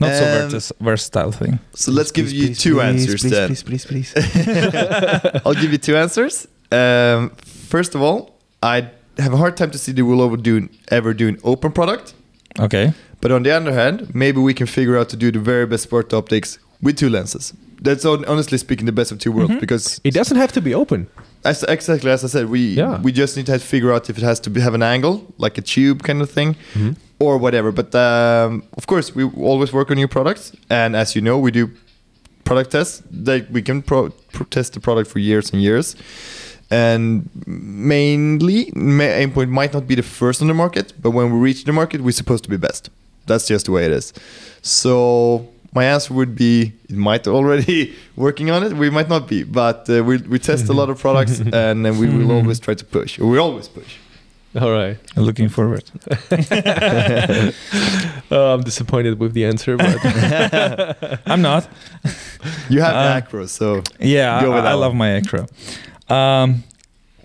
not 0.00 0.12
so 0.14 0.24
Um, 0.24 0.50
vertis- 0.50 0.72
versatile 0.80 1.32
thing? 1.32 1.58
so 1.74 1.92
let's 1.92 2.10
give 2.10 2.30
you 2.32 2.54
two 2.54 2.80
answers 2.80 3.22
then. 3.22 3.48
Please, 3.48 3.62
please, 3.62 3.84
please. 3.86 4.12
I'll 5.46 5.54
give 5.54 5.72
you 5.72 5.78
two 5.78 5.96
answers. 5.96 6.46
Um, 6.70 7.30
first 7.68 7.94
of 7.94 8.00
all, 8.02 8.38
I 8.62 8.88
have 9.18 9.32
a 9.32 9.36
hard 9.36 9.56
time 9.56 9.70
to 9.70 9.78
see 9.78 9.92
the 9.92 10.02
we'll 10.02 10.22
ever 10.24 10.36
do 10.36 10.68
ever 10.90 11.14
do 11.14 11.28
an 11.28 11.38
open 11.44 11.72
product. 11.72 12.14
Okay. 12.58 12.92
But 13.20 13.30
on 13.30 13.42
the 13.44 13.50
other 13.50 13.72
hand, 13.72 14.14
maybe 14.14 14.40
we 14.40 14.54
can 14.54 14.66
figure 14.66 14.96
out 14.98 15.08
to 15.10 15.16
do 15.16 15.30
the 15.30 15.38
very 15.38 15.66
best 15.66 15.84
sport 15.84 16.12
optics 16.12 16.58
with 16.80 16.96
two 16.96 17.08
lenses. 17.08 17.52
That's 17.80 18.04
honestly 18.04 18.58
speaking 18.58 18.86
the 18.86 18.92
best 18.92 19.12
of 19.12 19.18
two 19.18 19.32
worlds 19.32 19.54
because 19.60 20.00
It 20.04 20.14
doesn't 20.14 20.36
have 20.36 20.52
to 20.52 20.60
be 20.60 20.74
open. 20.74 21.06
As, 21.44 21.62
exactly 21.64 22.10
as 22.10 22.24
I 22.24 22.28
said, 22.28 22.46
we 22.48 22.60
Yeah. 22.76 23.00
we 23.02 23.12
just 23.12 23.36
need 23.36 23.46
to 23.46 23.58
figure 23.58 23.92
out 23.92 24.08
if 24.10 24.16
it 24.18 24.24
has 24.24 24.40
to 24.40 24.50
be, 24.50 24.60
have 24.60 24.74
an 24.74 24.82
angle 24.82 25.24
like 25.38 25.58
a 25.58 25.62
tube 25.62 26.02
kind 26.02 26.20
of 26.22 26.30
thing 26.30 26.54
Mm-hmm. 26.74 26.92
or 27.18 27.38
whatever. 27.38 27.72
But 27.72 27.94
um, 27.94 28.62
of 28.76 28.86
course, 28.86 29.14
we 29.14 29.24
always 29.24 29.72
work 29.72 29.90
on 29.90 29.96
new 29.96 30.08
products, 30.08 30.52
and 30.70 30.94
as 30.96 31.14
you 31.14 31.20
know, 31.22 31.38
we 31.38 31.50
do 31.50 31.70
product 32.44 32.70
tests. 32.70 33.02
That 33.24 33.50
we 33.50 33.62
can 33.62 33.82
pro- 33.82 34.10
pro- 34.32 34.46
test 34.46 34.72
the 34.74 34.80
product 34.80 35.10
for 35.10 35.18
years 35.20 35.52
and 35.52 35.62
years. 35.62 35.96
And 36.70 37.28
mainly, 37.46 38.72
ma- 38.74 39.04
Aimpoint 39.20 39.50
might 39.50 39.72
not 39.74 39.86
be 39.86 39.94
the 39.94 40.02
first 40.02 40.40
on 40.40 40.48
the 40.48 40.54
market, 40.54 40.92
but 41.02 41.10
when 41.10 41.30
we 41.32 41.38
reach 41.38 41.64
the 41.64 41.72
market, 41.72 42.00
we're 42.00 42.12
supposed 42.12 42.44
to 42.44 42.50
be 42.50 42.56
best. 42.56 42.88
That's 43.26 43.46
just 43.46 43.66
the 43.66 43.72
way 43.72 43.84
it 43.84 43.92
is. 43.92 44.12
So 44.62 45.48
my 45.74 45.84
answer 45.84 46.14
would 46.14 46.34
be 46.34 46.72
it 46.88 46.96
might 46.96 47.26
already 47.28 47.94
working 48.16 48.50
on 48.50 48.62
it. 48.64 48.72
We 48.74 48.90
might 48.90 49.08
not 49.08 49.26
be, 49.28 49.42
but 49.44 49.88
uh, 49.88 50.02
we 50.04 50.16
we 50.18 50.38
test 50.38 50.68
a 50.68 50.72
lot 50.72 50.88
of 50.90 50.98
products, 51.00 51.40
and 51.52 51.84
then 51.84 51.98
we 51.98 52.06
will 52.08 52.30
always 52.32 52.58
try 52.60 52.74
to 52.74 52.84
push. 52.84 53.18
We 53.18 53.38
always 53.38 53.68
push. 53.68 53.96
All 54.60 54.70
right. 54.70 54.98
Looking 55.16 55.48
forward. 55.48 55.84
Uh, 58.30 58.54
I'm 58.54 58.62
disappointed 58.62 59.18
with 59.18 59.32
the 59.34 59.44
answer, 59.44 59.76
but 59.76 59.98
I'm 61.26 61.42
not. 61.42 61.68
You 62.70 62.80
have 62.80 62.94
Uh, 62.96 63.14
macro, 63.14 63.46
so 63.46 63.82
Yeah, 64.00 64.40
Go 64.42 64.52
I, 64.52 64.54
with 64.56 64.64
I 64.64 64.68
that 64.70 64.76
love 64.78 64.92
one. 64.92 64.98
my 64.98 65.10
acro. 65.18 65.46
Um, 66.08 66.64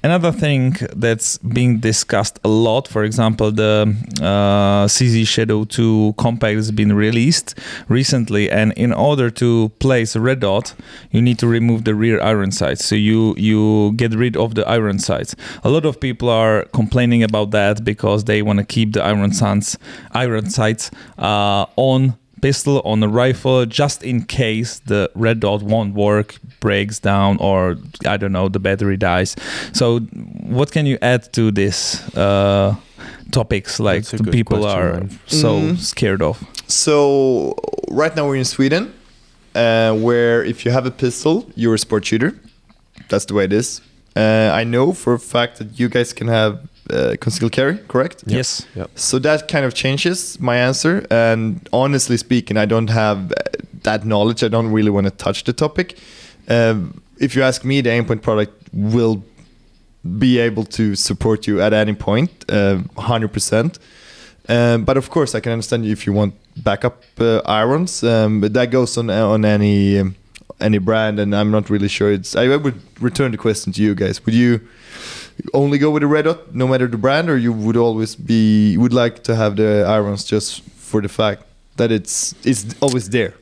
another 0.04 0.32
thing 0.32 0.76
that's 0.96 1.38
being 1.40 1.80
discussed 1.80 2.40
a 2.44 2.48
lot, 2.48 2.88
for 2.88 3.04
example, 3.04 3.52
the 3.52 3.96
uh, 4.20 4.88
CZ 4.88 5.28
Shadow 5.28 5.64
2 5.66 6.16
compact 6.18 6.56
has 6.56 6.72
been 6.72 6.94
released 6.94 7.58
recently, 7.88 8.50
and 8.50 8.74
in 8.74 8.94
order 8.94 9.30
to 9.32 9.70
place 9.80 10.16
a 10.16 10.20
red 10.20 10.40
dot, 10.42 10.74
you 11.12 11.22
need 11.22 11.40
to 11.40 11.48
remove 11.48 11.84
the 11.84 11.96
rear 11.96 12.22
iron 12.22 12.52
sights. 12.52 12.86
So 12.86 12.96
you 12.96 13.36
you 13.38 13.94
get 13.94 14.14
rid 14.14 14.38
of 14.38 14.56
the 14.56 14.68
iron 14.68 15.00
sights. 15.00 15.36
A 15.64 15.70
lot 15.70 15.86
of 15.86 16.00
people 16.00 16.30
are 16.30 16.66
complaining 16.74 17.24
about 17.24 17.52
that 17.52 17.84
because 17.84 18.26
they 18.26 18.42
want 18.42 18.60
to 18.60 18.66
keep 18.66 18.94
the 18.94 19.04
iron 19.04 19.34
sights 19.34 19.78
iron 20.12 20.50
sights 20.50 20.92
uh, 21.18 21.66
on 21.76 22.18
pistol 22.42 22.82
on 22.86 23.02
a 23.04 23.08
rifle 23.08 23.66
just 23.66 24.04
in 24.04 24.24
case 24.24 24.80
the 24.86 25.10
red 25.16 25.40
dot 25.40 25.62
won't 25.64 25.94
work 25.96 26.36
breaks 26.60 27.00
down 27.00 27.38
or 27.40 27.76
i 28.06 28.16
don't 28.18 28.32
know 28.32 28.48
the 28.50 28.60
battery 28.60 28.98
dies 28.98 29.36
so 29.74 30.00
what 30.58 30.72
can 30.72 30.86
you 30.86 30.98
add 31.02 31.32
to 31.34 31.52
this 31.52 32.02
uh 32.16 32.76
topics 33.32 33.80
like 33.80 34.04
the 34.06 34.32
people 34.32 34.60
question, 34.60 34.80
are 34.80 34.94
man. 34.94 35.20
so 35.26 35.50
Mm. 35.62 35.78
scared 35.78 36.22
of 36.22 36.38
So 36.68 37.56
right 37.90 38.14
now 38.16 38.28
we're 38.28 38.36
in 38.40 38.46
Sweden, 38.46 38.92
uh, 39.56 39.94
where 39.96 40.44
if 40.44 40.66
you 40.66 40.72
have 40.74 40.86
a 40.86 40.92
pistol, 40.92 41.46
you're 41.56 41.76
a 41.76 41.80
sport 41.80 42.06
shooter. 42.06 42.32
That's 43.10 43.26
the 43.26 43.34
way 43.34 43.46
it 43.46 43.54
is. 43.54 43.82
Uh, 44.16 44.52
I 44.62 44.64
know 44.66 44.94
for 44.94 45.14
a 45.14 45.20
fact 45.20 45.58
that 45.60 45.80
you 45.80 45.88
guys 45.90 46.12
can 46.14 46.28
have 46.28 46.60
uh, 46.90 47.16
concealed 47.20 47.52
carry, 47.52 47.78
correct? 47.88 48.24
yes 48.26 48.66
Yep. 48.76 48.90
So 48.96 49.20
that 49.20 49.48
kind 49.48 49.66
of 49.66 49.74
changes 49.74 50.40
my 50.40 50.58
answer. 50.58 51.06
And 51.10 51.68
honestly 51.72 52.18
speaking, 52.18 52.58
I 52.58 52.66
don't 52.66 52.90
have 52.90 53.32
uh, 53.32 53.36
that 53.84 54.06
knowledge. 54.06 54.44
I 54.44 54.48
don't 54.48 54.72
really 54.72 54.90
want 54.90 55.06
to 55.06 55.12
touch 55.12 55.44
the 55.44 55.54
topic. 55.54 55.98
Um, 56.50 57.02
if 57.20 57.36
you 57.36 57.44
ask 57.44 57.64
me, 57.66 57.82
the 57.82 57.90
Aimpoint 57.90 58.22
product 58.22 58.54
will 58.74 59.24
be 60.20 60.40
able 60.40 60.64
to 60.64 60.96
support 60.96 61.48
you 61.48 61.62
at 61.62 61.74
any 61.74 61.94
point, 61.94 62.32
uh, 62.50 62.78
100%. 62.96 63.80
Um, 64.50 64.86
but 64.86 64.98
of 64.98 65.10
course, 65.10 65.36
I 65.36 65.40
can 65.40 65.52
understand 65.52 65.86
if 65.86 66.08
you 66.08 66.14
want 66.14 66.34
backup 66.64 67.04
uh, 67.20 67.42
irons. 67.46 68.04
Um, 68.04 68.40
but 68.42 68.54
that 68.54 68.72
goes 68.72 68.98
on 68.98 69.10
on 69.10 69.44
any 69.44 70.00
um, 70.00 70.16
any 70.60 70.78
brand, 70.80 71.20
and 71.20 71.36
I'm 71.36 71.52
not 71.52 71.70
really 71.70 71.90
sure. 71.90 72.12
It's. 72.12 72.36
I 72.36 72.56
would 72.56 72.82
return 73.02 73.32
the 73.32 73.38
question 73.38 73.74
to 73.74 73.82
you 73.82 73.94
guys. 73.94 74.26
Would 74.26 74.34
you 74.34 74.62
only 75.54 75.78
go 75.78 75.92
with 75.92 76.02
the 76.02 76.08
red 76.08 76.26
dot, 76.26 76.54
no 76.56 76.68
matter 76.68 76.88
the 76.88 76.98
brand, 76.98 77.30
or 77.30 77.38
you 77.38 77.54
would 77.54 77.78
always 77.78 78.16
be 78.16 78.78
would 78.78 78.94
like 78.94 79.24
to 79.24 79.36
have 79.36 79.56
the 79.56 79.86
irons 79.88 80.24
just 80.24 80.62
for 80.62 81.02
the 81.02 81.10
fact 81.10 81.44
that 81.78 81.92
it's 81.92 82.34
it's 82.44 82.76
always 82.82 83.10
there? 83.10 83.34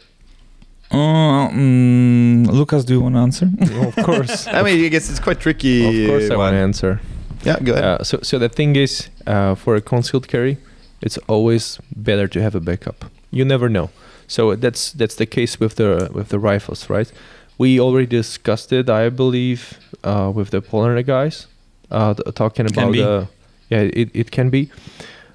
uh, 0.92 1.50
mm, 1.50 2.46
lucas 2.48 2.86
do 2.86 2.94
you 2.94 3.02
want 3.02 3.16
to 3.16 3.20
answer 3.20 3.50
of 3.88 3.96
course. 4.06 4.48
I 4.48 4.62
mean, 4.62 4.86
I 4.86 4.88
guess 4.90 5.10
it's 5.10 5.20
quite 5.20 5.40
tricky. 5.40 6.06
of 6.06 6.10
course, 6.10 6.30
I 6.30 6.36
want 6.36 6.54
to 6.54 6.58
answer. 6.58 7.02
Yeah, 7.44 7.60
go 7.60 7.74
ahead. 7.74 7.84
Uh, 7.84 8.04
so, 8.04 8.20
so 8.24 8.40
the 8.40 8.50
thing 8.50 8.76
is, 8.76 9.10
uh, 9.28 9.56
for 9.56 9.76
a 9.76 9.82
concealed 9.82 10.28
carry, 10.28 10.58
it's 11.02 11.18
always 11.28 11.80
better 11.96 12.28
to 12.28 12.42
have 12.42 12.56
a 12.56 12.60
backup. 12.60 13.06
You 13.32 13.46
never 13.46 13.70
know. 13.70 13.90
So 14.28 14.56
that's 14.56 14.92
that's 14.94 15.16
the 15.16 15.26
case 15.26 15.60
with 15.60 15.76
the 15.76 16.10
with 16.12 16.30
the 16.30 16.40
rifles, 16.40 16.90
right? 16.90 17.12
We 17.58 17.80
already 17.80 18.08
discussed 18.08 18.74
it, 18.74 18.90
I 18.90 19.10
believe, 19.10 19.80
uh, 20.04 20.32
with 20.34 20.50
the 20.50 20.62
Polar 20.62 21.02
guys, 21.04 21.48
uh, 21.96 22.14
talking 22.34 22.66
about 22.68 22.92
be. 22.92 23.00
the 23.02 23.28
yeah, 23.70 23.80
it, 24.02 24.10
it 24.14 24.32
can 24.32 24.50
be. 24.50 24.70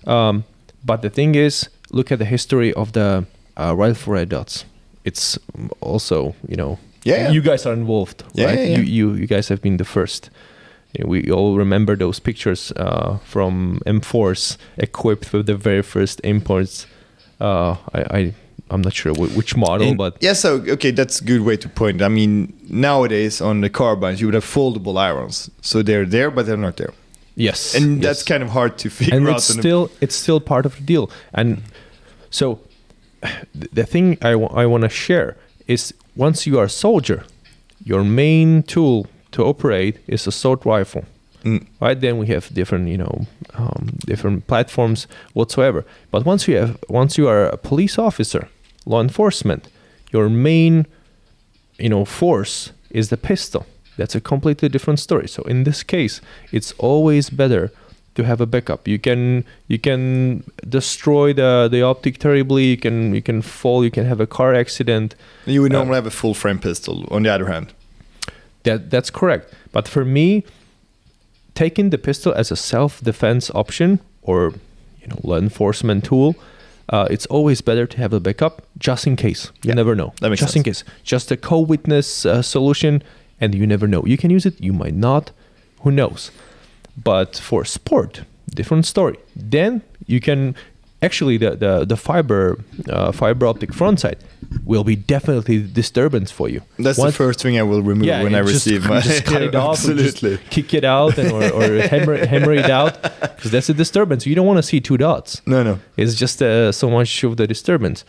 Um, 0.07 0.45
but 0.85 1.03
the 1.03 1.11
thing 1.11 1.35
is, 1.35 1.69
look 1.91 2.13
at 2.13 2.19
the 2.19 2.25
history 2.25 2.73
of 2.75 2.93
the 2.93 3.25
uh, 3.57 3.75
rifle 3.77 4.13
red 4.15 4.29
dots. 4.29 4.65
It's 5.05 5.39
also 5.81 6.35
you 6.49 6.57
know 6.57 6.79
Yeah, 7.05 7.17
yeah. 7.25 7.33
you 7.33 7.41
guys 7.43 7.67
are 7.67 7.73
involved, 7.77 8.23
Yeah, 8.35 8.47
right? 8.47 8.59
yeah, 8.59 8.65
yeah. 8.67 8.77
You, 8.79 8.83
you 8.85 9.15
you 9.21 9.27
guys 9.27 9.49
have 9.49 9.61
been 9.63 9.77
the 9.79 9.85
first. 9.85 10.31
Yeah, 10.99 11.07
We 11.09 11.31
all 11.33 11.57
remember 11.59 11.97
those 11.97 12.21
pictures 12.23 12.73
uh, 12.77 13.19
from 13.25 13.81
M4s 13.87 14.57
equipped 14.77 15.33
with 15.33 15.47
the 15.47 15.55
very 15.57 15.83
first 15.83 16.21
Aimpoints. 16.25 16.87
Uh, 17.41 17.77
I, 17.95 18.19
I 18.19 18.35
I'm 18.71 18.83
not 18.83 18.93
sure 18.95 19.13
which 19.15 19.57
model, 19.57 19.95
but 19.95 20.17
Yeah, 20.21 20.35
so 20.35 20.63
okay, 20.69 20.93
that's 20.93 21.21
a 21.21 21.25
good 21.25 21.41
way 21.41 21.57
to 21.57 21.69
point. 21.69 22.03
I 22.03 22.09
mean, 22.09 22.53
nowadays 22.69 23.41
on 23.41 23.61
the 23.61 23.71
carbines, 23.71 24.21
you 24.21 24.27
would 24.29 24.35
have 24.35 24.45
foldable 24.45 24.97
irons, 24.99 25.51
so 25.61 25.83
they're 25.83 26.07
there, 26.07 26.31
but 26.31 26.47
they're 26.47 26.57
not 26.69 26.77
there, 26.77 26.93
yes, 27.35 27.75
and 27.75 27.97
yes. 27.97 28.03
that's 28.05 28.23
kind 28.23 28.43
of 28.43 28.51
hard 28.51 28.79
to 28.79 28.89
figure 28.91 29.17
and 29.17 29.29
out. 29.29 29.37
it's 29.37 29.51
on 29.51 29.57
the- 29.57 29.63
still 29.63 29.91
it's 30.01 30.15
still 30.15 30.41
part 30.41 30.67
of 30.67 30.77
the 30.77 30.83
deal. 30.83 31.11
And 31.35 31.63
so 32.31 32.61
the 33.55 33.85
thing 33.85 34.19
I 34.23 34.35
want 34.67 34.83
to 34.83 34.89
share 34.89 35.37
is 35.67 35.93
once 36.17 36.47
you 36.47 36.59
are 36.59 36.65
a 36.65 36.71
soldier, 36.71 37.25
your 37.85 38.05
main 38.05 38.63
tool 38.63 39.07
to 39.33 39.45
operate 39.45 39.99
is 40.07 40.27
a 40.27 40.29
assault 40.29 40.65
rifle. 40.65 41.05
Mm. 41.45 41.67
Right 41.81 41.99
then 42.01 42.19
we 42.19 42.27
have 42.27 42.53
different 42.53 42.89
you 42.89 42.99
know 42.99 43.27
um, 43.55 43.97
different 44.07 44.47
platforms 44.47 45.07
whatsoever. 45.33 45.85
But 46.11 46.25
once 46.27 46.47
you 46.49 46.57
have 46.57 46.77
once 46.89 47.17
you 47.19 47.29
are 47.29 47.47
a 47.47 47.57
police 47.57 47.99
officer, 47.99 48.49
law 48.87 49.01
enforcement, 49.01 49.69
your 50.13 50.29
main 50.29 50.87
you 51.79 51.89
know 51.89 52.05
force 52.05 52.73
is 52.91 53.09
the 53.09 53.17
pistol. 53.17 53.65
That's 53.97 54.15
a 54.15 54.21
completely 54.21 54.69
different 54.69 54.99
story. 55.01 55.29
So 55.29 55.43
in 55.43 55.65
this 55.65 55.83
case, 55.83 56.21
it's 56.53 56.73
always 56.79 57.31
better 57.31 57.71
to 58.15 58.25
have 58.25 58.41
a 58.41 58.47
backup. 58.47 58.89
You 58.89 58.99
can 58.99 59.45
you 59.69 59.79
can 59.79 60.43
destroy 60.69 61.33
the 61.35 61.69
the 61.71 61.83
optic 61.83 62.19
terribly. 62.19 62.65
You 62.65 62.77
can 62.77 63.15
you 63.15 63.23
can 63.23 63.43
fall. 63.43 63.85
You 63.85 63.91
can 63.91 64.07
have 64.07 64.21
a 64.23 64.27
car 64.27 64.55
accident. 64.55 65.15
You 65.47 65.63
would 65.63 65.73
Uh, 65.73 65.79
normally 65.79 65.97
have 65.97 66.07
a 66.07 66.11
full 66.11 66.35
frame 66.35 66.59
pistol. 66.59 67.05
On 67.11 67.23
the 67.23 67.33
other 67.35 67.47
hand, 67.47 67.67
That 68.63 68.91
that's 68.91 69.11
correct. 69.11 69.55
But 69.73 69.89
for 69.89 70.05
me, 70.05 70.43
taking 71.55 71.91
the 71.91 71.99
pistol 71.99 72.33
as 72.35 72.51
a 72.53 72.57
self-defense 72.57 73.51
option 73.55 73.99
or 74.23 74.53
you 75.01 75.09
know 75.09 75.19
law 75.23 75.39
enforcement 75.39 76.05
tool, 76.05 76.35
uh, 76.91 77.07
it's 77.11 77.27
always 77.27 77.61
better 77.63 77.87
to 77.87 77.97
have 77.99 78.13
a 78.13 78.21
backup 78.21 78.63
just 78.79 79.07
in 79.07 79.17
case. 79.17 79.51
You 79.63 79.69
Yeah, 79.69 79.75
never 79.75 79.95
know. 79.95 80.13
that 80.21 80.29
makes 80.31 80.41
just 80.41 80.57
in 80.57 80.63
case. 80.63 80.85
Just 81.05 81.31
a 81.31 81.37
co-witness 81.37 82.27
uh, 82.27 82.43
solution, 82.43 83.03
and 83.41 83.55
you 83.55 83.67
never 83.67 83.87
know. 83.87 84.03
You 84.07 84.17
can 84.17 84.31
use 84.31 84.45
it. 84.47 84.61
You 84.61 84.73
might 84.73 84.95
not. 84.95 85.31
Who 85.83 85.91
knows? 85.91 86.31
But 87.03 87.37
for 87.39 87.65
sport, 87.65 88.23
different 88.55 88.85
story. 88.87 89.17
Then 89.37 89.83
you 90.07 90.21
can 90.21 90.55
actually 91.03 91.37
the 91.39 91.51
the, 91.57 91.85
the 91.85 91.97
fiber 91.97 92.59
uh, 92.89 93.13
fiber 93.13 93.47
optic 93.47 93.73
front 93.75 94.01
sight 94.01 94.19
will 94.65 94.85
be 94.85 94.97
definitely 94.97 95.59
disturbance 95.63 96.31
for 96.33 96.49
you. 96.49 96.61
that's 96.79 96.99
Once- 96.99 97.13
the 97.13 97.17
first 97.25 97.41
thing 97.43 97.57
I 97.59 97.63
will 97.63 97.83
remove 97.83 98.09
when 98.25 98.35
I 98.35 98.41
just- 98.43 98.53
receive 98.67 98.87
my. 98.89 99.01
just 99.01 99.25
cut 99.25 99.43
it 99.43 99.55
off, 99.65 99.79
Absolutely. 99.79 100.39
kick 100.51 100.75
it 100.75 100.85
out, 100.85 101.19
and, 101.19 101.31
or, 101.33 101.43
or 101.53 101.81
hammer, 101.93 102.17
hammer 102.27 102.53
it 102.53 102.69
out, 102.71 103.01
because 103.03 103.51
that's 103.53 103.69
a 103.69 103.75
disturbance. 103.75 104.27
You 104.27 104.35
don't 104.35 104.47
want 104.47 104.59
to 104.59 104.63
see 104.63 104.81
two 104.81 104.97
dots. 104.97 105.41
No, 105.47 105.63
no. 105.63 105.79
It's 105.97 106.15
just 106.15 106.43
uh, 106.43 106.73
so 106.73 106.91
much 106.91 107.23
of 107.25 107.37
the 107.37 107.47
disturbance. 107.47 108.05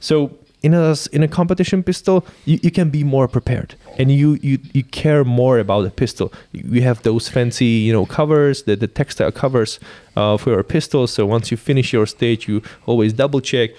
So 0.00 0.36
in 0.62 0.74
a 0.74 0.96
in 1.12 1.22
a 1.22 1.28
competition 1.28 1.82
pistol, 1.82 2.24
you, 2.44 2.58
you 2.62 2.70
can 2.70 2.90
be 2.90 3.04
more 3.04 3.28
prepared, 3.28 3.74
and 3.98 4.10
you, 4.10 4.38
you 4.42 4.58
you 4.72 4.82
care 4.84 5.24
more 5.24 5.58
about 5.60 5.82
the 5.84 5.90
pistol. 5.90 6.32
You 6.52 6.82
have 6.82 7.02
those 7.02 7.28
fancy 7.28 7.64
you 7.86 7.92
know 7.92 8.06
covers, 8.06 8.62
the, 8.64 8.74
the 8.76 8.88
textile 8.88 9.30
covers 9.32 9.78
uh, 10.16 10.36
for 10.36 10.50
your 10.50 10.62
pistol. 10.64 11.06
So 11.06 11.26
once 11.26 11.50
you 11.52 11.56
finish 11.56 11.92
your 11.92 12.06
stage, 12.06 12.48
you 12.48 12.62
always 12.86 13.12
double 13.12 13.40
check. 13.40 13.70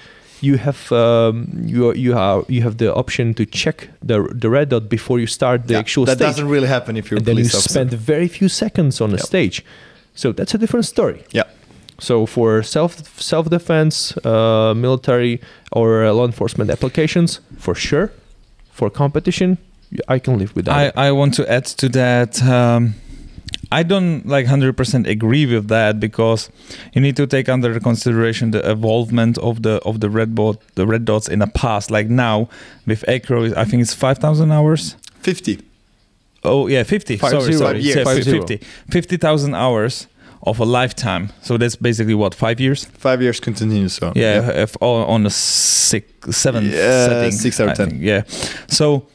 You 0.42 0.58
have 0.58 0.90
um, 0.94 1.48
you 1.66 1.94
you 1.94 2.14
have 2.14 2.46
you 2.50 2.62
have 2.62 2.78
the 2.78 2.94
option 2.96 3.34
to 3.34 3.46
check 3.46 3.90
the 4.02 4.18
the 4.42 4.50
red 4.50 4.70
dot 4.70 4.88
before 4.90 5.20
you 5.20 5.28
start 5.28 5.68
the 5.68 5.74
Yeah, 5.74 5.80
actual 5.80 6.06
that 6.06 6.18
stage 6.18 6.20
That 6.28 6.32
doesn't 6.36 6.48
really 6.50 6.68
happen 6.70 6.96
if 6.96 7.12
you're 7.12 7.18
and 7.18 7.26
then 7.26 7.36
you 7.38 7.44
officer. 7.46 7.70
spend 7.74 7.92
very 7.94 8.30
few 8.30 8.48
seconds 8.48 9.02
on 9.02 9.10
the 9.10 9.18
Yep. 9.18 9.26
stage. 9.26 9.66
So 10.16 10.32
that's 10.32 10.54
a 10.54 10.58
different 10.58 10.86
story. 10.86 11.24
yeah. 11.34 11.44
So 12.00 12.26
for 12.26 12.64
self 12.64 13.20
self 13.20 13.50
defense, 13.50 14.16
uh, 14.26 14.74
military 14.76 15.42
or 15.72 16.06
uh, 16.06 16.14
law 16.14 16.26
enforcement 16.26 16.70
applications, 16.70 17.40
for 17.58 17.76
sure. 17.76 18.12
For 18.72 18.90
competition, 18.90 19.58
I 20.08 20.20
can 20.20 20.38
live 20.38 20.56
without. 20.56 20.96
I. 20.96 21.08
I 21.08 21.12
want 21.12 21.34
to 21.36 21.52
add 21.52 21.66
to 21.66 21.90
that. 21.90 22.42
Um, 22.42 22.96
I 23.72 23.84
don't 23.84 24.26
like 24.26 24.46
100% 24.48 25.08
agree 25.08 25.46
with 25.46 25.68
that 25.68 26.00
because 26.00 26.50
you 26.94 27.02
need 27.02 27.16
to 27.18 27.28
take 27.28 27.50
under 27.50 27.80
consideration 27.80 28.52
the 28.52 28.68
evolvement 28.70 29.38
of 29.40 29.62
the 29.62 29.80
of 29.86 30.00
the 30.00 30.10
red 30.10 30.34
dot 30.36 30.58
the 30.76 30.88
red 30.88 31.06
dots 31.06 31.28
in 31.28 31.40
the 31.40 31.48
past. 31.48 31.92
Like 31.92 32.10
now 32.10 32.50
with 32.88 33.04
Acro, 33.08 33.54
I 33.56 33.66
think 33.66 33.82
it's 33.82 33.94
5,000 33.94 34.52
hours. 34.52 34.96
50. 35.22 35.60
Oh 36.44 36.68
yeah, 36.68 36.84
50. 36.84 37.18
Five 37.18 37.32
sorry, 37.32 37.44
zero. 37.44 37.58
sorry. 37.58 37.74
Five 37.76 37.84
Yeah, 37.84 37.96
years. 37.96 38.08
Five 38.08 38.24
50. 38.24 38.58
50,000 38.90 39.54
hours 39.56 40.08
of 40.44 40.60
a 40.60 40.66
lifetime. 40.66 41.30
So 41.42 41.58
that's 41.58 41.76
basically 41.76 42.14
what 42.16 42.34
five 42.36 42.60
years. 42.60 42.86
Five 42.86 43.22
years 43.22 43.40
continuous. 43.40 43.94
So 43.96 44.14
Yeah, 44.16 44.50
if 44.64 44.76
all 44.82 45.04
on 45.06 45.26
a 45.26 45.30
six, 45.30 46.06
seventh 46.38 46.72
Yeah, 46.74 47.08
setting. 47.08 47.32
six 47.32 47.60
out 47.60 47.70
of 47.70 47.78
10. 47.78 47.90
think, 47.90 48.02
Yeah. 48.02 48.24
So 48.68 49.08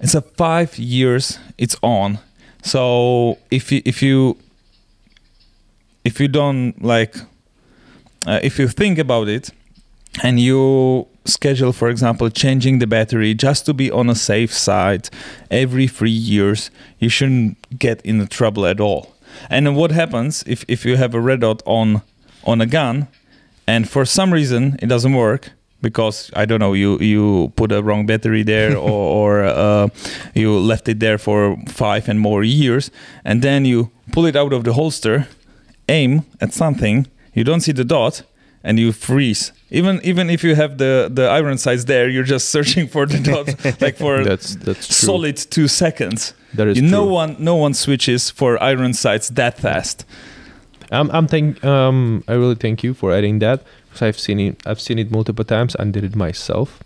it's 0.00 0.14
a 0.14 0.22
five 0.22 0.78
years 0.78 1.38
it's 1.58 1.76
on. 1.82 2.18
So 2.62 3.38
if 3.50 3.70
you 3.72 3.82
if 3.84 4.02
you 4.02 4.36
if 6.04 6.20
you 6.20 6.28
don't 6.28 6.82
like 6.82 7.16
uh, 8.26 8.40
if 8.42 8.58
you 8.58 8.68
think 8.68 8.98
about 8.98 9.28
it 9.28 9.50
and 10.22 10.38
you 10.40 11.06
schedule 11.24 11.72
for 11.72 11.88
example 11.88 12.28
changing 12.30 12.78
the 12.80 12.86
battery 12.86 13.34
just 13.34 13.66
to 13.66 13.72
be 13.74 13.90
on 13.90 14.10
a 14.10 14.14
safe 14.14 14.52
side 14.52 15.08
every 15.50 15.86
3 15.86 16.10
years 16.10 16.70
you 16.98 17.08
shouldn't 17.08 17.56
get 17.78 18.00
in 18.02 18.26
trouble 18.26 18.66
at 18.66 18.80
all 18.80 19.11
and 19.50 19.66
then 19.66 19.74
what 19.74 19.90
happens 19.90 20.44
if 20.46 20.64
if 20.68 20.84
you 20.84 20.96
have 20.96 21.14
a 21.14 21.20
red 21.20 21.40
dot 21.40 21.62
on 21.66 22.02
on 22.44 22.60
a 22.60 22.66
gun 22.66 23.08
and 23.66 23.88
for 23.88 24.04
some 24.04 24.32
reason 24.32 24.76
it 24.82 24.86
doesn't 24.86 25.14
work 25.14 25.50
because 25.80 26.30
I 26.34 26.44
don't 26.46 26.60
know 26.60 26.72
you 26.72 26.98
you 26.98 27.52
put 27.56 27.72
a 27.72 27.82
wrong 27.82 28.06
battery 28.06 28.42
there 28.44 28.76
or, 28.88 28.90
or 28.90 29.44
uh, 29.44 29.88
you 30.34 30.58
left 30.58 30.88
it 30.88 31.00
there 31.00 31.18
for 31.18 31.56
five 31.68 32.08
and 32.08 32.20
more 32.20 32.44
years 32.44 32.90
and 33.24 33.42
then 33.42 33.64
you 33.64 33.90
pull 34.12 34.26
it 34.26 34.36
out 34.36 34.52
of 34.52 34.64
the 34.64 34.72
holster 34.72 35.26
aim 35.88 36.24
at 36.40 36.52
something 36.52 37.06
you 37.34 37.44
don't 37.44 37.60
see 37.60 37.72
the 37.72 37.84
dot 37.84 38.22
and 38.64 38.78
you 38.78 38.92
freeze. 38.92 39.52
Even 39.70 40.00
even 40.04 40.30
if 40.30 40.44
you 40.44 40.54
have 40.54 40.78
the 40.78 41.10
the 41.12 41.28
iron 41.28 41.58
sights 41.58 41.84
there 41.84 42.08
you're 42.08 42.22
just 42.24 42.50
searching 42.50 42.86
for 42.88 43.06
the 43.06 43.18
dot 43.18 43.46
like 43.80 43.96
for 43.96 44.22
that's 44.24 44.54
that's 44.56 44.94
solid 44.94 45.36
two 45.36 45.66
seconds 45.66 46.34
That 46.54 46.68
is 46.68 46.76
you, 46.76 46.82
no 46.82 47.04
one 47.04 47.36
no 47.38 47.56
one 47.56 47.74
switches 47.74 48.30
for 48.30 48.62
iron 48.62 48.94
sights 48.94 49.28
that 49.30 49.58
fast 49.58 50.04
I'm 50.90 51.10
I'm 51.10 51.26
thank 51.26 51.64
um 51.64 52.22
I 52.28 52.34
really 52.34 52.54
thank 52.54 52.84
you 52.84 52.94
for 52.94 53.12
adding 53.12 53.38
that 53.38 53.64
because 53.88 54.02
I've 54.02 54.18
seen 54.18 54.38
it 54.38 54.62
I've 54.66 54.80
seen 54.80 54.98
it 54.98 55.10
multiple 55.10 55.44
times 55.44 55.74
and 55.74 55.92
did 55.92 56.04
it 56.04 56.14
myself 56.14 56.82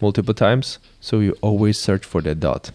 multiple 0.00 0.34
times. 0.34 0.78
So 1.00 1.20
you 1.20 1.36
always 1.40 1.78
search 1.78 2.04
for 2.04 2.20
that 2.22 2.40
dot. 2.40 2.72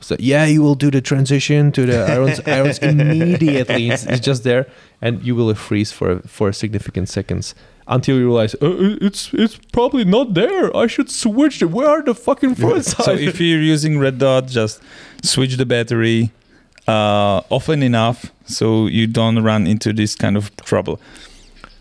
So 0.00 0.16
yeah, 0.18 0.46
you 0.46 0.62
will 0.62 0.76
do 0.76 0.90
the 0.90 1.02
transition 1.02 1.72
to 1.72 1.84
the 1.84 1.98
irons 2.06 2.40
irons 2.46 2.78
immediately. 2.78 3.90
It's, 3.90 4.06
it's 4.06 4.20
just 4.20 4.44
there, 4.44 4.66
and 5.02 5.22
you 5.22 5.36
will 5.36 5.54
freeze 5.54 5.92
for 5.92 6.20
for 6.20 6.52
significant 6.52 7.08
seconds 7.10 7.54
until 7.90 8.16
you 8.16 8.24
realize 8.26 8.54
uh, 8.62 8.96
it's 9.02 9.34
it's 9.34 9.56
probably 9.72 10.04
not 10.04 10.32
there. 10.34 10.74
I 10.74 10.86
should 10.86 11.10
switch 11.10 11.60
it. 11.60 11.66
Where 11.66 11.88
are 11.88 12.02
the 12.02 12.14
fucking 12.14 12.54
front 12.54 12.84
so 12.86 13.12
if 13.12 13.40
you're 13.40 13.60
using 13.60 13.98
red 13.98 14.18
dot 14.18 14.46
just 14.46 14.80
switch 15.22 15.56
the 15.56 15.66
battery 15.66 16.30
uh, 16.88 17.42
often 17.50 17.82
enough 17.82 18.32
so 18.46 18.86
you 18.86 19.06
don't 19.06 19.42
run 19.42 19.66
into 19.66 19.92
this 19.92 20.14
kind 20.16 20.36
of 20.36 20.54
trouble 20.56 20.98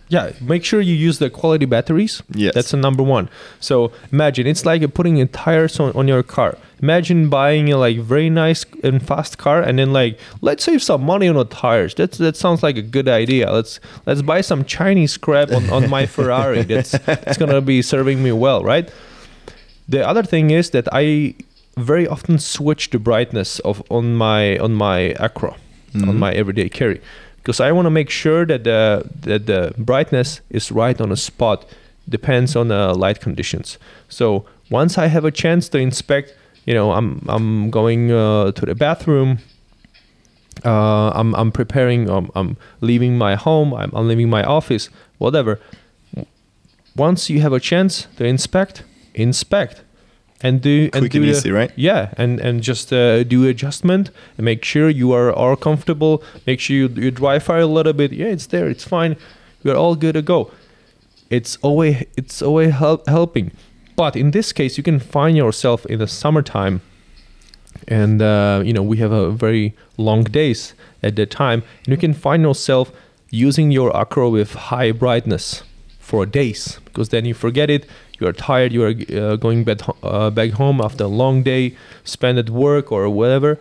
Yeah, 0.10 0.32
make 0.42 0.66
sure 0.66 0.82
you 0.82 0.96
use 0.96 1.20
the 1.20 1.30
quality 1.30 1.66
batteries. 1.68 2.22
Yes. 2.34 2.54
That's 2.56 2.72
the 2.72 2.78
number 2.78 3.04
one. 3.04 3.30
So 3.60 3.92
imagine 4.12 4.48
it's 4.48 4.66
like 4.66 4.82
you're 4.82 4.90
putting 4.90 5.18
in 5.18 5.28
tires 5.28 5.80
on, 5.80 5.92
on 5.94 6.08
your 6.08 6.24
car. 6.24 6.58
Imagine 6.82 7.30
buying 7.30 7.72
a 7.72 7.78
like 7.78 7.98
very 7.98 8.30
nice 8.30 8.66
and 8.84 9.06
fast 9.06 9.38
car 9.38 9.62
and 9.62 9.80
then 9.80 9.92
like 9.92 10.20
let's 10.42 10.64
save 10.64 10.82
some 10.82 11.04
money 11.04 11.28
on 11.28 11.36
the 11.36 11.46
tires. 11.46 11.94
That's 11.94 12.18
that 12.18 12.38
sounds 12.38 12.64
like 12.64 12.78
a 12.78 12.82
good 12.82 13.08
idea. 13.08 13.52
Let's 13.52 13.80
let's 14.06 14.22
buy 14.22 14.42
some 14.42 14.64
Chinese 14.64 15.18
crap 15.18 15.52
on, 15.52 15.70
on 15.70 15.90
my 15.90 16.06
Ferrari. 16.06 16.64
That's 16.64 16.92
that's 16.92 17.38
gonna 17.38 17.62
be 17.62 17.82
serving 17.82 18.24
me 18.24 18.32
well, 18.32 18.64
right? 18.64 18.90
The 19.90 20.08
other 20.08 20.24
thing 20.24 20.52
is 20.52 20.70
that 20.70 20.88
I 20.92 21.36
very 21.76 22.08
often 22.08 22.40
switch 22.40 22.92
the 22.92 23.00
brightness 23.00 23.60
of 23.60 23.84
on 23.90 24.16
my 24.16 24.58
on 24.58 24.74
my 24.74 25.12
Acro, 25.20 25.52
on 25.96 26.02
mm-hmm. 26.02 26.20
my 26.20 26.32
everyday 26.32 26.70
carry, 26.70 27.02
because 27.38 27.60
I 27.60 27.72
want 27.72 27.88
to 27.88 27.90
make 27.90 28.10
sure 28.10 28.46
that 28.46 28.64
the 28.64 29.04
that 29.22 29.48
the 29.48 29.74
brightness 29.78 30.42
is 30.50 30.72
right 30.72 31.00
on 31.02 31.12
a 31.12 31.18
spot. 31.18 31.66
Depends 32.08 32.56
on 32.56 32.70
the 32.70 32.94
light 32.94 33.20
conditions. 33.20 33.78
So 34.08 34.46
once 34.72 34.98
I 34.98 35.08
have 35.08 35.26
a 35.26 35.32
chance 35.32 35.70
to 35.70 35.78
inspect, 35.78 36.34
you 36.70 36.76
know, 36.76 36.92
I'm 36.92 37.26
I'm 37.28 37.72
going 37.72 38.12
uh, 38.12 38.52
to 38.52 38.64
the 38.66 38.76
bathroom. 38.76 39.40
Uh, 40.64 41.10
I'm 41.20 41.34
I'm 41.34 41.52
preparing. 41.52 42.08
Um, 42.10 42.30
I'm 42.36 42.58
leaving 42.80 43.18
my 43.18 43.34
home. 43.34 43.74
I'm, 43.74 43.92
I'm 43.96 44.08
leaving 44.08 44.30
my 44.30 44.44
office. 44.44 44.90
Whatever. 45.18 45.60
Once 46.96 47.28
you 47.28 47.42
have 47.42 47.54
a 47.54 47.60
chance 47.60 48.08
to 48.18 48.24
inspect, 48.26 48.84
inspect, 49.16 49.82
and 50.42 50.62
do 50.62 50.92
and 50.94 51.10
do 51.10 51.18
and 51.18 51.26
the- 51.26 51.32
easy, 51.32 51.50
right? 51.52 51.72
yeah, 51.76 52.14
and 52.18 52.40
and 52.40 52.62
just 52.62 52.94
uh, 52.94 53.24
do 53.24 53.48
adjustment 53.48 54.12
and 54.38 54.46
make 54.46 54.64
sure 54.64 54.90
you 54.90 55.12
are 55.12 55.34
are 55.34 55.56
comfortable. 55.56 56.22
Make 56.46 56.60
sure 56.60 56.76
you 56.76 56.88
you 57.04 57.10
dry 57.10 57.40
fire 57.40 57.62
a 57.62 57.66
little 57.78 57.94
bit. 57.94 58.12
Yeah, 58.12 58.28
it's 58.28 58.46
there. 58.48 58.70
It's 58.70 58.84
fine. 58.84 59.16
We're 59.64 59.76
all 59.78 59.96
good 59.96 60.14
to 60.14 60.22
go. 60.22 60.52
It's 61.32 61.58
always 61.64 62.06
it's 62.16 62.44
always 62.44 62.74
help, 62.76 63.08
helping. 63.08 63.54
But 64.00 64.16
in 64.16 64.32
this 64.32 64.54
case, 64.54 64.78
you 64.78 64.84
can 64.84 64.98
find 64.98 65.36
yourself 65.36 65.86
in 65.88 66.00
the 66.00 66.08
summertime, 66.08 66.80
and 67.86 68.22
uh, 68.22 68.62
you 68.64 68.72
know 68.72 68.82
we 68.82 68.96
have 69.00 69.12
a 69.12 69.30
very 69.30 69.76
long 69.98 70.24
days 70.24 70.74
at 71.04 71.18
that 71.18 71.32
time, 71.32 71.64
and 71.84 71.90
you 71.92 71.98
can 71.98 72.14
find 72.14 72.44
yourself 72.44 72.94
using 73.30 73.72
your 73.72 73.94
acro 73.94 74.30
with 74.30 74.54
high 74.72 74.94
brightness 74.94 75.64
for 76.00 76.26
days 76.26 76.80
because 76.86 77.10
then 77.10 77.26
you 77.26 77.34
forget 77.34 77.70
it. 77.70 77.88
You 78.22 78.28
are 78.28 78.32
tired. 78.32 78.72
You 78.72 78.84
are 78.86 78.94
uh, 79.22 79.36
going 79.36 79.66
back 79.66 79.80
uh, 80.02 80.30
back 80.30 80.52
home 80.52 80.80
after 80.80 81.04
a 81.04 81.14
long 81.24 81.44
day 81.44 81.76
spent 82.06 82.38
at 82.38 82.50
work 82.50 82.94
or 82.94 83.10
whatever, 83.10 83.60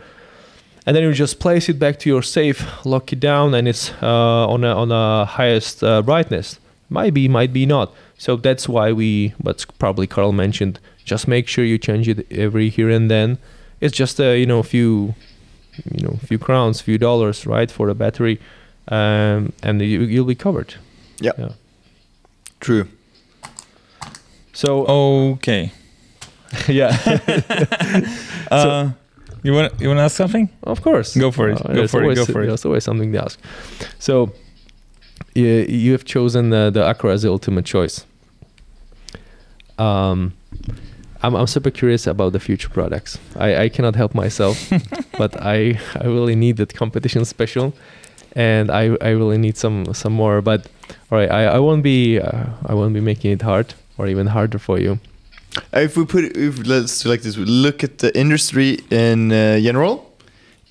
and 0.87 0.95
then 0.95 1.03
you 1.03 1.13
just 1.15 1.41
place 1.41 1.69
it 1.69 1.81
back 1.81 1.99
to 1.99 2.09
your 2.09 2.23
safe, 2.23 2.87
lock 2.87 3.13
it 3.13 3.19
down, 3.19 3.55
and 3.55 3.67
it's 3.67 3.91
uh, 4.01 4.47
on 4.55 4.63
a 4.63 4.73
on 4.73 4.93
a 4.93 5.25
highest 5.25 5.83
uh, 5.83 6.01
brightness. 6.01 6.61
Might 6.91 7.13
be, 7.13 7.29
might 7.29 7.53
be 7.53 7.67
not. 7.67 7.93
So 8.19 8.37
that's 8.37 8.69
why 8.69 8.93
we, 8.93 9.29
what 9.39 9.65
probably 9.79 10.07
Carl 10.07 10.33
mentioned, 10.33 10.81
just 11.05 11.29
make 11.29 11.49
sure 11.49 11.65
you 11.65 11.79
change 11.79 12.09
it 12.09 12.27
every 12.31 12.69
here 12.69 12.91
and 12.91 13.11
then, 13.11 13.39
it's 13.81 13.97
just 13.97 14.19
a 14.21 14.37
you 14.37 14.45
know 14.45 14.63
few 14.63 15.15
you 15.95 16.05
know 16.07 16.19
a 16.23 16.27
few 16.27 16.39
crowns, 16.39 16.81
few 16.81 16.99
dollars, 16.99 17.47
right, 17.47 17.71
for 17.71 17.87
the 17.87 17.95
battery, 17.95 18.41
um, 18.89 19.53
and 19.63 19.81
you, 19.81 20.01
you'll 20.03 20.25
be 20.25 20.35
covered. 20.35 20.75
Yeah. 21.21 21.33
Yeah. 21.39 21.53
True. 22.61 22.89
So 24.53 24.85
Okay. 24.87 25.73
yeah, 26.69 26.97
Uh, 28.51 28.91
you 29.43 29.53
want 29.53 29.79
you 29.81 29.89
want 29.89 29.99
to 29.99 30.03
ask 30.03 30.17
something? 30.17 30.49
of 30.63 30.81
course, 30.83 31.15
Go 31.15 31.31
for 31.31 31.51
it. 31.51 31.61
Uh, 31.61 31.69
Go 31.69 31.75
there's 31.75 31.91
for 31.91 32.11
it. 32.11 32.15
Go 32.15 32.25
for 32.25 32.43
it. 32.43 32.47
There's 32.47 32.65
always 32.65 32.85
something 32.85 33.13
to 33.13 33.23
ask. 33.23 33.39
So 33.99 34.33
you 35.35 35.67
you 35.69 35.93
have 35.93 36.05
chosen 36.05 36.51
the 36.51 36.71
the 36.71 36.83
Acro 36.85 37.11
as 37.11 37.23
the 37.23 37.31
ultimate 37.31 37.67
choice. 37.67 38.07
Um, 39.79 40.33
I'm 41.23 41.35
I'm 41.35 41.47
super 41.47 41.71
curious 41.71 42.07
about 42.07 42.33
the 42.33 42.41
future 42.41 42.69
products. 42.69 43.19
I, 43.37 43.65
I 43.65 43.69
cannot 43.69 43.97
help 43.97 44.15
myself, 44.15 44.71
but 45.19 45.35
I 45.41 45.79
I 46.01 46.07
really 46.07 46.37
need 46.37 46.57
that 46.59 46.75
competition 46.75 47.25
special, 47.25 47.75
and 48.37 48.71
I 48.71 48.97
I 49.01 49.11
really 49.11 49.39
need 49.39 49.57
some 49.57 49.93
some 49.95 50.13
more. 50.13 50.41
But 50.43 50.69
all 51.11 51.19
right, 51.19 51.31
I 51.31 51.45
I 51.45 51.59
won't 51.59 51.83
be 51.83 52.21
uh, 52.21 52.47
I 52.67 52.75
won't 52.75 52.95
be 52.95 53.01
making 53.01 53.33
it 53.33 53.43
hard 53.43 53.75
or 53.97 54.07
even 54.07 54.29
harder 54.29 54.59
for 54.59 54.79
you. 54.79 54.99
If 55.73 55.97
we 55.97 56.05
put 56.07 56.37
if 56.37 56.67
let's 56.67 57.03
do 57.03 57.09
like 57.09 57.23
this, 57.23 57.37
we 57.37 57.45
look 57.45 57.83
at 57.83 57.99
the 57.99 58.17
industry 58.17 58.79
in 58.91 59.33
uh, 59.33 59.59
general. 59.61 60.05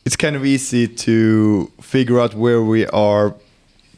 It's 0.05 0.15
kind 0.15 0.37
of 0.37 0.45
easy 0.45 0.87
to 0.87 1.69
figure 1.81 2.21
out 2.21 2.33
where 2.33 2.61
we 2.61 2.87
are 2.87 3.35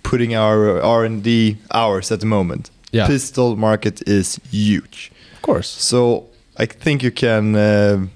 putting 0.02 0.34
our 0.34 0.82
R 0.82 1.06
and 1.06 1.22
D 1.22 1.58
hours 1.72 2.12
at 2.12 2.20
the 2.20 2.26
moment. 2.26 2.72
Yeah. 2.92 3.08
Pistol 3.08 3.56
market 3.56 4.02
is 4.08 4.40
huge, 4.52 5.12
Of 5.36 5.42
course. 5.42 5.68
so 5.70 6.26
I 6.58 6.66
think 6.66 7.04
you 7.04 7.12
can. 7.12 7.56
Uh, 7.56 8.08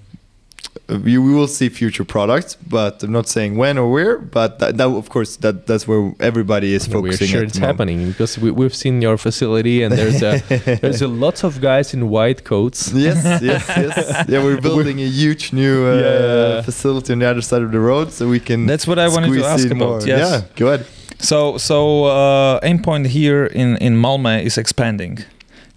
you 1.06 1.22
we 1.24 1.34
will 1.34 1.48
see 1.48 1.70
future 1.70 2.04
products, 2.04 2.56
but 2.70 3.04
I'm 3.04 3.12
not 3.12 3.28
saying 3.28 3.56
when 3.58 3.78
or 3.78 3.90
where. 3.92 4.18
But 4.18 4.60
that, 4.60 4.78
that 4.78 4.88
of 4.88 5.08
course, 5.10 5.38
that 5.38 5.66
that's 5.68 5.88
where 5.88 6.12
everybody 6.20 6.74
is 6.74 6.88
Yeah, 6.88 6.98
we're 6.98 7.14
sure 7.14 7.40
at 7.42 7.46
it's 7.46 7.54
the 7.54 7.62
moment. 7.62 7.80
happening 7.80 8.08
because 8.12 8.38
we, 8.38 8.52
we've 8.52 8.74
seen 8.76 9.02
your 9.02 9.18
facility 9.18 9.84
and 9.84 9.94
there's 9.96 10.22
a 10.24 10.42
there's 10.82 11.02
a 11.02 11.08
lots 11.08 11.44
of 11.44 11.62
guys 11.62 11.94
in 11.94 12.10
white 12.10 12.44
coats. 12.44 12.92
yes, 12.92 13.24
yes, 13.42 13.42
yes. 13.78 14.26
Yeah, 14.28 14.44
we're 14.44 14.60
building 14.62 15.00
a 15.00 15.06
huge 15.08 15.54
new 15.54 15.86
uh, 15.88 15.96
Yeah. 15.96 16.62
facility 16.64 17.14
on 17.14 17.20
the 17.20 17.30
other 17.30 17.42
side 17.42 17.62
of 17.62 17.72
the 17.72 17.80
road, 17.80 18.12
so 18.12 18.28
we 18.28 18.40
can. 18.40 18.66
That's 18.66 18.88
what 18.88 18.98
I 19.00 19.08
wanted 19.10 19.32
to 19.40 19.46
ask 19.46 19.66
about. 19.68 19.78
more. 19.78 20.02
Yes. 20.02 20.20
Yeah, 20.20 20.42
go 20.56 20.68
ahead. 20.74 20.86
So 21.24 21.58
so 21.58 22.04
uh, 22.06 22.60
Aimpoint 22.60 23.08
here 23.08 23.46
in 23.46 23.78
in 23.78 23.96
Malmö 23.96 24.44
is 24.44 24.58
expanding. 24.58 25.20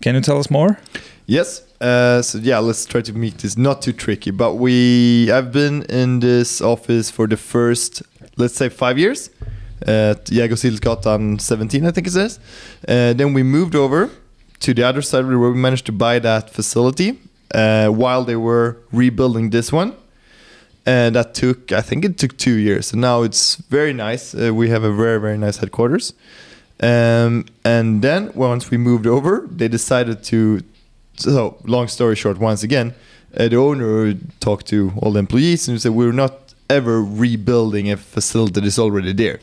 Can 0.02 0.14
you 0.14 0.20
tell 0.20 0.38
us 0.38 0.50
more? 0.50 0.76
Yes. 1.26 1.62
Uh, 1.80 2.20
so 2.22 2.38
yeah, 2.38 2.58
let's 2.58 2.84
try 2.84 3.00
to 3.00 3.12
make 3.12 3.36
this 3.36 3.56
not 3.56 3.80
too 3.80 3.92
tricky. 3.92 4.32
But 4.32 4.54
we, 4.54 5.30
I've 5.30 5.52
been 5.52 5.82
in 5.84 6.20
this 6.20 6.60
office 6.60 7.10
for 7.10 7.26
the 7.28 7.36
first, 7.36 8.02
let's 8.36 8.54
say, 8.54 8.68
five 8.68 8.98
years. 8.98 9.30
At 9.82 10.24
Jägershillgatan 10.26 11.38
17, 11.38 11.86
I 11.86 11.90
think 11.90 12.06
it 12.06 12.12
says. 12.12 12.40
Uh, 12.88 13.12
then 13.12 13.34
we 13.34 13.42
moved 13.42 13.74
over 13.74 14.10
to 14.60 14.74
the 14.74 14.82
other 14.82 15.02
side 15.02 15.26
where. 15.26 15.38
We 15.38 15.54
managed 15.54 15.86
to 15.86 15.92
buy 15.92 16.18
that 16.20 16.50
facility 16.50 17.18
uh, 17.54 17.88
while 17.88 18.24
they 18.24 18.36
were 18.36 18.78
rebuilding 18.90 19.50
this 19.50 19.70
one. 19.70 19.92
And 20.86 21.14
that 21.16 21.34
took 21.34 21.72
I 21.72 21.82
think 21.82 22.04
it 22.04 22.16
took 22.18 22.36
two 22.38 22.54
years. 22.68 22.92
And 22.92 23.00
now 23.00 23.22
it's 23.22 23.56
very 23.70 23.92
nice. 23.92 24.34
Uh, 24.34 24.54
we 24.54 24.68
have 24.70 24.84
a 24.84 24.92
very 24.92 25.18
very 25.20 25.38
nice 25.38 25.58
headquarters. 25.58 26.12
Um, 26.80 27.46
and 27.64 28.02
then 28.02 28.30
once 28.34 28.70
we 28.70 28.76
moved 28.78 29.06
over, 29.06 29.46
they 29.50 29.68
decided 29.68 30.22
to. 30.24 30.60
So 31.16 31.56
long 31.64 31.88
story 31.88 32.14
short, 32.16 32.38
once 32.38 32.62
again, 32.62 32.94
uh, 33.36 33.48
the 33.48 33.56
owner 33.56 34.14
talked 34.40 34.66
to 34.68 34.92
all 35.00 35.12
the 35.12 35.18
employees 35.20 35.66
and 35.68 35.80
said 35.80 35.92
we're 35.92 36.12
not 36.12 36.32
ever 36.68 37.02
rebuilding 37.02 37.90
a 37.90 37.96
facility 37.96 38.52
that 38.60 38.64
is 38.66 38.78
already 38.78 39.14
there, 39.14 39.40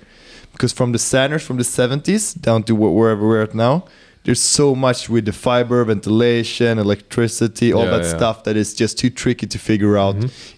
because 0.51 0.71
from 0.73 0.91
the 0.91 0.99
standards 0.99 1.43
from 1.43 1.57
the 1.57 1.63
70s 1.63 2.39
down 2.39 2.63
to 2.63 2.75
wherever 2.75 3.27
we're 3.27 3.41
at 3.41 3.55
now. 3.55 3.85
There's 4.25 4.41
so 4.41 4.73
much 4.73 5.09
with 5.09 5.25
the 5.25 5.33
fiber, 5.33 5.83
ventilation, 5.83 6.79
electricity, 6.79 7.73
all 7.73 7.83
Yeah, 7.83 7.89
that 7.97 8.03
yeah. 8.03 8.15
stuff 8.17 8.43
that 8.45 8.55
is 8.55 8.73
just 8.73 8.97
too 8.97 9.09
tricky 9.09 9.47
to 9.47 9.59
figure 9.59 9.97
out 9.97 10.15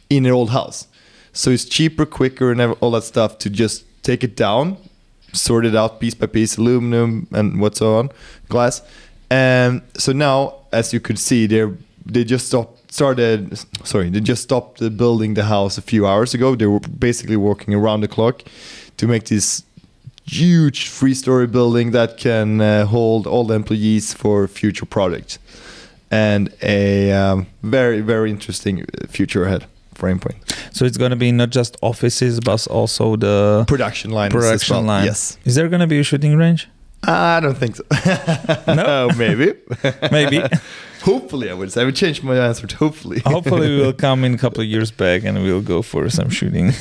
in 0.09 0.25
an 0.25 0.31
old 0.31 0.51
house. 0.51 0.87
So 1.33 1.51
it's 1.51 1.65
cheaper, 1.65 2.05
quicker, 2.05 2.51
and 2.51 2.61
all 2.79 2.91
that 2.91 3.03
stuff 3.03 3.37
to 3.39 3.49
just 3.49 3.83
take 4.03 4.23
it 4.23 4.37
down, 4.37 4.77
sort 5.33 5.65
it 5.65 5.75
out 5.75 5.99
piece 5.99 6.13
by 6.13 6.27
piece, 6.27 6.57
aluminum 6.57 7.27
and 7.31 7.59
what 7.59 7.75
so 7.75 7.97
on, 7.97 8.09
glass. 8.47 8.81
And 9.29 9.81
so 9.97 10.13
now, 10.13 10.53
as 10.71 10.93
you 10.93 10.99
could 10.99 11.19
see, 11.19 11.45
they 11.45 11.69
they 12.05 12.23
just 12.23 12.47
stopped 12.47 12.93
started. 12.93 13.59
Sorry, 13.83 14.09
they 14.09 14.21
just 14.21 14.43
stopped 14.43 14.79
building 14.95 15.33
the 15.33 15.43
house 15.43 15.77
a 15.77 15.81
few 15.81 16.07
hours 16.07 16.33
ago. 16.33 16.55
They 16.55 16.67
were 16.67 16.79
basically 16.79 17.35
working 17.35 17.73
around 17.73 18.01
the 18.01 18.07
clock 18.07 18.43
to 18.97 19.07
make 19.07 19.25
this 19.25 19.63
huge 20.25 20.89
three-story 20.89 21.47
building 21.47 21.91
that 21.91 22.17
can 22.17 22.61
uh, 22.61 22.85
hold 22.85 23.27
all 23.27 23.43
the 23.43 23.55
employees 23.55 24.13
for 24.13 24.47
future 24.47 24.85
projects, 24.85 25.37
and 26.09 26.53
a 26.61 27.11
um, 27.11 27.47
very 27.61 27.99
very 27.99 28.29
interesting 28.29 28.83
uh, 28.83 29.07
future 29.07 29.43
ahead 29.45 29.65
for 29.95 30.15
point. 30.17 30.35
So 30.71 30.85
it's 30.85 30.97
going 30.97 31.11
to 31.11 31.15
be 31.15 31.31
not 31.31 31.49
just 31.49 31.77
offices, 31.81 32.39
but 32.39 32.67
also 32.67 33.15
the 33.15 33.65
Production 33.67 34.11
line. 34.11 34.29
production 34.31 34.75
well. 34.75 34.83
line. 34.83 35.05
Yes. 35.05 35.37
Is 35.45 35.55
there 35.55 35.67
going 35.69 35.79
to 35.81 35.87
be 35.87 35.99
a 35.99 36.03
shooting 36.03 36.37
range? 36.37 36.67
I 37.03 37.39
don't 37.39 37.55
think 37.57 37.75
so. 37.75 37.83
No? 38.73 39.09
maybe. 39.17 39.53
Maybe. 40.11 40.41
hopefully, 41.03 41.49
I 41.51 41.53
would 41.53 41.71
say. 41.71 41.81
I 41.81 41.85
would 41.85 41.95
change 41.95 42.23
my 42.23 42.35
answer 42.37 42.65
to 42.65 42.75
hopefully. 42.77 43.21
Hopefully, 43.25 43.69
we 43.69 43.81
will 43.81 43.93
come 43.93 44.23
in 44.23 44.33
a 44.33 44.37
couple 44.37 44.61
of 44.61 44.67
years 44.67 44.91
back 44.91 45.23
and 45.23 45.43
we'll 45.43 45.61
go 45.61 45.81
for 45.83 46.09
some 46.09 46.29
shooting. 46.29 46.73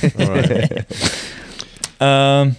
um, 2.01 2.57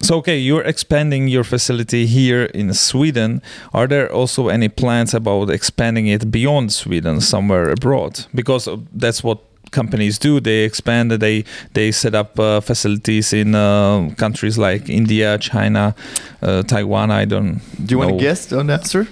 so, 0.00 0.16
okay, 0.16 0.38
you're 0.38 0.62
expanding 0.62 1.28
your 1.28 1.44
facility 1.44 2.06
here 2.06 2.44
in 2.46 2.74
Sweden. 2.74 3.40
Are 3.72 3.86
there 3.86 4.10
also 4.12 4.48
any 4.48 4.68
plans 4.68 5.14
about 5.14 5.50
expanding 5.50 6.06
it 6.08 6.30
beyond 6.30 6.72
Sweden, 6.72 7.20
somewhere 7.20 7.70
abroad? 7.70 8.26
Because 8.34 8.66
uh, 8.66 8.78
that's 8.92 9.22
what 9.22 9.38
companies 9.72 10.18
do. 10.18 10.40
They 10.40 10.64
expand. 10.64 11.10
They 11.10 11.44
they 11.74 11.92
set 11.92 12.14
up 12.14 12.38
uh, 12.38 12.60
facilities 12.60 13.32
in 13.32 13.54
uh, 13.54 14.14
countries 14.16 14.56
like 14.58 14.88
India, 14.88 15.38
China, 15.38 15.94
uh, 16.42 16.62
Taiwan. 16.62 17.10
I 17.10 17.24
don't. 17.26 17.60
Do 17.84 17.94
you 17.94 17.98
want 17.98 18.10
to 18.18 18.24
guess 18.24 18.52
on 18.52 18.66
the 18.68 18.74
answer? 18.74 19.06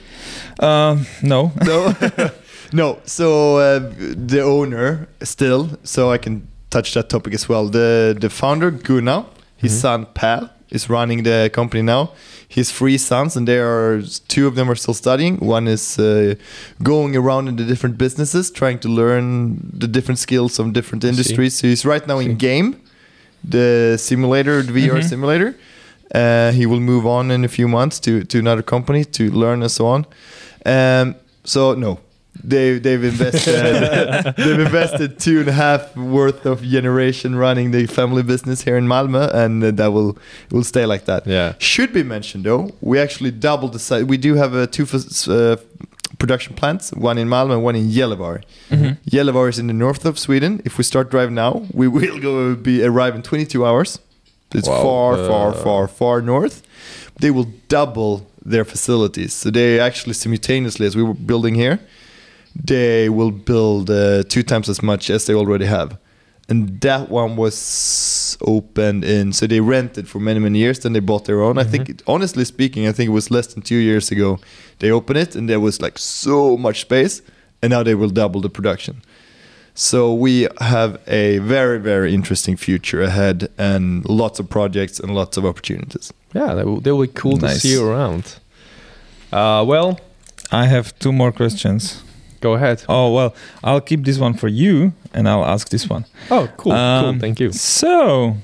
Uh, 0.60 0.96
no. 1.22 1.50
No. 1.64 1.94
no. 2.72 2.98
So 3.04 3.56
uh, 3.56 3.80
the 4.28 4.42
owner 4.42 5.08
still. 5.22 5.68
So 5.84 6.12
I 6.14 6.18
can 6.18 6.42
touch 6.70 6.94
that 6.94 7.08
topic 7.08 7.34
as 7.34 7.48
well. 7.48 7.68
The 7.70 8.16
the 8.20 8.28
founder 8.30 8.70
Gunnar, 8.70 9.24
his 9.56 9.72
Mhm. 9.72 9.80
son 9.80 10.06
Pal 10.14 10.50
is 10.70 10.88
running 10.88 11.24
the 11.24 11.50
company 11.52 11.82
now. 11.82 12.10
His 12.58 12.70
three 12.78 12.98
sons, 12.98 13.36
and 13.36 13.46
there 13.46 13.64
are 13.68 14.02
two 14.26 14.48
of 14.48 14.54
them 14.56 14.68
are 14.68 14.74
still 14.74 14.94
studying. 14.94 15.36
One 15.38 15.68
is 15.68 15.98
uh, 15.98 16.34
going 16.82 17.14
around 17.16 17.48
in 17.48 17.54
the 17.56 17.64
different 17.64 17.96
businesses, 17.96 18.50
trying 18.50 18.78
to 18.80 18.88
learn 18.88 19.70
the 19.82 19.86
different 19.86 20.18
skills 20.18 20.58
of 20.58 20.72
different 20.72 21.04
industries. 21.04 21.54
So 21.58 21.68
he's 21.68 21.84
right 21.84 22.04
now 22.08 22.18
in 22.18 22.36
game, 22.36 22.68
the 23.44 23.96
simulator, 23.98 24.62
the 24.62 24.72
VR 24.72 24.98
Mhm. 24.98 25.08
simulator. 25.08 25.54
Uh, 26.12 26.50
he 26.58 26.66
will 26.66 26.80
move 26.80 27.06
on 27.06 27.30
in 27.30 27.44
a 27.44 27.48
few 27.48 27.68
months 27.68 28.00
to, 28.00 28.24
to 28.24 28.38
another 28.38 28.62
company 28.62 29.04
to 29.04 29.30
learn 29.30 29.62
and 29.62 29.70
so 29.70 29.86
on. 29.86 30.04
Um, 30.66 31.14
so 31.44 31.74
no, 31.74 31.98
they 32.42 32.78
they've 32.78 33.04
invested 33.04 33.54
they've 34.36 34.60
invested 34.60 35.18
two 35.18 35.40
and 35.40 35.48
a 35.48 35.52
half 35.52 35.94
worth 35.96 36.46
of 36.46 36.62
generation 36.62 37.34
running 37.36 37.70
the 37.72 37.86
family 37.86 38.22
business 38.22 38.62
here 38.62 38.76
in 38.76 38.86
Malmö, 38.86 39.32
and 39.34 39.62
uh, 39.64 39.70
that 39.72 39.92
will 39.92 40.16
will 40.50 40.64
stay 40.64 40.86
like 40.86 41.04
that. 41.06 41.26
Yeah. 41.26 41.54
Should 41.58 41.92
be 41.92 42.02
mentioned 42.02 42.44
though, 42.44 42.70
we 42.80 42.98
actually 42.98 43.30
doubled 43.32 43.72
the 43.72 43.78
size. 43.78 44.04
We 44.04 44.16
do 44.16 44.34
have 44.36 44.54
uh, 44.54 44.66
two 44.66 44.86
uh, 45.28 45.56
production 46.18 46.54
plants, 46.54 46.92
one 46.92 47.18
in 47.18 47.28
Malmö 47.28 47.52
and 47.54 47.64
one 47.64 47.76
in 47.76 47.88
Gällivare. 47.90 48.42
Mhm. 48.70 48.96
Gällivare 49.10 49.48
is 49.48 49.58
in 49.58 49.66
the 49.66 49.72
north 49.74 50.04
of 50.04 50.18
Sweden. 50.18 50.60
If 50.64 50.78
we 50.78 50.84
start 50.84 51.10
drive 51.10 51.30
now, 51.30 51.66
we 51.72 51.88
will 51.88 52.18
go 52.20 52.54
be 52.54 52.82
arrive 52.84 53.14
in 53.16 53.22
22 53.22 53.64
hours. 53.66 53.98
It's 54.54 54.68
Wow. 54.68 54.82
far, 54.82 55.16
far, 55.28 55.48
Uh. 55.50 55.62
far, 55.62 55.88
far 55.88 56.22
north. 56.22 56.62
They 57.20 57.30
will 57.30 57.48
double 57.68 58.26
their 58.44 58.64
facilities. 58.64 59.32
So 59.34 59.50
they 59.50 59.78
actually 59.78 60.14
simultaneously, 60.14 60.86
as 60.86 60.94
we 60.96 61.02
were 61.02 61.14
building 61.14 61.54
here, 61.54 61.78
they 62.54 63.08
will 63.08 63.30
build 63.30 63.90
uh, 63.90 64.22
two 64.24 64.42
times 64.42 64.68
as 64.68 64.82
much 64.82 65.10
as 65.10 65.26
they 65.26 65.34
already 65.34 65.66
have. 65.66 65.98
And 66.48 66.80
that 66.80 67.08
one 67.08 67.36
was 67.36 68.36
opened 68.40 69.04
in, 69.04 69.32
so 69.32 69.46
they 69.46 69.60
rented 69.60 70.08
for 70.08 70.18
many, 70.18 70.40
many 70.40 70.58
years. 70.58 70.80
Then 70.80 70.92
they 70.94 71.00
bought 71.00 71.24
their 71.26 71.40
own. 71.40 71.58
I 71.58 71.64
think, 71.64 71.88
it, 71.88 72.02
honestly 72.08 72.44
speaking, 72.44 72.88
I 72.88 72.92
think 72.92 73.06
it 73.08 73.12
was 73.12 73.30
less 73.30 73.46
than 73.54 73.62
two 73.62 73.76
years 73.76 74.10
ago. 74.10 74.40
They 74.80 74.90
opened 74.90 75.18
it, 75.18 75.36
and 75.36 75.48
there 75.48 75.60
was 75.60 75.80
like 75.80 75.96
so 75.96 76.56
much 76.56 76.80
space, 76.80 77.22
and 77.62 77.70
now 77.70 77.84
they 77.84 77.94
will 77.94 78.10
double 78.10 78.40
the 78.40 78.50
production. 78.50 79.02
So 79.74 80.12
we 80.12 80.48
have 80.58 81.00
a 81.06 81.38
very, 81.38 81.78
very 81.78 82.12
interesting 82.12 82.56
future 82.56 83.00
ahead, 83.00 83.48
and 83.56 84.04
lots 84.08 84.40
of 84.40 84.50
projects 84.50 84.98
and 84.98 85.14
lots 85.14 85.36
of 85.36 85.46
opportunities. 85.46 86.12
Yeah, 86.34 86.54
that 86.54 86.66
will, 86.66 86.80
that 86.80 86.96
will 86.96 87.06
be 87.06 87.12
cool 87.12 87.38
to 87.38 87.48
see 87.50 87.72
you 87.74 87.88
around. 87.88 88.40
Uh, 89.32 89.64
well, 89.64 90.00
I 90.50 90.66
have 90.66 90.98
two 90.98 91.12
more 91.12 91.30
questions. 91.30 92.02
Go 92.40 92.54
ahead. 92.54 92.82
Oh 92.88 93.12
well, 93.12 93.34
I'll 93.62 93.80
keep 93.80 94.04
this 94.04 94.18
one 94.18 94.34
for 94.34 94.48
you, 94.48 94.92
and 95.12 95.28
I'll 95.28 95.44
ask 95.44 95.68
this 95.68 95.88
one. 95.88 96.06
Oh, 96.30 96.48
cool. 96.56 96.72
cool. 96.72 96.72
Um, 96.72 97.20
Thank 97.20 97.38
you. 97.40 97.52
So, 97.52 98.36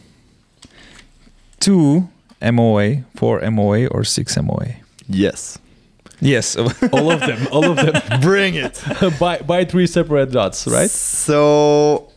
two 1.60 2.08
MOA, 2.42 3.04
four 3.14 3.40
MOA, 3.50 3.86
or 3.86 4.04
six 4.04 4.36
MOA? 4.36 4.76
Yes. 5.08 5.58
Yes. 6.20 6.56
All 6.92 7.10
of 7.10 7.20
them. 7.20 7.46
All 7.52 7.64
of 7.64 7.76
them. 7.76 7.94
Bring 8.20 8.54
it. 8.54 8.82
buy 9.18 9.38
buy 9.38 9.64
three 9.64 9.86
separate 9.86 10.30
dots, 10.32 10.66
right? 10.66 10.90
So, 10.90 12.10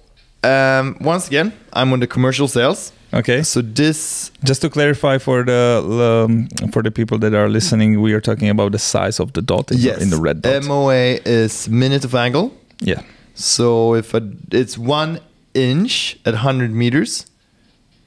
um, 0.43 0.97
once 1.01 1.27
again, 1.27 1.53
I'm 1.73 1.93
on 1.93 1.99
the 1.99 2.07
commercial 2.07 2.47
sales. 2.47 2.91
Okay. 3.13 3.43
So 3.43 3.61
this, 3.61 4.31
Just 4.43 4.61
to 4.61 4.69
clarify 4.69 5.17
for 5.19 5.43
the 5.43 5.81
um, 6.25 6.47
for 6.71 6.81
the 6.83 6.91
people 6.91 7.17
that 7.19 7.33
are 7.33 7.49
listening, 7.49 8.01
we 8.01 8.13
are 8.13 8.21
talking 8.21 8.49
about 8.49 8.71
the 8.71 8.79
size 8.79 9.19
of 9.19 9.31
the 9.33 9.41
dot 9.41 9.71
in, 9.71 9.77
yes, 9.77 9.97
the, 9.97 10.03
in 10.03 10.09
the 10.09 10.17
red 10.17 10.41
dot. 10.41 10.63
MOA 10.65 11.19
is 11.25 11.67
minute 11.69 12.05
of 12.05 12.13
angle. 12.15 12.51
yeah. 12.81 13.01
So 13.35 13.95
if 13.95 14.13
a, 14.13 14.21
it's 14.51 14.77
one 14.77 15.19
inch 15.53 16.17
at 16.25 16.33
100 16.33 16.71
meters, 16.73 17.25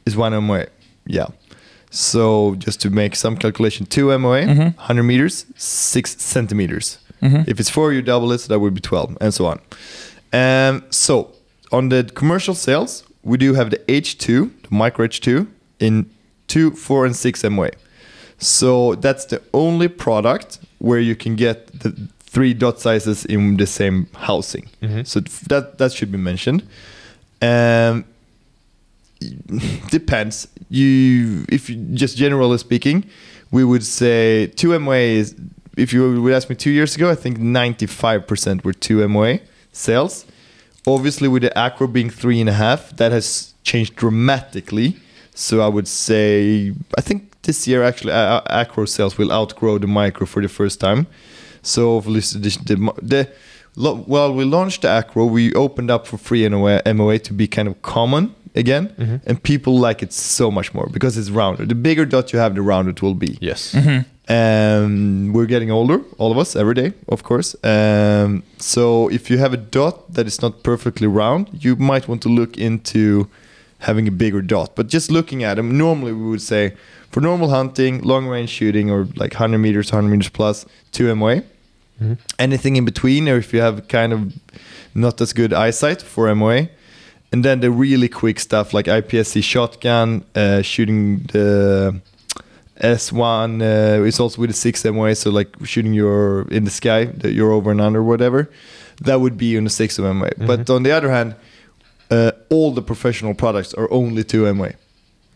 is 0.05 0.15
one 0.15 0.33
MOA. 0.45 0.67
Yeah. 1.07 1.29
So 1.91 2.55
just 2.59 2.81
to 2.83 2.91
make 2.91 3.17
some 3.17 3.37
calculation, 3.37 3.87
two 3.87 4.07
MOA, 4.19 4.43
Mhm. 4.47 4.75
100 4.77 5.03
meters, 5.05 5.47
six 5.57 6.17
centimeters. 6.21 6.99
Mhm. 7.23 7.45
If 7.49 7.61
it's 7.61 7.71
four, 7.71 7.93
you 7.95 8.03
double 8.03 8.31
it, 8.33 8.41
so 8.41 8.49
that 8.49 8.59
would 8.61 8.75
be 8.75 8.81
12, 8.81 9.17
and 9.21 9.33
so 9.33 9.47
on. 9.47 9.59
Um, 10.33 10.83
so 10.91 11.31
on 11.71 11.89
the 11.89 12.05
commercial 12.15 12.55
sales, 12.55 13.03
we 13.23 13.39
do 13.39 13.55
have 13.55 13.71
the 13.71 13.79
H2, 13.89 14.51
the 14.73 14.79
micro 14.79 15.07
H2, 15.07 15.47
in 15.79 16.11
2, 16.49 16.71
4, 16.73 17.07
and 17.07 17.17
6 17.17 17.45
MOA. 17.45 17.71
So 18.39 18.95
that's 18.97 19.27
the 19.27 19.41
only 19.53 19.89
product 19.89 20.59
where 20.79 20.99
you 21.01 21.15
can 21.15 21.37
get 21.37 21.67
the 21.81 22.09
three 22.21 22.55
dot 22.55 22.81
sizes 22.81 23.25
in 23.27 23.57
the 23.57 23.67
same 23.67 24.07
housing. 24.15 24.69
Mhm. 24.83 25.07
So 25.07 25.21
that 25.49 25.79
that 25.79 25.93
should 25.93 26.11
be 26.11 26.19
mentioned. 26.19 26.63
Um, 27.41 28.05
depends. 29.91 30.49
You, 30.71 31.45
if 31.49 31.69
you, 31.71 31.77
just 31.95 32.17
generally 32.17 32.59
speaking, 32.59 33.05
we 33.51 33.63
would 33.65 33.85
say 33.85 34.47
two 34.57 34.77
MOA 34.79 34.97
is. 35.21 35.35
If 35.77 35.93
you 35.93 36.21
would 36.21 36.33
ask 36.35 36.51
me 36.51 36.57
two 36.57 36.71
years 36.71 36.97
ago, 36.97 37.11
I 37.11 37.15
think 37.15 37.39
95% 37.39 38.63
were 38.65 38.75
two 38.75 39.07
MOA 39.09 39.39
sales. 39.73 40.27
Obviously, 40.87 41.29
with 41.29 41.43
the 41.43 41.57
Acro 41.57 41.87
being 41.87 42.11
three 42.11 42.41
and 42.41 42.49
a 42.49 42.53
half, 42.55 42.97
that 42.97 43.13
has 43.13 43.55
changed 43.63 43.95
dramatically. 43.97 44.97
So 45.35 45.61
I 45.61 45.69
would 45.69 45.87
say, 45.89 46.73
I 46.99 47.01
think 47.01 47.41
this 47.43 47.67
year 47.67 47.83
actually, 47.85 48.13
uh, 48.13 48.41
Acro 48.51 48.85
sales 48.87 49.17
will 49.19 49.33
outgrow 49.33 49.79
the 49.79 49.87
Micro 49.87 50.27
for 50.27 50.43
the 50.43 50.49
first 50.49 50.81
time. 50.81 51.07
So 51.63 51.97
obviously, 51.97 52.41
the, 52.41 52.51
the, 52.65 52.93
the 53.03 53.95
well, 54.07 54.35
we 54.35 54.45
launched 54.45 54.83
the 54.83 54.89
Acro. 54.89 55.25
We 55.25 55.55
opened 55.55 55.91
up 55.91 56.07
for 56.07 56.19
free 56.19 56.47
MOA, 56.49 56.83
MOA 56.95 57.19
to 57.21 57.33
be 57.33 57.47
kind 57.47 57.69
of 57.69 57.81
common 57.83 58.35
again, 58.55 58.89
Mhm. 58.99 59.21
and 59.25 59.43
people 59.43 59.79
like 59.79 60.03
it 60.03 60.13
so 60.13 60.51
much 60.51 60.75
more 60.75 60.87
because 60.93 61.17
it's 61.17 61.31
rounder. 61.31 61.65
The 61.65 61.75
bigger 61.75 62.05
dot 62.05 62.33
you 62.35 62.39
have, 62.39 62.55
the 62.55 62.61
rounder 62.61 62.91
it 62.91 63.01
will 63.01 63.15
be. 63.15 63.39
Yes. 63.41 63.73
Mhm. 63.75 64.05
Um, 64.29 65.33
we're 65.33 65.47
getting 65.47 65.71
older, 65.71 66.01
all 66.19 66.31
of 66.31 66.39
us, 66.39 66.55
every 66.55 66.75
day, 66.75 66.93
of 67.09 67.23
course. 67.23 67.57
Um, 67.65 68.45
so 68.59 69.09
if 69.09 69.31
you 69.31 69.39
have 69.39 69.53
a 69.53 69.57
dot 69.57 70.15
that 70.15 70.27
is 70.27 70.41
not 70.41 70.63
perfectly 70.63 71.07
round, 71.07 71.49
you 71.53 71.77
might 71.77 72.09
want 72.09 72.23
to 72.23 72.29
look 72.29 72.57
into 72.57 73.29
having 73.81 74.07
a 74.07 74.13
bigger 74.13 74.41
dot. 74.41 74.77
But 74.77 74.87
just 74.87 75.11
looking 75.11 75.43
at 75.43 75.55
them, 75.57 75.77
normally 75.77 76.13
we 76.13 76.29
would 76.31 76.43
say 76.43 76.75
for 77.11 77.21
normal 77.21 77.49
hunting, 77.51 78.01
long 78.03 78.27
range 78.27 78.51
shooting, 78.51 78.91
or 78.91 79.09
like 79.17 79.35
100 79.35 79.59
meters, 79.59 79.93
100 79.93 80.09
meters 80.09 80.29
plus, 80.29 80.67
2 80.93 81.15
MOA. 81.15 81.43
Mhm. 82.01 82.19
Anything 82.39 82.77
in 82.77 82.85
between, 82.85 83.29
or 83.29 83.37
if 83.37 83.53
you 83.53 83.61
have 83.61 83.87
kind 83.89 84.13
of 84.13 84.33
not 84.95 85.21
as 85.21 85.33
good 85.33 85.53
eyesight 85.53 86.01
for 86.01 86.29
MOA. 86.29 86.69
And 87.33 87.45
then 87.45 87.61
the 87.61 87.71
really 87.71 88.09
quick 88.09 88.39
stuff 88.39 88.73
like 88.73 88.87
IPSC 88.87 89.43
shotgun, 89.43 90.25
uh, 90.35 90.63
shooting 90.63 91.27
the 91.33 92.01
S1 92.83 93.63
uh, 93.63 94.03
is 94.05 94.19
also 94.21 94.41
with 94.41 94.51
a 94.51 94.55
6 94.55 94.85
MOA, 94.87 95.15
so 95.15 95.31
like 95.31 95.49
shooting 95.65 95.93
your 95.95 96.43
in 96.51 96.65
the 96.65 96.71
sky, 96.71 97.05
that 97.05 97.33
you're 97.33 97.53
over 97.53 97.71
and 97.71 97.81
under, 97.81 98.03
whatever. 98.03 98.51
That 99.01 99.21
would 99.21 99.37
be 99.39 99.57
on 99.57 99.65
the 99.65 99.71
6 99.71 99.99
MOA. 99.99 100.31
But 100.39 100.69
on 100.69 100.83
the 100.83 100.91
other 100.91 101.11
hand, 101.11 101.35
uh, 102.11 102.33
all 102.51 102.73
the 102.73 102.83
professional 102.83 103.35
products 103.35 103.73
are 103.75 103.89
only 103.93 104.25
2 104.25 104.47
MOA 104.53 104.73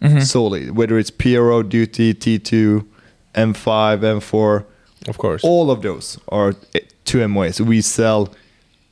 Mhm. 0.02 0.23
solely, 0.23 0.70
whether 0.70 0.98
it's 0.98 1.10
PRO, 1.10 1.62
Duty, 1.62 2.12
T2, 2.14 2.85
M5, 3.35 4.02
M4, 4.05 4.64
Of 5.09 5.16
course. 5.18 5.43
all 5.44 5.70
of 5.70 5.82
those 5.82 6.18
are 6.28 6.55
eh, 6.74 6.81
2 7.05 7.27
MOA. 7.28 7.52
So 7.52 7.64
we 7.64 7.81
sell 7.81 8.28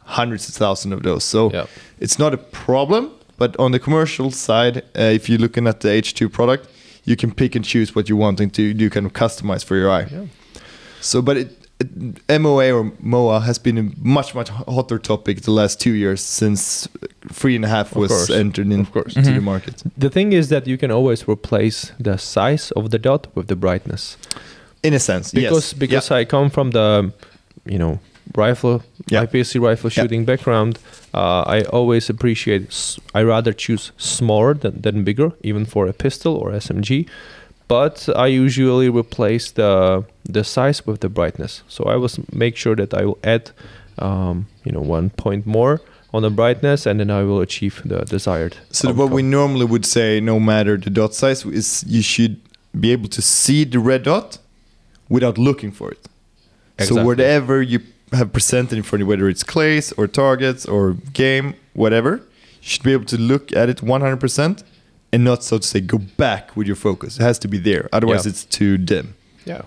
hundreds 0.06 0.48
of 0.48 0.54
thousands 0.54 0.94
of 0.94 1.02
those. 1.02 1.24
So 1.24 1.50
Yeah. 1.52 1.66
it's 2.00 2.18
not 2.18 2.32
a 2.34 2.38
problem. 2.38 3.10
But 3.36 3.56
on 3.58 3.72
the 3.72 3.80
commercial 3.80 4.30
side, 4.30 4.76
uh, 4.96 5.10
if 5.18 5.28
you're 5.28 5.40
looking 5.40 5.66
at 5.66 5.80
the 5.80 5.88
H2 5.88 6.28
product, 6.28 6.68
you 7.04 7.16
can 7.16 7.32
pick 7.32 7.54
and 7.54 7.64
choose 7.64 7.94
what 7.94 8.08
you 8.08 8.16
want 8.16 8.40
and 8.40 8.52
to 8.54 8.74
do 8.74 8.90
kind 8.90 9.06
of 9.06 9.12
customize 9.12 9.64
for 9.64 9.76
your 9.76 9.90
eye. 9.90 10.06
Yeah. 10.10 10.24
So, 11.00 11.20
but 11.22 11.36
it, 11.36 11.48
it, 11.80 12.40
MOA 12.40 12.72
or 12.72 12.92
MOA 13.00 13.40
has 13.40 13.58
been 13.58 13.78
a 13.78 13.82
much 13.98 14.34
much 14.34 14.48
hotter 14.48 14.98
topic 14.98 15.42
the 15.42 15.50
last 15.50 15.80
two 15.80 15.90
years 15.92 16.22
since 16.22 16.88
three 17.32 17.56
and 17.56 17.64
a 17.64 17.68
half 17.68 17.90
Of 17.92 17.96
was 17.98 18.10
course. 18.10 18.30
entered 18.30 18.72
in 18.72 18.80
Of 18.80 18.92
course. 18.92 19.14
to 19.14 19.20
the 19.22 19.30
mm-hmm. 19.30 19.44
market. 19.44 19.82
The 19.98 20.08
thing 20.10 20.32
is 20.32 20.48
that 20.48 20.66
you 20.66 20.78
can 20.78 20.90
always 20.90 21.28
replace 21.28 21.92
the 22.00 22.16
size 22.16 22.70
of 22.72 22.90
the 22.90 22.98
dot 22.98 23.26
with 23.34 23.46
the 23.48 23.56
brightness. 23.56 24.16
In 24.82 24.94
a 24.94 24.98
sense, 24.98 25.32
Because 25.32 25.72
yes. 25.72 25.78
because 25.78 26.10
Yeah. 26.10 26.20
I 26.20 26.24
come 26.24 26.50
from 26.50 26.70
the 26.70 27.12
you 27.66 27.78
know 27.78 27.98
rifle 28.34 28.82
Yeah. 29.10 29.22
IPSC 29.24 29.58
rifle 29.60 29.90
Yeah. 29.90 30.02
shooting 30.02 30.24
background, 30.24 30.78
uh, 31.12 31.42
I 31.46 31.62
always 31.72 32.08
appreciate. 32.10 32.96
I 33.14 33.22
rather 33.22 33.52
choose 33.52 33.92
smaller 33.98 34.54
than, 34.54 34.80
than 34.80 35.04
bigger, 35.04 35.32
even 35.42 35.64
for 35.66 35.86
a 35.86 35.92
pistol 35.92 36.34
or 36.36 36.52
SMG. 36.52 37.06
But 37.68 38.08
I 38.14 38.26
usually 38.26 38.88
replace 38.88 39.50
the 39.52 40.04
the 40.32 40.44
size 40.44 40.86
with 40.86 41.00
the 41.00 41.08
brightness. 41.08 41.62
So 41.68 41.84
I 41.84 41.96
will 41.96 42.10
make 42.32 42.56
sure 42.56 42.76
that 42.76 42.92
I 42.94 43.04
will 43.04 43.18
add, 43.24 43.50
um, 43.98 44.46
you 44.64 44.72
know, 44.72 44.80
one 44.98 45.10
point 45.10 45.46
more 45.46 45.80
on 46.12 46.22
the 46.22 46.30
brightness, 46.30 46.86
and 46.86 47.00
then 47.00 47.10
I 47.10 47.22
will 47.24 47.40
achieve 47.40 47.82
the 47.84 48.04
desired. 48.04 48.56
So 48.70 48.92
what 48.92 49.10
we 49.10 49.22
normally 49.22 49.64
would 49.66 49.84
say, 49.86 50.20
no 50.20 50.38
matter 50.38 50.76
the 50.76 50.90
dot 50.90 51.14
size, 51.14 51.44
is 51.44 51.84
you 51.86 52.02
should 52.02 52.36
be 52.78 52.92
able 52.92 53.08
to 53.08 53.22
see 53.22 53.64
the 53.64 53.78
red 53.78 54.02
dot 54.04 54.38
without 55.08 55.38
looking 55.38 55.72
for 55.72 55.90
it. 55.90 56.08
Exactly. 56.78 56.96
So 57.00 57.04
whatever 57.06 57.62
you 57.62 57.80
have 58.12 58.32
presented 58.32 58.76
in 58.76 58.82
front 58.82 59.02
of 59.02 59.06
you, 59.06 59.10
whether 59.10 59.28
it's 59.28 59.42
clays 59.42 59.92
or 59.92 60.06
targets 60.06 60.66
or 60.66 60.92
game, 61.12 61.54
whatever, 61.72 62.16
you 62.16 62.68
should 62.68 62.82
be 62.82 62.92
able 62.92 63.04
to 63.06 63.18
look 63.20 63.52
at 63.52 63.68
it 63.68 63.78
100% 63.78 64.62
and 65.12 65.24
not 65.24 65.42
so 65.44 65.58
to 65.58 65.66
say 65.66 65.80
go 65.80 65.98
back 65.98 66.56
with 66.56 66.66
your 66.66 66.76
focus. 66.76 67.18
It 67.18 67.22
has 67.22 67.38
to 67.40 67.48
be 67.48 67.58
there. 67.58 67.88
Otherwise, 67.92 68.24
Yeah. 68.26 68.30
it's 68.30 68.44
too 68.44 68.78
dim. 68.78 69.14
Yeah. 69.44 69.62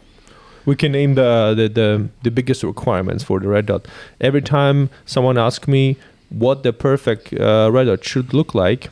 We 0.65 0.75
can 0.75 0.91
name 0.91 1.15
the, 1.15 1.53
the, 1.55 1.69
the, 1.69 2.09
the 2.23 2.31
biggest 2.31 2.63
requirements 2.63 3.23
for 3.23 3.39
the 3.39 3.47
red 3.47 3.65
dot. 3.67 3.87
Every 4.19 4.41
time 4.41 4.89
someone 5.05 5.37
asks 5.37 5.67
me 5.67 5.95
what 6.29 6.63
the 6.63 6.73
perfect 6.73 7.33
uh, 7.33 7.69
red 7.71 7.85
dot 7.85 8.03
should 8.03 8.33
look 8.33 8.53
like, 8.53 8.89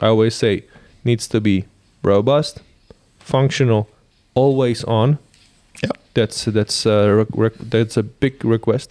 I 0.00 0.06
always 0.08 0.34
say 0.34 0.64
needs 1.04 1.28
to 1.28 1.40
be 1.40 1.64
robust, 2.02 2.60
functional, 3.20 3.88
always 4.34 4.82
on. 4.84 5.18
Yeah. 5.82 5.90
That's 6.14 6.44
that's 6.44 6.86
uh, 6.86 7.24
that's 7.70 7.96
a 7.96 8.02
big 8.02 8.44
request. 8.44 8.90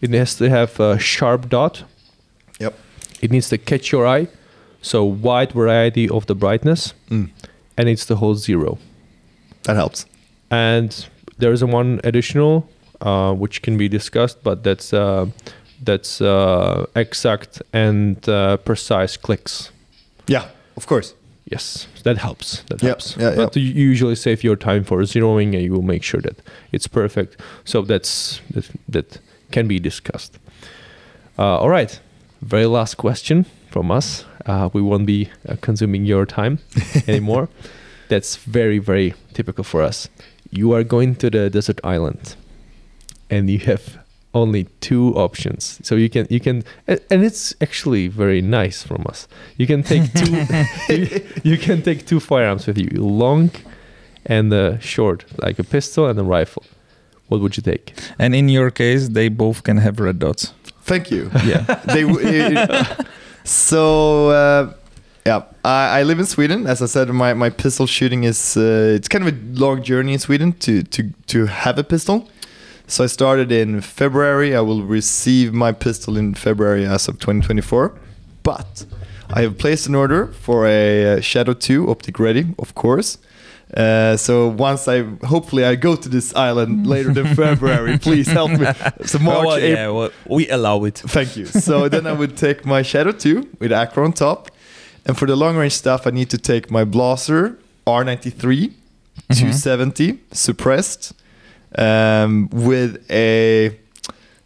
It 0.00 0.10
has 0.14 0.34
to 0.36 0.48
have 0.48 0.80
a 0.80 0.98
sharp 0.98 1.48
dot. 1.48 1.84
Yep. 2.60 2.74
It 3.22 3.30
needs 3.30 3.48
to 3.48 3.58
catch 3.58 3.92
your 3.92 4.06
eye, 4.06 4.28
so 4.82 5.04
wide 5.04 5.52
variety 5.52 6.08
of 6.08 6.24
the 6.26 6.34
brightness, 6.34 6.94
Mm, 7.10 7.28
and 7.76 7.88
it's 7.88 8.04
the 8.06 8.16
whole 8.16 8.34
zero. 8.34 8.78
that 9.64 9.76
helps. 9.76 10.06
and 10.50 11.06
there's 11.38 11.62
one 11.64 12.00
additional 12.04 12.64
uh, 13.00 13.32
which 13.34 13.62
can 13.62 13.76
be 13.78 13.88
discussed 13.88 14.42
but 14.42 14.62
that's 14.64 14.92
uh, 14.92 15.26
that's 15.84 16.20
uh, 16.20 16.84
exact 16.94 17.62
and 17.72 18.28
uh, 18.28 18.56
precise 18.64 19.16
clicks 19.18 19.70
Yeah, 20.28 20.44
of 20.76 20.86
course. 20.86 21.14
Yes 21.50 21.86
that 22.04 22.18
helps 22.18 22.62
that 22.68 22.82
Yeah, 22.82 22.88
helps. 22.88 23.16
yeah, 23.18 23.34
but 23.36 23.56
you 23.56 23.62
usually 23.90 24.14
save 24.16 24.42
your 24.44 24.56
time 24.56 24.84
for 24.84 25.02
zeroing 25.04 25.54
and 25.54 25.62
you 25.62 25.72
will 25.72 25.82
make 25.86 26.02
sure 26.02 26.20
that 26.22 26.36
it's 26.72 26.86
perfect. 26.88 27.36
So 27.64 27.82
that's 27.82 28.40
that, 28.54 28.70
that 28.88 29.18
can 29.52 29.68
be 29.68 29.78
discussed. 29.80 30.38
Uh, 31.38 31.58
all 31.58 31.68
right. 31.70 32.00
Very 32.42 32.66
last 32.66 32.96
question 32.96 33.44
from 33.70 33.90
us. 33.90 34.24
Uh, 34.46 34.68
we 34.72 34.80
won't 34.80 35.06
be 35.06 35.28
uh, 35.48 35.56
consuming 35.60 36.06
your 36.06 36.24
time 36.26 36.58
anymore. 37.08 37.48
That's 38.08 38.36
very 38.36 38.78
very 38.78 39.14
typical 39.34 39.64
for 39.64 39.82
us. 39.82 40.08
You 40.50 40.72
are 40.74 40.84
going 40.84 41.16
to 41.16 41.30
the 41.30 41.50
desert 41.50 41.80
island 41.84 42.36
and 43.30 43.48
you 43.50 43.58
have 43.60 43.98
only 44.32 44.64
two 44.80 45.12
options 45.16 45.80
so 45.82 45.96
you 45.96 46.08
can 46.08 46.26
you 46.30 46.38
can 46.40 46.62
and 46.86 47.24
it's 47.24 47.54
actually 47.60 48.06
very 48.08 48.40
nice 48.40 48.82
from 48.82 49.04
us 49.08 49.26
you 49.56 49.66
can 49.66 49.82
take 49.82 50.12
two 50.20 50.32
you, 50.88 51.20
you 51.52 51.58
can 51.58 51.82
take 51.82 52.06
two 52.06 52.20
firearms 52.20 52.66
with 52.66 52.78
you 52.78 52.88
long 53.04 53.50
and 54.26 54.52
uh, 54.52 54.78
short 54.78 55.24
like 55.42 55.58
a 55.58 55.64
pistol 55.64 56.06
and 56.06 56.18
a 56.18 56.22
rifle 56.22 56.62
what 57.28 57.40
would 57.40 57.56
you 57.56 57.62
take 57.62 57.92
And 58.18 58.34
in 58.34 58.48
your 58.48 58.70
case, 58.72 59.08
they 59.08 59.28
both 59.30 59.62
can 59.62 59.76
have 59.78 60.00
red 60.00 60.18
dots. 60.18 60.52
Thank 60.82 61.10
you. 61.12 61.30
Yeah. 61.44 61.62
they 61.94 62.02
w- 62.02 62.18
it- 62.20 63.06
so 63.44 64.30
uh, 64.30 64.72
yeah 65.26 65.42
I, 65.64 66.00
I 66.00 66.02
live 66.02 66.18
in 66.18 66.26
sweden 66.26 66.66
as 66.66 66.82
i 66.82 66.86
said 66.86 67.08
my, 67.08 67.34
my 67.34 67.50
pistol 67.50 67.86
shooting 67.86 68.24
is 68.24 68.56
uh, 68.56 68.94
it's 68.96 69.08
kind 69.08 69.26
of 69.26 69.34
a 69.34 69.36
long 69.60 69.82
journey 69.82 70.12
in 70.12 70.18
sweden 70.18 70.52
to, 70.64 70.82
to 70.82 71.02
to 71.26 71.46
have 71.46 71.78
a 71.78 71.84
pistol 71.84 72.28
so 72.90 73.04
i 73.04 73.06
started 73.06 73.52
in 73.52 73.80
february 73.80 74.54
i 74.54 74.60
will 74.60 74.82
receive 74.82 75.52
my 75.52 75.72
pistol 75.72 76.16
in 76.16 76.34
february 76.34 76.84
as 76.84 77.08
of 77.08 77.18
2024 77.18 77.94
but 78.42 78.84
i 79.30 79.42
have 79.42 79.56
placed 79.58 79.86
an 79.86 79.94
order 79.94 80.26
for 80.28 80.66
a 80.66 81.18
uh, 81.18 81.20
shadow 81.20 81.52
2 81.52 81.88
optic 81.88 82.18
ready 82.18 82.54
of 82.58 82.74
course 82.74 83.18
uh, 83.76 84.16
so 84.16 84.48
once 84.48 84.88
I 84.88 85.02
hopefully 85.24 85.64
I 85.64 85.76
go 85.76 85.94
to 85.94 86.08
this 86.08 86.34
island 86.34 86.86
later 86.94 87.12
than 87.12 87.34
February, 87.36 87.98
please 87.98 88.26
help 88.26 88.50
me. 88.50 88.66
So 89.04 89.18
March, 89.20 89.46
well, 89.46 89.60
yeah, 89.60 89.88
well, 89.90 90.10
we 90.26 90.48
allow 90.48 90.82
it. 90.84 90.98
Thank 90.98 91.36
you. 91.36 91.46
So 91.46 91.88
then 91.94 92.06
I 92.06 92.12
would 92.12 92.36
take 92.36 92.66
my 92.66 92.82
Shadow 92.82 93.12
2 93.12 93.48
with 93.60 93.70
Acro 93.70 94.04
on 94.04 94.12
top. 94.12 94.50
And 95.06 95.16
for 95.16 95.26
the 95.26 95.36
long 95.36 95.56
range 95.56 95.74
stuff, 95.74 96.06
I 96.06 96.10
need 96.10 96.30
to 96.30 96.38
take 96.38 96.70
my 96.70 96.84
Blaser 96.84 97.56
R93 97.86 98.74
270 99.32 100.18
suppressed 100.32 101.12
um, 101.76 102.48
with 102.50 103.04
a 103.10 103.78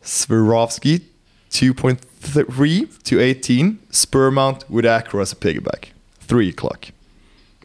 Swarovski 0.02 1.02
2.3 1.51 3.02
to 3.05 3.20
18 3.20 3.78
spur 3.90 4.30
mount 4.30 4.68
with 4.70 4.84
Acro 4.84 5.20
as 5.20 5.32
a 5.32 5.36
piggyback. 5.36 5.90
3 6.20 6.48
o'clock. 6.48 6.88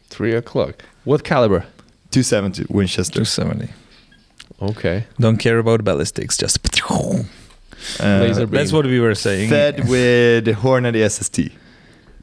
Three 0.08 0.34
o'clock. 0.34 0.84
What 1.04 1.24
caliber? 1.24 1.64
270 2.10 2.66
Winchester. 2.68 3.24
270. 3.24 3.72
Okay. 4.60 5.04
Don't 5.18 5.38
care 5.38 5.58
about 5.58 5.84
ballistics, 5.84 6.36
just. 6.36 6.58
Uh, 6.90 8.18
Laser 8.20 8.46
beam. 8.46 8.50
That's 8.58 8.72
what 8.72 8.84
we 8.84 9.00
were 9.00 9.14
saying. 9.14 9.48
Fed 9.48 9.88
with 9.88 10.46
Hornady 10.46 11.08
SST. 11.08 11.52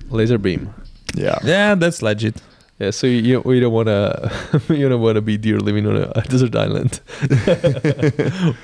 Laser 0.10 0.38
beam. 0.38 0.74
Yeah. 1.16 1.40
Yeah, 1.44 1.76
that's 1.76 2.02
legit. 2.02 2.36
Yeah, 2.80 2.92
so 2.92 3.08
you 3.08 3.42
you 3.46 3.60
don't 3.60 3.74
wanna 3.74 4.32
you 4.70 4.88
don't 4.88 5.02
wanna 5.02 5.22
be 5.22 5.38
deer 5.38 5.60
living 5.60 5.88
on 5.88 5.98
a, 5.98 6.12
a 6.16 6.22
desert 6.22 6.56
island. 6.56 7.00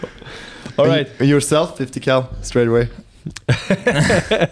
All 0.77 0.87
right. 0.87 1.07
And 1.19 1.29
yourself, 1.29 1.77
50 1.77 1.99
cal, 1.99 2.29
straight 2.41 2.67
away. 2.67 2.89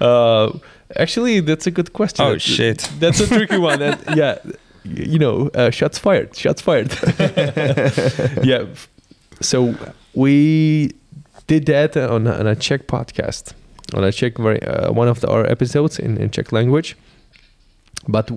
Uh, 0.00 0.50
actually, 0.96 1.40
that's 1.40 1.66
a 1.66 1.70
good 1.70 1.92
question. 1.92 2.24
Oh 2.24 2.38
shit. 2.38 2.88
That's 2.98 3.20
a 3.20 3.26
tricky 3.26 3.58
one. 3.58 3.82
And 3.82 4.16
yeah, 4.16 4.38
you 4.84 5.18
know, 5.18 5.48
uh, 5.54 5.70
shots 5.70 5.98
fired. 5.98 6.34
Shots 6.34 6.62
fired. 6.62 6.90
yeah. 8.42 8.64
So 9.40 9.74
we 10.14 10.92
did 11.46 11.66
that 11.66 11.96
on 11.96 12.26
a, 12.26 12.32
on 12.32 12.46
a 12.46 12.56
Czech 12.56 12.86
podcast, 12.86 13.52
on 13.94 14.04
a 14.04 14.10
Czech 14.10 14.38
uh, 14.40 14.90
one 14.92 15.08
of 15.08 15.20
the, 15.20 15.28
our 15.28 15.46
episodes 15.46 15.98
in, 15.98 16.16
in 16.16 16.30
Czech 16.30 16.50
language. 16.50 16.96
But 18.08 18.30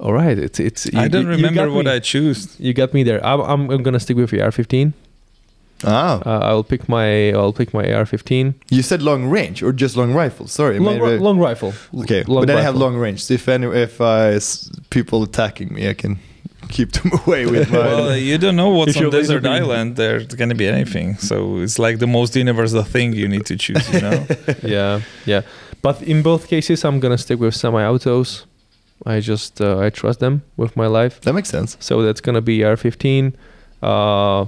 all 0.00 0.12
right, 0.12 0.38
it's 0.38 0.58
it's. 0.60 0.86
I 0.94 1.08
don't 1.08 1.22
you- 1.24 1.30
you 1.30 1.36
remember 1.36 1.66
got 1.66 1.74
what 1.74 1.84
me. 1.86 1.92
I 1.92 1.98
choose. 2.00 2.56
You 2.58 2.74
got 2.74 2.92
me 2.94 3.02
there. 3.04 3.24
I'm 3.24 3.40
I'm, 3.40 3.70
I'm 3.70 3.82
gonna 3.82 4.00
stick 4.00 4.16
with 4.16 4.30
the 4.30 4.40
AR-15. 4.42 4.92
Ah. 5.86 6.22
Uh, 6.24 6.38
I'll 6.42 6.64
pick 6.64 6.88
my 6.88 7.30
I'll 7.32 7.52
pick 7.52 7.74
my 7.74 7.84
AR-15. 7.92 8.54
You 8.70 8.82
said 8.82 9.02
long 9.02 9.26
range 9.26 9.62
or 9.62 9.72
just 9.72 9.96
long 9.96 10.14
rifle? 10.14 10.46
Sorry, 10.46 10.78
Long, 10.78 10.94
made 10.98 11.02
ri- 11.02 11.18
long 11.18 11.38
rifle. 11.38 11.74
Okay, 12.02 12.22
long 12.24 12.42
but 12.42 12.46
then 12.46 12.56
I 12.58 12.62
have 12.62 12.76
long 12.76 12.96
range. 12.96 13.24
So 13.24 13.34
if 13.34 13.48
any, 13.48 13.66
if 13.66 14.00
I 14.00 14.32
s- 14.34 14.70
people 14.90 15.22
attacking 15.22 15.74
me, 15.74 15.88
I 15.88 15.94
can 15.94 16.18
keep 16.70 16.92
them 16.92 17.10
away 17.26 17.44
with 17.46 17.70
my. 17.70 17.78
Well, 17.78 18.08
uh, 18.10 18.14
you 18.14 18.38
don't 18.38 18.56
know 18.56 18.70
what's 18.70 18.96
on 18.96 19.10
desert 19.10 19.44
island. 19.46 19.96
There's 19.96 20.26
gonna 20.26 20.54
be 20.54 20.66
anything. 20.66 21.18
So 21.18 21.58
it's 21.58 21.78
like 21.78 21.98
the 21.98 22.06
most 22.06 22.34
universal 22.36 22.82
thing 22.82 23.12
you 23.12 23.28
need 23.28 23.44
to 23.46 23.56
choose. 23.56 23.86
You 23.92 24.00
know. 24.00 24.26
yeah, 24.62 25.00
yeah. 25.26 25.42
But 25.82 26.00
in 26.02 26.22
both 26.22 26.48
cases, 26.48 26.82
I'm 26.84 26.98
gonna 27.00 27.18
stick 27.18 27.38
with 27.40 27.54
semi-autos. 27.54 28.46
I 29.06 29.20
just 29.20 29.60
uh, 29.60 29.78
I 29.78 29.90
trust 29.90 30.20
them 30.20 30.42
with 30.56 30.76
my 30.76 30.86
life. 30.86 31.20
that 31.22 31.32
makes 31.34 31.50
sense. 31.50 31.76
So 31.80 32.02
that's 32.02 32.20
gonna 32.20 32.40
be 32.40 32.64
AR-15, 32.64 33.34
uh, 33.82 34.46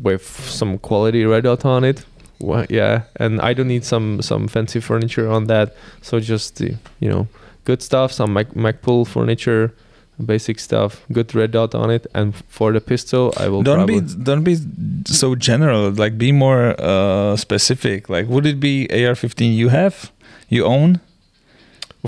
with 0.00 0.22
some 0.50 0.78
quality 0.78 1.24
red 1.24 1.44
dot 1.44 1.64
on 1.64 1.84
it. 1.84 2.04
Wha- 2.40 2.66
yeah, 2.68 3.02
and 3.16 3.40
I 3.40 3.52
don't 3.54 3.68
need 3.68 3.84
some 3.84 4.22
some 4.22 4.46
fancy 4.48 4.80
furniture 4.80 5.28
on 5.28 5.46
that. 5.46 5.74
So 6.02 6.20
just 6.20 6.60
uh, 6.62 6.66
you 7.00 7.08
know, 7.08 7.26
good 7.64 7.82
stuff. 7.82 8.12
Some 8.12 8.32
Mac 8.34 8.48
Magpul 8.54 9.06
furniture, 9.06 9.72
basic 10.24 10.60
stuff. 10.60 11.04
Good 11.10 11.34
red 11.34 11.50
dot 11.52 11.74
on 11.74 11.90
it. 11.90 12.06
And 12.14 12.36
for 12.48 12.72
the 12.72 12.80
pistol, 12.80 13.32
I 13.36 13.48
will 13.48 13.62
don't 13.62 13.86
be 13.86 14.00
don't 14.00 14.44
be 14.44 14.56
so 15.06 15.34
general. 15.34 15.90
Like 15.90 16.16
be 16.18 16.30
more 16.30 16.76
uh, 16.78 17.36
specific. 17.36 18.08
Like 18.08 18.28
would 18.28 18.46
it 18.46 18.60
be 18.60 18.86
AR-15 18.90 19.54
you 19.56 19.68
have, 19.70 20.12
you 20.48 20.64
own, 20.64 21.00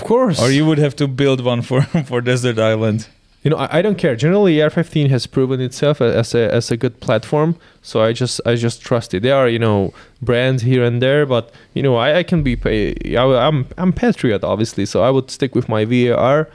of 0.00 0.06
course. 0.08 0.40
or 0.40 0.50
you 0.50 0.64
would 0.66 0.78
have 0.78 0.94
to 0.96 1.06
build 1.08 1.40
one 1.44 1.62
for 1.62 1.82
for 2.08 2.20
desert 2.20 2.58
island? 2.58 3.08
You 3.44 3.50
know, 3.50 3.56
I, 3.56 3.78
I 3.78 3.82
don't 3.82 3.96
care. 3.96 4.16
Generally, 4.16 4.56
AR15 4.58 5.08
has 5.10 5.26
proven 5.26 5.60
itself 5.60 6.00
as 6.00 6.34
a 6.34 6.52
as 6.54 6.70
a 6.70 6.76
good 6.76 7.00
platform, 7.00 7.54
so 7.82 8.02
I 8.02 8.12
just 8.12 8.40
I 8.44 8.54
just 8.56 8.82
trust 8.82 9.14
it. 9.14 9.22
There 9.22 9.34
are 9.36 9.48
you 9.48 9.58
know 9.58 9.92
brands 10.22 10.62
here 10.62 10.84
and 10.84 11.00
there, 11.00 11.24
but 11.26 11.50
you 11.74 11.82
know 11.82 11.96
I, 11.96 12.18
I 12.18 12.22
can 12.22 12.42
be 12.42 12.56
pay. 12.56 12.94
I, 13.16 13.24
I'm 13.48 13.66
I'm 13.78 13.92
patriot 13.92 14.44
obviously, 14.44 14.86
so 14.86 15.02
I 15.02 15.10
would 15.10 15.30
stick 15.30 15.54
with 15.54 15.68
my 15.68 15.84
VAR 15.86 16.48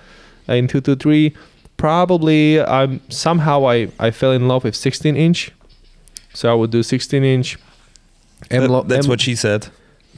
uh, 0.49 0.53
in 0.53 0.67
two 0.67 0.81
two 0.81 0.95
three. 0.95 1.33
Probably 1.77 2.61
I'm 2.61 2.99
somehow 3.09 3.67
I 3.67 3.89
I 3.99 4.11
fell 4.11 4.31
in 4.31 4.47
love 4.47 4.63
with 4.63 4.75
16 4.75 5.17
inch, 5.17 5.51
so 6.33 6.51
I 6.51 6.53
would 6.55 6.71
do 6.71 6.83
16 6.83 7.23
inch. 7.23 7.57
That- 8.49 8.69
that's 8.87 9.07
what 9.09 9.21
she 9.21 9.35
said. 9.35 9.67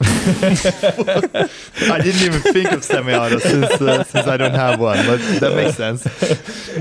I 0.00 1.48
didn't 2.02 2.22
even 2.22 2.40
think 2.52 2.70
of 2.70 2.84
semi-auto 2.84 3.38
since 3.38 3.80
uh, 3.80 4.04
since 4.04 4.26
I 4.26 4.36
don't 4.36 4.54
have 4.54 4.78
one, 4.78 5.04
but 5.06 5.18
that 5.40 5.54
makes 5.56 5.76
sense. 5.76 6.06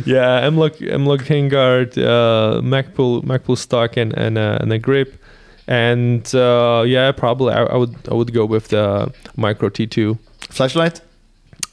yeah, 0.06 0.42
M-LOK, 0.42 0.82
M-LOK 0.82 1.22
handguard, 1.22 1.98
uh, 1.98 2.62
Magpul, 2.62 3.24
Magpul 3.24 3.58
stock, 3.58 3.98
and 3.98 4.14
and, 4.14 4.38
uh, 4.38 4.60
and 4.62 4.72
a 4.72 4.78
grip, 4.78 5.20
and 5.68 6.34
uh, 6.36 6.84
yeah, 6.86 7.12
probably 7.12 7.54
I, 7.54 7.64
I 7.64 7.76
would 7.76 7.96
I 8.10 8.14
would 8.14 8.34
go 8.34 8.46
with 8.46 8.68
the 8.68 9.12
Micro 9.36 9.70
T2. 9.70 10.20
Flashlight. 10.50 11.02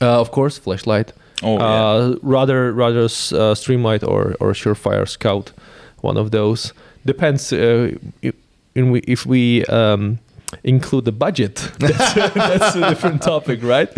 Uh, 0.00 0.20
of 0.20 0.30
course, 0.30 0.58
flashlight. 0.58 1.12
Oh 1.42 1.58
yeah. 1.58 1.64
uh, 1.64 2.16
rather 2.22 2.72
rather 2.72 3.04
uh, 3.04 3.54
Streamlight 3.54 4.02
or 4.02 4.34
or 4.40 4.52
Surefire 4.52 5.06
Scout, 5.06 5.52
one 6.00 6.16
of 6.16 6.30
those. 6.30 6.72
Depends 7.04 7.52
uh, 7.52 7.92
if, 8.22 8.34
we, 8.74 9.00
if 9.00 9.26
we 9.26 9.62
um, 9.66 10.18
include 10.62 11.04
the 11.04 11.12
budget. 11.12 11.56
That's, 11.78 12.14
that's 12.34 12.76
a 12.76 12.88
different 12.88 13.22
topic, 13.22 13.60
right? 13.62 13.88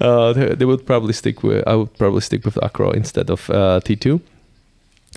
Uh, 0.00 0.32
they, 0.32 0.54
they 0.54 0.64
would 0.64 0.86
probably 0.86 1.12
stick 1.12 1.42
with. 1.42 1.66
I 1.66 1.74
would 1.74 1.92
probably 1.98 2.20
stick 2.20 2.44
with 2.44 2.56
Acro 2.62 2.90
instead 2.90 3.30
of 3.30 3.48
uh, 3.50 3.80
T2. 3.84 4.20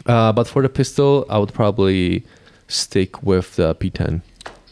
Uh, 0.06 0.32
but 0.34 0.48
for 0.48 0.62
the 0.62 0.70
pistol, 0.70 1.26
I 1.30 1.38
would 1.38 1.54
probably 1.54 2.24
stick 2.68 3.24
with 3.24 3.56
the 3.56 3.74
P10, 3.76 4.22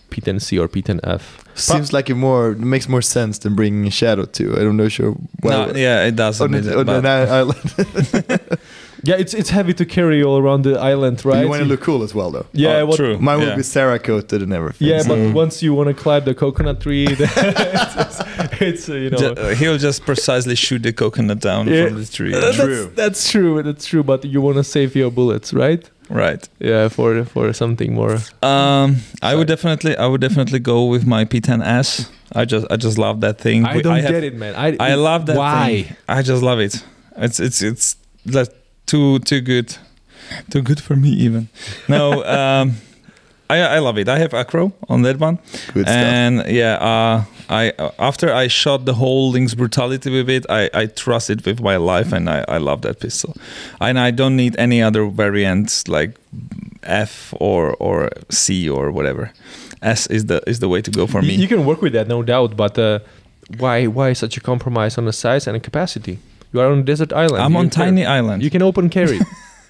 P10C 0.09 0.59
or 0.61 0.67
P10F. 0.67 1.21
Seems 1.55 1.93
like 1.93 2.09
it 2.09 2.15
more 2.15 2.53
makes 2.53 2.89
more 2.89 3.01
sense 3.01 3.38
than 3.39 3.55
bringing 3.55 3.85
a 3.88 3.91
shadow 3.91 4.25
2. 4.25 4.53
I 4.57 4.63
don't 4.63 4.75
know 4.75 4.89
sure. 4.89 5.15
no, 5.43 5.71
yeah, 5.75 6.03
it 6.05 6.15
does. 6.15 6.41
a 6.41 6.45
on, 6.45 6.51
bit, 6.51 6.63
the- 6.63 6.80
on 6.80 6.85
but- 6.85 7.05
an 7.05 7.30
island. 7.30 8.59
Yeah, 9.05 9.15
it's 9.17 9.34
it's 9.34 9.49
heavy 9.49 9.73
to 9.73 9.85
carry 9.85 10.23
all 10.23 10.38
around 10.38 10.63
the 10.63 10.80
island, 10.80 11.25
right? 11.25 11.41
You 11.43 11.49
want 11.49 11.61
to 11.63 11.67
look 11.67 11.81
cool 11.81 12.03
as 12.03 12.13
well, 12.15 12.31
though. 12.31 12.45
yeah, 12.53 12.77
Oh, 12.80 12.85
what, 12.85 12.95
true. 12.97 13.17
Mine 13.19 13.39
will 13.39 13.47
yeah. 13.49 13.55
be 13.57 13.61
Cerakoted 13.63 14.41
and 14.41 14.53
everything. 14.53 14.88
Yeah, 14.88 15.01
so- 15.01 15.09
but 15.09 15.34
once 15.35 15.61
you 15.61 15.73
want 15.73 15.89
to 15.89 15.93
climb 16.03 16.23
the 16.23 16.34
coconut 16.34 16.80
tree, 16.80 17.05
it's, 17.09 18.61
it's, 18.61 18.89
uh, 18.89 18.93
you 18.93 19.09
know. 19.09 19.17
Ju- 19.17 19.34
uh, 19.38 19.55
he'll 19.55 19.77
just 19.77 20.05
precisely 20.05 20.55
shoot 20.55 20.84
the 20.84 20.93
coconut 20.93 21.39
down 21.39 21.67
Yeah. 21.67 21.88
from 21.88 21.95
the 21.99 22.05
tree. 22.05 22.34
Uh, 22.34 22.39
that's, 22.39 22.55
True. 22.57 22.91
that's 22.95 23.31
true. 23.31 23.63
That's 23.63 23.85
true. 23.85 24.03
But 24.03 24.23
you 24.25 24.41
want 24.41 24.57
to 24.57 24.63
save 24.63 24.95
your 24.95 25.11
bullets, 25.11 25.53
right? 25.53 25.89
Right. 26.09 26.47
Yeah, 26.59 26.89
for 26.89 27.23
for 27.25 27.53
something 27.53 27.93
more. 27.93 28.17
Um, 28.41 28.97
I 29.21 29.35
would 29.35 29.47
definitely, 29.47 29.95
I 29.97 30.05
would 30.05 30.21
definitely 30.21 30.59
go 30.59 30.85
with 30.85 31.05
my 31.05 31.25
P10S. 31.25 32.09
I 32.35 32.45
just, 32.45 32.65
I 32.71 32.75
just 32.77 32.97
love 32.97 33.21
that 33.21 33.38
thing. 33.39 33.65
I 33.65 33.81
don't 33.81 33.99
have- 33.99 34.11
get 34.11 34.23
it, 34.23 34.35
man. 34.35 34.53
I 34.55 34.75
I 34.91 34.95
love 34.95 35.25
that 35.27 35.38
Why? 35.38 35.84
thing. 35.84 35.95
I 36.07 36.21
just 36.21 36.41
love 36.43 36.59
it. 36.59 36.84
It's, 37.17 37.39
it's, 37.39 37.61
it's 37.61 37.95
like 38.25 38.49
too, 38.85 39.19
too 39.19 39.41
good, 39.41 39.77
too 40.51 40.61
good 40.61 40.80
for 40.81 40.95
me 40.95 41.10
even. 41.10 41.47
No, 41.88 42.23
um, 42.23 42.76
I, 43.49 43.57
I 43.76 43.80
love 43.80 43.97
it. 43.97 44.07
I 44.10 44.18
have 44.19 44.34
acro 44.34 44.72
on 44.89 45.01
that 45.03 45.19
one, 45.19 45.38
Good 45.73 45.85
stuff. 45.85 45.88
and 45.89 46.43
yeah, 46.47 46.76
uh, 46.76 47.23
I 47.49 47.72
uh, 47.77 47.91
after 47.99 48.34
I 48.34 48.47
shot 48.47 48.85
the 48.85 48.93
whole 48.93 49.31
Lynx 49.31 49.53
brutality 49.53 50.10
with 50.10 50.30
it, 50.30 50.45
I, 50.49 50.69
I 50.73 50.85
trust 50.88 51.30
it 51.30 51.45
with 51.45 51.61
my 51.61 51.76
life, 51.77 52.14
and 52.14 52.30
I, 52.30 52.45
I 52.47 52.57
love 52.57 52.81
that 52.81 52.99
pistol, 52.99 53.35
and 53.81 53.99
I 53.99 54.11
don't 54.11 54.35
need 54.35 54.55
any 54.57 54.81
other 54.81 55.05
variants 55.05 55.88
like 55.88 56.11
F 56.84 57.34
or 57.39 57.76
or 57.80 58.10
C 58.30 58.69
or 58.69 58.91
whatever. 58.91 59.31
S 59.81 60.07
is 60.07 60.26
the 60.26 60.41
is 60.47 60.60
the 60.60 60.69
way 60.69 60.81
to 60.81 60.89
go 60.91 61.05
for 61.05 61.19
Y- 61.22 61.27
me. 61.27 61.35
You 61.35 61.47
can 61.47 61.65
work 61.65 61.81
with 61.81 61.93
that, 61.93 62.07
no 62.07 62.23
doubt. 62.23 62.55
But 62.55 62.77
uh, 62.80 62.99
why 63.60 63.88
why 63.88 64.14
such 64.14 64.38
a 64.38 64.41
compromise 64.41 64.97
on 64.97 65.05
the 65.05 65.14
size 65.14 65.45
and 65.47 65.55
the 65.55 65.60
capacity? 65.60 66.18
You 66.53 66.61
are 66.61 66.71
on 66.71 66.80
a 66.80 66.84
desert 66.84 67.11
island. 67.13 67.43
I'm 67.43 67.53
You 67.53 67.57
on 67.59 67.69
can- 67.69 67.81
tiny 67.85 68.05
island. 68.05 68.43
You 68.43 68.49
can 68.49 68.61
open 68.61 68.89
carry. 68.89 69.19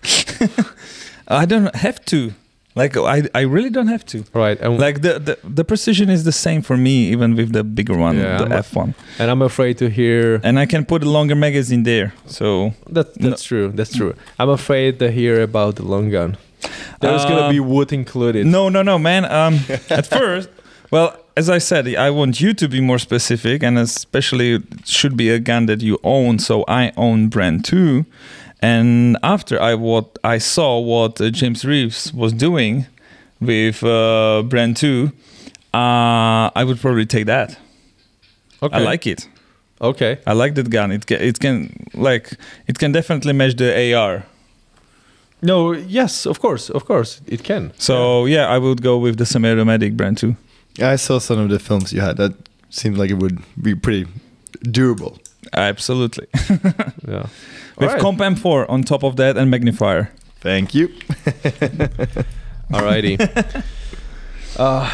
I 1.27 1.45
don't 1.45 1.73
have 1.75 2.03
to. 2.05 2.33
Like 2.75 2.97
I, 2.97 3.21
I 3.35 3.41
really 3.41 3.69
don't 3.69 3.87
have 3.87 4.03
to. 4.07 4.23
Right. 4.33 4.59
And 4.59 4.79
Like 4.79 5.01
the, 5.01 5.19
the 5.19 5.37
the 5.43 5.63
precision 5.63 6.09
is 6.09 6.23
the 6.23 6.31
same 6.31 6.61
for 6.63 6.75
me, 6.75 7.11
even 7.11 7.35
with 7.35 7.51
the 7.53 7.63
bigger 7.63 7.95
one, 7.95 8.17
Yeah, 8.17 8.39
the 8.39 8.45
a- 8.57 8.63
F1, 8.63 8.93
and 9.19 9.29
I'm 9.31 9.41
afraid 9.43 9.77
to 9.77 9.89
hear 9.89 10.41
and 10.43 10.57
I 10.59 10.65
can 10.65 10.83
put 10.85 11.03
a 11.03 11.09
longer 11.09 11.35
magazine 11.35 11.83
there. 11.83 12.13
So 12.25 12.73
that. 12.89 13.15
No. 13.19 13.29
That's 13.29 13.43
true. 13.43 13.71
That's 13.75 13.95
true. 13.95 14.13
I'm 14.39 14.49
afraid 14.49 14.97
to 14.99 15.11
hear 15.11 15.41
about 15.43 15.75
the 15.75 15.83
long 15.83 16.09
gun. 16.09 16.35
There's 16.99 17.23
gonna 17.25 17.47
Uh, 17.47 17.51
be 17.51 17.59
wood 17.59 17.91
included. 17.93 18.45
no, 18.47 18.69
no, 18.69 18.81
no, 18.81 18.97
man. 18.97 19.25
Um, 19.25 19.59
at 19.89 20.07
first, 20.07 20.49
well, 20.89 21.15
as 21.35 21.49
I 21.49 21.57
said, 21.57 21.87
I 21.95 22.09
want 22.09 22.39
you 22.39 22.53
to 22.53 22.67
be 22.67 22.79
more 22.79 22.99
specific, 22.99 23.63
and 23.63 23.77
especially 23.77 24.55
it 24.55 24.87
should 24.87 25.17
be 25.17 25.29
a 25.29 25.39
gun 25.39 25.65
that 25.65 25.81
you 25.81 25.99
own. 26.03 26.39
So 26.39 26.63
I 26.67 26.91
own 26.95 27.29
Bren 27.29 27.63
two, 27.63 28.05
and 28.61 29.17
after 29.23 29.59
I 29.59 29.75
what 29.75 30.19
I 30.23 30.37
saw 30.37 30.79
what 30.79 31.19
uh, 31.19 31.29
James 31.29 31.65
Reeves 31.65 32.13
was 32.13 32.33
doing 32.33 32.85
with 33.41 33.83
uh, 33.83 34.43
Bren 34.45 34.75
two, 34.75 35.11
uh, 35.73 36.51
I 36.55 36.63
would 36.65 36.79
probably 36.79 37.05
take 37.05 37.25
that. 37.25 37.57
Okay. 38.61 38.75
I 38.75 38.79
like 38.79 39.07
it. 39.07 39.27
Okay. 39.81 40.19
I 40.25 40.33
like 40.33 40.55
that 40.55 40.69
gun. 40.69 40.91
It 40.91 41.05
can, 41.05 41.21
it 41.21 41.39
can 41.39 41.87
like 41.93 42.37
it 42.67 42.77
can 42.79 42.91
definitely 42.91 43.33
match 43.33 43.55
the 43.57 43.93
AR. 43.93 44.25
No. 45.41 45.73
Yes. 45.73 46.25
Of 46.25 46.39
course. 46.39 46.69
Of 46.69 46.85
course. 46.85 47.21
It 47.27 47.43
can. 47.43 47.73
So 47.77 48.25
yeah, 48.25 48.47
I 48.47 48.59
would 48.59 48.81
go 48.81 48.97
with 48.97 49.17
the 49.17 49.25
Semi-Automatic 49.25 49.97
Bren 49.97 50.15
two. 50.15 50.37
I 50.79 50.95
saw 50.97 51.19
some 51.19 51.39
of 51.39 51.49
the 51.49 51.59
films 51.59 51.93
you 51.93 52.01
had. 52.01 52.17
That 52.17 52.33
seemed 52.69 52.97
like 52.97 53.09
it 53.11 53.17
would 53.19 53.39
be 53.61 53.75
pretty 53.75 54.07
durable. 54.71 55.19
Absolutely. 55.53 56.27
Yeah. 57.07 57.27
With 57.77 57.89
Alright. 57.89 58.01
Comp 58.01 58.19
M4 58.19 58.69
on 58.69 58.83
top 58.83 59.03
of 59.03 59.15
that 59.17 59.35
and 59.37 59.49
magnifier. 59.51 60.11
Thank 60.41 60.73
you. 60.75 60.87
Alrighty. 62.71 63.17
uh, 64.57 64.89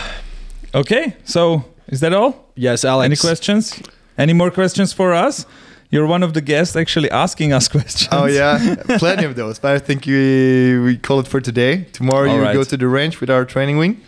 Okay, 0.73 1.15
so 1.23 1.65
is 1.87 1.99
that 2.01 2.13
all? 2.13 2.51
yes, 2.55 2.85
Alex. 2.85 3.05
Any 3.05 3.15
questions? 3.15 3.81
Any 4.17 4.33
more 4.33 4.51
questions 4.51 4.93
for 4.93 5.13
us? 5.13 5.45
You're 5.89 6.05
one 6.05 6.21
of 6.21 6.33
the 6.35 6.41
guests 6.41 6.75
actually 6.75 7.09
asking 7.09 7.53
us 7.53 7.67
questions. 7.67 8.09
Oh 8.11 8.27
yeah, 8.27 8.75
plenty 8.99 9.25
of 9.25 9.35
those. 9.35 9.57
But 9.59 9.71
I 9.75 9.79
think 9.79 10.05
we 10.05 10.77
we 10.79 10.97
call 10.97 11.19
it 11.19 11.27
for 11.27 11.41
today. 11.41 11.85
Tomorrow 11.91 12.29
All 12.29 12.35
you 12.35 12.41
right. 12.43 12.53
go 12.53 12.63
to 12.63 12.77
the 12.77 12.87
range 12.87 13.19
with 13.19 13.29
our 13.31 13.45
training 13.45 13.77
wing. 13.79 13.99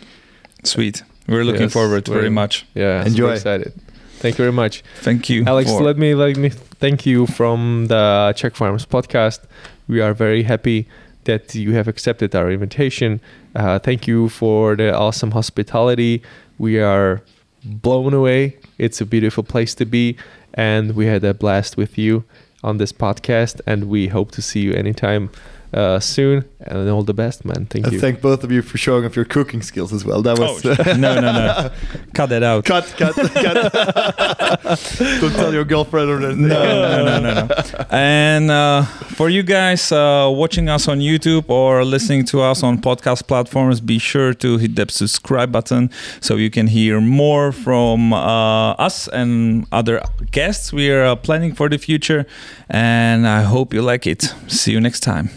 Sweet. 0.62 1.02
We're 1.28 1.44
looking 1.44 1.62
Yes, 1.62 1.72
forward 1.72 2.08
we're- 2.08 2.20
very 2.20 2.30
much. 2.30 2.66
Yeah. 2.74 3.04
Enjoy. 3.04 3.14
Super 3.14 3.32
excited. 3.34 3.72
Thank 4.18 4.34
you 4.38 4.44
very 4.44 4.52
much. 4.52 4.82
Thank 5.00 5.28
you. 5.30 5.44
Alex, 5.46 5.70
for- 5.70 5.82
let 5.82 5.96
me 5.98 6.14
let 6.14 6.36
me 6.36 6.48
thank 6.80 7.06
you 7.06 7.26
from 7.26 7.86
the 7.88 8.32
Czech 8.36 8.54
Farms 8.56 8.86
podcast. 8.86 9.40
We 9.88 10.00
are 10.00 10.14
very 10.14 10.42
happy 10.44 10.86
that 11.24 11.54
you 11.54 11.72
have 11.74 11.88
accepted 11.88 12.34
our 12.34 12.50
invitation. 12.50 13.20
Uh, 13.54 13.78
thank 13.78 14.06
you 14.06 14.28
for 14.28 14.76
the 14.76 14.92
awesome 14.94 15.32
hospitality. 15.32 16.22
We 16.58 16.80
are 16.80 17.20
blown 17.64 18.12
away. 18.14 18.56
It's 18.78 19.00
a 19.00 19.04
beautiful 19.06 19.42
place 19.44 19.74
to 19.76 19.84
be, 19.84 20.16
and 20.54 20.94
we 20.96 21.06
had 21.06 21.24
a 21.24 21.32
blast 21.34 21.76
with 21.76 21.96
you 21.98 22.24
on 22.64 22.78
this 22.78 22.92
podcast. 22.92 23.60
And 23.66 23.84
we 23.84 24.08
hope 24.08 24.30
to 24.32 24.42
see 24.42 24.60
you 24.60 24.72
anytime 24.74 25.30
uh, 25.72 25.98
soon. 26.00 26.44
And 26.64 26.88
all 26.90 27.02
the 27.02 27.14
best, 27.14 27.44
man. 27.44 27.66
Thank 27.66 27.86
I 27.88 27.90
you. 27.90 27.98
thank 28.00 28.20
both 28.20 28.44
of 28.44 28.52
you 28.52 28.62
for 28.62 28.78
showing 28.78 29.04
off 29.04 29.16
your 29.16 29.24
cooking 29.24 29.62
skills 29.62 29.92
as 29.92 30.04
well. 30.04 30.22
That 30.22 30.38
Oh, 30.38 30.54
was 30.54 30.64
no, 30.86 30.94
no, 31.20 31.20
no. 31.20 31.70
Cut 32.14 32.28
that 32.28 32.42
out. 32.44 32.64
cut, 32.64 32.84
cut, 32.96 33.14
cut. 33.16 33.72
Don't 35.20 35.32
tell 35.34 35.52
your 35.52 35.64
girlfriend 35.64 36.08
or 36.10 36.18
anything. 36.22 36.46
No, 36.48 36.62
no, 36.62 37.04
no, 37.04 37.20
no, 37.20 37.46
no. 37.46 37.84
And 37.90 38.50
uh, 38.50 38.84
for 38.84 39.28
you 39.28 39.42
guys 39.42 39.90
uh, 39.90 40.30
watching 40.32 40.68
us 40.68 40.86
on 40.86 41.00
YouTube 41.00 41.50
or 41.50 41.84
listening 41.84 42.24
to 42.26 42.40
us 42.42 42.62
on 42.62 42.78
podcast 42.78 43.26
platforms, 43.26 43.80
be 43.80 43.98
sure 43.98 44.32
to 44.34 44.58
hit 44.58 44.76
that 44.76 44.90
subscribe 44.92 45.50
button 45.50 45.90
so 46.20 46.36
you 46.36 46.50
can 46.50 46.68
hear 46.68 47.00
more 47.00 47.50
from 47.50 48.12
uh, 48.12 48.72
us 48.78 49.08
and 49.08 49.66
other 49.72 50.00
guests 50.30 50.72
we 50.72 50.90
are 50.92 51.04
uh, 51.04 51.16
planning 51.16 51.54
for 51.54 51.68
the 51.68 51.78
future. 51.78 52.24
And 52.70 53.26
I 53.26 53.42
hope 53.42 53.74
you 53.74 53.82
like 53.82 54.06
it. 54.06 54.32
See 54.46 54.70
you 54.70 54.80
next 54.80 55.00
time. 55.00 55.30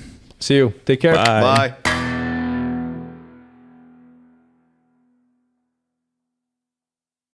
See 0.46 0.58
you. 0.58 0.74
Take 0.86 1.00
care. 1.02 1.16
Bye. 1.16 1.42
Bye. 1.42 1.85